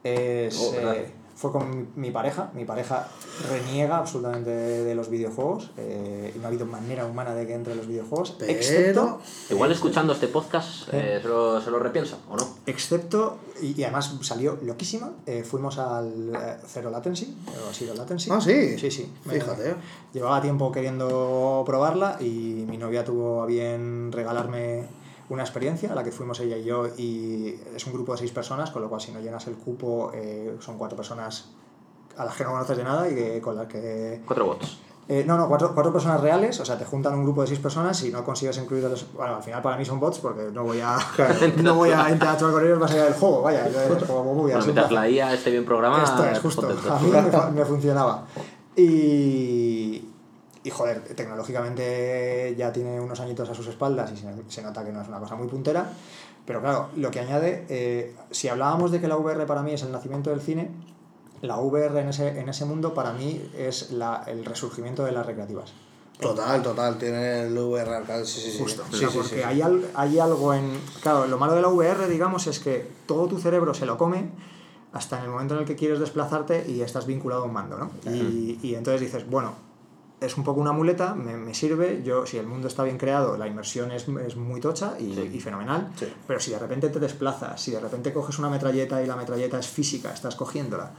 Es, 0.03 0.57
Oh, 0.59 0.74
eh, 0.93 1.11
fue 1.37 1.51
con 1.53 1.68
mi, 1.70 1.87
mi 1.97 2.11
pareja. 2.11 2.51
Mi 2.55 2.64
pareja 2.64 3.09
reniega 3.51 3.99
absolutamente 3.99 4.51
de, 4.51 4.85
de 4.85 4.95
los 4.95 5.09
videojuegos 5.11 5.70
eh, 5.76 6.32
y 6.35 6.39
no 6.39 6.45
ha 6.45 6.49
habido 6.49 6.66
manera 6.66 7.07
humana 7.07 7.35
de 7.35 7.47
que 7.47 7.55
entre 7.55 7.74
los 7.74 7.87
videojuegos, 7.87 8.37
Pero- 8.39 8.53
excepto, 8.53 9.20
Igual 9.51 9.72
escuchando 9.72 10.12
este 10.12 10.28
podcast 10.28 10.89
eh, 10.93 11.18
se, 11.22 11.28
lo, 11.28 11.61
se 11.61 11.70
lo 11.70 11.78
repiensa, 11.78 12.16
¿o 12.30 12.37
no? 12.37 12.47
excepto 12.66 13.39
y, 13.61 13.78
y 13.80 13.85
además 13.85 14.14
salió 14.22 14.59
loquísima. 14.62 15.12
eh, 15.26 15.43
fuimos 15.45 15.78
al 15.78 16.32
eh, 16.35 16.57
Zero 16.66 16.91
Latency, 16.91 17.35
o 17.49 17.72
Zero 17.72 17.95
Latency. 17.95 18.30
Ah, 18.32 18.41
sí. 18.41 18.78
Sí, 18.78 18.91
sí. 18.91 19.12
Me- 19.24 19.35
Fíjate. 19.35 19.74
Llevaba 20.12 20.41
tiempo 20.41 20.70
queriendo 20.70 21.62
probarla 21.66 22.16
y 22.20 22.64
mi 22.68 22.76
novia 22.78 23.05
tuvo 23.05 23.43
a 23.43 23.47
bien 23.47 24.12
regalarme 24.12 24.85
una 25.28 25.42
experiencia 25.42 25.92
a 25.92 25.94
la 25.94 26.04
que 26.04 26.12
fuimos 26.12 26.38
ella 26.40 26.56
y 26.56 26.64
yo 26.64 26.86
y 26.96 27.58
es 27.74 27.86
un 27.86 27.92
grupo 27.92 28.12
de 28.12 28.18
seis 28.18 28.32
personas, 28.32 28.70
con 28.70 28.82
lo 28.82 28.88
cual 28.88 29.00
si 29.00 29.12
no 29.12 29.20
llenas 29.20 29.46
el 29.46 29.54
cupo 29.54 30.10
eh, 30.14 30.56
son 30.60 30.76
cuatro 30.78 30.96
personas 30.96 31.50
a 32.16 32.24
las 32.24 32.36
que 32.36 32.44
no 32.44 32.50
conoces 32.50 32.76
de 32.76 32.84
nada 32.84 33.08
y 33.08 33.14
que, 33.14 33.40
con 33.40 33.56
las 33.56 33.66
que... 33.66 34.22
Cuatro 34.26 34.46
votos. 34.46 34.78
eh, 35.08 35.24
no, 35.26 35.36
no, 35.36 35.48
cuatro, 35.48 35.72
cuatro 35.74 35.92
personas 35.92 36.20
reales, 36.20 36.60
o 36.60 36.64
sea, 36.64 36.78
te 36.78 36.84
juntan 36.84 37.14
un 37.14 37.24
grupo 37.24 37.40
de 37.40 37.48
seis 37.48 37.58
personas 37.58 38.02
y 38.04 38.10
no 38.10 38.22
consigues 38.24 38.56
incluir 38.58 38.84
a 38.84 38.88
los... 38.88 39.12
Bueno, 39.12 39.36
al 39.36 39.42
final 39.42 39.62
para 39.62 39.76
mí 39.76 39.84
son 39.84 39.98
bots 39.98 40.18
porque 40.18 40.50
no 40.52 40.62
voy 40.64 40.80
a, 40.80 40.96
no 41.62 41.74
voy 41.74 41.90
a 41.90 42.10
interactuar 42.10 42.52
con 42.52 42.64
ellos 42.64 42.78
más 42.78 42.92
allá 42.92 43.04
del 43.04 43.14
juego, 43.14 43.42
vaya, 43.42 43.68
yo 43.68 44.06
como 44.06 44.34
muy 44.34 44.52
Bueno, 44.52 44.64
mientras 44.64 44.92
la 44.92 45.08
IA 45.08 45.34
esté 45.34 45.50
bien 45.50 45.64
programada, 45.64 46.04
esto 46.04 46.24
es 46.24 46.38
justo. 46.38 46.68
A 46.90 46.98
mí 46.98 47.10
me 47.56 47.64
funcionaba. 47.64 48.26
Y, 48.76 50.13
y 50.64 50.70
joder, 50.70 51.02
tecnológicamente 51.14 52.54
ya 52.58 52.72
tiene 52.72 53.00
unos 53.00 53.20
añitos 53.20 53.48
a 53.48 53.54
sus 53.54 53.66
espaldas 53.68 54.10
y 54.12 54.16
se, 54.16 54.26
se 54.48 54.62
nota 54.62 54.84
que 54.84 54.92
no 54.92 55.00
es 55.02 55.08
una 55.08 55.18
cosa 55.20 55.36
muy 55.36 55.46
puntera. 55.46 55.92
Pero 56.46 56.60
claro, 56.60 56.88
lo 56.96 57.10
que 57.10 57.20
añade, 57.20 57.64
eh, 57.68 58.14
si 58.30 58.48
hablábamos 58.48 58.90
de 58.90 59.00
que 59.00 59.08
la 59.08 59.16
VR 59.16 59.46
para 59.46 59.62
mí 59.62 59.72
es 59.72 59.82
el 59.82 59.92
nacimiento 59.92 60.30
del 60.30 60.40
cine, 60.40 60.70
la 61.40 61.56
VR 61.58 62.00
en 62.00 62.08
ese, 62.08 62.38
en 62.40 62.48
ese 62.48 62.64
mundo 62.64 62.92
para 62.94 63.12
mí 63.12 63.40
es 63.56 63.92
la, 63.92 64.24
el 64.26 64.44
resurgimiento 64.44 65.04
de 65.04 65.12
las 65.12 65.24
recreativas. 65.24 65.72
Total, 66.20 66.62
total. 66.62 66.96
Tiene 66.96 67.42
el 67.46 67.58
VR 67.58 67.90
arcade, 67.96 68.24
sí, 68.24 68.40
sí, 68.40 68.50
sí. 68.52 68.58
Justo. 68.58 68.84
Sí, 68.90 68.96
O 68.96 68.98
sea, 68.98 69.08
sí, 69.10 69.18
porque 69.18 69.34
sí. 69.36 69.42
Hay, 69.42 69.60
al- 69.62 69.90
hay 69.94 70.18
algo 70.18 70.54
en. 70.54 70.78
Claro, 71.02 71.26
lo 71.26 71.38
malo 71.38 71.54
de 71.54 71.62
la 71.62 71.68
VR, 71.68 72.06
digamos, 72.08 72.46
es 72.46 72.60
que 72.60 72.88
todo 73.06 73.26
tu 73.26 73.38
cerebro 73.38 73.74
se 73.74 73.84
lo 73.84 73.98
come 73.98 74.28
hasta 74.92 75.18
en 75.18 75.24
el 75.24 75.30
momento 75.30 75.54
en 75.54 75.60
el 75.60 75.66
que 75.66 75.74
quieres 75.74 75.98
desplazarte 75.98 76.70
y 76.70 76.82
estás 76.82 77.04
vinculado 77.06 77.42
a 77.42 77.46
un 77.46 77.52
mando, 77.52 77.76
¿no? 77.78 77.90
Y, 78.14 78.60
y 78.62 78.74
entonces 78.76 79.00
dices, 79.00 79.28
bueno, 79.28 79.52
es 80.24 80.36
un 80.36 80.44
poco 80.44 80.60
una 80.60 80.72
muleta, 80.72 81.14
me, 81.14 81.36
me 81.36 81.54
sirve, 81.54 82.02
yo 82.04 82.26
si 82.26 82.36
el 82.38 82.46
mundo 82.46 82.68
está 82.68 82.82
bien 82.84 82.98
creado, 82.98 83.36
la 83.36 83.46
inmersión 83.46 83.90
es, 83.92 84.06
es 84.08 84.36
muy 84.36 84.60
tocha 84.60 84.94
y, 84.98 85.14
Sí. 85.14 85.30
y 85.34 85.40
fenomenal, 85.40 85.90
Sí. 85.96 86.12
pero 86.26 86.40
si 86.40 86.50
de 86.50 86.58
repente 86.58 86.88
te 86.88 86.98
desplazas, 87.00 87.60
si 87.60 87.70
de 87.70 87.80
repente 87.80 88.12
coges 88.12 88.38
una 88.38 88.48
metralleta 88.50 89.02
y 89.02 89.06
la 89.06 89.16
metralleta 89.16 89.58
es 89.58 89.68
física, 89.68 90.12
estás 90.12 90.34
cogiéndola, 90.36 90.92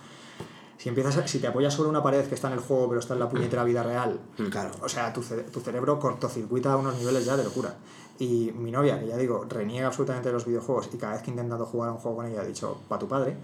si, 0.77 0.89
empiezas 0.89 1.17
a- 1.17 1.27
si 1.27 1.39
te 1.39 1.47
apoyas 1.47 1.73
sobre 1.73 1.89
una 1.89 2.03
pared 2.03 2.25
que 2.27 2.35
está 2.35 2.47
en 2.47 2.53
el 2.55 2.59
juego 2.59 2.87
pero 2.89 2.99
está 2.99 3.13
en 3.13 3.19
la 3.21 3.29
puñetera 3.29 3.63
vida 3.63 3.81
real, 3.83 4.19
Claro. 4.51 4.71
o 4.81 4.89
sea, 4.89 5.11
tu, 5.13 5.21
tu 5.21 5.59
cerebro 5.61 5.99
cortocircuita 5.99 6.73
a 6.73 6.77
unos 6.77 6.95
niveles 6.97 7.25
ya 7.25 7.35
de 7.37 7.43
locura. 7.43 7.75
Y 8.17 8.53
mi 8.55 8.71
novia, 8.71 8.97
que 8.99 9.07
ya 9.07 9.17
digo, 9.17 9.45
reniega 9.49 9.87
absolutamente 9.87 10.29
de 10.29 10.33
los 10.33 10.45
videojuegos 10.45 10.89
y 10.93 10.97
cada 10.97 11.13
vez 11.13 11.21
que 11.21 11.31
he 11.31 11.33
intentado 11.33 11.65
jugar 11.65 11.89
a 11.89 11.91
un 11.93 11.97
juego 11.97 12.17
con 12.17 12.25
ella 12.27 12.41
ha 12.41 12.45
dicho, 12.45 12.77
pa' 12.87 12.97
tu 12.97 13.07
padre, 13.09 13.35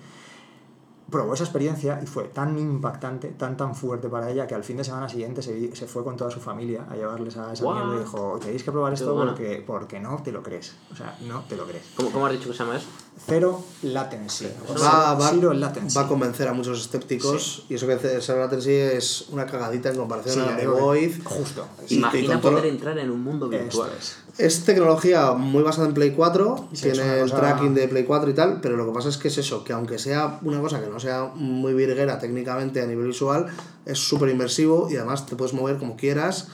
probó 1.12 1.34
esa 1.34 1.43
experiencia 1.43 1.99
y 2.01 2.07
fue 2.07 2.24
tan 2.26 2.57
impactante, 2.57 3.28
tan 3.30 3.57
tan 3.57 3.76
fuerte 3.76 4.07
para 4.09 4.30
ella 4.32 4.47
que 4.47 4.55
al 4.55 4.64
fin 4.64 4.78
de 4.78 4.84
semana 4.84 5.09
siguiente 5.09 5.41
se, 5.41 5.72
fue 5.88 6.03
con 6.03 6.16
toda 6.18 6.32
su 6.32 6.39
familia 6.39 6.86
a 6.89 6.95
llevarles 6.95 7.36
a 7.38 7.51
esa 7.53 7.64
mierda 7.72 7.95
y 7.95 7.99
dijo, 7.99 8.39
tenéis 8.41 8.64
que 8.64 8.72
probar 8.72 8.93
esto 8.93 9.14
porque, 9.16 9.64
porque 9.66 9.99
no 9.99 10.22
te 10.24 10.32
lo 10.32 10.41
crees. 10.41 10.74
O 10.91 10.95
sea, 10.95 11.18
no 11.28 11.41
te 11.41 11.55
lo 11.55 11.66
crees. 11.68 11.84
¿Cómo, 11.95 12.12
¿Cómo 12.12 12.26
has 12.26 12.32
dicho 12.32 12.47
que 12.49 12.53
se 12.55 12.64
llama 12.64 12.78
eso? 12.78 12.88
Cero 13.28 13.62
latency. 13.84 14.47
o 14.68 14.78
sea, 14.78 14.89
Va, 14.89 15.14
va- 15.16 15.30
zero 15.30 15.53
latency. 15.53 15.95
va 15.97 16.03
a 16.03 16.07
convencer 16.07 16.47
a 16.47 16.53
muchos 16.53 16.80
escépticos 16.82 17.66
y 17.70 17.76
eso 17.76 17.86
que 17.86 17.97
Zero 17.97 18.39
Latency 18.39 18.72
es 18.72 19.26
una 19.30 19.45
cagadita 19.45 19.89
en 19.89 19.97
comparación 19.97 20.34
Sí, 20.36 20.41
a 20.41 20.55
The 20.55 20.68
Void. 20.68 21.24
Justo. 21.24 21.66
Y- 21.89 21.95
Imagina 21.97 22.39
poder 22.41 22.66
entrar 22.68 22.97
en 22.97 23.12
un 23.12 23.22
mundo 23.22 23.49
virtual. 23.49 23.89
Esto 23.99 23.99
es. 23.99 24.18
Es 24.38 24.63
tecnología 24.65 25.34
muy 25.34 25.61
basada 25.61 25.88
en 25.88 25.93
Play 25.93 26.11
4, 26.11 26.69
Sí, 26.73 26.89
es 26.89 26.93
tiene 26.97 27.15
el 27.19 27.23
cosa- 27.23 27.38
tracking 27.39 27.73
de 27.75 27.88
Play 27.88 28.05
4 28.05 28.29
y 28.29 28.34
tal, 28.34 28.59
pero 28.61 28.75
lo 28.77 28.86
que 28.88 28.91
pasa 28.93 29.09
es 29.09 29.17
que 29.17 29.27
es 29.27 29.38
eso, 29.38 29.63
que 29.63 29.73
aunque 29.73 29.99
sea 29.99 30.39
una 30.43 30.59
cosa 30.61 30.82
que 30.82 30.88
no 30.88 30.99
sea 30.99 31.32
muy 31.36 31.73
virguera 31.73 32.17
técnicamente 32.17 32.82
a 32.82 32.86
nivel 32.88 33.07
visual, 33.07 33.47
es 33.86 33.99
súper 33.99 34.29
inmersivo 34.29 34.88
y 34.89 34.95
además 34.97 35.25
te 35.25 35.36
puedes 35.36 35.53
mover 35.53 35.77
como 35.77 35.95
quieras. 35.95 36.47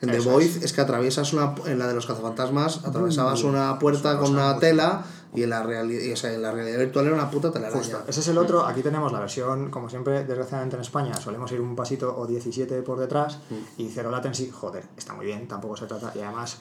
En 0.00 0.10
The 0.10 0.18
Void 0.18 0.64
es. 0.64 0.72
que 0.72 0.80
atraviesas 0.80 1.32
una, 1.32 1.54
en 1.66 1.78
la 1.78 1.86
de 1.86 1.94
los 1.94 2.06
cazafantasmas, 2.06 2.84
atravesabas 2.84 3.44
una 3.44 3.78
puerta 3.78 4.18
con 4.18 4.32
una 4.32 4.58
tela 4.58 5.04
y 5.32 5.44
en 5.44 5.50
la, 5.50 5.62
reali- 5.64 6.12
o 6.12 6.16
sea, 6.16 6.32
en 6.34 6.42
la 6.42 6.50
realidad 6.50 6.78
virtual 6.80 7.06
era 7.06 7.14
una 7.14 7.30
puta 7.30 7.52
telaraña. 7.52 7.78
Justo. 7.78 8.02
Ese 8.08 8.18
es 8.18 8.26
el 8.28 8.36
otro. 8.36 8.66
Aquí 8.66 8.82
tenemos 8.82 9.12
la 9.12 9.20
versión, 9.20 9.70
como 9.70 9.88
siempre, 9.88 10.24
desgraciadamente 10.24 10.74
en 10.76 10.82
España, 10.82 11.14
solemos 11.14 11.50
ir 11.52 11.60
un 11.60 11.76
pasito 11.76 12.14
o 12.18 12.26
17 12.26 12.82
por 12.82 12.98
detrás 12.98 13.38
y 13.78 13.88
cero 13.94 14.10
latency, 14.10 14.50
joder, 14.50 14.84
está 14.96 15.14
muy 15.14 15.24
bien, 15.26 15.46
tampoco 15.46 15.76
se 15.76 15.86
trata. 15.86 16.12
Y 16.16 16.18
además 16.20 16.58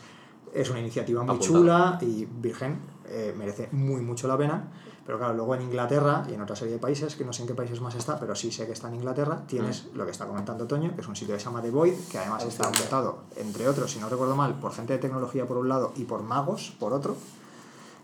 es 0.54 0.70
una 0.70 0.80
iniciativa 0.80 1.22
muy 1.24 1.36
Apuntado. 1.36 1.60
chula 1.60 1.98
y 2.02 2.26
virgen, 2.26 2.80
eh, 3.08 3.34
merece 3.38 3.70
muy 3.72 4.02
mucho 4.02 4.28
la 4.28 4.38
pena. 4.38 4.64
Pero 5.04 5.18
claro, 5.18 5.34
luego 5.34 5.56
en 5.56 5.64
Inglaterra 5.64 6.24
y 6.30 6.36
en 6.36 6.42
otra 6.42 6.56
serie 6.56 6.74
de 6.76 6.80
países, 6.80 7.16
que 7.16 7.26
no 7.26 7.34
sé 7.34 7.42
en 7.42 7.48
qué 7.48 7.56
países 7.56 7.82
más 7.82 7.96
está, 7.96 8.20
pero 8.20 8.36
sí 8.36 8.52
sé 8.52 8.68
que 8.68 8.72
está 8.74 8.88
en 8.88 8.96
Inglaterra, 8.96 9.42
tienes 9.48 9.88
lo 9.96 10.06
que 10.06 10.12
está 10.12 10.26
comentando 10.28 10.68
Toño, 10.68 10.94
que 10.94 11.02
es 11.02 11.08
un 11.08 11.16
sitio 11.16 11.34
que 11.34 11.40
se 11.40 11.46
llama 11.48 11.62
The 11.62 11.72
Void, 11.72 11.96
que 12.10 12.20
además 12.20 12.46
está 12.46 12.66
montado, 12.70 13.24
entre 13.36 13.68
otros, 13.68 13.92
si 13.92 14.00
no 14.00 14.08
recuerdo 14.10 14.36
mal, 14.36 14.54
por 14.60 14.72
gente 14.74 14.94
de 14.94 15.00
tecnología 15.00 15.48
por 15.48 15.58
un 15.58 15.68
lado 15.70 15.92
y 15.96 16.04
por 16.04 16.22
magos 16.22 16.76
por 16.80 16.94
otro, 16.94 17.18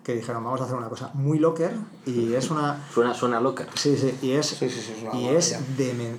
que 0.04 0.16
dijeron, 0.16 0.43
vamos 0.43 0.60
a 0.60 0.64
hacer 0.64 0.76
una 0.76 0.89
cosa 0.89 1.12
muy 1.14 1.38
locker 1.38 1.76
y 2.08 2.34
es 2.34 2.50
una... 2.50 2.84
Suena, 2.93 3.14
suena 3.14 3.39
loca. 3.39 3.68
Sí, 3.76 3.95
sí, 3.95 4.18
y 4.24 4.32
es, 4.32 4.48
Sí, 4.48 4.68
sí, 4.68 4.82
sí, 4.82 4.93
es 4.98 5.04
una 5.04 5.14
y 5.16 5.28
es 5.30 5.56
demen- 5.78 6.18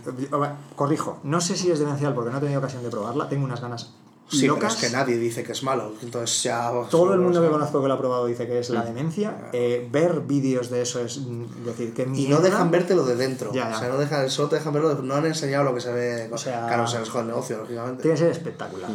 Corrijo, 0.77 1.19
no 1.25 1.41
sé 1.41 1.57
si 1.57 1.71
es 1.73 1.81
demencial 1.81 2.15
porque 2.15 2.31
no 2.31 2.39
he 2.39 2.41
tenido 2.41 2.61
ocasión 2.61 2.83
de 2.85 2.89
probarla, 2.91 3.29
tengo 3.29 3.45
unas 3.45 3.61
ganas 3.61 3.95
Sí, 4.29 4.41
pero 4.43 4.55
locas. 4.55 4.75
es 4.75 4.81
que 4.81 4.91
nadie 4.97 5.17
dice 5.17 5.43
que 5.43 5.53
es 5.53 5.63
malo, 5.63 5.93
entonces 6.03 6.43
ya... 6.43 6.71
Todo 6.91 7.15
el 7.15 7.21
mundo 7.21 7.41
que 7.41 7.47
o 7.47 7.51
sea, 7.51 7.59
conozco 7.59 7.81
que 7.83 7.89
lo 7.89 7.95
ha 7.95 7.99
probado 7.99 8.27
dice 8.27 8.47
que 8.47 8.59
es 8.59 8.69
la 8.71 8.83
demencia. 8.83 9.49
Eh, 9.53 9.89
ver 9.91 10.21
vídeos 10.21 10.69
de 10.69 10.83
eso 10.83 11.01
es 11.01 11.19
mm, 11.19 11.65
decir 11.65 11.95
que 11.95 12.03
Y 12.03 12.07
no 12.07 12.13
mierda. 12.13 12.41
dejan 12.43 12.71
verte 12.71 12.95
lo 12.95 13.05
de 13.05 13.17
dentro. 13.17 13.53
Ya, 13.53 13.71
ya. 13.71 13.77
O 13.77 13.79
sea, 13.81 13.89
no 13.89 13.97
dejan, 13.99 14.29
solo 14.29 14.49
te 14.51 14.57
dejan 14.57 14.73
ver 14.75 14.83
lo 14.83 14.95
de, 14.95 15.03
No 15.03 15.15
han 15.15 15.25
enseñado 15.27 15.65
lo 15.65 15.75
que 15.75 15.81
se 15.81 15.93
ve. 15.93 16.29
O 16.31 16.37
sea- 16.39 16.67
claro, 16.67 16.87
se 16.87 16.99
les 17.01 17.09
jode 17.09 17.23
el 17.23 17.29
negocio, 17.29 17.59
lógicamente. 17.59 18.03
Tiene 18.03 18.17
que 18.17 18.23
ser 18.25 18.31
espectacular. 18.33 18.91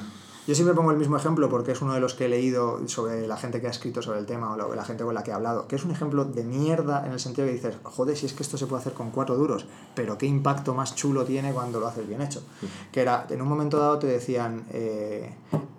Yo 0.45 0.55
siempre 0.55 0.75
pongo 0.75 0.91
el 0.91 0.97
mismo 0.97 1.15
ejemplo 1.15 1.47
porque 1.49 1.71
es 1.71 1.81
uno 1.81 1.93
de 1.93 2.01
los 2.01 2.15
que 2.15 2.25
he 2.25 2.29
leído 2.29 2.85
sobre 2.89 3.25
la 3.27 3.37
gente 3.37 3.61
que 3.61 3.67
ha 3.67 3.69
escrito 3.69 4.01
sobre 4.01 4.19
el 4.19 4.25
tema 4.25 4.53
o 4.53 4.75
la 4.75 4.83
gente 4.83 5.05
con 5.05 5.13
la 5.13 5.23
que 5.23 5.31
he 5.31 5.33
hablado, 5.33 5.69
que 5.69 5.77
es 5.77 5.85
un 5.85 5.91
ejemplo 5.91 6.25
de 6.25 6.43
mierda 6.43 7.05
en 7.05 7.13
el 7.13 7.19
sentido 7.21 7.47
que 7.47 7.53
dices, 7.53 7.77
joder, 7.83 8.17
si 8.17 8.25
es 8.25 8.33
que 8.33 8.43
esto 8.43 8.57
se 8.57 8.67
puede 8.67 8.81
hacer 8.81 8.91
con 8.91 9.11
cuatro 9.11 9.35
duros, 9.35 9.65
pero 9.95 10.17
qué 10.17 10.25
impacto 10.25 10.73
más 10.73 10.95
chulo 10.95 11.23
tiene 11.23 11.53
cuando 11.53 11.79
lo 11.79 11.87
haces 11.87 12.05
bien 12.05 12.21
hecho. 12.21 12.43
Que 12.91 13.01
era, 13.01 13.25
en 13.29 13.41
un 13.41 13.47
momento 13.47 13.79
dado 13.79 13.99
te 13.99 14.07
decían, 14.07 14.65
eh, 14.71 15.33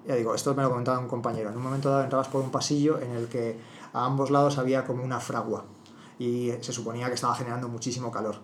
ya 0.08 0.14
digo, 0.14 0.34
esto 0.34 0.54
me 0.54 0.62
lo 0.62 0.70
comentaba 0.70 0.98
un 0.98 1.08
compañero, 1.08 1.50
en 1.50 1.56
un 1.58 1.62
momento 1.62 1.90
dado 1.90 2.02
entrabas 2.02 2.28
por 2.28 2.42
un 2.42 2.50
pasillo 2.50 2.98
en 2.98 3.10
el 3.10 3.28
que 3.28 3.58
a 3.92 4.06
ambos 4.06 4.30
lados 4.30 4.56
había 4.56 4.86
como 4.86 5.04
una 5.04 5.20
fragua 5.20 5.64
y 6.18 6.52
se 6.62 6.72
suponía 6.72 7.08
que 7.08 7.14
estaba 7.14 7.34
generando 7.34 7.68
muchísimo 7.68 8.10
calor. 8.10 8.36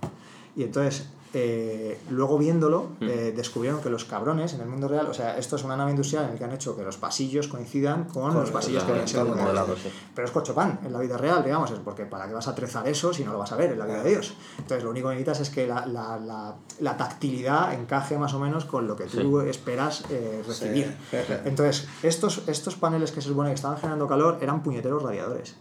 Y 0.55 0.65
entonces, 0.65 1.09
eh, 1.33 2.01
luego 2.11 2.39
viéndolo, 2.39 2.89
eh, 3.01 3.33
descubrieron 3.37 3.81
que 3.81 3.89
los 3.89 4.05
cabrones 4.05 4.55
en 4.55 4.61
el 4.63 4.67
mundo 4.69 4.89
real, 4.89 5.07
o 5.07 5.15
sea, 5.15 5.39
esto 5.39 5.57
es 5.57 5.63
una 5.65 5.77
nave 5.77 5.91
industrial 5.93 6.25
en 6.25 6.31
el 6.33 6.39
que 6.39 6.45
han 6.45 6.53
hecho 6.53 6.77
que 6.77 6.83
los 6.83 6.97
pasillos 6.97 7.47
coincidan 7.49 8.05
con, 8.05 8.35
los 8.35 8.51
pasillos 8.51 8.83
que 8.83 8.89
la- 8.91 8.95
deben 8.95 9.09
ser 9.09 9.21
modelados. 9.25 9.45
modelado, 9.45 9.77
sí. 9.77 9.91
Pero 10.15 10.27
es 10.27 10.33
cochopán 10.33 10.81
en 10.85 10.93
la 10.93 10.99
vida 10.99 11.17
real, 11.17 11.45
digamos, 11.45 11.71
es 11.71 11.79
porque 11.79 12.05
para 12.05 12.27
qué 12.27 12.35
vas 12.35 12.49
a 12.49 12.55
trezar 12.55 12.89
eso 12.89 13.13
si 13.13 13.25
no 13.25 13.33
lo 13.33 13.39
vas 13.39 13.53
a 13.53 13.57
ver 13.57 13.73
en 13.73 13.79
la 13.79 13.87
vida 13.87 14.03
de 14.03 14.11
Dios. 14.11 14.35
Entonces, 14.59 14.83
lo 14.83 14.91
único 14.91 15.09
que 15.09 15.15
necesitas 15.15 15.41
es 15.41 15.51
que 15.51 15.67
la, 15.67 15.87
la, 15.87 16.19
la, 16.19 16.57
la 16.81 16.97
tactilidad 16.97 17.75
encaje 17.75 18.19
más 18.19 18.35
o 18.35 18.41
menos 18.41 18.65
con 18.65 18.87
lo 18.89 18.97
que 18.97 19.05
tú 19.05 19.41
esperas 19.43 20.05
eh, 20.11 20.43
recibir. 20.47 20.97
Sí. 21.11 21.17
Entonces, 21.45 21.87
estos, 22.03 22.43
estos 22.49 22.75
paneles 22.75 23.13
que 23.13 23.21
se 23.21 23.29
supone 23.29 23.51
que 23.51 23.55
estaban 23.55 23.77
generando 23.79 24.09
calor 24.09 24.39
eran 24.41 24.63
puñeteros 24.63 25.03
radiadores. 25.03 25.57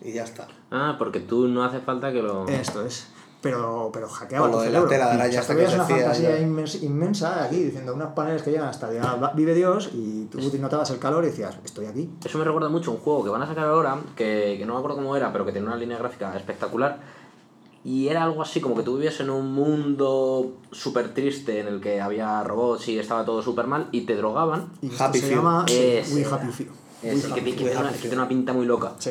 Y 0.00 0.12
ya 0.12 0.24
está. 0.24 0.48
Ah, 0.70 0.96
porque 0.98 1.20
tú 1.20 1.48
no 1.48 1.62
hace 1.64 1.80
falta 1.80 2.12
que 2.12 2.22
lo. 2.22 2.46
Esto 2.48 2.84
es. 2.84 3.08
Pero, 3.42 3.90
pero 3.92 4.08
hackeaba 4.08 4.50
tu 4.50 4.58
de 4.58 4.64
la 4.64 4.70
cerebro. 4.70 4.88
tela 4.88 5.06
de 5.06 5.12
araña 5.12 5.40
O 5.40 5.44
sea, 5.44 5.54
que 5.56 5.62
una 5.62 5.82
hacía 5.84 5.96
fantasía 5.98 6.38
ya. 6.38 6.46
inmens- 6.46 6.82
inmensa 6.82 7.44
aquí, 7.44 7.62
diciendo 7.62 7.94
unos 7.94 8.12
paneles 8.12 8.42
que 8.42 8.50
llegan 8.50 8.68
hasta 8.68 8.92
ya 8.92 9.32
vive 9.34 9.54
Dios 9.54 9.90
y 9.92 10.24
tú 10.24 10.38
notabas 10.58 10.90
el 10.90 10.98
calor 10.98 11.22
y 11.24 11.28
decías, 11.28 11.56
estoy 11.64 11.86
aquí. 11.86 12.10
Eso 12.24 12.38
me 12.38 12.44
recuerda 12.44 12.68
mucho 12.68 12.90
a 12.90 12.94
un 12.94 13.00
juego 13.00 13.22
que 13.24 13.30
van 13.30 13.42
a 13.42 13.46
sacar 13.46 13.66
ahora, 13.68 13.98
que, 14.16 14.56
que 14.58 14.66
no 14.66 14.72
me 14.72 14.78
acuerdo 14.80 14.96
cómo 14.96 15.14
era, 15.16 15.32
pero 15.32 15.44
que 15.46 15.52
tenía 15.52 15.68
una 15.68 15.76
línea 15.76 15.98
gráfica 15.98 16.36
espectacular. 16.36 16.98
Y 17.84 18.08
era 18.08 18.24
algo 18.24 18.42
así, 18.42 18.60
como 18.60 18.74
que 18.74 18.82
tú 18.82 18.96
vivías 18.96 19.20
en 19.20 19.30
un 19.30 19.52
mundo 19.54 20.56
súper 20.72 21.14
triste 21.14 21.60
en 21.60 21.68
el 21.68 21.80
que 21.80 22.00
había 22.00 22.42
robots 22.42 22.88
y 22.88 22.98
estaba 22.98 23.24
todo 23.24 23.42
súper 23.42 23.68
mal 23.68 23.88
y 23.92 24.00
te 24.06 24.16
drogaban. 24.16 24.70
Y 24.82 24.90
Happy 24.98 25.20
se 25.20 25.30
llama 25.36 25.64
We. 25.68 26.24
Happy 26.28 26.48
Few. 26.48 26.66
Que, 27.10 27.42
que 27.42 27.52
tiene 27.52 27.76
una, 27.76 27.92
que 27.92 27.98
tiene 27.98 28.16
una 28.16 28.28
pinta 28.28 28.52
muy 28.52 28.66
loca. 28.66 28.92
Sí, 28.98 29.10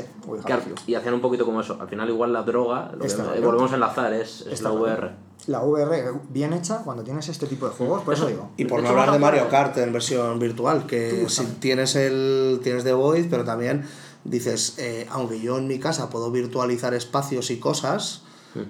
y 0.87 0.95
hacían 0.95 1.13
un 1.13 1.21
poquito 1.21 1.45
como 1.45 1.61
eso. 1.61 1.77
Al 1.79 1.87
final 1.87 2.09
igual 2.09 2.33
la 2.33 2.43
droga, 2.43 2.91
lo 2.93 3.05
que 3.05 3.39
volvemos 3.41 3.71
a 3.71 3.75
enlazar, 3.75 4.13
es, 4.13 4.45
es 4.49 4.61
la. 4.61 4.71
VR. 4.71 5.11
La 5.47 5.61
VR 5.61 6.11
bien 6.29 6.53
hecha 6.53 6.81
cuando 6.83 7.03
tienes 7.03 7.29
este 7.29 7.45
tipo 7.45 7.67
de 7.67 7.73
juegos, 7.73 8.01
por 8.03 8.15
eso 8.15 8.25
digo. 8.27 8.49
Y 8.57 8.65
por 8.65 8.81
no 8.81 8.89
hablar 8.89 9.11
de 9.11 9.19
Mario 9.19 9.47
Kart 9.47 9.77
en 9.77 9.93
versión 9.93 10.39
virtual, 10.39 10.87
que 10.87 11.21
Tú, 11.23 11.29
si 11.29 11.45
tienes 11.59 11.95
el 11.95 12.59
tienes 12.63 12.83
The 12.83 12.93
Void, 12.93 13.27
pero 13.29 13.43
también 13.43 13.85
dices, 14.23 14.75
eh, 14.79 15.05
aunque 15.11 15.39
yo 15.39 15.57
en 15.59 15.67
mi 15.67 15.77
casa 15.79 16.09
puedo 16.09 16.31
virtualizar 16.31 16.95
espacios 16.95 17.51
y 17.51 17.59
cosas, 17.59 18.23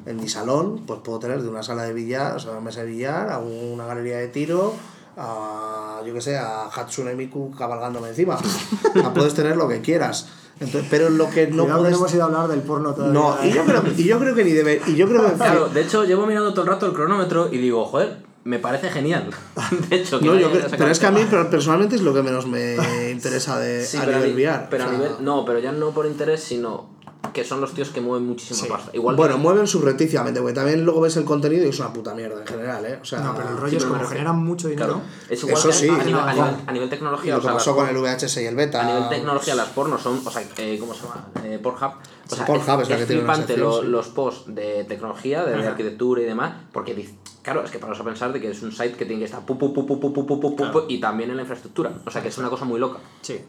en 0.06 0.18
mi 0.18 0.28
salón, 0.28 0.82
pues 0.88 1.00
puedo 1.02 1.20
tener 1.20 1.44
de 1.44 1.48
una 1.48 1.62
sala 1.62 1.84
de 1.84 1.94
billar, 1.94 2.36
o 2.36 2.40
sea, 2.40 2.52
una 2.52 2.62
mesa 2.62 2.82
de 2.82 2.88
billar, 2.88 3.30
a 3.32 3.38
una 3.38 3.86
galería 3.86 4.18
de 4.18 4.28
tiro, 4.28 4.74
a, 5.18 6.02
yo 6.06 6.14
que 6.14 6.22
sé, 6.22 6.38
a 6.38 6.66
Hatsune 6.66 7.16
Miku 7.16 7.52
cabalgándome 7.52 8.10
encima. 8.10 8.36
O 8.36 8.94
sea, 9.00 9.14
puedes 9.14 9.34
tener 9.34 9.56
lo 9.58 9.68
que 9.68 9.82
quieras. 9.82 10.28
Entonces, 10.60 10.88
pero 10.90 11.10
lo 11.10 11.30
que 11.30 11.48
no 11.48 11.64
Cuidado 11.64 11.80
puedes... 11.82 11.92
no 11.94 11.98
hemos 12.00 12.14
ido 12.14 12.24
a 12.24 12.26
hablar 12.28 12.48
del 12.48 12.62
porno 12.62 12.94
todavía. 12.94 13.14
No, 13.20 13.38
y 13.44 13.52
yo 13.52 13.66
creo, 13.66 13.84
y 13.98 14.04
yo 14.06 14.20
creo 14.20 14.36
que 14.36 14.44
ni 14.46 14.52
debe... 14.52 14.82
Y 14.88 14.96
yo 14.96 15.08
creo 15.08 15.26
que... 15.26 15.34
Claro, 15.34 15.68
de 15.68 15.82
hecho 15.82 16.06
llevo 16.06 16.26
mirando 16.26 16.52
todo 16.54 16.62
el 16.64 16.68
rato 16.70 16.86
el 16.86 16.94
cronómetro 16.94 17.50
y 17.52 17.58
digo, 17.58 17.84
joder, 17.86 18.20
me 18.46 18.60
parece 18.60 18.90
genial. 18.90 19.30
De 19.90 19.96
hecho, 19.98 20.20
que 20.20 20.26
No, 20.28 20.36
yo 20.36 20.50
creo- 20.52 20.68
pero 20.70 20.88
es 20.88 21.00
que 21.00 21.08
a 21.08 21.12
mí 21.12 21.26
personalmente 21.52 21.96
es 21.98 22.02
lo 22.04 22.14
que 22.14 22.22
menos 22.24 22.48
me 22.48 22.76
interesa 23.12 23.60
de, 23.60 23.86
Sí, 23.86 23.98
a 23.98 24.06
pero, 24.06 24.18
nivel 24.20 24.36
ni- 24.38 24.44
VR. 24.46 24.68
pero 24.70 24.84
o 24.84 24.88
a 24.88 24.90
sea, 24.90 24.98
nivel. 24.98 25.12
No, 25.22 25.44
pero 25.44 25.60
ya 25.60 25.72
no 25.74 25.90
por 25.92 26.06
interés, 26.06 26.42
sino 26.42 26.95
que 27.36 27.44
son 27.44 27.60
los 27.60 27.74
tíos 27.74 27.90
que 27.90 28.00
mueven 28.00 28.26
muchísima 28.26 28.62
Sí. 28.62 28.68
pasta. 28.70 28.92
Igual 28.94 29.18
Bueno, 29.18 29.36
que- 29.36 29.42
mueven 29.42 29.68
subrepticiamente, 29.68 30.40
porque 30.40 30.54
también 30.56 30.86
luego 30.86 31.02
ves 31.02 31.18
el 31.18 31.26
contenido 31.26 31.66
y 31.66 31.70
es 31.70 31.80
una 31.80 31.92
puta 31.92 32.16
mierda 32.16 32.40
en 32.40 32.48
general, 32.48 32.86
¿eh? 32.86 32.98
O 33.02 33.04
sea, 33.04 33.20
No, 33.20 33.36
pero 33.36 33.50
el 33.50 33.56
sí, 33.56 33.62
rollo 33.62 33.78
es 33.78 33.84
como 33.84 33.96
refiero- 33.96 34.10
generan 34.14 34.38
mucho 34.44 34.70
dinero. 34.70 34.94
Claro, 34.94 35.02
es 35.30 35.40
igual 35.44 35.58
Eso 35.58 35.68
que 35.68 35.74
sí, 35.74 35.90
a, 35.90 35.92
nivel, 35.98 36.12
no, 36.14 36.20
a, 36.22 36.34
no. 36.34 36.46
nivel, 36.46 36.56
a 36.66 36.72
nivel 36.72 36.88
y 36.88 36.90
tecnología. 36.90 37.32
lo 37.34 37.38
o 37.38 37.42
que 37.42 37.46
sea, 37.48 37.54
pasó 37.54 37.70
las 37.72 37.76
con 37.76 37.86
por- 37.88 37.96
el 37.96 38.02
VHS 38.02 38.42
y 38.42 38.46
el 38.46 38.56
beta. 38.56 38.82
A 38.82 38.86
nivel 38.86 39.10
tecnología, 39.10 39.56
las 39.56 39.68
pornos 39.70 40.02
son. 40.02 40.22
O 40.26 40.32
sea, 40.32 40.44
eh, 40.58 40.78
¿cómo 40.80 40.94
se 40.94 41.02
llama? 41.02 41.28
Eh, 41.44 41.60
Pornhub. 41.62 41.92
O 42.32 42.36
sea, 42.36 42.46
Pornhub 42.46 42.82
es 42.82 42.90
la 42.90 42.98
que 42.98 43.06
tiene 43.06 43.22
una 43.24 43.34
flipante 43.34 43.54
sección, 43.54 43.70
lo- 43.76 43.82
sí. 43.82 43.88
los 43.88 44.08
posts 44.08 44.56
de 44.56 44.86
tecnología, 44.86 45.44
de, 45.44 45.56
Ajá. 45.56 45.68
arquitectura 45.72 46.22
y 46.22 46.26
demás, 46.26 46.54
porque 46.72 46.96
dice- 46.96 47.16
Claro, 47.46 47.64
es 47.64 47.70
que 47.70 47.78
para 47.78 47.94
eso 47.94 48.04
pensar 48.04 48.34
de 48.34 48.42
que 48.42 48.50
es 48.50 48.64
un 48.64 48.72
site 48.72 48.94
que 48.94 49.06
tiene 49.06 49.20
que 49.20 49.26
estar 49.26 49.46
pu, 49.46 49.56
pu, 49.60 49.72
pu, 49.72 50.56
claro. 50.56 50.88
y 50.90 51.00
también 51.00 51.30
en 51.30 51.36
la 51.36 51.44
infraestructura. 51.44 51.94
O 52.04 52.10
sea 52.10 52.24
que 52.24 52.30
es 52.30 52.38
una 52.40 52.50
cosa 52.50 52.66
muy 52.66 52.80
loca. 52.80 52.98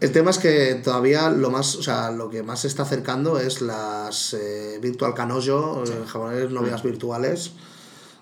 El 0.01 0.13
tema 0.13 0.33
es 0.33 0.39
que 0.39 0.75
todavía 0.85 1.31
lo 1.31 1.51
más, 1.51 1.77
o 1.77 1.83
sea, 1.83 2.11
lo 2.11 2.29
que 2.29 2.43
más 2.43 2.61
se 2.61 2.69
está 2.69 2.83
acercando 2.83 3.41
es 3.41 3.63
las 3.63 4.35
eh, 4.35 4.79
Virtual 4.83 5.15
Canoyo, 5.15 5.87
sí. 5.87 5.95
japoneses, 6.07 6.51
novias 6.51 6.83
virtuales, 6.83 7.53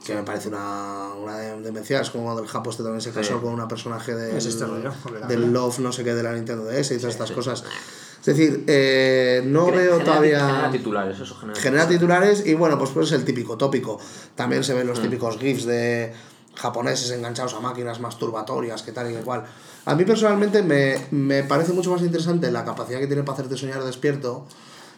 que 0.07 0.15
me 0.15 0.23
parece 0.23 0.47
una, 0.47 1.09
una 1.21 1.39
demencia. 1.39 2.01
Es 2.01 2.11
como 2.11 2.23
cuando 2.23 2.43
el 2.45 2.49
Japo 2.49 2.71
este 2.71 2.85
también 2.85 3.01
se 3.01 3.11
casó 3.11 3.43
con 3.43 3.53
una 3.53 3.67
personaje 3.67 4.15
del, 4.15 4.41
del 5.27 5.53
Love, 5.53 5.81
no 5.81 5.91
sé 5.91 6.05
qué, 6.05 6.15
de 6.15 6.23
la 6.23 6.35
Nintendo 6.35 6.67
DS 6.67 6.93
y 6.93 6.99
todas 6.99 7.15
estas 7.15 7.33
cosas. 7.33 7.65
Es 8.27 8.37
decir, 8.37 8.65
eh, 8.67 9.43
no 9.45 9.67
Genera- 9.67 9.77
veo 9.83 9.91
genera- 9.99 10.05
todavía... 10.05 10.47
Genera 10.47 10.71
titulares, 10.71 11.21
eso 11.21 11.35
genera. 11.37 11.61
genera 11.61 11.89
titulares 11.89 12.47
y 12.47 12.55
bueno, 12.55 12.79
pues 12.79 12.91
pues 12.91 13.09
es 13.09 13.13
el 13.13 13.25
típico 13.25 13.59
tópico. 13.59 13.99
También 14.35 14.65
se 14.65 14.73
ven 14.73 14.87
los 14.87 15.01
típicos 15.03 15.37
GIFs 15.39 15.67
de 15.67 16.13
japoneses 16.55 17.11
enganchados 17.11 17.53
a 17.55 17.61
máquinas 17.61 18.01
masturbatorias, 18.01 18.83
que 18.83 18.93
tal 18.93 19.11
y 19.11 19.15
que 19.15 19.21
cual. 19.21 19.45
A 19.85 19.95
mí 19.95 20.05
personalmente 20.05 20.63
me, 20.63 20.97
me 21.11 21.43
parece 21.45 21.73
mucho 21.75 21.91
más 21.91 22.01
interesante 22.01 22.51
la 22.51 22.65
capacidad 22.65 22.99
que 22.99 23.07
tiene 23.09 23.25
para 23.25 23.35
hacerte 23.35 23.57
soñar 23.59 23.85
despierto 23.85 24.47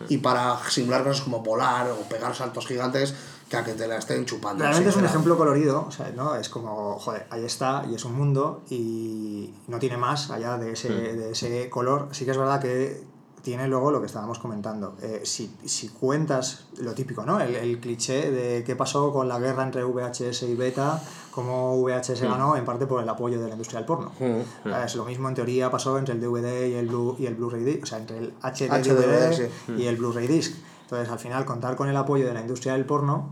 y 0.08 0.18
para 0.18 0.56
simular 0.68 1.02
cosas 1.02 1.22
como 1.22 1.40
volar 1.42 1.90
o 1.90 2.08
pegar 2.08 2.34
saltos 2.34 2.66
gigantes 2.66 3.14
que 3.48 3.56
a 3.56 3.64
que 3.64 3.72
te 3.72 3.88
la 3.88 3.96
estén 3.96 4.24
chupando. 4.26 4.62
Realmente 4.62 4.90
es 4.90 4.96
un 4.96 5.04
ejemplo 5.04 5.36
colorido, 5.36 5.86
o 5.88 5.90
sea, 5.90 6.12
¿no? 6.14 6.36
Es 6.36 6.48
como, 6.48 6.98
joder, 6.98 7.26
ahí 7.30 7.44
está 7.44 7.84
y 7.90 7.94
es 7.94 8.04
un 8.04 8.14
mundo 8.14 8.62
y 8.70 9.52
no 9.66 9.78
tiene 9.80 9.96
más 9.96 10.30
allá 10.30 10.58
de 10.58 10.72
ese, 10.72 10.90
de 10.90 11.32
ese 11.32 11.68
color. 11.70 12.08
Sí 12.12 12.24
que 12.24 12.32
es 12.32 12.36
verdad 12.38 12.60
que 12.60 13.02
tiene 13.46 13.68
luego 13.68 13.92
lo 13.92 14.00
que 14.00 14.06
estábamos 14.06 14.40
comentando. 14.40 14.96
Eh, 15.00 15.20
si, 15.24 15.54
si 15.64 15.88
cuentas 15.90 16.64
lo 16.78 16.94
típico, 16.94 17.24
¿no? 17.24 17.38
El, 17.40 17.54
el 17.54 17.78
cliché 17.78 18.32
de 18.32 18.64
qué 18.64 18.74
pasó 18.74 19.12
con 19.12 19.28
la 19.28 19.38
guerra 19.38 19.62
entre 19.62 19.84
VHS 19.84 20.42
y 20.42 20.56
Beta, 20.56 21.00
cómo 21.30 21.80
VHS 21.80 22.22
ganó 22.22 22.56
en 22.56 22.64
parte 22.64 22.86
por 22.88 23.00
el 23.00 23.08
apoyo 23.08 23.38
de 23.40 23.44
la 23.46 23.52
industria 23.52 23.78
del 23.78 23.86
porno. 23.86 24.10
Es 24.84 24.96
lo 24.96 25.04
mismo 25.04 25.28
en 25.28 25.36
teoría 25.36 25.70
pasó 25.70 25.96
entre 25.96 26.14
el 26.16 26.20
DVD 26.20 26.66
y 26.66 26.74
el 26.74 26.88
Blu 26.88 27.14
y 27.20 27.26
el 27.26 27.36
Blu-ray 27.36 27.62
disc, 27.62 27.84
o 27.84 27.86
sea, 27.86 27.98
entre 27.98 28.18
el 28.18 28.32
HD, 28.42 28.68
DVD 28.82 29.50
y 29.78 29.86
el 29.86 29.96
Blu-ray 29.96 30.26
disc. 30.26 30.52
Entonces, 30.82 31.08
al 31.08 31.18
final, 31.20 31.44
contar 31.44 31.76
con 31.76 31.88
el 31.88 31.96
apoyo 31.96 32.26
de 32.26 32.34
la 32.34 32.40
industria 32.40 32.72
del 32.72 32.84
porno 32.84 33.30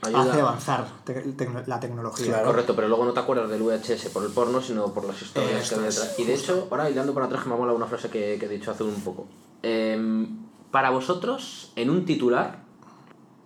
Ayuda. 0.00 0.22
hace 0.22 0.40
avanzar 0.40 0.88
te- 1.04 1.34
la 1.66 1.78
tecnología. 1.80 2.42
Correcto, 2.42 2.74
pero 2.74 2.88
luego 2.88 3.04
no 3.04 3.12
te 3.12 3.20
acuerdas 3.20 3.50
del 3.50 3.62
VHS 3.62 4.08
por 4.08 4.24
el 4.24 4.30
porno, 4.32 4.62
sino 4.62 4.86
por 4.94 5.04
las 5.04 5.20
historias 5.20 5.64
Esto 5.64 5.74
que 5.76 5.80
hay 5.82 5.90
detrás. 5.90 6.18
Y 6.18 6.24
de 6.24 6.34
hecho, 6.34 6.66
ahora 6.70 6.88
hilando 6.88 7.12
para 7.12 7.26
atrás, 7.26 7.42
que 7.42 7.48
me 7.50 7.56
ha 7.56 7.58
molado 7.58 7.76
una 7.76 7.86
frase 7.86 8.08
que, 8.08 8.38
que 8.40 8.46
he 8.46 8.48
dicho 8.48 8.70
hace 8.70 8.84
un 8.84 8.94
poco. 9.02 9.26
Em, 9.62 10.38
para 10.70 10.90
vosotros, 10.90 11.72
en 11.76 11.90
un 11.90 12.04
titular, 12.04 12.60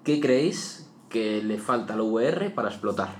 ¿qué 0.04 0.20
creéis 0.20 0.88
que 1.08 1.42
le 1.42 1.58
falta 1.58 1.94
al 1.94 2.00
VR 2.02 2.50
para 2.50 2.68
explotar? 2.68 3.16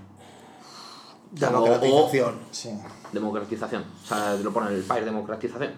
Democratización. 1.32 2.34
Sí. 2.50 2.70
Democratización. 3.12 3.84
O 4.02 4.06
sea, 4.06 4.34
lo 4.36 4.52
ponen 4.52 4.70
en 4.70 4.76
el 4.76 4.82
país, 4.84 5.04
democratización. 5.04 5.72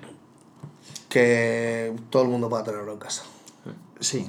Que 1.09 1.97
todo 2.11 2.23
el 2.23 2.29
mundo 2.29 2.49
pueda 2.49 2.65
tenerlo 2.65 2.93
en 2.93 2.99
casa. 2.99 3.23
Sí. 4.01 4.29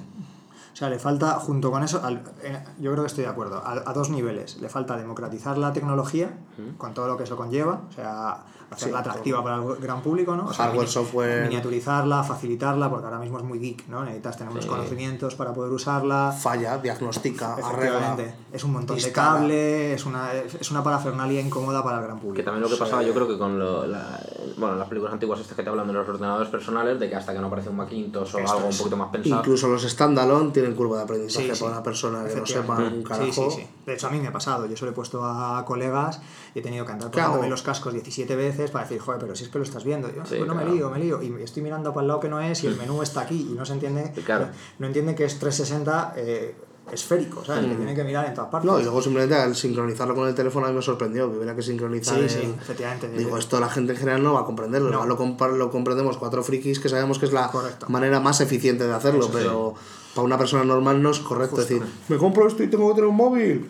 O 0.74 0.76
sea, 0.78 0.90
le 0.90 1.00
falta, 1.00 1.34
junto 1.40 1.72
con 1.72 1.84
eso, 1.84 2.02
al- 2.04 2.24
eh, 2.44 2.64
yo 2.80 2.92
creo 2.92 3.04
que 3.04 3.08
estoy 3.08 3.24
de 3.24 3.30
acuerdo, 3.32 3.58
a, 3.58 3.72
a 3.90 3.94
dos 3.94 4.10
niveles. 4.10 4.58
Le 4.62 4.70
falta 4.70 4.96
democratizar 4.96 5.58
la 5.58 5.74
tecnología, 5.74 6.38
con 6.78 6.94
todo 6.94 7.08
lo 7.08 7.18
que 7.18 7.24
eso 7.24 7.36
conlleva, 7.36 7.82
o 7.90 7.92
sea, 7.92 8.44
hacerla 8.70 9.02
Sí, 9.04 9.10
atractiva 9.10 9.44
para 9.44 9.58
el 9.58 9.76
gran 9.78 10.02
público, 10.02 10.36
¿no? 10.36 10.46
O 10.48 10.54
sea, 10.54 10.66
Hardware, 10.66 10.82
mini- 10.88 10.92
software. 10.94 11.44
Miniaturizarla, 11.48 12.24
facilitarla, 12.24 12.90
porque 12.90 13.06
ahora 13.06 13.20
mismo 13.20 13.38
es 13.38 13.44
muy 13.44 13.60
geek, 13.60 13.88
¿no? 13.88 14.04
Necesitas 14.04 14.38
tener 14.38 14.52
unos 14.52 14.66
conocimientos 14.66 15.36
para 15.36 15.54
poder 15.54 15.72
usarla. 15.72 16.32
Falla, 16.38 16.78
diagnostica, 16.78 17.56
arregla. 17.56 18.16
Es 18.52 18.64
un 18.64 18.74
montón 18.74 18.98
de 18.98 19.12
cable, 19.12 19.94
es 19.94 20.06
una, 20.06 20.34
es 20.34 20.72
una 20.72 20.84
parafernalia 20.84 21.42
incómoda 21.42 21.84
para 21.84 21.98
el 22.00 22.04
gran 22.04 22.20
público. 22.20 22.36
Que 22.38 22.44
también 22.44 22.64
lo 22.64 22.70
que 22.70 22.76
pasaba, 22.76 23.04
yo 23.04 23.14
creo 23.14 23.28
que 23.28 23.38
con 23.38 23.58
lo- 23.58 23.86
la- 23.88 24.20
bueno, 24.58 24.76
las 24.76 24.88
películas 24.88 25.14
antiguas 25.14 25.40
estas 25.40 25.56
que 25.56 25.64
te 25.64 25.70
hablan 25.70 25.88
de 25.88 25.94
los 25.94 26.08
ordenadores 26.08 26.50
personales, 26.50 27.00
de 27.00 27.10
que 27.10 27.16
hasta 27.16 27.34
que 27.34 27.40
no 27.40 27.48
aparece 27.48 27.70
un 27.70 27.76
Macintosh 27.78 28.36
o 28.36 28.38
algo 28.40 28.68
un 28.68 28.78
poquito 28.78 28.98
más 28.98 29.10
pensado. 29.10 29.38
Incluso 29.42 29.68
los 29.68 29.84
standalone 29.84 30.52
tienen 30.52 30.74
curva 30.76 30.98
de 30.98 31.04
aprendizaje 31.04 31.48
Sí, 31.50 31.56
sí. 31.56 31.60
para 31.62 31.74
una 31.76 31.84
persona 31.84 32.24
que 32.26 32.36
no 32.36 32.46
sepa 32.46 32.76
un 32.78 33.04
carajo. 33.04 33.26
Sí, 33.32 33.32
sí, 33.32 33.62
sí. 33.62 33.68
De 33.86 33.94
hecho, 33.94 34.08
a 34.08 34.10
mí 34.10 34.20
me 34.20 34.28
ha 34.28 34.32
pasado. 34.34 34.66
Yo 34.66 34.76
se 34.76 34.86
lo 34.86 34.92
he 34.92 34.94
puesto 34.94 35.24
a 35.24 35.64
colegas 35.66 36.20
y 36.58 36.60
he 36.60 36.64
tenido 36.64 36.86
que 36.88 36.92
andar 36.92 37.12
¿Qué 37.12 37.20
hago? 37.22 37.34
poniéndome 37.34 37.52
los 37.52 37.62
cascos 37.62 37.94
17 37.94 38.36
veces 38.36 38.72
para 38.72 38.86
decir, 38.86 39.00
joder, 39.00 39.20
pero 39.22 39.36
si 39.36 39.44
es 39.44 39.50
que 39.50 39.60
lo 39.60 39.64
estás 39.64 39.84
viendo. 39.84 40.08
Yo, 40.08 40.26
Sí, 40.26 40.36
"Pues 40.38 40.48
no 40.48 40.54
claro. 40.56 40.68
me 40.70 40.74
lío, 40.76 40.90
me 40.90 40.98
lío. 41.00 41.22
Y 41.22 41.44
estoy 41.44 41.62
mirando 41.62 41.94
para 41.94 42.02
el 42.02 42.08
lado 42.08 42.20
que 42.20 42.30
no 42.30 42.40
es 42.42 42.64
y 42.64 42.68
el 42.68 42.76
menú 42.78 43.04
está 43.04 43.22
aquí 43.22 43.48
y 43.52 43.54
no 43.54 43.64
se 43.64 43.74
entiende. 43.74 44.12
Sí, 44.16 44.22
claro. 44.22 44.46
no, 44.48 44.52
no 44.80 44.88
entiende 44.88 45.14
que 45.14 45.26
es 45.26 45.38
360 45.38 46.14
eh, 46.18 46.56
esférico, 46.92 47.44
¿sabes? 47.46 47.66
Que 47.66 47.76
tiene 47.76 47.94
que 47.94 48.04
mirar 48.04 48.26
en 48.26 48.34
todas 48.34 48.50
partes. 48.50 48.72
No, 48.72 48.80
y 48.80 48.84
luego 48.84 49.02
simplemente 49.02 49.36
al 49.36 49.56
sincronizarlo 49.56 50.16
con 50.16 50.28
el 50.28 50.34
teléfono 50.34 50.66
a 50.66 50.70
mí 50.70 50.76
me 50.76 50.82
sorprendió 50.82 51.30
que 51.30 51.38
hubiera 51.38 51.56
que 51.56 51.62
sincronizar. 51.62 52.16
Sí, 52.16 52.22
el- 52.24 52.30
sí, 52.30 52.56
efectivamente. 52.60 53.10
Digo, 53.10 53.38
esto 53.38 53.60
la 53.60 53.70
gente 53.70 53.92
en 53.94 54.00
general 54.00 54.24
no 54.24 54.34
va 54.34 54.40
a 54.42 54.46
comprenderlo. 54.46 54.90
No. 54.90 55.06
Lo, 55.06 55.18
compar- 55.18 55.52
lo 55.56 55.70
comprendemos 55.70 56.18
cuatro 56.18 56.44
frikis 56.44 56.80
que 56.80 56.90
sabemos 56.90 57.20
que 57.20 57.26
es 57.28 57.34
la 57.34 57.52
Correcto. 57.52 57.86
manera 57.90 58.20
más 58.20 58.42
eficiente 58.42 58.88
de 58.88 58.94
hacerlo, 58.94 59.30
pero 59.32 59.76
para 60.16 60.26
una 60.26 60.38
persona 60.38 60.64
normal 60.64 61.04
no 61.04 61.12
es 61.12 61.20
correcto 61.20 61.58
decir, 61.58 61.84
me 62.08 62.18
compro 62.18 62.48
esto 62.48 62.64
y 62.64 62.68
tengo 62.68 62.88
que 62.90 62.96
tener 62.96 63.10
un 63.10 63.16
móvil. 63.18 63.70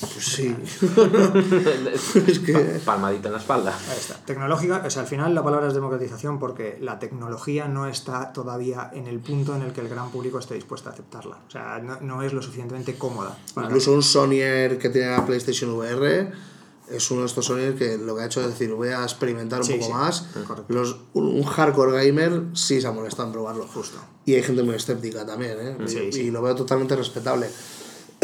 Pues 0.00 0.24
sí. 0.24 0.54
es 2.26 2.38
que. 2.38 2.80
Palmadito 2.84 3.28
en 3.28 3.32
la 3.32 3.38
espalda. 3.38 3.76
Ahí 3.90 3.96
está. 3.98 4.14
Tecnológica, 4.24 4.82
o 4.86 4.90
sea, 4.90 5.02
al 5.02 5.08
final 5.08 5.34
la 5.34 5.42
palabra 5.42 5.68
es 5.68 5.74
democratización 5.74 6.38
porque 6.38 6.78
la 6.80 6.98
tecnología 6.98 7.66
no 7.68 7.86
está 7.86 8.32
todavía 8.32 8.90
en 8.92 9.06
el 9.06 9.18
punto 9.18 9.56
en 9.56 9.62
el 9.62 9.72
que 9.72 9.80
el 9.80 9.88
gran 9.88 10.10
público 10.10 10.38
esté 10.38 10.54
dispuesto 10.54 10.88
a 10.88 10.92
aceptarla. 10.92 11.38
O 11.46 11.50
sea, 11.50 11.80
no, 11.80 12.00
no 12.00 12.22
es 12.22 12.32
lo 12.32 12.42
suficientemente 12.42 12.96
cómoda. 12.96 13.36
Incluso 13.56 13.92
un 13.92 14.02
Sonyer 14.02 14.78
que 14.78 14.88
tiene 14.90 15.10
la 15.10 15.26
PlayStation 15.26 15.70
VR 15.70 16.30
es 16.90 17.10
uno 17.10 17.20
de 17.22 17.26
estos 17.26 17.46
Sonyer 17.46 17.74
que 17.74 17.98
lo 17.98 18.16
que 18.16 18.22
ha 18.22 18.26
hecho 18.26 18.40
es 18.40 18.46
decir, 18.48 18.72
voy 18.72 18.88
a 18.88 19.02
experimentar 19.02 19.60
un 19.60 19.66
Sí, 19.66 19.74
poco 19.74 19.86
sí, 19.86 19.92
más. 19.92 20.26
Los, 20.68 20.96
un, 21.12 21.26
un 21.26 21.42
hardcore 21.44 22.06
gamer 22.06 22.44
sí 22.54 22.80
se 22.80 22.86
ha 22.86 22.92
molestado 22.92 23.28
en 23.28 23.32
probarlo. 23.32 23.66
Justo. 23.66 23.98
Y 24.24 24.34
hay 24.34 24.42
gente 24.42 24.62
muy 24.62 24.74
escéptica 24.74 25.26
también, 25.26 25.58
¿eh? 25.60 25.76
Sí, 25.86 25.98
y, 25.98 26.12
sí. 26.12 26.20
y 26.20 26.30
lo 26.30 26.42
veo 26.42 26.54
totalmente 26.54 26.94
respetable. 26.96 27.48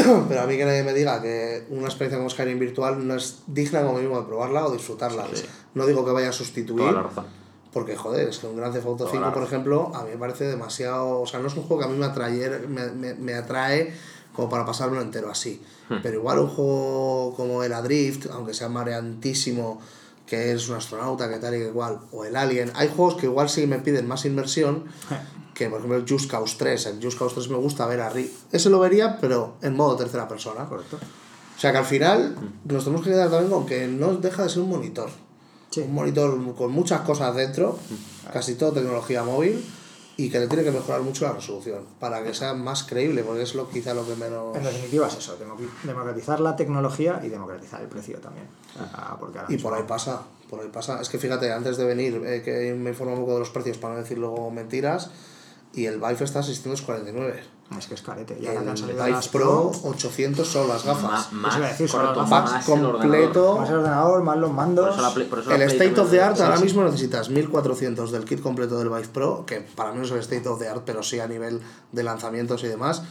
Pero 0.29 0.41
a 0.41 0.47
mí 0.47 0.57
que 0.57 0.65
nadie 0.65 0.83
me 0.83 0.93
diga 0.93 1.21
que 1.21 1.67
una 1.71 1.87
experiencia 1.87 2.19
como 2.19 2.31
Skyrim 2.31 2.59
virtual 2.59 3.07
no 3.07 3.15
es 3.15 3.43
digna 3.47 3.83
como 3.83 3.95
mínimo 3.95 4.21
de 4.21 4.27
probarla 4.27 4.67
o 4.67 4.73
disfrutarla. 4.73 5.27
No 5.75 5.87
digo 5.87 6.05
que 6.05 6.13
vaya 6.13 6.29
a 6.29 6.33
sustituir. 6.33 6.89
Toda 6.89 6.93
la 6.93 7.03
razón. 7.03 7.27
Porque, 7.73 7.97
joder, 7.97 8.29
es 8.29 8.39
que 8.39 8.47
un 8.47 8.57
Grand 8.57 8.73
Theft 8.73 8.87
Auto 8.87 8.99
Toda 9.05 9.11
5, 9.11 9.25
la 9.25 9.35
por 9.35 9.43
ejemplo, 9.43 9.91
a 9.95 10.05
mí 10.05 10.11
me 10.11 10.17
parece 10.17 10.45
demasiado... 10.45 11.21
O 11.21 11.27
sea, 11.27 11.41
no 11.41 11.49
es 11.49 11.57
un 11.57 11.65
juego 11.65 11.83
que 11.83 11.89
a 11.89 11.89
mí 11.89 11.99
me, 11.99 12.07
atraer, 12.07 12.69
me, 12.69 12.87
me, 12.91 13.15
me 13.15 13.35
atrae 13.35 13.93
como 14.33 14.49
para 14.49 14.65
pasármelo 14.65 15.03
entero 15.03 15.31
así. 15.31 15.61
Hmm. 15.89 15.97
Pero 16.03 16.19
igual 16.19 16.39
un 16.39 16.49
juego 16.49 17.35
como 17.37 17.65
el 17.65 17.73
Adrift, 17.73 18.27
aunque 18.33 18.55
sea 18.55 18.69
mareantísimo, 18.69 19.81
que 20.27 20.53
es 20.53 20.69
un 20.69 20.77
astronauta, 20.77 21.29
que 21.29 21.39
tal 21.39 21.55
y 21.55 21.59
que 21.59 21.67
igual, 21.67 21.99
o 22.13 22.25
el 22.25 22.37
Alien, 22.37 22.73
hay 22.75 22.89
juegos 22.89 23.17
que 23.17 23.27
igual 23.27 23.49
sí 23.49 23.67
me 23.67 23.79
piden 23.79 24.07
más 24.07 24.25
inmersión 24.25 24.85
que, 25.55 25.69
por 25.69 25.79
ejemplo, 25.79 25.97
el 25.99 26.05
Just 26.09 26.31
Cause 26.31 26.57
3. 26.59 26.87
El 26.87 27.03
Just 27.03 27.19
Cause 27.19 27.35
3 27.35 27.49
me 27.51 27.57
gusta 27.57 27.87
ver 27.87 28.01
a 28.01 28.11
Rick. 28.11 28.31
Ese 28.53 28.71
lo 28.71 28.81
vería, 28.81 29.19
pero 29.21 29.55
en 29.63 29.75
modo 29.77 29.97
tercera 29.97 30.27
persona. 30.29 30.65
Correcto. 30.67 30.99
O 31.57 31.61
sea 31.61 31.71
que 31.73 31.79
al 31.79 31.85
final 31.85 32.35
nos 32.65 32.83
tenemos 32.85 33.05
que 33.05 33.11
quedar 33.13 33.31
también 33.31 33.51
con 33.53 33.65
que 33.65 33.87
no 33.87 34.15
deja 34.15 34.43
de 34.43 34.49
ser 34.49 34.63
un 34.63 34.71
monitor. 34.71 35.09
Sí. 35.71 35.81
Un 35.83 35.95
monitor 35.95 36.55
con 36.55 36.73
muchas 36.73 37.01
cosas 37.03 37.35
dentro, 37.37 37.79
casi 38.33 38.55
todo 38.57 38.73
tecnología 38.73 39.23
móvil, 39.23 39.65
y 40.17 40.31
que 40.31 40.39
le 40.39 40.47
tiene 40.47 40.63
que 40.63 40.71
mejorar 40.71 41.03
mucho 41.03 41.25
la 41.25 41.33
resolución 41.33 41.81
para 41.99 42.23
que 42.23 42.33
sea 42.35 42.55
más 42.55 42.85
creíble, 42.85 43.25
porque 43.25 43.43
es 43.43 43.55
lo 43.57 43.69
quizá 43.69 43.95
lo 43.95 44.07
que 44.07 44.15
menos... 44.15 44.57
En 44.57 44.63
definitiva 44.63 45.09
es 45.09 45.15
eso, 45.17 45.37
democ- 45.39 45.69
democratizar 45.83 46.39
la 46.41 46.55
tecnología 46.55 47.21
y 47.25 47.29
democratizar 47.29 47.81
el 47.83 47.89
precio 47.89 48.19
también. 48.19 48.47
Ah, 48.79 49.17
porque 49.19 49.39
ahora 49.41 49.53
Y 49.53 49.59
por 49.59 49.75
ahí 49.75 49.83
pasa, 49.83 50.23
por 50.49 50.61
ahí 50.61 50.69
pasa. 50.73 51.01
Es 51.01 51.09
que 51.09 51.19
fíjate, 51.19 51.53
antes 51.53 51.77
de 51.77 51.85
venir, 51.85 52.23
eh, 52.25 52.43
que 52.45 52.73
me 52.75 52.91
informo 52.91 53.15
un 53.15 53.21
poco 53.21 53.33
de 53.35 53.39
los 53.41 53.51
precios 53.51 53.77
para 53.79 53.95
no 53.95 54.01
decir 54.01 54.19
luego 54.19 54.49
mentiras, 54.53 55.11
y 55.77 55.87
el 55.87 55.97
Vive 55.97 56.25
está 56.25 56.41
a 56.41 56.43
649. 56.43 57.55
Es 57.79 57.87
que 57.87 57.95
es 57.95 58.03
carete. 58.03 58.37
Y 58.41 58.47
ahora 58.47 58.61
que 58.61 58.67
han 58.67 58.73
El 58.73 58.79
salido 58.79 58.99
Vive 59.05 59.11
las 59.17 59.29
Pro, 59.29 59.73
800 59.85 60.47
son 60.47 60.69
las 60.69 60.85
gafas. 60.85 61.33
Más, 61.33 61.57
a 61.57 61.61
decir, 61.61 61.89
correcto, 61.91 62.21
las 62.21 62.29
más 62.31 62.69
el 62.69 62.73
completo. 62.75 63.57
Más 63.57 63.71
el 63.71 63.77
ordenador, 63.77 64.23
más 64.23 64.37
los 64.37 64.49
Por 64.51 64.57
mandos. 64.57 64.93
eso 64.93 65.03
la 65.03 65.15
Play- 65.15 65.27
por 65.27 65.39
eso 65.39 65.49
la 65.49 65.57
El 65.57 65.63
Play 65.65 65.77
State 65.89 66.01
of 66.01 66.11
the 66.11 66.21
Art 66.21 66.37
sí, 66.37 66.43
ahora 66.43 66.57
sí. 66.59 66.65
mismo 66.65 66.85
necesitas 66.85 67.31
1400 67.31 68.13
del 68.13 68.25
kit 68.27 68.43
completo 68.43 68.79
del 68.79 68.91
Vive 68.91 69.09
Pro, 69.09 69.45
que 69.47 69.61
para 69.63 69.93
mí 69.93 69.99
no 69.99 70.05
es 70.05 70.11
el 70.11 70.19
State 70.19 70.47
of 70.47 70.59
the 70.61 70.69
Art, 70.69 70.83
pero 70.85 71.03
sí 71.03 71.19
a 71.21 71.27
nivel 71.27 71.61
de 71.91 72.03
lanzamientos 72.03 72.63
y 72.65 72.67
demás, 72.69 73.03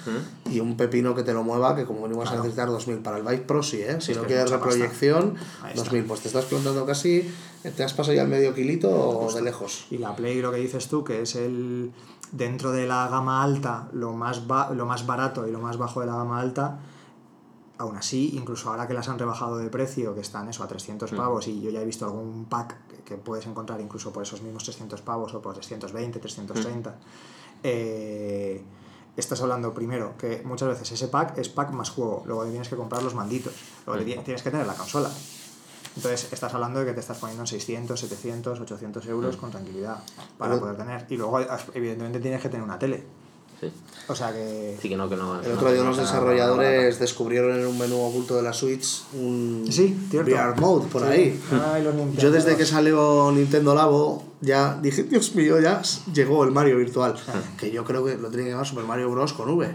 y 0.50 0.60
un 0.60 0.78
pepino 0.78 1.16
que 1.16 1.24
te 1.24 1.34
lo 1.34 1.44
mueva, 1.44 1.76
que 1.76 1.86
como 1.86 2.02
mínimo 2.04 2.20
vas 2.22 2.32
a 2.32 2.36
necesitar 2.36 2.70
2000 2.70 3.00
para 3.00 3.18
el 3.18 3.24
Vive 3.24 3.40
Pro, 3.40 3.64
sí, 3.64 3.82
¿eh? 3.82 3.98
Si 4.02 4.12
es 4.12 4.18
no 4.20 4.24
quieres 4.26 4.52
reproyección, 4.52 5.36
Ahí 5.64 5.72
está. 5.72 5.84
2000, 5.84 6.04
pues 6.06 6.22
te 6.22 6.28
estás 6.28 6.46
plantando 6.46 6.86
casi, 6.86 7.28
te 7.76 7.84
has 7.84 7.94
pasado 7.94 8.14
ya 8.16 8.22
el 8.22 8.28
medio 8.30 8.54
kilito 8.54 8.90
o 8.92 9.34
de 9.34 9.42
lejos. 9.42 9.88
Y 9.90 9.98
la 9.98 10.16
Play, 10.16 10.42
lo 10.42 10.52
que 10.52 10.58
dices 10.60 10.88
tú, 10.88 11.04
que 11.04 11.24
es 11.24 11.36
el 11.36 11.92
dentro 12.34 12.72
de 12.74 12.86
la 12.88 13.08
gama 13.08 13.42
alta, 13.44 13.88
lo 13.94 14.12
más, 14.12 14.46
ba- 14.48 14.70
lo 14.72 14.86
más 14.86 15.06
barato 15.06 15.48
y 15.48 15.52
lo 15.52 15.60
más 15.60 15.78
bajo 15.78 16.02
de 16.02 16.08
la 16.08 16.16
gama 16.16 16.40
alta, 16.42 16.80
aún 17.78 17.96
así, 17.96 18.32
incluso 18.36 18.70
ahora 18.70 18.88
que 18.88 18.94
las 18.94 19.08
han 19.08 19.18
rebajado 19.20 19.58
de 19.58 19.70
precio, 19.70 20.14
que 20.14 20.22
están 20.22 20.50
eso 20.50 20.64
a 20.64 20.68
300 20.68 21.10
pavos, 21.18 21.48
y 21.48 21.62
yo 21.62 21.70
ya 21.70 21.82
he 21.82 21.86
visto 21.86 22.06
algún 22.06 22.46
pack 22.46 22.76
que, 22.88 22.98
que 23.04 23.16
puedes 23.18 23.46
encontrar 23.48 23.80
incluso 23.82 24.12
por 24.12 24.24
esos 24.24 24.42
mismos 24.42 24.64
300 24.64 25.02
pavos 25.02 25.34
o 25.34 25.42
por 25.42 25.54
320, 25.54 26.20
330, 26.20 26.96
eh, 27.64 28.64
estás 29.16 29.42
hablando 29.42 29.74
primero 29.74 30.16
que 30.18 30.42
muchas 30.46 30.70
veces 30.70 30.92
ese 30.92 31.08
pack 31.08 31.38
es 31.38 31.50
pack 31.50 31.72
más 31.72 31.90
juego, 31.92 32.24
luego 32.26 32.46
tienes 32.46 32.68
que 32.70 32.76
comprar 32.76 33.04
los 33.04 33.14
manditos, 33.16 33.54
luego 33.86 34.00
ti- 34.06 34.12
tienes 34.24 34.42
que 34.44 34.52
tener 34.52 34.66
la 34.68 34.74
consola. 34.76 35.10
Entonces 35.96 36.34
estás 36.34 36.54
hablando 36.54 36.80
de 36.80 36.88
que 36.88 36.94
te 36.94 37.00
estás 37.00 37.18
poniendo 37.18 37.44
en 37.44 37.48
600, 37.48 38.00
700, 38.00 38.60
800 38.60 39.06
euros 39.08 39.38
con 39.38 39.52
tranquilidad 39.52 39.98
para 40.38 40.60
poder 40.60 40.76
tener. 40.76 41.06
Y 41.10 41.18
luego, 41.18 41.40
evidentemente, 41.74 42.20
tienes 42.20 42.42
que 42.42 42.50
tener 42.50 42.64
una 42.64 42.80
tele. 42.80 43.04
Sí. 43.64 43.72
O 44.10 44.16
sea 44.16 44.34
que... 44.34 44.78
Sí 44.82 44.90
que 44.90 44.98
no, 44.98 45.08
que 45.08 45.16
no. 45.16 45.40
El 45.40 45.48
no- 45.50 45.56
otro 45.56 45.70
día 45.72 45.78
no 45.78 45.86
unos 45.86 45.96
será 45.96 46.08
desarrolladores 46.08 47.00
descubrieron 47.00 47.58
en 47.58 47.66
un 47.66 47.78
menú 47.80 48.02
oculto 48.02 48.36
de 48.36 48.42
la 48.44 48.52
Switch 48.52 49.04
un 49.14 49.66
Sí. 49.72 49.96
VR 50.12 50.60
Mode 50.60 50.88
por 50.88 51.04
Sí. 51.04 51.08
ahí. 51.08 51.42
Ay. 51.74 51.88
Yo 52.18 52.30
desde 52.32 52.58
que 52.58 52.66
salió 52.66 53.32
Nintendo 53.32 53.74
Labo 53.74 54.24
ya 54.42 54.78
dije, 54.82 55.04
Dios 55.04 55.34
mío, 55.36 55.58
ya 55.62 55.82
llegó 56.14 56.44
el 56.44 56.52
Mario 56.52 56.76
virtual. 56.78 57.16
Que 57.58 57.72
yo 57.72 57.86
creo 57.86 58.04
que 58.04 58.18
lo 58.18 58.28
tiene 58.28 58.44
que 58.44 58.50
llamar 58.52 58.68
Super 58.68 58.84
Mario 58.84 59.10
Bros. 59.10 59.32
con 59.32 59.50
V. 59.50 59.70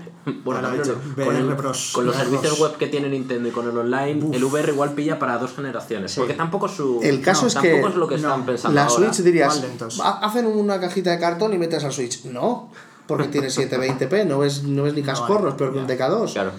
Bueno, 0.44 0.60
también 0.60 0.82
dicho, 0.82 0.98
no, 1.16 1.24
con, 1.24 1.35
el- 1.36 1.55
Bros. 1.55 1.90
con 1.94 2.05
los 2.05 2.15
VR 2.15 2.24
servicios 2.28 2.59
Bros. 2.59 2.70
web 2.73 2.78
que 2.78 2.89
tiene 2.89 3.09
Nintendo 3.09 3.48
y 3.48 3.52
con 3.52 3.66
el 3.66 3.78
online, 3.78 4.36
el 4.36 4.44
VR 4.44 4.73
igual 4.73 4.93
pilla 4.93 5.19
para 5.19 5.39
dos 5.39 5.55
generaciones. 5.55 6.15
Porque 6.16 6.35
tampoco 6.35 6.69
su. 6.69 7.01
El 7.02 7.23
caso 7.23 7.43
no, 7.43 7.48
es 7.48 7.55
que 7.55 7.70
tampoco 7.70 7.89
es 7.89 7.94
lo 7.94 8.09
que 8.09 8.19
no, 8.19 8.28
están 8.28 8.44
pensando. 8.44 8.74
La 8.74 8.85
ahora. 8.85 9.10
Switch 9.10 9.24
dirías, 9.24 9.62
lentos. 9.62 9.98
"Ha- 10.01 10.19
hacen 10.19 10.47
una 10.47 10.78
cajita 10.78 11.12
de 11.12 11.19
cartón 11.19 11.55
y 11.55 11.59
metes 11.59 11.82
al 11.85 11.93
Switch. 11.93 12.24
No, 12.27 12.70
porque 13.09 13.26
tiene 13.26 13.48
720p, 13.48 14.24
no 14.26 14.39
ves, 14.39 14.62
no 14.62 14.85
ves 14.85 14.94
ni 14.94 15.02
cascorros, 15.02 15.55
peor 15.55 15.72
que 15.72 15.78
un 15.80 15.89
DK2. 15.89 16.32
Claro. 16.32 16.52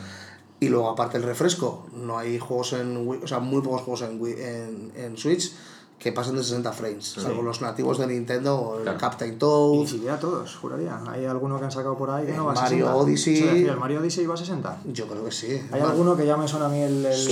Y 0.59 0.67
luego, 0.67 0.89
aparte 0.89 1.15
el 1.15 1.23
refresco, 1.23 1.87
no 1.93 2.17
hay 2.17 2.37
juegos 2.37 2.73
en 2.73 3.07
o 3.07 3.27
sea, 3.27 3.39
muy 3.39 3.61
pocos 3.61 3.83
juegos 3.83 4.01
en, 4.01 4.19
en, 4.37 4.91
en 4.97 5.17
Switch 5.17 5.53
que 5.99 6.13
pasen 6.13 6.35
de 6.37 6.43
60 6.43 6.71
frames, 6.71 7.05
salvo 7.21 7.41
los 7.41 7.59
nativos 7.61 7.97
de 7.99 8.07
Nintendo 8.07 8.55
o 8.55 8.77
el 8.77 8.83
Claro. 8.83 8.97
Captain 8.97 9.31
Ni 9.31 9.37
Toad. 9.37 9.85
siquiera 9.85 10.17
todos, 10.17 10.55
juraría. 10.55 10.97
Hay 11.09 11.25
alguno 11.25 11.59
que 11.59 11.65
han 11.65 11.71
sacado 11.71 11.97
por 11.97 12.09
ahí 12.09 12.23
que 12.25 12.31
El 12.31 12.37
no 12.37 12.45
va 12.45 12.53
a 12.53 12.55
Mario 12.55 12.85
60. 12.85 12.95
Odyssey. 12.95 13.35
Eso 13.37 13.45
decía, 13.53 13.71
el 13.73 13.77
Mario 13.77 13.99
Odyssey 13.99 14.25
va 14.25 14.33
a 14.33 14.37
60. 14.37 14.77
Yo 14.93 15.07
creo 15.07 15.25
que 15.25 15.31
sí. 15.31 15.61
Hay 15.73 15.81
alguno 15.81 16.15
que 16.15 16.25
ya 16.25 16.37
me 16.37 16.47
suena 16.47 16.67
a 16.67 16.69
mí 16.69 16.79
el, 16.81 17.05
el, 17.05 17.13
Sí, 17.13 17.31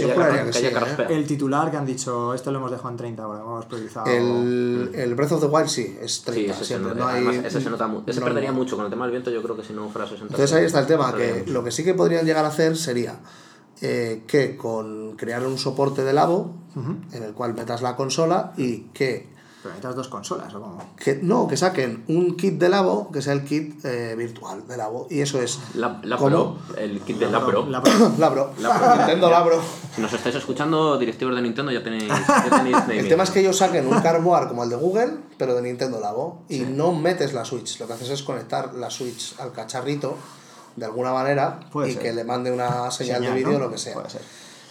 sí, 0.52 0.66
¿eh? 0.66 1.08
el 1.10 1.26
titular 1.26 1.72
que 1.72 1.78
han 1.78 1.86
dicho, 1.86 2.34
este 2.34 2.52
lo 2.52 2.58
hemos 2.58 2.72
dejado 2.72 2.90
en 2.90 2.98
30 2.98 3.24
ahora, 3.24 3.40
hemos 3.40 3.66
priorizado. 3.68 4.06
El, 4.12 4.92
el 4.94 5.16
Breath 5.16 5.32
of 5.32 5.40
the 5.40 5.48
Wild 5.48 5.70
sí, 5.70 5.98
es 6.02 6.16
Sí, 6.16 6.22
30 6.26 6.52
ese, 6.52 6.60
se 6.60 6.66
siempre. 6.66 6.90
nota, 6.94 7.00
no 7.04 7.08
hay, 7.08 7.26
además, 7.26 7.46
ese 7.46 7.62
se 7.62 7.70
nota 7.70 7.88
mu- 7.88 8.02
ese 8.06 8.20
no- 8.20 8.26
perdería 8.26 8.52
mucho 8.52 8.76
con 8.76 8.84
el 8.84 8.92
tema 8.92 9.06
del 9.06 9.12
viento, 9.12 9.32
yo 9.32 9.42
creo 9.42 9.56
que 9.56 9.64
si 9.64 9.72
no 9.72 9.88
fuera 9.88 10.06
60. 10.10 10.34
Entonces 10.34 10.54
ahí 10.58 10.66
está 10.66 10.80
el 10.82 10.88
tema, 10.88 11.14
que 11.16 11.36
mucho. 11.40 11.52
lo 11.54 11.64
que 11.64 11.72
sí 11.72 11.86
que 11.86 11.94
podrían 11.94 12.26
llegar 12.26 12.44
a 12.44 12.50
hacer 12.50 12.76
sería 12.76 13.16
eh, 13.82 14.24
que 14.28 14.56
con 14.58 15.16
crear 15.18 15.46
un 15.46 15.58
soporte 15.58 16.04
de 16.04 16.14
Labo, 16.14 16.52
en 17.12 17.24
el 17.24 17.34
cual 17.34 17.54
metas 17.56 17.82
la 17.82 17.96
consola 17.96 18.54
y 18.56 18.82
que, 18.94 19.28
Pero 19.64 19.70
necesitas 19.74 19.96
dos 19.96 20.08
consolas, 20.10 20.54
¿o 20.54 20.62
cómo? 20.62 20.94
que 20.96 21.16
no, 21.22 21.48
que 21.48 21.58
saquen 21.58 22.04
un 22.08 22.38
kit 22.38 22.54
de 22.60 22.70
Labo, 22.70 23.12
que 23.12 23.22
sea 23.24 23.34
el 23.34 23.44
kit 23.44 23.84
eh, 23.84 24.14
virtual 24.16 24.68
de 24.68 24.78
Labo. 24.78 25.08
Y 25.10 25.22
eso 25.22 25.42
es 25.42 25.58
La, 25.74 26.00
la. 26.04 26.18
Pro, 26.18 26.58
el 26.78 27.02
kit 27.02 27.18
de 27.18 27.32
la 27.32 27.44
Pro. 27.44 27.66
La- 27.66 27.82
Labro, 28.20 28.52
La 28.60 28.78
Pro. 28.78 28.96
Nintendo 28.98 29.30
Labro. 29.32 29.60
Si 29.96 30.02
nos 30.02 30.14
estáis 30.14 30.36
escuchando, 30.36 30.98
directivos 31.00 31.36
de 31.36 31.42
Nintendo, 31.42 31.72
ya 31.72 31.84
tenéis, 31.84 32.08
ya 32.08 32.50
tenéis 32.58 32.78
naming. 32.78 33.00
El 33.00 33.08
tema 33.10 33.24
es 33.24 33.32
que 33.32 33.40
ellos 33.40 33.58
saquen 33.58 33.88
un 33.88 34.00
cardboard 34.00 34.50
como 34.50 34.64
el 34.64 34.70
de 34.70 34.76
Google, 34.76 35.18
pero 35.40 35.56
de 35.56 35.64
Nintendo 35.64 36.00
Labo, 36.00 36.44
y 36.48 36.60
no 36.60 36.92
metes 36.94 37.34
la 37.34 37.44
Switch. 37.44 37.80
Lo 37.80 37.88
que 37.88 37.94
haces 37.94 38.10
es 38.12 38.22
conectar 38.22 38.76
la 38.76 38.92
Switch 38.92 39.36
al 39.40 39.52
cacharrito 39.52 40.16
de 40.78 40.86
alguna 40.86 41.12
manera 41.12 41.60
Puede 41.72 41.90
y 41.90 41.94
ser. 41.94 42.02
que 42.02 42.14
le 42.14 42.24
mande 42.24 42.52
una 42.52 42.90
señal, 42.92 43.22
de 43.22 43.32
vídeo 43.32 43.52
¿no? 43.52 43.58
o 43.58 43.60
lo 43.60 43.72
que 43.72 43.78
sea. 43.78 43.96
Puede 43.96 44.10
ser. 44.10 44.22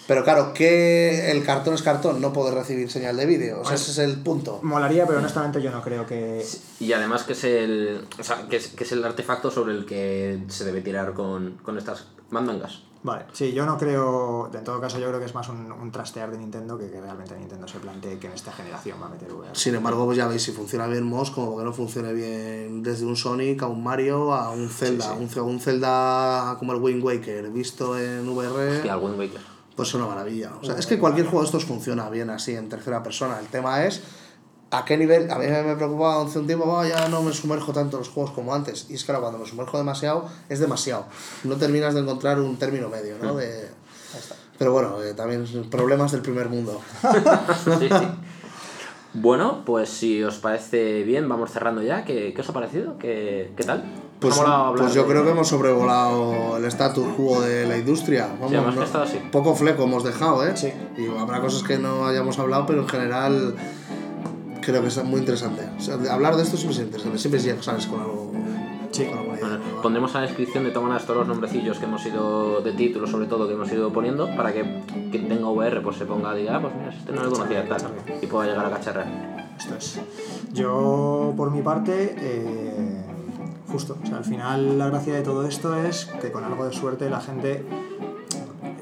Pero 0.06 0.22
claro, 0.22 0.54
que 0.54 1.32
el 1.32 1.44
cartón 1.44 1.74
es 1.74 1.82
cartón, 1.82 2.20
no 2.20 2.32
puede 2.32 2.54
recibir 2.54 2.88
señal 2.90 3.16
de 3.16 3.26
vídeo. 3.26 3.60
O 3.60 3.64
sea, 3.64 3.74
ese 3.74 3.90
es 3.90 3.98
el 3.98 4.16
punto. 4.22 4.60
Molaría, 4.62 5.04
pero 5.04 5.18
honestamente 5.18 5.60
yo 5.60 5.72
no 5.72 5.82
creo 5.82 6.06
que. 6.06 6.46
Y 6.78 6.92
además 6.92 7.24
que 7.24 7.32
es 7.32 7.42
el. 7.42 8.06
O 8.18 8.22
sea, 8.22 8.46
que 8.48 8.56
es, 8.56 8.68
que 8.68 8.84
es 8.84 8.92
el 8.92 9.04
artefacto 9.04 9.50
sobre 9.50 9.74
el 9.74 9.84
que 9.84 10.38
se 10.46 10.64
debe 10.64 10.80
tirar 10.80 11.12
con, 11.12 11.58
con 11.62 11.76
estas 11.76 12.06
mandangas. 12.30 12.82
Vale, 13.02 13.26
sí, 13.32 13.52
yo 13.52 13.64
no 13.66 13.78
creo. 13.78 14.50
En 14.52 14.64
todo 14.64 14.80
caso, 14.80 14.98
yo 14.98 15.06
creo 15.08 15.20
que 15.20 15.26
es 15.26 15.34
más 15.34 15.48
un, 15.48 15.70
un 15.70 15.92
trastear 15.92 16.30
de 16.30 16.38
Nintendo 16.38 16.76
que 16.76 16.86
que 16.90 17.00
realmente 17.00 17.36
Nintendo 17.36 17.68
se 17.68 17.78
plantee 17.78 18.18
que 18.18 18.26
en 18.26 18.32
esta 18.32 18.52
generación 18.52 18.98
va 19.00 19.06
a 19.06 19.08
meter 19.10 19.32
VR. 19.32 19.54
Sin 19.54 19.74
embargo, 19.74 20.04
pues 20.06 20.16
ya 20.18 20.26
veis, 20.26 20.42
si 20.42 20.52
funciona 20.52 20.86
bien 20.86 21.04
Moss, 21.04 21.30
como 21.30 21.56
que 21.56 21.64
no 21.64 21.72
funcione 21.72 22.12
bien 22.12 22.82
desde 22.82 23.06
un 23.06 23.16
Sonic 23.16 23.62
a 23.62 23.66
un 23.66 23.82
Mario 23.82 24.32
a 24.32 24.50
un 24.50 24.68
Zelda. 24.68 25.12
Un, 25.12 25.60
Zelda 25.60 26.56
como 26.58 26.72
el 26.72 26.80
Wind 26.80 27.02
Waker, 27.02 27.50
visto 27.50 27.98
en 27.98 28.28
VR. 28.28 28.82
Y 28.84 28.88
al 28.88 28.98
Wind 28.98 29.18
Waker. 29.18 29.40
Pues 29.74 29.88
es 29.88 29.94
una 29.94 30.06
maravilla. 30.06 30.52
O 30.60 30.64
sea, 30.64 30.76
es 30.76 30.86
que 30.86 30.98
cualquier 30.98 31.26
juego 31.26 31.40
de 31.40 31.46
estos 31.46 31.64
funciona 31.64 32.08
bien 32.08 32.30
así, 32.30 32.54
en 32.54 32.68
tercera 32.68 33.02
persona. 33.02 33.38
El 33.38 33.46
tema 33.46 33.84
es 33.84 34.02
a 34.70 34.84
qué 34.84 34.96
nivel. 34.96 35.30
A 35.30 35.38
mí 35.38 35.46
me 35.46 35.76
preocupaba 35.76 36.22
hace 36.24 36.38
un 36.38 36.46
tiempo, 36.46 36.64
"Oh, 36.66 36.84
ya 36.84 37.08
no 37.08 37.22
me 37.22 37.32
sumerjo 37.32 37.72
tanto 37.72 37.96
en 37.96 38.00
los 38.00 38.08
juegos 38.08 38.32
como 38.32 38.54
antes. 38.54 38.86
Y 38.90 38.94
es 38.94 39.04
que 39.04 39.12
ahora 39.12 39.20
cuando 39.22 39.38
me 39.38 39.46
sumerjo 39.46 39.78
demasiado, 39.78 40.26
es 40.48 40.58
demasiado. 40.60 41.06
No 41.44 41.56
terminas 41.56 41.94
de 41.94 42.00
encontrar 42.00 42.40
un 42.40 42.56
término 42.58 42.88
medio, 42.88 43.14
¿no? 43.22 43.34
De... 43.36 43.68
Pero 44.58 44.72
bueno, 44.72 45.02
eh, 45.02 45.12
también 45.14 45.44
problemas 45.70 46.12
del 46.12 46.22
primer 46.22 46.48
mundo. 46.48 46.80
Sí, 47.78 47.88
sí. 47.88 48.06
Bueno, 49.18 49.62
pues 49.64 49.88
si 49.88 50.22
os 50.22 50.36
parece 50.36 51.02
bien, 51.02 51.26
vamos 51.28 51.50
cerrando 51.50 51.80
ya. 51.82 52.04
¿Qué, 52.04 52.34
qué 52.34 52.40
os 52.42 52.48
ha 52.50 52.52
parecido? 52.52 52.98
¿Qué, 52.98 53.50
qué 53.56 53.64
tal? 53.64 53.82
Pues, 54.20 54.34
¿Os 54.34 54.40
ha 54.40 54.42
molado 54.42 54.64
hablar 54.66 54.82
pues 54.84 54.94
yo 54.94 55.02
de- 55.04 55.08
creo 55.08 55.24
que 55.24 55.30
hemos 55.30 55.48
sobrevolado 55.48 56.56
el 56.58 56.64
status 56.66 57.06
quo 57.16 57.40
de 57.40 57.66
la 57.66 57.78
industria. 57.78 58.28
Vamos, 58.40 58.50
que 58.74 58.80
¿no? 58.96 59.02
así. 59.02 59.18
Poco 59.32 59.54
fleco 59.54 59.84
hemos 59.84 60.04
dejado, 60.04 60.46
¿eh? 60.46 60.54
Sí. 60.54 60.70
Y 60.98 61.06
habrá 61.18 61.40
cosas 61.40 61.62
que 61.62 61.78
no 61.78 62.06
hayamos 62.06 62.38
hablado, 62.38 62.66
pero 62.66 62.82
en 62.82 62.88
general 62.88 63.54
creo 64.66 64.82
que 64.82 64.88
es 64.88 65.04
muy 65.04 65.20
interesante. 65.20 65.62
O 65.78 65.80
sea, 65.80 65.96
de- 65.96 66.10
hablar 66.10 66.36
de 66.36 66.42
esto 66.42 66.56
siempre 66.56 66.76
es 66.78 66.84
interesante. 66.84 67.18
Siempre 67.18 67.40
ya 67.40 67.62
sales 67.62 67.86
con 67.86 68.00
algo. 68.00 68.32
Sí. 68.92 69.04
con 69.04 69.24
idea 69.26 69.36
Bueno, 69.40 69.58
pondremos 69.82 70.14
en 70.14 70.20
la 70.22 70.26
descripción 70.26 70.64
de 70.64 70.70
todas 70.70 70.84
maneras 70.84 71.04
todos 71.06 71.18
los 71.18 71.28
nombrecillos 71.28 71.78
que 71.78 71.84
hemos 71.84 72.06
ido, 72.06 72.60
de 72.62 72.72
títulos 72.72 73.10
sobre 73.10 73.26
todo, 73.26 73.46
que 73.46 73.52
hemos 73.54 73.70
ido 73.70 73.92
poniendo, 73.92 74.34
para 74.36 74.52
que 74.54 74.62
quien 75.10 75.28
tenga 75.28 75.48
VR 75.50 75.80
pues 75.82 75.96
se 75.96 76.06
ponga 76.06 76.32
diga, 76.34 76.56
ah, 76.56 76.60
pues 76.62 76.74
mira, 76.74 76.90
este 76.90 77.12
no 77.12 77.22
lo 77.24 77.30
conocía 77.30 77.68
tal, 77.68 77.82
y 78.22 78.26
pueda 78.26 78.46
llegar 78.48 78.64
a 78.66 78.70
cacharrar. 78.70 79.06
Esto 79.58 79.74
es. 79.76 80.00
Yo, 80.52 81.34
por 81.36 81.50
mi 81.50 81.60
parte, 81.62 82.14
eh, 82.18 83.04
justo. 83.68 83.98
O 84.02 84.06
sea, 84.06 84.16
al 84.18 84.24
final, 84.24 84.78
la 84.78 84.86
gracia 84.88 85.14
de 85.14 85.22
todo 85.22 85.46
esto 85.46 85.74
es 85.76 86.06
que 86.22 86.30
con 86.32 86.44
algo 86.44 86.64
de 86.64 86.72
suerte 86.72 87.10
la 87.10 87.20
gente 87.20 87.64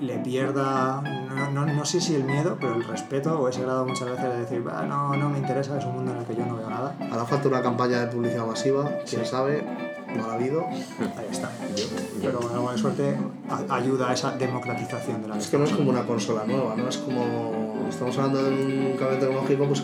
le 0.00 0.18
pierda, 0.18 1.02
no, 1.34 1.50
no, 1.50 1.66
no 1.66 1.84
sé 1.84 2.00
si 2.00 2.14
el 2.14 2.24
miedo, 2.24 2.56
pero 2.60 2.74
el 2.74 2.84
respeto 2.84 3.38
o 3.38 3.48
ese 3.48 3.62
grado 3.62 3.84
muchas 3.86 4.08
veces 4.10 4.24
de 4.24 4.38
decir, 4.40 4.62
"Bah, 4.62 4.84
no, 4.86 5.14
no 5.16 5.28
me 5.28 5.38
interesa, 5.38 5.78
es 5.78 5.84
un 5.84 5.94
mundo 5.96 6.12
en 6.12 6.18
el 6.18 6.24
que 6.24 6.34
yo 6.36 6.46
no 6.46 6.56
veo 6.56 6.70
nada. 6.70 6.94
Hará 7.10 7.24
falta 7.24 7.48
una 7.48 7.62
campaña 7.62 8.00
de 8.00 8.06
publicidad 8.08 8.46
masiva, 8.46 8.88
quién 9.08 9.24
sabe, 9.26 9.64
no 10.16 10.26
la 10.26 10.32
ha 10.32 10.36
habido. 10.36 10.64
Ahí 10.66 11.26
está. 11.30 11.50
Pero 12.22 12.38
con 12.40 12.52
algo 12.52 12.72
de 12.72 12.78
suerte 12.78 13.16
ayuda 13.68 14.10
a 14.10 14.14
esa 14.14 14.30
democratización 14.36 15.22
de 15.22 15.28
la 15.28 15.36
Es 15.38 15.48
que 15.48 15.58
no 15.58 15.64
es 15.64 15.72
como 15.72 15.90
una 15.90 16.04
consola 16.06 16.44
nueva, 16.46 16.74
¿no? 16.76 16.88
Es 16.88 16.98
como. 16.98 17.84
Estamos 17.88 18.16
hablando 18.18 18.42
de 18.42 18.50
un 18.50 18.96
cambio 18.98 19.18
tecnológico, 19.18 19.66
pues 19.66 19.82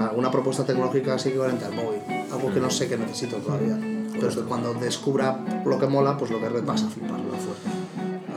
alguna 0.00 0.30
propuesta 0.30 0.64
tecnológica 0.64 1.14
así 1.14 1.30
equivalente 1.30 1.64
al 1.64 1.72
móvil. 1.74 2.00
Algo 2.32 2.52
que 2.52 2.60
no 2.60 2.68
sé 2.70 2.88
que 2.88 2.96
necesito 2.98 3.36
todavía. 3.38 3.76
Pero 4.12 4.28
es 4.28 4.36
que 4.36 4.42
cuando 4.42 4.74
descubra 4.74 5.38
lo 5.64 5.78
que 5.78 5.86
mola, 5.86 6.16
pues 6.18 6.30
lo 6.30 6.38
que 6.38 6.44
Vas 6.48 6.52
a 6.54 6.56
repasa. 6.60 6.88
fliparlo 6.88 7.30
fuerte. 7.32 7.68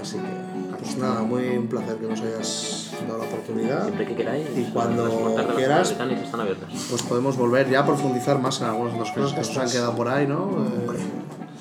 Así 0.01 0.17
que, 0.17 0.42
pues 0.83 0.97
nada, 0.97 1.21
muy 1.21 1.47
un 1.57 1.67
placer 1.67 1.95
que 1.97 2.07
nos 2.07 2.21
hayas 2.21 2.91
dado 3.07 3.19
la 3.19 3.25
oportunidad. 3.25 3.83
Siempre 3.83 4.05
que 4.07 4.15
queráis, 4.15 4.47
Y 4.55 4.63
cuando 4.71 5.07
las 5.35 5.47
de 5.47 5.53
quieras- 5.55 5.91
están 5.91 6.39
abiertas. 6.41 6.69
Pues 6.89 7.01
podemos 7.03 7.37
volver 7.37 7.69
ya 7.69 7.79
a 7.81 7.85
profundizar 7.85 8.39
más 8.39 8.59
en 8.61 8.67
algunas 8.67 8.93
otras 8.93 9.11
cosas 9.11 9.33
que 9.33 9.39
nos 9.39 9.57
han 9.57 9.69
quedado 9.69 9.95
por 9.95 10.07
ahí, 10.09 10.27
¿no? 10.27 10.49
Eh, 10.65 10.97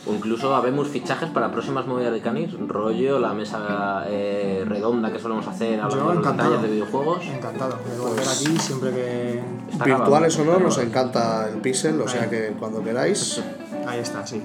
O 0.05 0.13
incluso 0.13 0.53
habemos 0.57 0.89
fichajes 0.89 1.31
para 1.31 1.53
próximas 1.53 1.87
movidas 1.87 2.13
de 2.13 2.21
canis, 2.21 2.51
rollo, 2.67 3.21
la 3.21 3.35
mesa 3.35 4.03
eh, 4.09 4.65
redonda 4.67 5.13
que 5.13 5.21
solemos 5.21 5.47
hacer 5.47 5.77
de 5.81 5.83
los 5.85 6.63
de 6.63 6.69
videojuegos. 6.69 7.25
Encantado 7.25 7.79
de 7.89 7.99
volver 8.01 8.27
aquí 8.27 8.59
siempre 8.59 8.91
que... 8.91 9.41
Está 9.71 9.85
virtuales 9.85 10.37
o 10.41 10.45
no, 10.45 10.59
nos 10.59 10.77
encanta 10.79 11.49
el 11.49 11.59
pixel, 11.61 12.01
o 12.01 12.09
sea 12.09 12.29
que 12.29 12.53
cuando 12.59 12.83
queráis. 12.83 13.41
Ahí 13.87 14.01
está, 14.01 14.27
sí. 14.27 14.43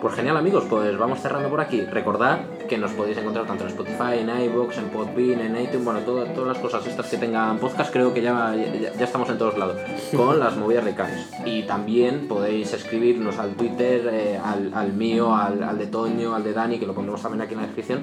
Pues 0.00 0.14
genial 0.14 0.36
amigos, 0.36 0.64
pues 0.70 0.96
vamos 0.96 1.20
cerrando 1.20 1.48
por 1.48 1.60
aquí. 1.60 1.80
Recordad 1.82 2.38
que 2.72 2.78
nos 2.78 2.92
podéis 2.92 3.18
encontrar 3.18 3.44
tanto 3.46 3.64
en 3.64 3.68
Spotify, 3.70 4.20
en 4.20 4.30
iVoox, 4.44 4.78
en 4.78 4.84
Podbean, 4.88 5.40
en 5.42 5.60
iTunes, 5.62 5.84
bueno, 5.84 6.00
todo- 6.00 6.24
todas 6.24 6.48
las 6.48 6.58
cosas 6.58 6.86
estas 6.86 7.06
que 7.10 7.18
tengan 7.18 7.58
podcast, 7.58 7.92
creo 7.92 8.14
que 8.14 8.22
ya, 8.22 8.54
ya, 8.56 8.94
ya 8.94 9.04
estamos 9.04 9.28
en 9.28 9.36
todos 9.36 9.58
lados, 9.58 9.76
con 10.16 10.40
las 10.40 10.56
movidas 10.56 10.86
de 10.86 10.94
canis. 10.94 11.28
Y 11.44 11.64
también 11.64 12.28
podéis 12.28 12.72
escribirnos 12.72 13.38
al 13.38 13.50
Twitter, 13.56 14.08
eh, 14.10 14.40
al, 14.42 14.72
al 14.72 14.94
mío, 14.94 15.36
al, 15.36 15.62
al 15.62 15.76
de 15.76 15.86
Toño, 15.88 16.34
al 16.34 16.42
de 16.44 16.54
Dani, 16.54 16.78
que 16.78 16.86
lo 16.86 16.94
pondremos 16.94 17.20
también 17.20 17.42
aquí 17.42 17.52
en 17.52 17.60
la 17.60 17.66
descripción, 17.66 18.00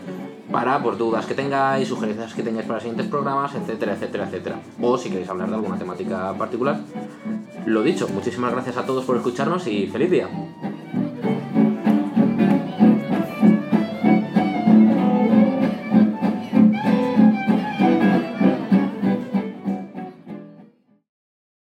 para 0.52 0.82
pues, 0.84 1.00
dudas 1.00 1.26
que 1.26 1.34
tengáis, 1.34 1.88
sugerencias 1.88 2.36
que 2.36 2.44
tengáis 2.44 2.68
para 2.68 2.80
siguientes 2.80 3.08
programas, 3.08 3.56
etcétera, 3.56 3.94
etcétera, 3.94 4.26
etcétera. 4.26 4.60
O 4.80 5.00
si 5.00 5.10
queréis 5.10 5.30
hablar 5.30 5.50
de 5.50 5.56
alguna 5.56 5.78
temática 5.80 6.32
particular. 6.38 6.80
Lo 7.66 7.82
dicho, 7.82 8.08
muchísimas 8.10 8.52
gracias 8.52 8.78
a 8.78 8.86
todos 8.86 9.04
por 9.04 9.16
escucharnos 9.18 9.66
y 9.66 9.88
feliz 9.88 10.12
día. 10.12 10.28